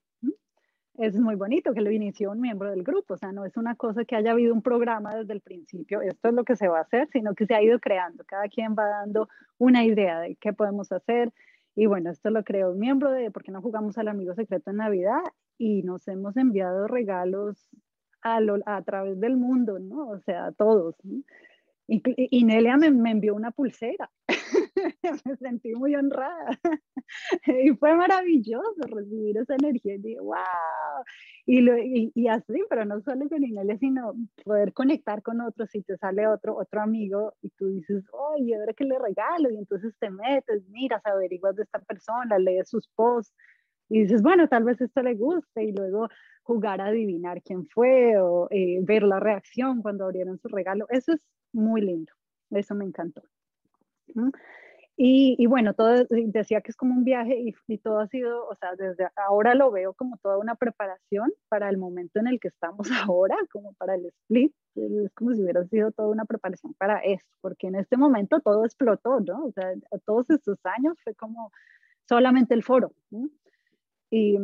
Es 0.96 1.18
muy 1.18 1.34
bonito 1.34 1.74
que 1.74 1.82
lo 1.82 1.90
inició 1.90 2.32
un 2.32 2.40
miembro 2.40 2.70
del 2.70 2.84
grupo, 2.84 3.16
o 3.16 3.18
sea, 3.18 3.32
no 3.32 3.46
es 3.46 3.58
una 3.58 3.76
cosa 3.76 4.06
que 4.06 4.16
haya 4.16 4.32
habido 4.32 4.54
un 4.54 4.62
programa 4.62 5.16
desde 5.16 5.34
el 5.34 5.42
principio, 5.42 6.02
esto 6.02 6.30
es 6.30 6.36
lo 6.36 6.44
que 6.44 6.56
se 6.56 6.68
va 6.68 6.78
a 6.78 6.82
hacer, 6.84 7.10
sino 7.12 7.34
que 7.34 7.48
se 7.48 7.56
ha 7.56 7.64
ido 7.64 7.80
creando, 7.80 8.24
cada 8.26 8.48
quien 8.48 8.76
va 8.78 8.86
dando 8.86 9.28
una 9.58 9.84
idea 9.84 10.20
de 10.20 10.36
qué 10.36 10.54
podemos 10.54 10.92
hacer, 10.92 11.34
y 11.76 11.86
bueno, 11.88 12.12
esto 12.12 12.30
lo 12.30 12.44
creó 12.44 12.72
un 12.72 12.80
miembro 12.80 13.12
de 13.12 13.32
¿Por 13.32 13.44
qué 13.44 13.52
no 13.52 13.62
jugamos 13.62 13.98
al 13.98 14.08
amigo 14.08 14.36
secreto 14.36 14.72
en 14.72 14.78
Navidad? 14.78 15.22
Y 15.58 15.84
nos 15.84 16.08
hemos 16.08 16.38
enviado 16.38 16.88
regalos 16.88 17.58
a, 18.22 18.40
a 18.66 18.82
través 18.84 19.20
del 19.20 19.38
mundo, 19.38 19.80
¿no? 19.80 20.10
O 20.10 20.20
sea, 20.20 20.48
a 20.48 20.52
todos. 20.52 20.96
Y, 21.88 22.44
Nelia 22.44 22.78
me, 22.78 22.92
me, 22.92 23.12
envió 23.12 23.36
una 23.36 23.52
pulsera. 23.52 24.10
me 25.26 25.38
sentí 25.38 25.74
muy 25.74 25.96
honrada. 25.96 26.60
y 27.48 27.72
fue 27.76 27.96
maravilloso 27.96 28.82
recibir 28.88 29.38
esa 29.38 29.56
energía. 29.56 29.96
Y 29.96 29.98
dije, 30.00 30.20
wow. 30.20 30.38
Y, 31.46 31.62
lo, 31.62 31.78
y, 31.78 32.28
así, 32.28 32.64
pero 32.70 32.86
no 32.86 33.02
solo 33.02 33.28
con 33.30 33.44
Inelia, 33.44 33.78
sino 33.78 34.14
poder 34.44 34.74
conectar 34.74 35.22
con 35.22 35.42
otros. 35.42 35.70
Si 35.72 35.82
te 35.82 35.98
sale 35.98 36.28
otro, 36.28 36.56
otro 36.58 36.82
amigo 36.82 37.34
y 37.42 37.50
tú 37.52 37.68
dices, 37.68 38.04
oye, 38.12 38.56
ahora 38.56 38.74
que 38.74 38.86
le 38.86 38.98
regalo. 39.00 39.50
Y 39.50 39.58
entonces 39.58 39.94
te 40.00 40.10
metes, 40.10 40.68
miras, 40.70 41.06
averiguas 41.06 41.56
de 41.56 41.64
esta 41.64 41.80
persona, 41.80 42.40
lees 42.40 42.70
sus 42.70 42.88
posts. 42.90 43.34
Y 43.90 44.04
dices, 44.04 44.22
bueno, 44.22 44.48
tal 44.48 44.64
vez 44.64 44.82
esto 44.82 45.02
le 45.02 45.16
guste. 45.16 45.64
Y 45.64 45.72
luego 45.74 46.08
jugar 46.44 46.82
a 46.82 46.88
adivinar 46.88 47.42
quién 47.42 47.68
fue 47.68 48.18
o 48.20 48.48
eh, 48.52 48.80
ver 48.82 49.04
la 49.04 49.20
reacción 49.20 49.82
cuando 49.82 50.06
abrieron 50.06 50.40
su 50.40 50.48
regalo. 50.50 50.86
Eso 50.90 51.14
es 51.14 51.22
muy 51.54 51.82
lindo, 51.82 52.12
eso 52.52 52.76
me 52.76 52.86
encantó. 52.86 53.24
Y, 54.96 55.48
bueno, 55.48 55.74
todo 55.74 56.06
decía 56.10 56.62
que 56.62 56.70
es 56.70 56.78
como 56.78 56.94
un 56.94 57.04
viaje 57.04 57.56
y, 57.68 57.78
todo 57.80 58.00
ha 58.00 58.08
sido, 58.08 58.48
o 58.48 58.56
sea, 58.56 58.76
desde 58.76 59.08
ahora 59.16 59.56
lo 59.56 59.72
veo 59.72 59.94
como 59.94 60.18
toda 60.18 60.38
una 60.38 60.54
preparación 60.54 61.32
para 61.50 61.68
el 61.70 61.78
momento 61.78 62.20
en 62.20 62.28
el 62.28 62.40
que 62.40 62.50
estamos 62.50 62.88
ahora, 63.12 63.36
como 63.52 63.74
para 63.74 63.96
el 63.96 64.06
split. 64.06 64.54
Es 64.76 65.12
como 65.14 65.34
si 65.34 65.42
hubiera 65.42 65.66
sido 65.66 65.92
toda 65.92 66.10
una 66.10 66.26
preparación 66.26 66.74
para 66.76 67.00
eso, 67.00 67.26
porque 67.42 67.68
en 67.68 67.76
este 67.76 67.98
momento 67.98 68.40
todo 68.40 68.66
explotó, 68.66 69.20
¿no? 69.20 69.46
O 69.46 69.52
sea, 69.52 69.74
todos 70.06 70.30
estos 70.30 70.60
años 70.64 70.96
fue 71.04 71.16
como 71.16 71.52
solamente 72.08 72.54
el 72.54 72.64
foro. 72.64 72.94
Y 74.12 74.38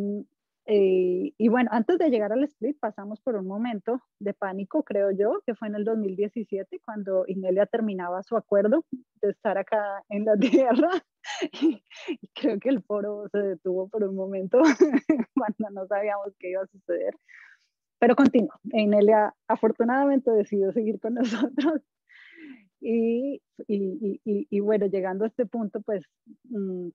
Eh, 0.71 1.33
y 1.35 1.47
bueno, 1.47 1.67
antes 1.73 1.97
de 1.97 2.11
llegar 2.11 2.31
al 2.31 2.43
split 2.43 2.77
pasamos 2.79 3.19
por 3.21 3.35
un 3.35 3.47
momento 3.47 4.03
de 4.19 4.35
pánico, 4.35 4.83
creo 4.83 5.09
yo, 5.09 5.41
que 5.43 5.55
fue 5.55 5.67
en 5.67 5.73
el 5.73 5.83
2017 5.83 6.79
cuando 6.85 7.23
Inelia 7.25 7.65
terminaba 7.65 8.21
su 8.21 8.37
acuerdo 8.37 8.85
de 8.91 9.31
estar 9.31 9.57
acá 9.57 10.03
en 10.09 10.25
la 10.25 10.37
Tierra. 10.39 10.91
Y, 11.59 11.83
creo 12.35 12.59
que 12.59 12.69
el 12.69 12.83
foro 12.83 13.27
se 13.31 13.39
detuvo 13.39 13.89
por 13.89 14.03
un 14.03 14.15
momento 14.15 14.59
cuando 15.33 15.69
no 15.71 15.87
sabíamos 15.87 16.35
qué 16.37 16.51
iba 16.51 16.61
a 16.61 16.67
suceder. 16.67 17.15
Pero 17.97 18.15
continuó. 18.15 18.53
Inelia 18.65 19.33
afortunadamente 19.47 20.29
decidió 20.29 20.71
seguir 20.71 20.99
con 20.99 21.13
nosotros. 21.15 21.81
Y, 22.79 23.41
y, 23.67 24.59
bueno, 24.59 24.85
llegando 24.85 25.25
a 25.25 25.29
este 25.29 25.47
punto, 25.47 25.81
pues 25.81 26.05
mm, 26.43 26.89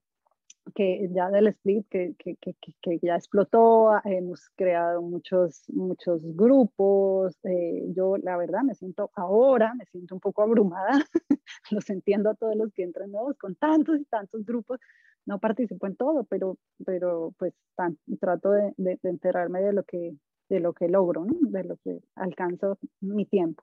que 0.75 1.09
ya 1.13 1.31
del 1.31 1.49
split 1.49 1.87
que, 1.89 2.15
que, 2.19 2.37
que, 2.37 2.55
que, 2.81 2.99
ya 3.03 3.17
explotó, 3.17 3.93
hemos 4.05 4.49
creado 4.57 5.03
muchos, 5.03 5.65
muchos 5.69 6.23
grupos, 6.35 7.37
eh, 7.45 7.85
yo 7.95 8.17
la 8.17 8.37
verdad 8.37 8.63
me 8.63 8.75
siento 8.75 9.11
ahora, 9.15 9.75
me 9.75 9.85
siento 9.87 10.15
un 10.15 10.21
poco 10.21 10.43
abrumada, 10.43 10.91
los 11.71 11.91
entiendo 11.91 12.31
a 12.31 12.35
todos 12.35 12.57
los 12.57 12.73
que 12.73 12.83
entran 12.83 13.11
nuevos 13.11 13.37
con 13.37 13.55
tantos 13.57 14.01
y 14.01 14.05
tantos 14.05 14.45
grupos, 14.45 14.81
no 15.27 15.39
participo 15.39 15.87
en 15.87 15.97
todo, 15.97 16.25
pero, 16.25 16.59
pero 16.85 17.35
pues 17.39 17.55
tan, 17.77 17.99
trato 18.21 18.51
de, 18.51 18.73
de, 18.77 18.99
de, 19.03 19.11
enterarme 19.11 19.61
de 19.61 19.73
lo 19.73 19.85
que, 19.85 20.17
de 20.49 20.61
lo 20.61 20.73
que 20.73 20.89
logro, 20.89 21.25
¿no? 21.25 21.35
de 21.41 21.65
lo 21.65 21.77
que 21.79 22.01
alcanzo 22.15 22.79
mi 23.01 23.27
tiempo. 23.27 23.63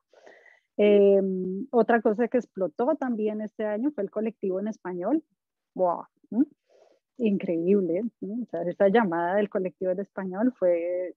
Eh, 0.77 1.21
otra 1.69 2.01
cosa 2.01 2.27
que 2.27 2.37
explotó 2.37 2.95
también 2.95 3.41
este 3.41 3.65
año 3.65 3.91
fue 3.91 4.03
el 4.03 4.09
colectivo 4.11 4.59
en 4.59 4.67
español. 4.67 5.23
¡Wow! 5.75 6.05
Increíble. 7.21 8.01
¿no? 8.21 8.43
O 8.43 8.45
sea, 8.47 8.61
esa 8.63 8.87
llamada 8.89 9.35
del 9.35 9.49
colectivo 9.49 9.93
de 9.95 10.01
español 10.01 10.53
fue, 10.57 11.15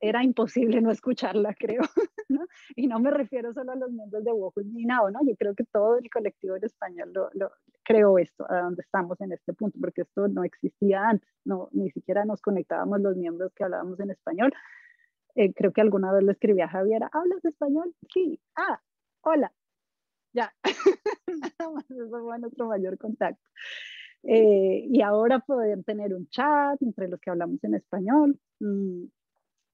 era 0.00 0.22
imposible 0.22 0.80
no 0.80 0.90
escucharla, 0.90 1.54
creo. 1.58 1.82
¿no? 2.28 2.46
Y 2.76 2.86
no 2.86 2.98
me 3.00 3.10
refiero 3.10 3.52
solo 3.52 3.72
a 3.72 3.76
los 3.76 3.90
miembros 3.90 4.24
de 4.24 4.32
Wojo 4.32 4.62
ni 4.62 4.84
nada, 4.84 5.10
¿no? 5.10 5.20
Yo 5.26 5.36
creo 5.36 5.54
que 5.54 5.64
todo 5.64 5.98
el 5.98 6.08
colectivo 6.10 6.58
de 6.58 6.66
español 6.66 7.12
lo, 7.12 7.30
lo, 7.34 7.52
creó 7.84 8.18
esto, 8.18 8.46
a 8.50 8.62
donde 8.62 8.82
estamos 8.82 9.20
en 9.20 9.32
este 9.32 9.52
punto, 9.52 9.78
porque 9.80 10.02
esto 10.02 10.28
no 10.28 10.44
existía 10.44 11.08
antes, 11.08 11.28
no, 11.44 11.68
ni 11.72 11.90
siquiera 11.90 12.24
nos 12.24 12.40
conectábamos 12.40 13.00
los 13.00 13.16
miembros 13.16 13.52
que 13.54 13.64
hablábamos 13.64 13.98
en 14.00 14.10
español. 14.10 14.52
Eh, 15.34 15.52
creo 15.54 15.72
que 15.72 15.80
alguna 15.80 16.12
vez 16.12 16.22
le 16.24 16.32
escribí 16.32 16.60
a 16.60 16.68
Javier, 16.68 17.02
¿hablas 17.10 17.44
español? 17.44 17.94
Sí, 18.12 18.38
ah, 18.56 18.80
hola, 19.22 19.52
ya, 20.32 20.54
nada 21.26 21.70
más, 21.72 21.90
eso 21.90 22.08
fue 22.08 22.38
nuestro 22.38 22.66
mayor 22.66 22.96
contacto. 22.98 23.42
Eh, 24.24 24.86
y 24.88 25.02
ahora 25.02 25.40
poder 25.40 25.82
tener 25.84 26.14
un 26.14 26.28
chat 26.28 26.80
entre 26.82 27.08
los 27.08 27.20
que 27.20 27.30
hablamos 27.30 27.62
en 27.64 27.74
español. 27.74 28.38
Mm, 28.60 29.04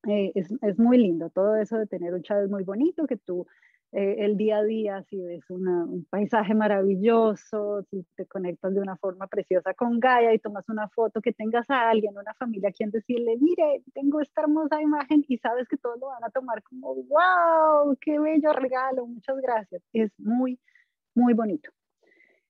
eh, 0.08 0.32
es, 0.34 0.52
es, 0.62 0.78
muy 0.78 0.98
lindo, 0.98 1.30
todo 1.30 1.56
eso 1.56 1.76
de 1.76 1.86
tener 1.86 2.14
un 2.14 2.22
chat 2.22 2.44
es 2.44 2.50
muy 2.50 2.64
bonito, 2.64 3.06
que 3.06 3.16
tú 3.16 3.46
eh, 3.92 4.16
el 4.18 4.36
día 4.36 4.58
a 4.58 4.64
día, 4.64 5.02
si 5.08 5.18
ves 5.18 5.48
una, 5.48 5.84
un 5.84 6.04
paisaje 6.10 6.54
maravilloso, 6.54 7.82
si 7.90 8.04
te 8.16 8.26
conectas 8.26 8.74
de 8.74 8.80
una 8.82 8.96
forma 8.98 9.26
preciosa 9.28 9.72
con 9.72 9.98
Gaia 9.98 10.34
y 10.34 10.38
tomas 10.38 10.68
una 10.68 10.88
foto, 10.90 11.22
que 11.22 11.32
tengas 11.32 11.68
a 11.70 11.88
alguien, 11.88 12.16
una 12.18 12.34
familia 12.34 12.68
a 12.68 12.72
quien 12.72 12.90
decirle, 12.90 13.38
mire, 13.40 13.82
tengo 13.94 14.20
esta 14.20 14.42
hermosa 14.42 14.82
imagen 14.82 15.24
y 15.26 15.38
sabes 15.38 15.66
que 15.68 15.78
todos 15.78 15.98
lo 16.00 16.08
van 16.08 16.22
a 16.24 16.30
tomar 16.30 16.62
como, 16.64 16.94
wow, 16.94 17.96
qué 18.00 18.18
bello 18.18 18.52
regalo, 18.52 19.06
muchas 19.06 19.36
gracias. 19.40 19.82
Es 19.94 20.12
muy, 20.18 20.58
muy 21.14 21.32
bonito. 21.32 21.70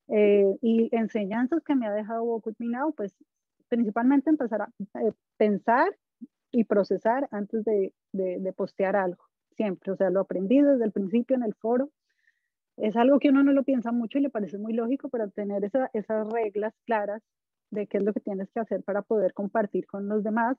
Eh, 0.09 0.57
y 0.63 0.89
enseñanzas 0.93 1.63
que 1.63 1.75
me 1.75 1.87
ha 1.87 1.93
dejado 1.93 2.23
Walk 2.23 2.47
With 2.47 2.55
Me 2.59 2.69
Now, 2.69 2.95
pues 2.95 3.15
principalmente 3.69 4.31
empezar 4.31 4.63
a 4.63 4.71
eh, 5.01 5.13
pensar 5.37 5.95
y 6.51 6.65
procesar 6.65 7.29
antes 7.31 7.65
de, 7.65 7.93
de, 8.13 8.39
de, 8.41 8.53
postear 8.55 8.97
algo, 8.97 9.23
siempre. 9.57 9.93
O 9.93 9.97
sea, 9.97 10.11
lo 10.11 10.21
aprendí 10.21 10.63
desde 10.63 10.85
el 10.85 10.93
principio 10.93 11.37
en 11.37 11.43
el 11.43 11.55
foro. 11.55 11.91
Es 12.79 12.97
algo 12.97 13.19
que 13.19 13.29
uno 13.29 13.43
no 13.43 13.53
lo 13.53 13.65
piensa 13.65 13.93
mucho 13.93 14.19
y 14.19 14.23
le 14.23 14.31
parece 14.31 14.57
muy 14.57 14.73
lógico, 14.73 15.09
pero 15.11 15.29
tener 15.31 15.65
esa, 15.65 15.91
esas 15.93 16.27
reglas 16.33 16.75
claras 16.87 17.23
de 17.71 17.87
qué 17.87 17.99
es 17.99 18.05
lo 18.05 18.13
que 18.13 18.21
tienes 18.21 18.51
que 18.51 18.61
hacer 18.61 18.83
para 18.83 19.03
poder 19.03 19.35
compartir 19.35 19.87
con 19.87 20.09
los 20.09 20.23
demás, 20.23 20.57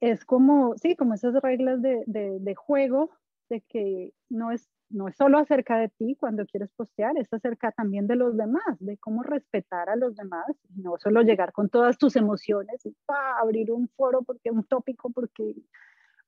es 0.00 0.24
como, 0.24 0.76
sí, 0.76 0.96
como 0.96 1.14
esas 1.14 1.34
reglas 1.42 1.80
de, 1.80 2.04
de, 2.06 2.54
juego, 2.54 3.10
de 3.48 3.60
que 3.62 4.12
no 4.28 4.50
es 4.50 4.68
no 4.94 5.08
es 5.08 5.16
solo 5.16 5.38
acerca 5.38 5.76
de 5.76 5.88
ti 5.88 6.16
cuando 6.18 6.46
quieres 6.46 6.70
postear, 6.76 7.18
es 7.18 7.32
acerca 7.32 7.72
también 7.72 8.06
de 8.06 8.16
los 8.16 8.36
demás, 8.36 8.78
de 8.78 8.96
cómo 8.98 9.22
respetar 9.22 9.90
a 9.90 9.96
los 9.96 10.14
demás, 10.14 10.46
no 10.76 10.96
solo 10.98 11.22
llegar 11.22 11.52
con 11.52 11.68
todas 11.68 11.98
tus 11.98 12.16
emociones 12.16 12.86
y 12.86 12.96
abrir 13.40 13.72
un 13.72 13.88
foro 13.96 14.22
porque 14.22 14.50
un 14.50 14.64
tópico 14.64 15.10
porque 15.10 15.54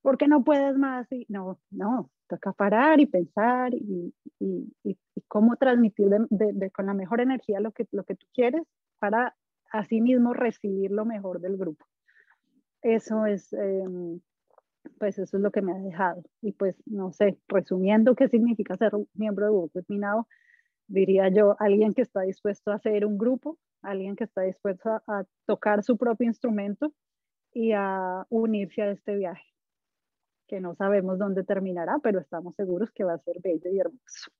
porque 0.01 0.27
no 0.27 0.43
puedes 0.43 0.77
más 0.77 1.11
y 1.11 1.25
no, 1.27 1.59
no, 1.69 2.09
toca 2.27 2.53
parar 2.53 2.99
y 2.99 3.07
pensar 3.07 3.73
y, 3.73 4.13
y, 4.39 4.73
y, 4.83 4.97
cómo 5.27 5.57
transmitir 5.57 6.07
con 6.73 6.85
la 6.85 6.93
mejor 6.93 7.19
energía 7.19 7.59
lo 7.59 7.71
que, 7.71 7.87
lo 7.91 8.03
que 8.05 8.15
tú 8.15 8.25
quieres 8.33 8.63
para 8.99 9.35
así 9.71 9.99
mismo 9.99 10.33
recibir 10.33 10.91
lo 10.91 11.03
mejor 11.03 11.41
del 11.41 11.57
grupo. 11.57 11.85
Eso 12.81 13.25
es, 13.25 13.51
eh, 13.53 13.83
pues 14.99 15.19
eso 15.19 15.37
es 15.37 15.43
lo 15.43 15.51
que 15.51 15.61
me 15.61 15.73
ha 15.73 15.79
dejado. 15.79 16.23
Y 16.41 16.53
pues, 16.53 16.75
no 16.85 17.11
sé, 17.11 17.37
resumiendo 17.47 18.15
qué 18.15 18.29
significa 18.29 18.77
ser 18.77 18.93
miembro 19.13 19.45
de 19.45 19.51
Google 19.51 19.83
Minado, 19.87 20.27
diría 20.87 21.29
yo, 21.29 21.55
alguien 21.59 21.93
que 21.93 22.01
está 22.01 22.21
dispuesto 22.21 22.71
a 22.71 22.75
hacer 22.75 23.05
un 23.05 23.17
grupo, 23.17 23.57
alguien 23.81 24.15
que 24.15 24.23
está 24.23 24.41
dispuesto 24.41 24.89
a, 24.89 25.03
a, 25.07 25.25
tocar 25.45 25.83
su 25.83 25.97
propio 25.97 26.27
instrumento 26.27 26.93
y 27.53 27.73
a 27.73 28.25
unirse 28.29 28.81
a 28.81 28.91
este 28.91 29.15
viaje, 29.15 29.45
que 30.47 30.61
no 30.61 30.75
sabemos 30.75 31.19
dónde 31.19 31.43
terminará, 31.43 31.99
pero 32.01 32.19
estamos 32.19 32.55
seguros 32.55 32.91
que 32.91 33.03
va 33.03 33.13
a 33.13 33.19
ser 33.19 33.37
bello 33.41 33.71
y 33.71 33.79
hermoso. 33.79 34.31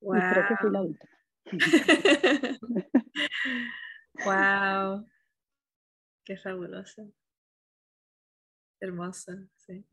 Wow. 0.00 0.16
Y 0.16 0.32
creo 0.32 0.48
que 0.48 0.56
fui 0.56 0.70
la 0.70 0.82
última. 0.82 1.10
wow. 4.24 5.06
Qué 6.30 6.36
fabulosa. 6.36 7.02
Hermosa, 8.78 9.36
sí. 9.56 9.84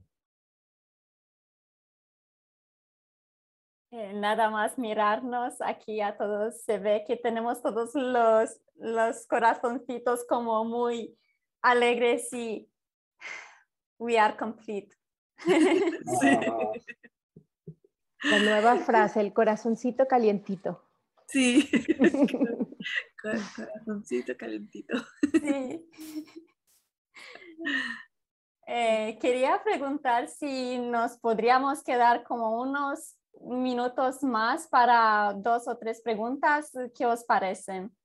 Eh, 3.90 4.14
nada 4.14 4.52
más 4.52 4.78
mirarnos 4.78 5.60
aquí 5.62 6.00
a 6.00 6.16
todos, 6.16 6.62
se 6.62 6.78
ve 6.78 7.04
que 7.08 7.18
tenemos 7.18 7.64
todos 7.64 7.96
los, 7.96 8.62
los 8.76 9.26
corazoncitos 9.26 10.28
como 10.28 10.64
muy 10.64 11.18
alegres 11.64 12.32
y 12.32 12.70
we 13.98 14.20
are 14.20 14.38
complete. 14.38 14.96
Sí. 16.22 16.38
La 18.30 18.40
nueva 18.40 18.78
frase, 18.78 19.22
el 19.22 19.34
corazoncito 19.34 20.08
calientito. 20.08 20.88
Sí. 21.26 21.68
Corazoncito 23.22 24.36
calentito. 24.38 24.98
Sí. 25.32 25.90
Eh, 28.70 29.18
quería 29.22 29.64
preguntar 29.64 30.28
si 30.28 30.78
nos 30.78 31.16
podríamos 31.18 31.82
quedar 31.84 32.24
como 32.24 32.60
unos 32.60 33.16
minutos 33.40 34.24
más 34.24 34.68
para 34.68 35.34
dos 35.38 35.70
o 35.70 35.78
tres 35.78 36.02
preguntas. 36.02 36.72
¿Qué 36.94 37.06
os 37.06 37.24
parecen? 37.24 37.96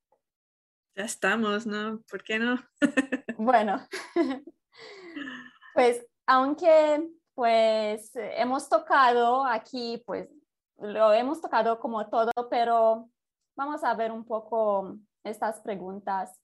Ya 0.94 1.04
estamos, 1.04 1.66
¿no? 1.66 2.00
¿Por 2.08 2.22
qué 2.22 2.38
no? 2.38 2.62
bueno, 3.38 3.84
pues 5.74 6.06
aunque 6.26 7.08
pues 7.34 8.10
hemos 8.14 8.68
tocado 8.68 9.44
aquí, 9.44 10.00
pues 10.06 10.28
lo 10.78 11.12
hemos 11.12 11.40
tocado 11.40 11.80
como 11.80 12.08
todo, 12.08 12.30
pero 12.50 13.08
Vamos 13.56 13.84
a 13.84 13.94
ver 13.94 14.12
un 14.12 14.24
poco 14.24 14.98
estas 15.24 15.60
preguntas. 15.60 16.38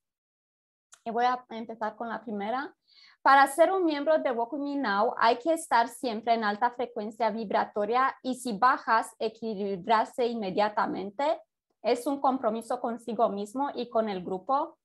Y 1.05 1.11
voy 1.11 1.25
a 1.25 1.45
empezar 1.51 1.97
con 1.97 2.09
la 2.09 2.23
primera. 2.23 2.75
Para 3.23 3.47
ser 3.47 3.73
un 3.73 3.85
miembro 3.85 4.19
de 4.19 4.33
Me 4.33 4.77
Now 4.77 5.15
hay 5.19 5.39
que 5.39 5.53
estar 5.53 5.89
siempre 5.89 6.35
en 6.35 6.45
alta 6.45 6.71
frecuencia 6.71 7.31
vibratoria 7.31 8.15
y 8.23 8.35
si 8.35 8.57
bajas, 8.57 9.15
equilibrarse 9.19 10.27
inmediatamente. 10.27 11.25
Es 11.83 12.07
un 12.07 12.21
compromiso 12.21 12.81
consigo 12.81 13.29
mismo 13.29 13.71
y 13.75 13.89
con 13.89 14.09
el 14.09 14.23
grupo. 14.23 14.79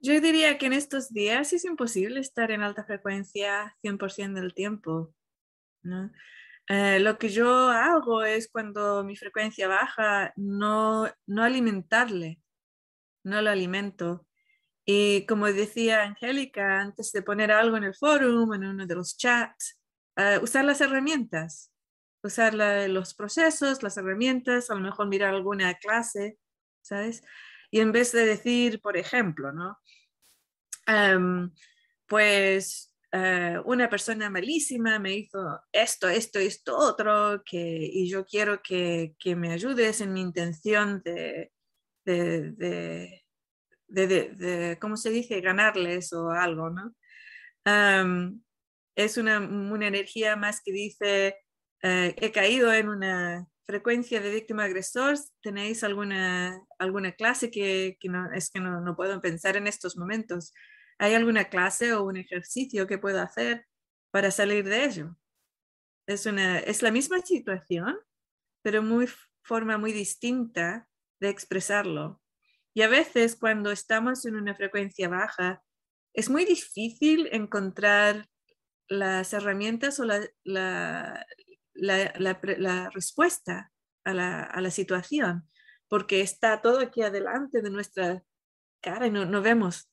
Yo 0.00 0.20
diría 0.20 0.58
que 0.58 0.66
en 0.66 0.74
estos 0.74 1.10
días 1.10 1.52
es 1.52 1.64
imposible 1.64 2.20
estar 2.20 2.50
en 2.50 2.62
alta 2.62 2.84
frecuencia 2.84 3.76
100% 3.82 4.34
del 4.34 4.54
tiempo. 4.54 5.12
¿no? 5.82 6.10
Eh, 6.68 7.00
lo 7.00 7.18
que 7.18 7.30
yo 7.30 7.68
hago 7.70 8.24
es 8.24 8.48
cuando 8.50 9.02
mi 9.04 9.16
frecuencia 9.16 9.68
baja, 9.68 10.32
no, 10.36 11.08
no 11.26 11.42
alimentarle, 11.42 12.40
no 13.24 13.40
lo 13.42 13.50
alimento. 13.50 14.26
Y 14.84 15.26
como 15.26 15.46
decía 15.46 16.02
Angélica, 16.02 16.80
antes 16.80 17.12
de 17.12 17.22
poner 17.22 17.52
algo 17.52 17.76
en 17.76 17.84
el 17.84 17.94
foro, 17.94 18.54
en 18.54 18.64
uno 18.64 18.86
de 18.86 18.94
los 18.94 19.16
chats, 19.16 19.78
uh, 20.16 20.42
usar 20.42 20.64
las 20.64 20.80
herramientas, 20.80 21.72
usar 22.22 22.54
los 22.54 23.14
procesos, 23.14 23.82
las 23.82 23.96
herramientas, 23.96 24.70
a 24.70 24.74
lo 24.74 24.80
mejor 24.80 25.08
mirar 25.08 25.34
alguna 25.34 25.74
clase 25.74 26.38
¿sabes? 26.88 27.22
Y 27.70 27.80
en 27.80 27.92
vez 27.92 28.12
de 28.12 28.24
decir, 28.24 28.80
por 28.80 28.96
ejemplo, 28.96 29.52
¿no? 29.52 29.78
Em, 30.86 31.52
pues 32.06 32.87
eh, 33.12 33.56
una 33.64 33.88
persona 33.88 34.28
malísima 34.30 34.98
me 34.98 35.14
hizo 35.14 35.60
esto, 35.72 36.08
esto, 36.08 36.38
esto, 36.38 36.76
otro, 36.76 37.42
que, 37.44 37.58
y 37.58 38.08
yo 38.08 38.24
quiero 38.26 38.60
que, 38.62 39.14
que 39.18 39.34
me 39.34 39.52
ayudes 39.52 40.00
en 40.00 40.12
mi 40.12 40.20
intención 40.20 41.00
de, 41.04 41.52
de, 42.04 42.52
de, 43.86 44.06
de, 44.36 44.78
¿cómo 44.80 44.96
se 44.96 45.10
dice?, 45.10 45.40
ganarles 45.40 46.12
o 46.12 46.30
algo, 46.30 46.70
¿no? 46.70 46.94
Es 48.94 49.16
una, 49.16 49.38
una, 49.38 49.86
energía 49.86 50.34
más 50.34 50.60
que 50.60 50.72
dice, 50.72 51.36
eh, 51.82 52.14
he 52.16 52.32
caído 52.32 52.72
en 52.72 52.88
una 52.88 53.46
frecuencia 53.64 54.20
de 54.20 54.30
víctima 54.30 54.64
agresor, 54.64 55.16
¿tenéis 55.40 55.84
alguna, 55.84 56.60
alguna 56.80 57.12
clase 57.12 57.50
que, 57.50 57.96
que 58.00 58.08
no, 58.08 58.32
es 58.32 58.50
que 58.50 58.58
no, 58.58 58.80
no 58.80 58.96
puedo 58.96 59.20
pensar 59.20 59.56
en 59.56 59.68
estos 59.68 59.96
momentos? 59.96 60.52
¿Hay 60.98 61.14
alguna 61.14 61.44
clase 61.44 61.92
o 61.94 62.04
un 62.04 62.16
ejercicio 62.16 62.86
que 62.86 62.98
puedo 62.98 63.20
hacer 63.20 63.66
para 64.10 64.30
salir 64.30 64.64
de 64.64 64.84
ello? 64.84 65.16
Es, 66.06 66.26
una, 66.26 66.58
es 66.58 66.82
la 66.82 66.90
misma 66.90 67.20
situación, 67.20 67.96
pero 68.62 68.82
muy 68.82 69.08
forma 69.42 69.78
muy 69.78 69.92
distinta 69.92 70.88
de 71.20 71.28
expresarlo. 71.28 72.20
Y 72.74 72.82
a 72.82 72.88
veces 72.88 73.36
cuando 73.36 73.70
estamos 73.70 74.24
en 74.26 74.36
una 74.36 74.54
frecuencia 74.54 75.08
baja, 75.08 75.62
es 76.12 76.30
muy 76.30 76.44
difícil 76.44 77.28
encontrar 77.32 78.28
las 78.88 79.32
herramientas 79.32 80.00
o 80.00 80.04
la, 80.04 80.20
la, 80.44 81.24
la, 81.74 82.90
respuesta 82.90 83.72
a 84.04 84.14
la, 84.14 84.42
a 84.42 84.60
la, 84.60 84.70
situación, 84.70 85.48
porque 85.88 86.20
está 86.20 86.60
todo 86.62 86.80
aquí 86.80 87.02
adelante 87.02 87.60
de 87.60 87.70
nuestra 87.70 88.22
cara 88.80 89.06
y 89.06 89.10
no, 89.10 89.26
no 89.26 89.42
vemos 89.42 89.90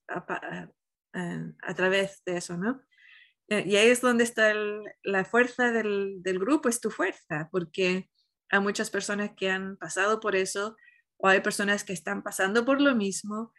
a 1.15 1.73
través 1.73 2.21
de 2.25 2.37
eso, 2.37 2.57
¿no? 2.57 2.81
Eh, 3.49 3.63
y 3.67 3.75
ahí 3.75 3.87
es 3.89 4.01
donde 4.01 4.23
está 4.23 4.53
la 5.03 5.25
fuerza 5.25 5.71
del, 5.71 6.21
del, 6.23 6.39
grupo, 6.39 6.67
es 6.67 6.81
tu 6.81 6.89
fuerza, 6.89 7.49
porque 7.51 8.09
hay 8.49 8.59
muchas 8.59 8.89
personas 8.89 9.31
que 9.35 9.49
han 9.49 9.77
pasado 9.77 10.19
por 10.19 10.35
eso 10.35 10.75
o 11.17 11.27
hay 11.27 11.41
personas 11.41 11.83
que 11.83 11.93
están 11.93 12.23
pasando 12.23 12.65
por 12.65 12.81
lo 12.81 12.95
mismo 12.95 13.53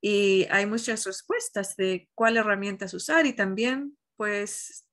y 0.00 0.46
hay 0.50 0.66
muchas 0.66 1.04
respuestas 1.04 1.76
de 1.76 2.08
cuál 2.14 2.36
herramientas 2.36 2.94
usar 2.94 3.26
y 3.26 3.34
también 3.34 3.96
pues 4.16 4.86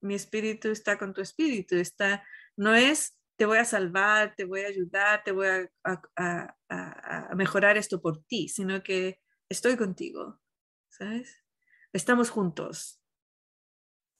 mi 0.00 0.14
espíritu 0.14 0.70
está 0.70 0.98
con 0.98 1.12
tu 1.12 1.20
espíritu, 1.20 1.76
está, 1.76 2.24
no 2.56 2.74
es 2.74 3.16
te 3.36 3.46
voy 3.46 3.58
a 3.58 3.64
salvar, 3.64 4.34
te 4.36 4.44
voy 4.44 4.60
a 4.60 4.66
ayudar, 4.66 5.22
te 5.24 5.32
voy 5.32 5.46
a, 5.46 5.70
a, 5.84 6.56
a, 6.68 7.28
a 7.30 7.34
mejorar 7.34 7.78
esto 7.78 8.00
por 8.02 8.22
ti, 8.24 8.48
sino 8.48 8.82
que 8.82 9.18
estoy 9.48 9.78
contigo, 9.78 10.38
¿sabes? 10.90 11.42
Estamos 11.92 12.30
juntos 12.30 13.00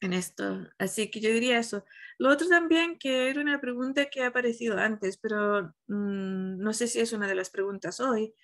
en 0.00 0.12
esto. 0.12 0.66
Así 0.78 1.10
que 1.10 1.20
yo 1.20 1.30
diría 1.30 1.58
eso. 1.58 1.84
Lo 2.18 2.30
otro 2.30 2.48
también, 2.48 2.98
que 2.98 3.28
era 3.28 3.40
una 3.40 3.60
pregunta 3.60 4.06
que 4.06 4.22
ha 4.22 4.28
aparecido 4.28 4.78
antes, 4.78 5.18
pero 5.18 5.74
mm, 5.88 6.58
no 6.58 6.72
sé 6.72 6.86
si 6.86 7.00
es 7.00 7.12
una 7.12 7.28
de 7.28 7.34
las 7.34 7.50
preguntas 7.50 8.00
hoy, 8.00 8.34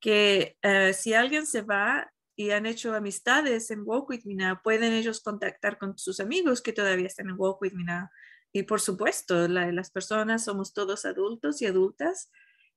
que 0.00 0.58
eh, 0.62 0.92
si 0.92 1.14
alguien 1.14 1.46
se 1.46 1.62
va 1.62 2.12
y 2.36 2.50
han 2.50 2.66
hecho 2.66 2.94
amistades 2.94 3.70
en 3.70 3.82
Walk 3.84 4.10
With 4.10 4.24
Me 4.24 4.34
Now, 4.34 4.60
pueden 4.62 4.92
ellos 4.92 5.20
contactar 5.20 5.78
con 5.78 5.96
sus 5.96 6.20
amigos 6.20 6.60
que 6.60 6.72
todavía 6.72 7.06
están 7.06 7.28
en 7.28 7.36
Walk 7.38 7.62
With 7.62 7.72
Me 7.74 7.84
Now. 7.84 8.08
Y 8.52 8.64
por 8.64 8.80
supuesto, 8.80 9.48
las 9.48 9.90
personas 9.90 10.44
somos 10.44 10.72
todos 10.72 11.04
adultos 11.04 11.62
y 11.62 11.66
adultas 11.66 12.30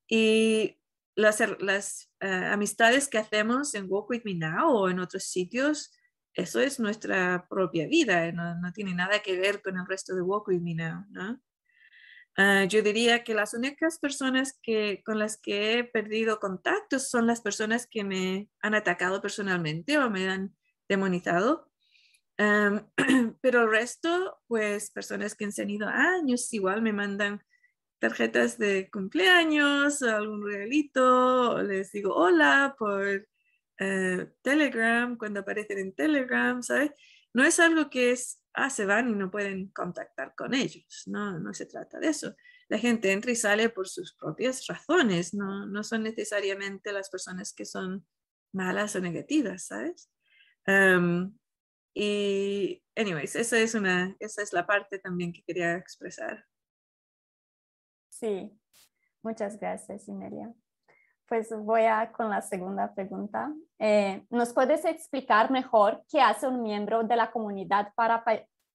y 0.08 0.80
las, 1.14 1.42
las 1.60 2.10
eh, 2.20 2.28
amistades 2.28 3.08
que 3.08 3.18
hacemos 3.18 3.74
en 3.74 3.86
Walk 3.88 4.10
With 4.10 4.22
Me 4.24 4.34
Now 4.34 4.70
o 4.70 4.88
en 4.88 5.00
otros 5.00 5.24
sitios 5.24 5.92
eso 6.38 6.60
es 6.60 6.78
nuestra 6.78 7.46
propia 7.48 7.88
vida, 7.88 8.30
no, 8.32 8.54
no, 8.54 8.72
tiene 8.72 8.94
nada 8.94 9.18
que 9.20 9.36
ver 9.38 9.60
con 9.60 9.76
el 9.76 9.86
resto 9.86 10.14
de 10.14 10.22
Walk 10.22 10.48
With 10.48 10.60
Me 10.60 10.74
¿no? 10.74 11.42
Uh, 12.38 12.68
yo 12.68 12.82
diría 12.82 13.24
que 13.24 13.34
las 13.34 13.54
únicas 13.54 13.98
personas 13.98 14.56
que, 14.62 15.02
con 15.04 15.18
las 15.18 15.36
que 15.36 15.72
he 15.78 15.84
perdido 15.84 16.38
contactos 16.38 17.10
son 17.10 17.26
las 17.26 17.40
personas 17.40 17.88
que 17.88 18.04
me 18.04 18.48
han 18.60 18.76
atacado 18.76 19.20
personalmente 19.20 19.98
o 19.98 20.08
me 20.08 20.28
han 20.28 20.56
demonizado. 20.88 21.68
Pero 23.40 23.62
el 23.62 23.70
resto, 23.70 24.40
pues 24.46 24.92
personas 24.92 25.34
que 25.34 25.44
han 25.44 25.52
tenido 25.52 25.88
años, 25.88 26.52
igual 26.54 26.82
me 26.82 26.92
mandan 26.92 27.42
tarjetas 27.98 28.58
de 28.58 28.88
cumpleaños, 28.92 30.02
algún 30.02 30.46
regalito, 30.46 31.60
les 31.64 31.90
digo 31.90 32.14
hola 32.14 32.76
por 32.78 33.26
eh, 33.78 34.26
Telegram, 34.42 35.16
cuando 35.16 35.40
aparecen 35.40 35.78
en 35.78 35.94
Telegram, 35.94 36.62
¿sabes? 36.62 36.92
No 37.32 37.44
es 37.44 37.60
algo 37.60 37.90
que 37.90 38.12
es, 38.12 38.42
ah, 38.54 38.70
se 38.70 38.86
van 38.86 39.08
y 39.08 39.14
no 39.14 39.30
pueden 39.30 39.68
contactar 39.68 40.34
con 40.34 40.54
ellos, 40.54 41.04
no, 41.06 41.38
no 41.38 41.54
se 41.54 41.66
trata 41.66 41.98
de 41.98 42.08
eso. 42.08 42.34
La 42.68 42.78
gente 42.78 43.12
entra 43.12 43.30
y 43.30 43.36
sale 43.36 43.70
por 43.70 43.88
sus 43.88 44.14
propias 44.14 44.66
razones, 44.66 45.34
no, 45.34 45.66
no 45.66 45.82
son 45.84 46.02
necesariamente 46.02 46.92
las 46.92 47.08
personas 47.08 47.52
que 47.52 47.64
son 47.64 48.06
malas 48.52 48.96
o 48.96 49.00
negativas, 49.00 49.66
¿sabes? 49.66 50.10
Um, 50.66 51.38
y, 51.94 52.82
anyways, 52.94 53.36
esa 53.36 53.58
es, 53.58 53.74
una, 53.74 54.14
esa 54.20 54.42
es 54.42 54.52
la 54.52 54.66
parte 54.66 54.98
también 54.98 55.32
que 55.32 55.42
quería 55.42 55.76
expresar. 55.76 56.44
Sí, 58.08 58.52
muchas 59.22 59.58
gracias, 59.58 60.08
Inelia. 60.08 60.54
Pues 61.28 61.50
voy 61.50 61.82
a 61.82 62.10
con 62.10 62.30
la 62.30 62.40
segunda 62.40 62.94
pregunta. 62.94 63.52
Eh, 63.78 64.24
¿Nos 64.30 64.54
puedes 64.54 64.84
explicar 64.86 65.50
mejor 65.50 66.02
qué 66.08 66.22
hace 66.22 66.46
un 66.48 66.62
miembro 66.62 67.02
de 67.02 67.16
la 67.16 67.30
comunidad 67.30 67.92
para 67.94 68.24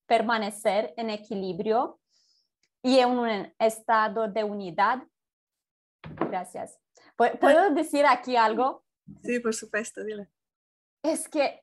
permanecer 0.06 0.94
en 0.96 1.10
equilibrio 1.10 2.00
y 2.84 3.00
en 3.00 3.10
un 3.10 3.54
estado 3.58 4.28
de 4.28 4.44
unidad? 4.44 5.02
Gracias. 6.30 6.80
¿Puedo 7.16 7.72
decir 7.72 8.06
aquí 8.06 8.36
algo? 8.36 8.84
Sí, 9.24 9.40
por 9.40 9.56
supuesto, 9.56 10.04
dile. 10.04 10.30
Es 11.02 11.28
que 11.28 11.62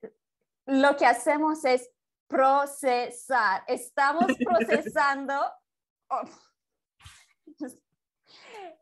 lo 0.67 0.97
que 0.97 1.07
hacemos 1.07 1.65
es 1.65 1.89
procesar. 2.27 3.63
Estamos 3.69 4.27
procesando. 4.45 5.35
Oh, 6.09 6.23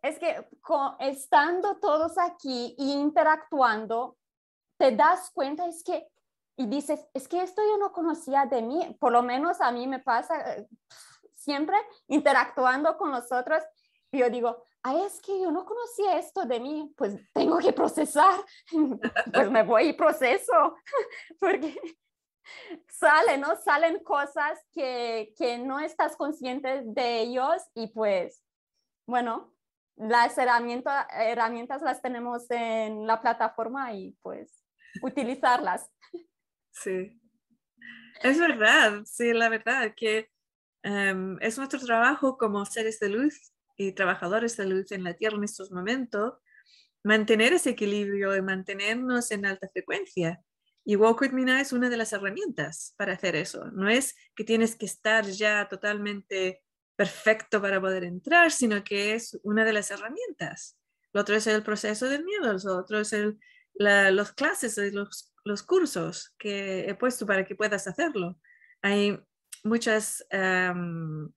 es 0.02 0.18
que 0.18 0.46
estando 1.00 1.76
todos 1.76 2.18
aquí 2.18 2.74
e 2.78 2.84
interactuando, 2.84 4.16
te 4.78 4.92
das 4.92 5.30
cuenta, 5.30 5.66
es 5.66 5.82
que, 5.82 6.06
y 6.56 6.66
dices, 6.66 7.06
es 7.14 7.28
que 7.28 7.42
esto 7.42 7.62
yo 7.62 7.78
no 7.78 7.92
conocía 7.92 8.46
de 8.46 8.62
mí, 8.62 8.96
por 9.00 9.12
lo 9.12 9.22
menos 9.22 9.60
a 9.60 9.72
mí 9.72 9.86
me 9.86 9.98
pasa 9.98 10.54
eh, 10.54 10.68
siempre 11.34 11.76
interactuando 12.06 12.96
con 12.96 13.10
los 13.10 13.30
otros, 13.32 13.62
y 14.10 14.18
yo 14.18 14.30
digo, 14.30 14.62
ah, 14.84 14.96
es 15.04 15.20
que 15.20 15.38
yo 15.40 15.50
no 15.50 15.64
conocía 15.64 16.18
esto 16.18 16.44
de 16.44 16.60
mí, 16.60 16.92
pues 16.96 17.16
tengo 17.32 17.58
que 17.58 17.72
procesar, 17.72 18.40
pues 19.32 19.50
me 19.50 19.62
voy 19.62 19.88
y 19.88 19.92
proceso, 19.92 20.76
porque 21.40 21.78
salen, 22.88 23.40
¿no? 23.40 23.56
Salen 23.56 24.02
cosas 24.02 24.58
que, 24.72 25.34
que 25.36 25.58
no 25.58 25.78
estás 25.80 26.16
consciente 26.16 26.82
de 26.84 27.20
ellos 27.20 27.62
y 27.74 27.88
pues, 27.88 28.42
bueno, 29.09 29.55
las 29.97 30.36
herramientas, 30.36 31.82
las 31.82 32.02
tenemos 32.02 32.44
en 32.51 33.06
la 33.06 33.20
plataforma 33.20 33.94
y 33.94 34.16
pues 34.22 34.64
utilizarlas. 35.02 35.90
Sí, 36.70 37.20
es 38.22 38.39
verdad, 38.39 39.02
sí, 39.05 39.32
la 39.32 39.48
verdad 39.48 39.94
que 39.97 40.30
em, 40.85 41.36
es 41.40 41.59
nuestro 41.59 41.80
trabajo 41.80 42.39
como 42.39 42.64
seres 42.66 43.01
de 43.01 43.09
luz 43.09 43.52
y 43.76 43.93
trabajadores 43.93 44.56
de 44.56 44.66
luz 44.66 44.93
en 44.93 45.02
la 45.02 45.14
Tierra 45.14 45.39
en 45.39 45.43
estos 45.43 45.72
momentos, 45.72 46.35
mantener 47.02 47.52
ese 47.52 47.70
equilibrio 47.70 48.36
y 48.36 48.43
mantenernos 48.43 49.32
en 49.32 49.44
alta 49.44 49.68
frecuencia. 49.70 50.40
Y 50.85 50.94
Walk 50.94 51.20
With 51.20 51.32
Me 51.32 51.60
es 51.60 51.72
una 51.72 51.89
de 51.89 51.97
las 51.97 52.12
herramientas 52.12 52.94
para 52.97 53.14
hacer 53.14 53.35
eso. 53.35 53.64
No 53.72 53.89
es 53.89 54.14
que 54.36 54.44
tienes 54.44 54.76
que 54.76 54.86
estar 54.86 55.24
ya 55.24 55.66
totalmente 55.68 56.62
perfecto 56.98 57.62
para 57.62 57.80
poder 57.80 58.02
entrar, 58.02 58.50
sino 58.50 58.82
que 58.82 59.14
es 59.14 59.38
una 59.44 59.64
de 59.64 59.72
las 59.72 59.92
herramientas. 59.92 60.76
Lo 61.12 61.20
otro 61.20 61.36
es 61.36 61.46
el 61.46 61.62
proceso 61.62 62.08
del 62.08 62.24
miedo, 62.24 62.52
lo 62.52 62.76
otro 62.76 62.98
es 62.98 63.12
el, 63.12 63.38
los 63.74 64.32
clases, 64.32 64.76
los, 64.92 65.32
los 65.44 65.62
cursos 65.62 66.34
que 66.38 66.88
he 66.88 66.94
puesto 66.96 67.24
para 67.24 67.44
que 67.44 67.54
puedas 67.54 67.86
hacerlo. 67.86 68.40
Hay 68.82 69.16
muchos 69.62 70.26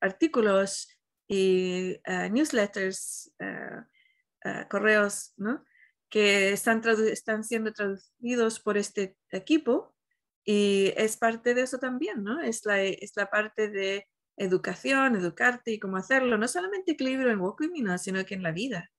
artículos 0.02 0.98
y 1.28 2.02
ah, 2.06 2.28
newsletters, 2.28 3.32
ah, 3.40 4.68
correos, 4.68 5.34
¿no? 5.38 5.64
que 6.10 6.52
están, 6.52 6.82
están 7.12 7.44
siendo 7.44 7.72
traducidos 7.72 8.60
por 8.60 8.78
este 8.78 9.16
equipo 9.30 9.96
y 10.44 10.92
es 10.98 11.18
parte 11.18 11.54
de 11.54 11.62
eso 11.62 11.78
también, 11.78 12.24
¿no? 12.24 12.42
Es 12.42 12.66
la, 12.66 12.82
es 12.82 13.14
la 13.16 13.28
parte 13.30 13.70
de 13.70 14.08
educación, 14.44 15.16
educarte 15.16 15.72
y 15.72 15.80
cómo 15.80 15.98
hacerlo, 15.98 16.38
no 16.38 16.48
solamente 16.48 16.94
equilibrio 16.94 17.32
en 17.32 17.40
Wokuimina, 17.40 17.98
sino 17.98 18.26
que 18.26 18.36
en 18.36 18.44
la 18.44 18.52
vida. 18.52 18.92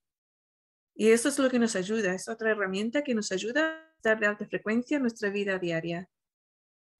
Y 0.95 1.11
eso 1.11 1.29
es 1.29 1.39
lo 1.39 1.49
que 1.49 1.59
nos 1.59 1.75
ayuda, 1.75 2.13
es 2.13 2.27
otra 2.29 2.51
herramienta 2.51 3.03
que 3.03 3.15
nos 3.15 3.31
ayuda 3.31 3.61
a 3.61 3.95
estar 3.95 4.19
de 4.19 4.27
alta 4.27 4.45
frecuencia 4.45 4.97
en 4.97 5.03
nuestra 5.03 5.29
vida 5.29 5.57
diaria. 5.57 6.07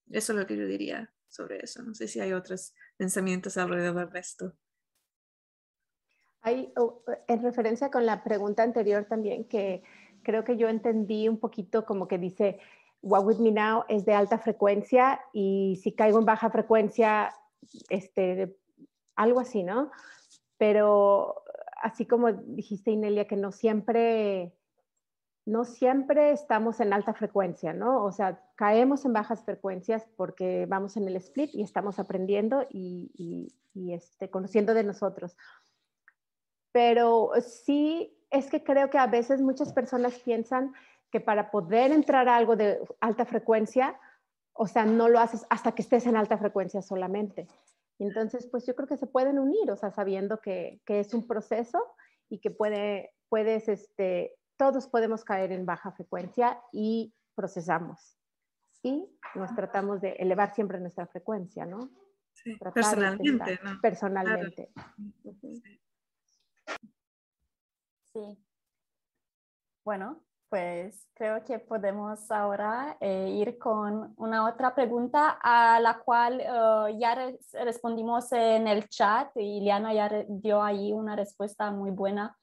Eso 0.10 0.34
es 0.34 0.40
lo 0.40 0.48
que 0.48 0.58
yo 0.58 0.66
diría 0.66 1.14
sobre 1.28 1.60
eso. 1.64 1.84
No 1.84 1.94
sé 1.94 2.08
si 2.08 2.20
hay 2.20 2.34
otros 2.34 2.74
pensamientos 2.98 3.58
alrededor 3.58 4.12
de 4.12 4.20
esto. 4.20 4.54
Hay, 6.42 6.74
en 7.28 7.42
referencia 7.42 7.90
con 7.90 8.06
la 8.06 8.24
pregunta 8.24 8.64
anterior 8.64 9.06
también, 9.06 9.48
que 9.48 9.84
creo 10.24 10.44
que 10.44 10.58
yo 10.58 10.68
entendí 10.68 11.30
un 11.30 11.40
poquito 11.40 11.86
como 11.86 12.08
que 12.08 12.18
dice, 12.18 12.60
What 13.02 13.26
With 13.26 13.38
Me 13.38 13.52
Now 13.52 13.86
es 13.88 14.06
de 14.06 14.14
alta 14.14 14.40
frecuencia 14.40 15.22
y 15.34 15.80
si 15.82 15.94
caigo 15.94 16.20
en 16.20 16.26
baja 16.26 16.50
frecuencia, 16.50 17.34
este, 17.90 18.56
algo 19.16 19.40
así, 19.40 19.64
¿no? 19.64 19.92
Pero 20.58 21.44
así 21.82 22.06
como 22.06 22.32
dijiste, 22.32 22.92
Inelia, 22.92 23.28
que 23.28 23.36
no 23.36 23.52
siempre, 23.52 24.54
no 25.46 25.66
siempre 25.66 26.32
estamos 26.32 26.80
en 26.80 26.94
alta 26.94 27.14
frecuencia, 27.14 27.74
¿no? 27.74 28.04
O 28.04 28.12
sea, 28.12 28.42
caemos 28.56 29.06
en 29.06 29.14
bajas 29.14 29.44
frecuencias 29.44 30.08
porque 30.16 30.66
vamos 30.66 30.96
en 30.96 31.08
el 31.08 31.18
split 31.18 31.54
y 31.54 31.62
estamos 31.62 32.00
aprendiendo 32.00 32.66
y, 32.70 33.52
y, 33.74 33.94
este, 33.94 34.30
conociendo 34.30 34.74
de 34.74 34.84
nosotros. 34.84 35.36
Pero 36.72 37.32
sí 37.42 38.18
es 38.32 38.50
que 38.50 38.64
creo 38.64 38.90
que 38.90 38.98
a 38.98 39.08
veces 39.08 39.42
muchas 39.42 39.74
personas 39.74 40.18
piensan 40.20 40.74
que 41.12 41.20
para 41.20 41.52
poder 41.52 41.92
entrar 41.92 42.28
a 42.28 42.38
algo 42.38 42.56
de 42.56 42.80
alta 43.00 43.26
frecuencia, 43.26 44.00
o 44.54 44.68
sea, 44.68 44.86
no 44.86 45.10
lo 45.10 45.20
haces 45.20 45.46
hasta 45.50 45.74
que 45.74 45.82
estés 45.82 46.06
en 46.06 46.16
alta 46.16 46.38
frecuencia 46.38 46.82
solamente. 46.82 47.48
Entonces, 48.00 48.48
pues 48.48 48.66
yo 48.66 48.76
creo 48.76 48.88
que 48.88 48.98
se 48.98 49.08
pueden 49.08 49.40
unir, 49.40 49.70
o 49.72 49.76
sea, 49.76 49.92
sabiendo 49.92 50.40
que, 50.40 50.82
que 50.86 51.00
es 51.00 51.14
un 51.14 51.28
proceso 51.28 51.84
y 52.30 52.40
que 52.40 52.52
puede, 52.52 53.12
puedes, 53.30 53.68
este, 53.70 54.36
todos 54.58 54.88
podemos 54.88 55.24
caer 55.24 55.52
en 55.52 55.66
baja 55.66 55.92
frecuencia 55.92 56.62
y 56.72 57.14
procesamos. 57.36 58.18
Y 58.82 59.08
nos 59.36 59.56
tratamos 59.56 60.02
de 60.02 60.12
elevar 60.14 60.54
siempre 60.54 60.80
nuestra 60.80 61.08
frecuencia, 61.08 61.66
¿no? 61.66 61.90
Sí, 62.34 62.56
personalmente, 62.58 63.60
¿no? 63.64 63.80
Personalmente. 63.82 64.70
Sí. 68.12 68.38
Bueno, 69.86 70.24
pues 70.54 71.08
creo 71.16 71.44
que 71.44 71.58
podemos 71.58 72.30
ahora 72.30 72.96
eh, 73.02 73.28
ir 73.28 73.58
con 73.58 74.14
una 74.18 74.48
otra 74.48 74.76
pregunta 74.76 75.40
a 75.42 75.80
la 75.80 75.98
cual 75.98 76.42
eh, 76.42 76.96
ya 77.00 77.16
respondimos 77.64 78.32
en 78.34 78.68
el 78.68 78.88
chat 78.88 79.36
y 79.36 79.62
Liana 79.62 79.96
ya 79.96 80.12
dio 80.28 80.62
ahí 80.62 80.94
una 80.94 81.16
respuesta 81.16 81.72
muy 81.72 81.90
buena. 81.90 82.38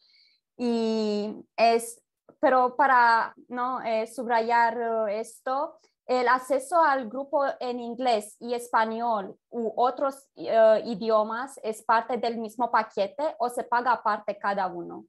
Y 0.56 1.36
es, 1.56 2.02
pero 2.40 2.74
para 2.74 3.32
¿no? 3.46 3.80
Eh, 3.82 4.08
subrayar 4.08 5.08
esto, 5.10 5.78
el 6.04 6.26
acceso 6.26 6.82
al 6.82 7.08
grupo 7.08 7.44
en 7.60 7.78
inglés 7.78 8.34
y 8.40 8.54
español 8.54 9.36
u 9.50 9.72
otros 9.76 10.28
idiomas 10.34 11.60
es 11.62 11.80
parte 11.84 12.16
del 12.16 12.38
mismo 12.38 12.72
paquete 12.72 13.36
o 13.38 13.48
se 13.48 13.62
paga 13.62 13.92
aparte 13.92 14.36
cada 14.36 14.66
uno 14.66 15.04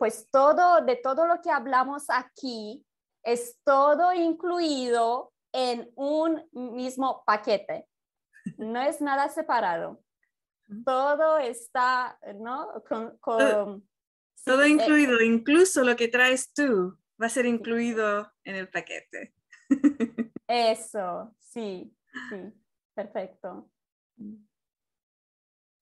pues 0.00 0.30
todo, 0.30 0.80
de 0.80 0.96
todo 0.96 1.26
lo 1.26 1.42
que 1.42 1.50
hablamos 1.50 2.04
aquí, 2.08 2.82
es 3.22 3.60
todo 3.64 4.14
incluido 4.14 5.34
en 5.52 5.92
un 5.94 6.42
mismo 6.52 7.22
paquete. 7.26 7.86
No 8.56 8.80
es 8.80 9.02
nada 9.02 9.28
separado. 9.28 10.02
Todo 10.86 11.36
está, 11.36 12.18
¿no? 12.36 12.82
Con, 12.88 13.18
todo, 13.20 13.82
eh, 14.62 14.68
incluido, 14.70 15.20
incluso 15.20 15.84
lo 15.84 15.94
que 15.96 16.08
traes 16.08 16.50
tú 16.54 16.96
va 17.20 17.26
a 17.26 17.28
ser 17.28 17.44
incluido 17.44 18.32
en 18.44 18.54
el 18.54 18.70
paquete. 18.70 19.34
Eso, 20.48 21.36
sí, 21.40 21.94
sí, 22.30 22.54
perfecto. 22.94 23.70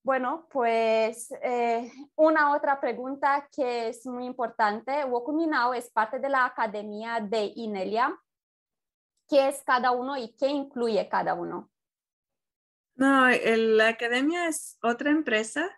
Bueno, 0.09 0.48
pues 0.51 1.30
eh, 1.43 1.93
una 2.16 2.56
otra 2.56 2.80
pregunta 2.80 3.47
que 3.55 3.89
es 3.90 4.06
muy 4.06 4.24
importante. 4.24 5.05
Wokuminao 5.05 5.74
es 5.74 5.90
parte 5.90 6.18
de 6.18 6.30
la 6.30 6.47
Academia 6.47 7.20
de 7.20 7.52
Inelia. 7.56 8.18
¿Qué 9.28 9.48
es 9.48 9.62
cada 9.66 9.90
uno 9.90 10.16
y 10.16 10.35
qué 10.39 10.47
incluye 10.47 11.06
cada 11.10 11.35
uno? 11.35 11.70
No, 12.94 13.28
la 13.28 13.89
Academia 13.89 14.48
es 14.48 14.78
otra 14.82 15.10
empresa. 15.10 15.68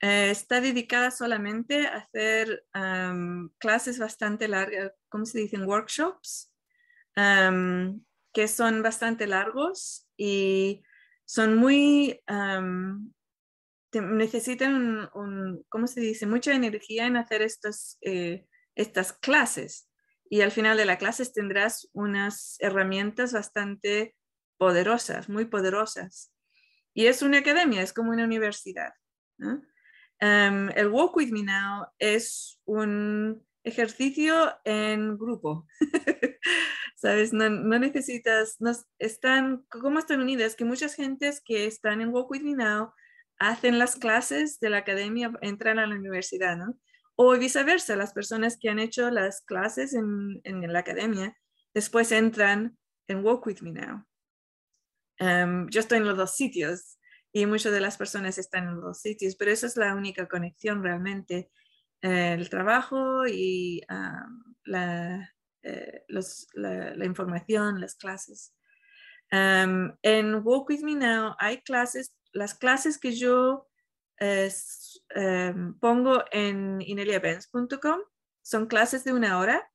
Eh, 0.00 0.32
está 0.32 0.60
dedicada 0.60 1.12
solamente 1.12 1.86
a 1.86 1.98
hacer 1.98 2.64
clases 3.58 4.00
bastante 4.00 4.48
largas, 4.48 4.90
¿cómo 5.08 5.24
se 5.26 5.38
dicen? 5.38 5.64
Workshops, 5.64 6.52
que 7.14 8.48
son 8.48 8.82
bastante 8.82 9.28
largos 9.28 10.08
y 10.16 10.82
son 11.24 11.56
muy 11.56 12.20
necesitan, 13.92 15.10
un, 15.14 15.64
¿cómo 15.68 15.86
se 15.86 16.00
dice? 16.00 16.26
Mucha 16.26 16.54
energía 16.54 17.06
en 17.06 17.16
hacer 17.16 17.42
estas, 17.42 17.98
eh, 18.02 18.46
estas 18.74 19.12
clases. 19.12 19.88
Y 20.28 20.42
al 20.42 20.52
final 20.52 20.76
de 20.76 20.84
la 20.84 20.98
clase 20.98 21.26
tendrás 21.26 21.88
unas 21.92 22.56
herramientas 22.60 23.32
bastante 23.32 24.14
poderosas, 24.58 25.28
muy 25.28 25.46
poderosas. 25.46 26.32
Y 26.94 27.06
es 27.06 27.22
una 27.22 27.38
academia, 27.38 27.82
es 27.82 27.92
como 27.92 28.10
una 28.10 28.24
universidad. 28.24 28.92
Em, 30.20 30.68
el 30.76 30.88
Walk 30.88 31.16
With 31.16 31.30
Me 31.30 31.42
Now 31.42 31.86
es 31.98 32.60
un 32.64 33.44
ejercicio 33.64 34.52
en 34.64 35.16
grupo. 35.18 35.66
¿Sabes? 36.96 37.32
No, 37.32 37.48
no 37.48 37.78
necesitas, 37.78 38.56
no, 38.60 38.72
están, 38.98 39.64
¿cómo 39.70 39.98
están 39.98 40.20
unidas? 40.20 40.54
Que 40.54 40.64
muchas 40.64 40.94
gentes 40.94 41.40
que 41.42 41.66
están 41.66 42.02
en 42.02 42.10
Walk 42.10 42.30
With 42.30 42.42
Me 42.42 42.54
Now 42.54 42.92
hacen 43.40 43.78
las 43.78 43.96
clases 43.96 44.60
de 44.60 44.70
la 44.70 44.78
academia, 44.78 45.32
entran 45.40 45.80
a 45.80 45.86
la 45.86 45.96
universidad, 45.96 46.56
¿no? 46.56 46.78
O 47.16 47.36
viceversa, 47.36 47.96
las 47.96 48.12
personas 48.12 48.56
que 48.60 48.68
han 48.68 48.78
hecho 48.78 49.10
las 49.10 49.42
clases 49.42 49.94
en, 49.94 50.40
en 50.44 50.72
la 50.72 50.78
academia, 50.78 51.36
después 51.74 52.12
entran 52.12 52.78
en 53.08 53.24
Walk 53.24 53.46
With 53.46 53.62
Me 53.62 53.72
Now. 53.72 54.04
Em, 55.18 55.68
yo 55.68 55.80
estoy 55.80 55.98
en 55.98 56.06
los 56.06 56.16
dos 56.16 56.34
sitios 56.36 56.98
y 57.32 57.46
muchas 57.46 57.72
de 57.72 57.80
las 57.80 57.96
personas 57.96 58.38
están 58.38 58.64
en 58.64 58.74
los 58.76 58.84
dos 58.84 59.00
sitios, 59.00 59.36
pero 59.36 59.50
esa 59.50 59.66
es 59.66 59.76
la 59.76 59.94
única 59.94 60.26
conexión 60.28 60.82
realmente, 60.82 61.50
el 62.00 62.48
trabajo 62.48 63.26
y 63.26 63.82
la, 64.64 65.34
eh, 65.62 66.04
la, 66.08 66.94
la, 66.94 67.04
información, 67.04 67.80
las 67.80 67.96
clases. 67.96 68.54
Em, 69.30 69.94
en 70.02 70.36
Walk 70.42 70.70
With 70.70 70.82
Me 70.82 70.94
Now 70.94 71.36
hay 71.38 71.60
clases 71.62 72.14
las 72.32 72.54
clases 72.54 72.98
que 72.98 73.12
yo 73.12 73.68
em, 74.18 75.78
pongo 75.78 76.24
en 76.30 76.80
ineliabens.com 76.80 78.00
son 78.42 78.66
clases 78.66 79.04
de 79.04 79.12
una 79.12 79.38
hora, 79.38 79.70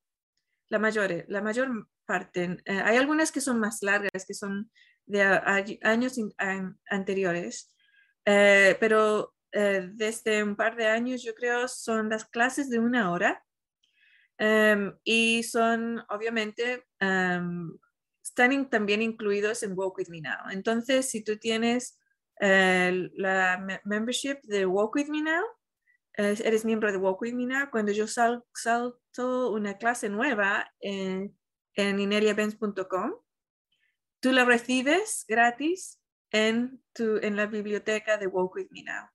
la 0.69 0.79
mayor, 0.79 1.25
la 1.27 1.41
mayor 1.41 1.87
parte. 2.05 2.57
Eh, 2.65 2.81
hay 2.83 2.97
algunas 2.97 3.31
que 3.31 3.41
son 3.41 3.59
más 3.59 3.81
largas, 3.81 4.25
que 4.25 4.33
son 4.33 4.71
de 5.05 5.21
años 5.83 6.15
anteriores, 6.89 7.73
eh, 8.25 8.75
pero 8.79 9.35
eh, 9.51 9.89
desde 9.93 10.43
un 10.43 10.55
par 10.55 10.75
de 10.75 10.87
años 10.87 11.23
yo 11.23 11.33
creo 11.35 11.67
son 11.67 12.09
las 12.09 12.25
clases 12.25 12.69
de 12.69 12.79
una 12.79 13.11
hora 13.11 13.43
em, 14.37 14.97
y 15.03 15.43
son 15.43 16.03
obviamente 16.09 16.85
em, 16.99 17.71
están 18.23 18.69
también 18.69 19.01
incluidos 19.01 19.63
en 19.63 19.77
Walk 19.77 19.97
With 19.97 20.09
Me 20.09 20.21
Now. 20.21 20.49
Entonces, 20.51 21.09
si 21.09 21.23
tú 21.23 21.37
tienes 21.37 21.99
la 22.39 23.81
membership 23.83 24.41
de 24.43 24.65
Walk 24.65 24.95
With 24.95 25.07
Me 25.07 25.21
Now. 25.21 25.43
eres 26.13 26.65
miembro 26.65 26.91
de 26.91 26.97
Walk 26.97 27.21
With 27.21 27.33
Me 27.33 27.45
Now. 27.45 27.69
Cuando 27.71 27.91
yo 27.91 28.07
salto 28.07 29.51
una 29.51 29.77
clase 29.77 30.09
nueva 30.09 30.71
en, 30.79 31.37
en 31.75 31.99
ineriabenz.com, 31.99 33.13
tú 34.19 34.31
la 34.31 34.45
recibes 34.45 35.25
gratis 35.27 36.01
en, 36.31 36.83
tu, 36.93 37.17
en 37.17 37.35
la 37.35 37.45
biblioteca 37.45 38.17
de 38.17 38.27
Walk 38.27 38.55
With 38.55 38.67
Me 38.71 38.83
Now. 38.83 39.09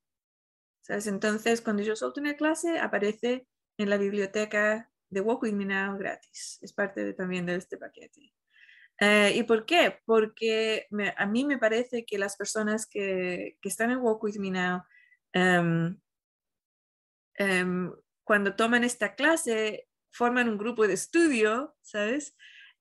¿Sabes? 0.83 1.07
Entonces, 1.07 1.61
cuando 1.61 1.83
yo 1.83 1.95
salto 1.97 2.21
una 2.21 2.37
clase, 2.37 2.79
aparece 2.79 3.47
en 3.77 3.91
la 3.91 3.97
biblioteca 3.97 4.91
de 5.09 5.21
Walk 5.21 5.43
With 5.43 5.53
Me 5.53 5.65
Now 5.65 5.99
gratis. 5.99 6.59
Es 6.63 6.73
parte 6.73 7.13
también 7.15 7.47
de 7.47 7.57
este 7.57 7.77
paquete. 7.77 8.33
Eh, 9.01 9.33
¿Y 9.37 9.43
por 9.45 9.65
qué? 9.65 9.99
Porque 10.05 10.87
a 11.17 11.27
mí 11.27 11.45
me 11.45 11.59
parece 11.59 12.05
que 12.05 12.19
las 12.19 12.37
personas 12.37 12.87
que, 12.87 13.57
que 13.61 13.69
están 13.69 13.91
en 13.91 13.99
Walk 13.99 14.23
With 14.23 14.37
Me 14.39 14.51
Now, 14.51 14.83
em, 15.33 15.99
em, 17.35 17.93
cuando 18.25 18.55
toman 18.55 18.85
esta 18.85 19.15
clase, 19.15 19.89
forman 20.13 20.49
un 20.49 20.59
grupo 20.59 20.87
de 20.87 20.95
estudio, 20.95 21.75
¿sabes? 21.81 22.37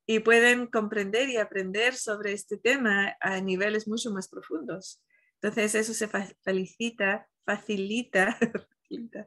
Y 0.06 0.20
pueden 0.20 0.68
comprender 0.68 1.30
y 1.30 1.38
aprender 1.38 1.96
sobre 1.96 2.34
este 2.34 2.58
tema 2.58 3.16
a 3.22 3.40
niveles 3.42 3.88
mucho 3.88 4.12
más 4.12 4.28
profundos. 4.28 5.02
Entonces, 5.42 5.76
eso 5.76 5.94
se 5.94 6.10
felicita, 6.44 7.30
facilita, 7.46 8.38
facilita 8.90 9.26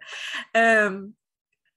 em, 0.52 1.14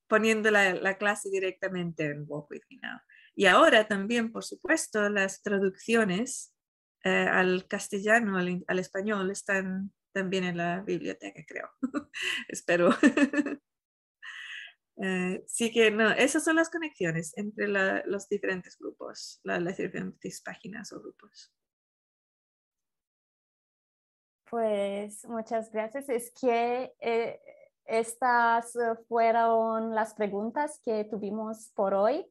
poniendo 0.08 0.52
la, 0.52 0.98
clase 0.98 1.30
directamente 1.30 2.06
en 2.06 2.26
Walk 2.28 2.50
With 2.52 2.64
Me 2.70 2.78
Now. 2.82 3.00
Y 3.36 3.48
ahora 3.48 3.88
también, 3.88 4.32
por 4.32 4.46
supuesto, 4.46 5.10
las 5.10 5.42
traducciones 5.42 6.54
eh, 7.04 7.28
al 7.30 7.68
castellano, 7.68 8.38
al, 8.38 8.80
español, 8.80 9.30
están 9.30 9.92
también 10.14 10.46
en 10.46 10.58
la 10.58 10.82
biblioteca, 10.82 11.44
creo. 11.48 11.70
Espero. 12.48 12.90
Eh, 14.98 15.44
sí 15.46 15.74
que 15.74 15.92
no, 15.92 16.10
esas 16.10 16.46
son 16.46 16.56
las 16.56 16.70
conexiones 16.70 17.38
entre 17.38 17.68
los 17.68 18.30
diferentes 18.30 18.78
grupos, 18.78 19.42
las 19.44 19.76
diferentes 19.76 20.42
páginas 20.42 20.94
o 20.94 21.02
grupos. 21.02 21.54
Pues 24.50 25.28
muchas 25.28 25.70
gracias. 25.70 26.08
Es 26.08 26.32
que 26.40 26.96
eh, 27.02 27.42
estas 27.84 28.72
fueron 29.10 29.94
las 29.94 30.14
preguntas 30.14 30.80
que 30.82 31.04
tuvimos 31.04 31.74
por 31.76 31.94
hoy, 31.94 32.26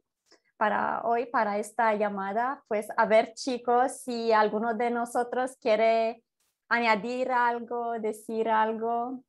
para 0.56 1.02
hoy, 1.04 1.26
para 1.26 1.58
esta 1.58 1.94
llamada. 1.94 2.64
Pues 2.68 2.88
a 2.96 3.06
ver 3.06 3.34
chicos, 3.34 4.00
si 4.02 4.32
alguno 4.32 4.74
de 4.74 4.90
nosotros 4.90 5.56
quiere 5.60 6.22
añadir 6.68 7.30
algo, 7.32 7.92
decir 8.00 8.48
algo, 8.48 9.24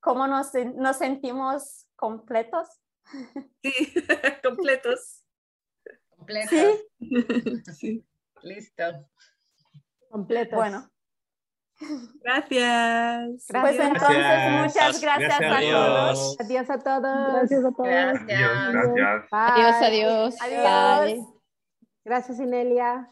¿cómo 0.00 0.26
nos, 0.26 0.52
nos 0.74 0.96
sentimos 0.96 1.86
completos? 1.96 2.68
Sí, 3.62 3.72
completos. 4.42 5.24
Completos. 6.10 6.80
Sí. 7.76 8.04
Listo. 8.42 8.84
Completos. 10.10 10.56
Bueno. 10.56 10.90
Gracias. 12.22 13.46
Pues 13.48 13.78
entonces, 13.78 14.52
muchas 14.62 15.00
gracias, 15.00 15.40
a 15.40 15.60
todos. 15.60 16.36
Adiós 16.40 16.70
a 16.70 16.78
todos. 16.78 17.32
Gracias 17.32 17.64
a 17.64 17.70
todos. 17.70 17.88
Adiós, 17.88 18.72
gracias. 18.72 19.24
Adiós, 19.30 19.76
adiós. 19.82 20.36
Adiós. 20.40 21.26
Gracias, 22.04 22.38
Inelia. 22.38 23.10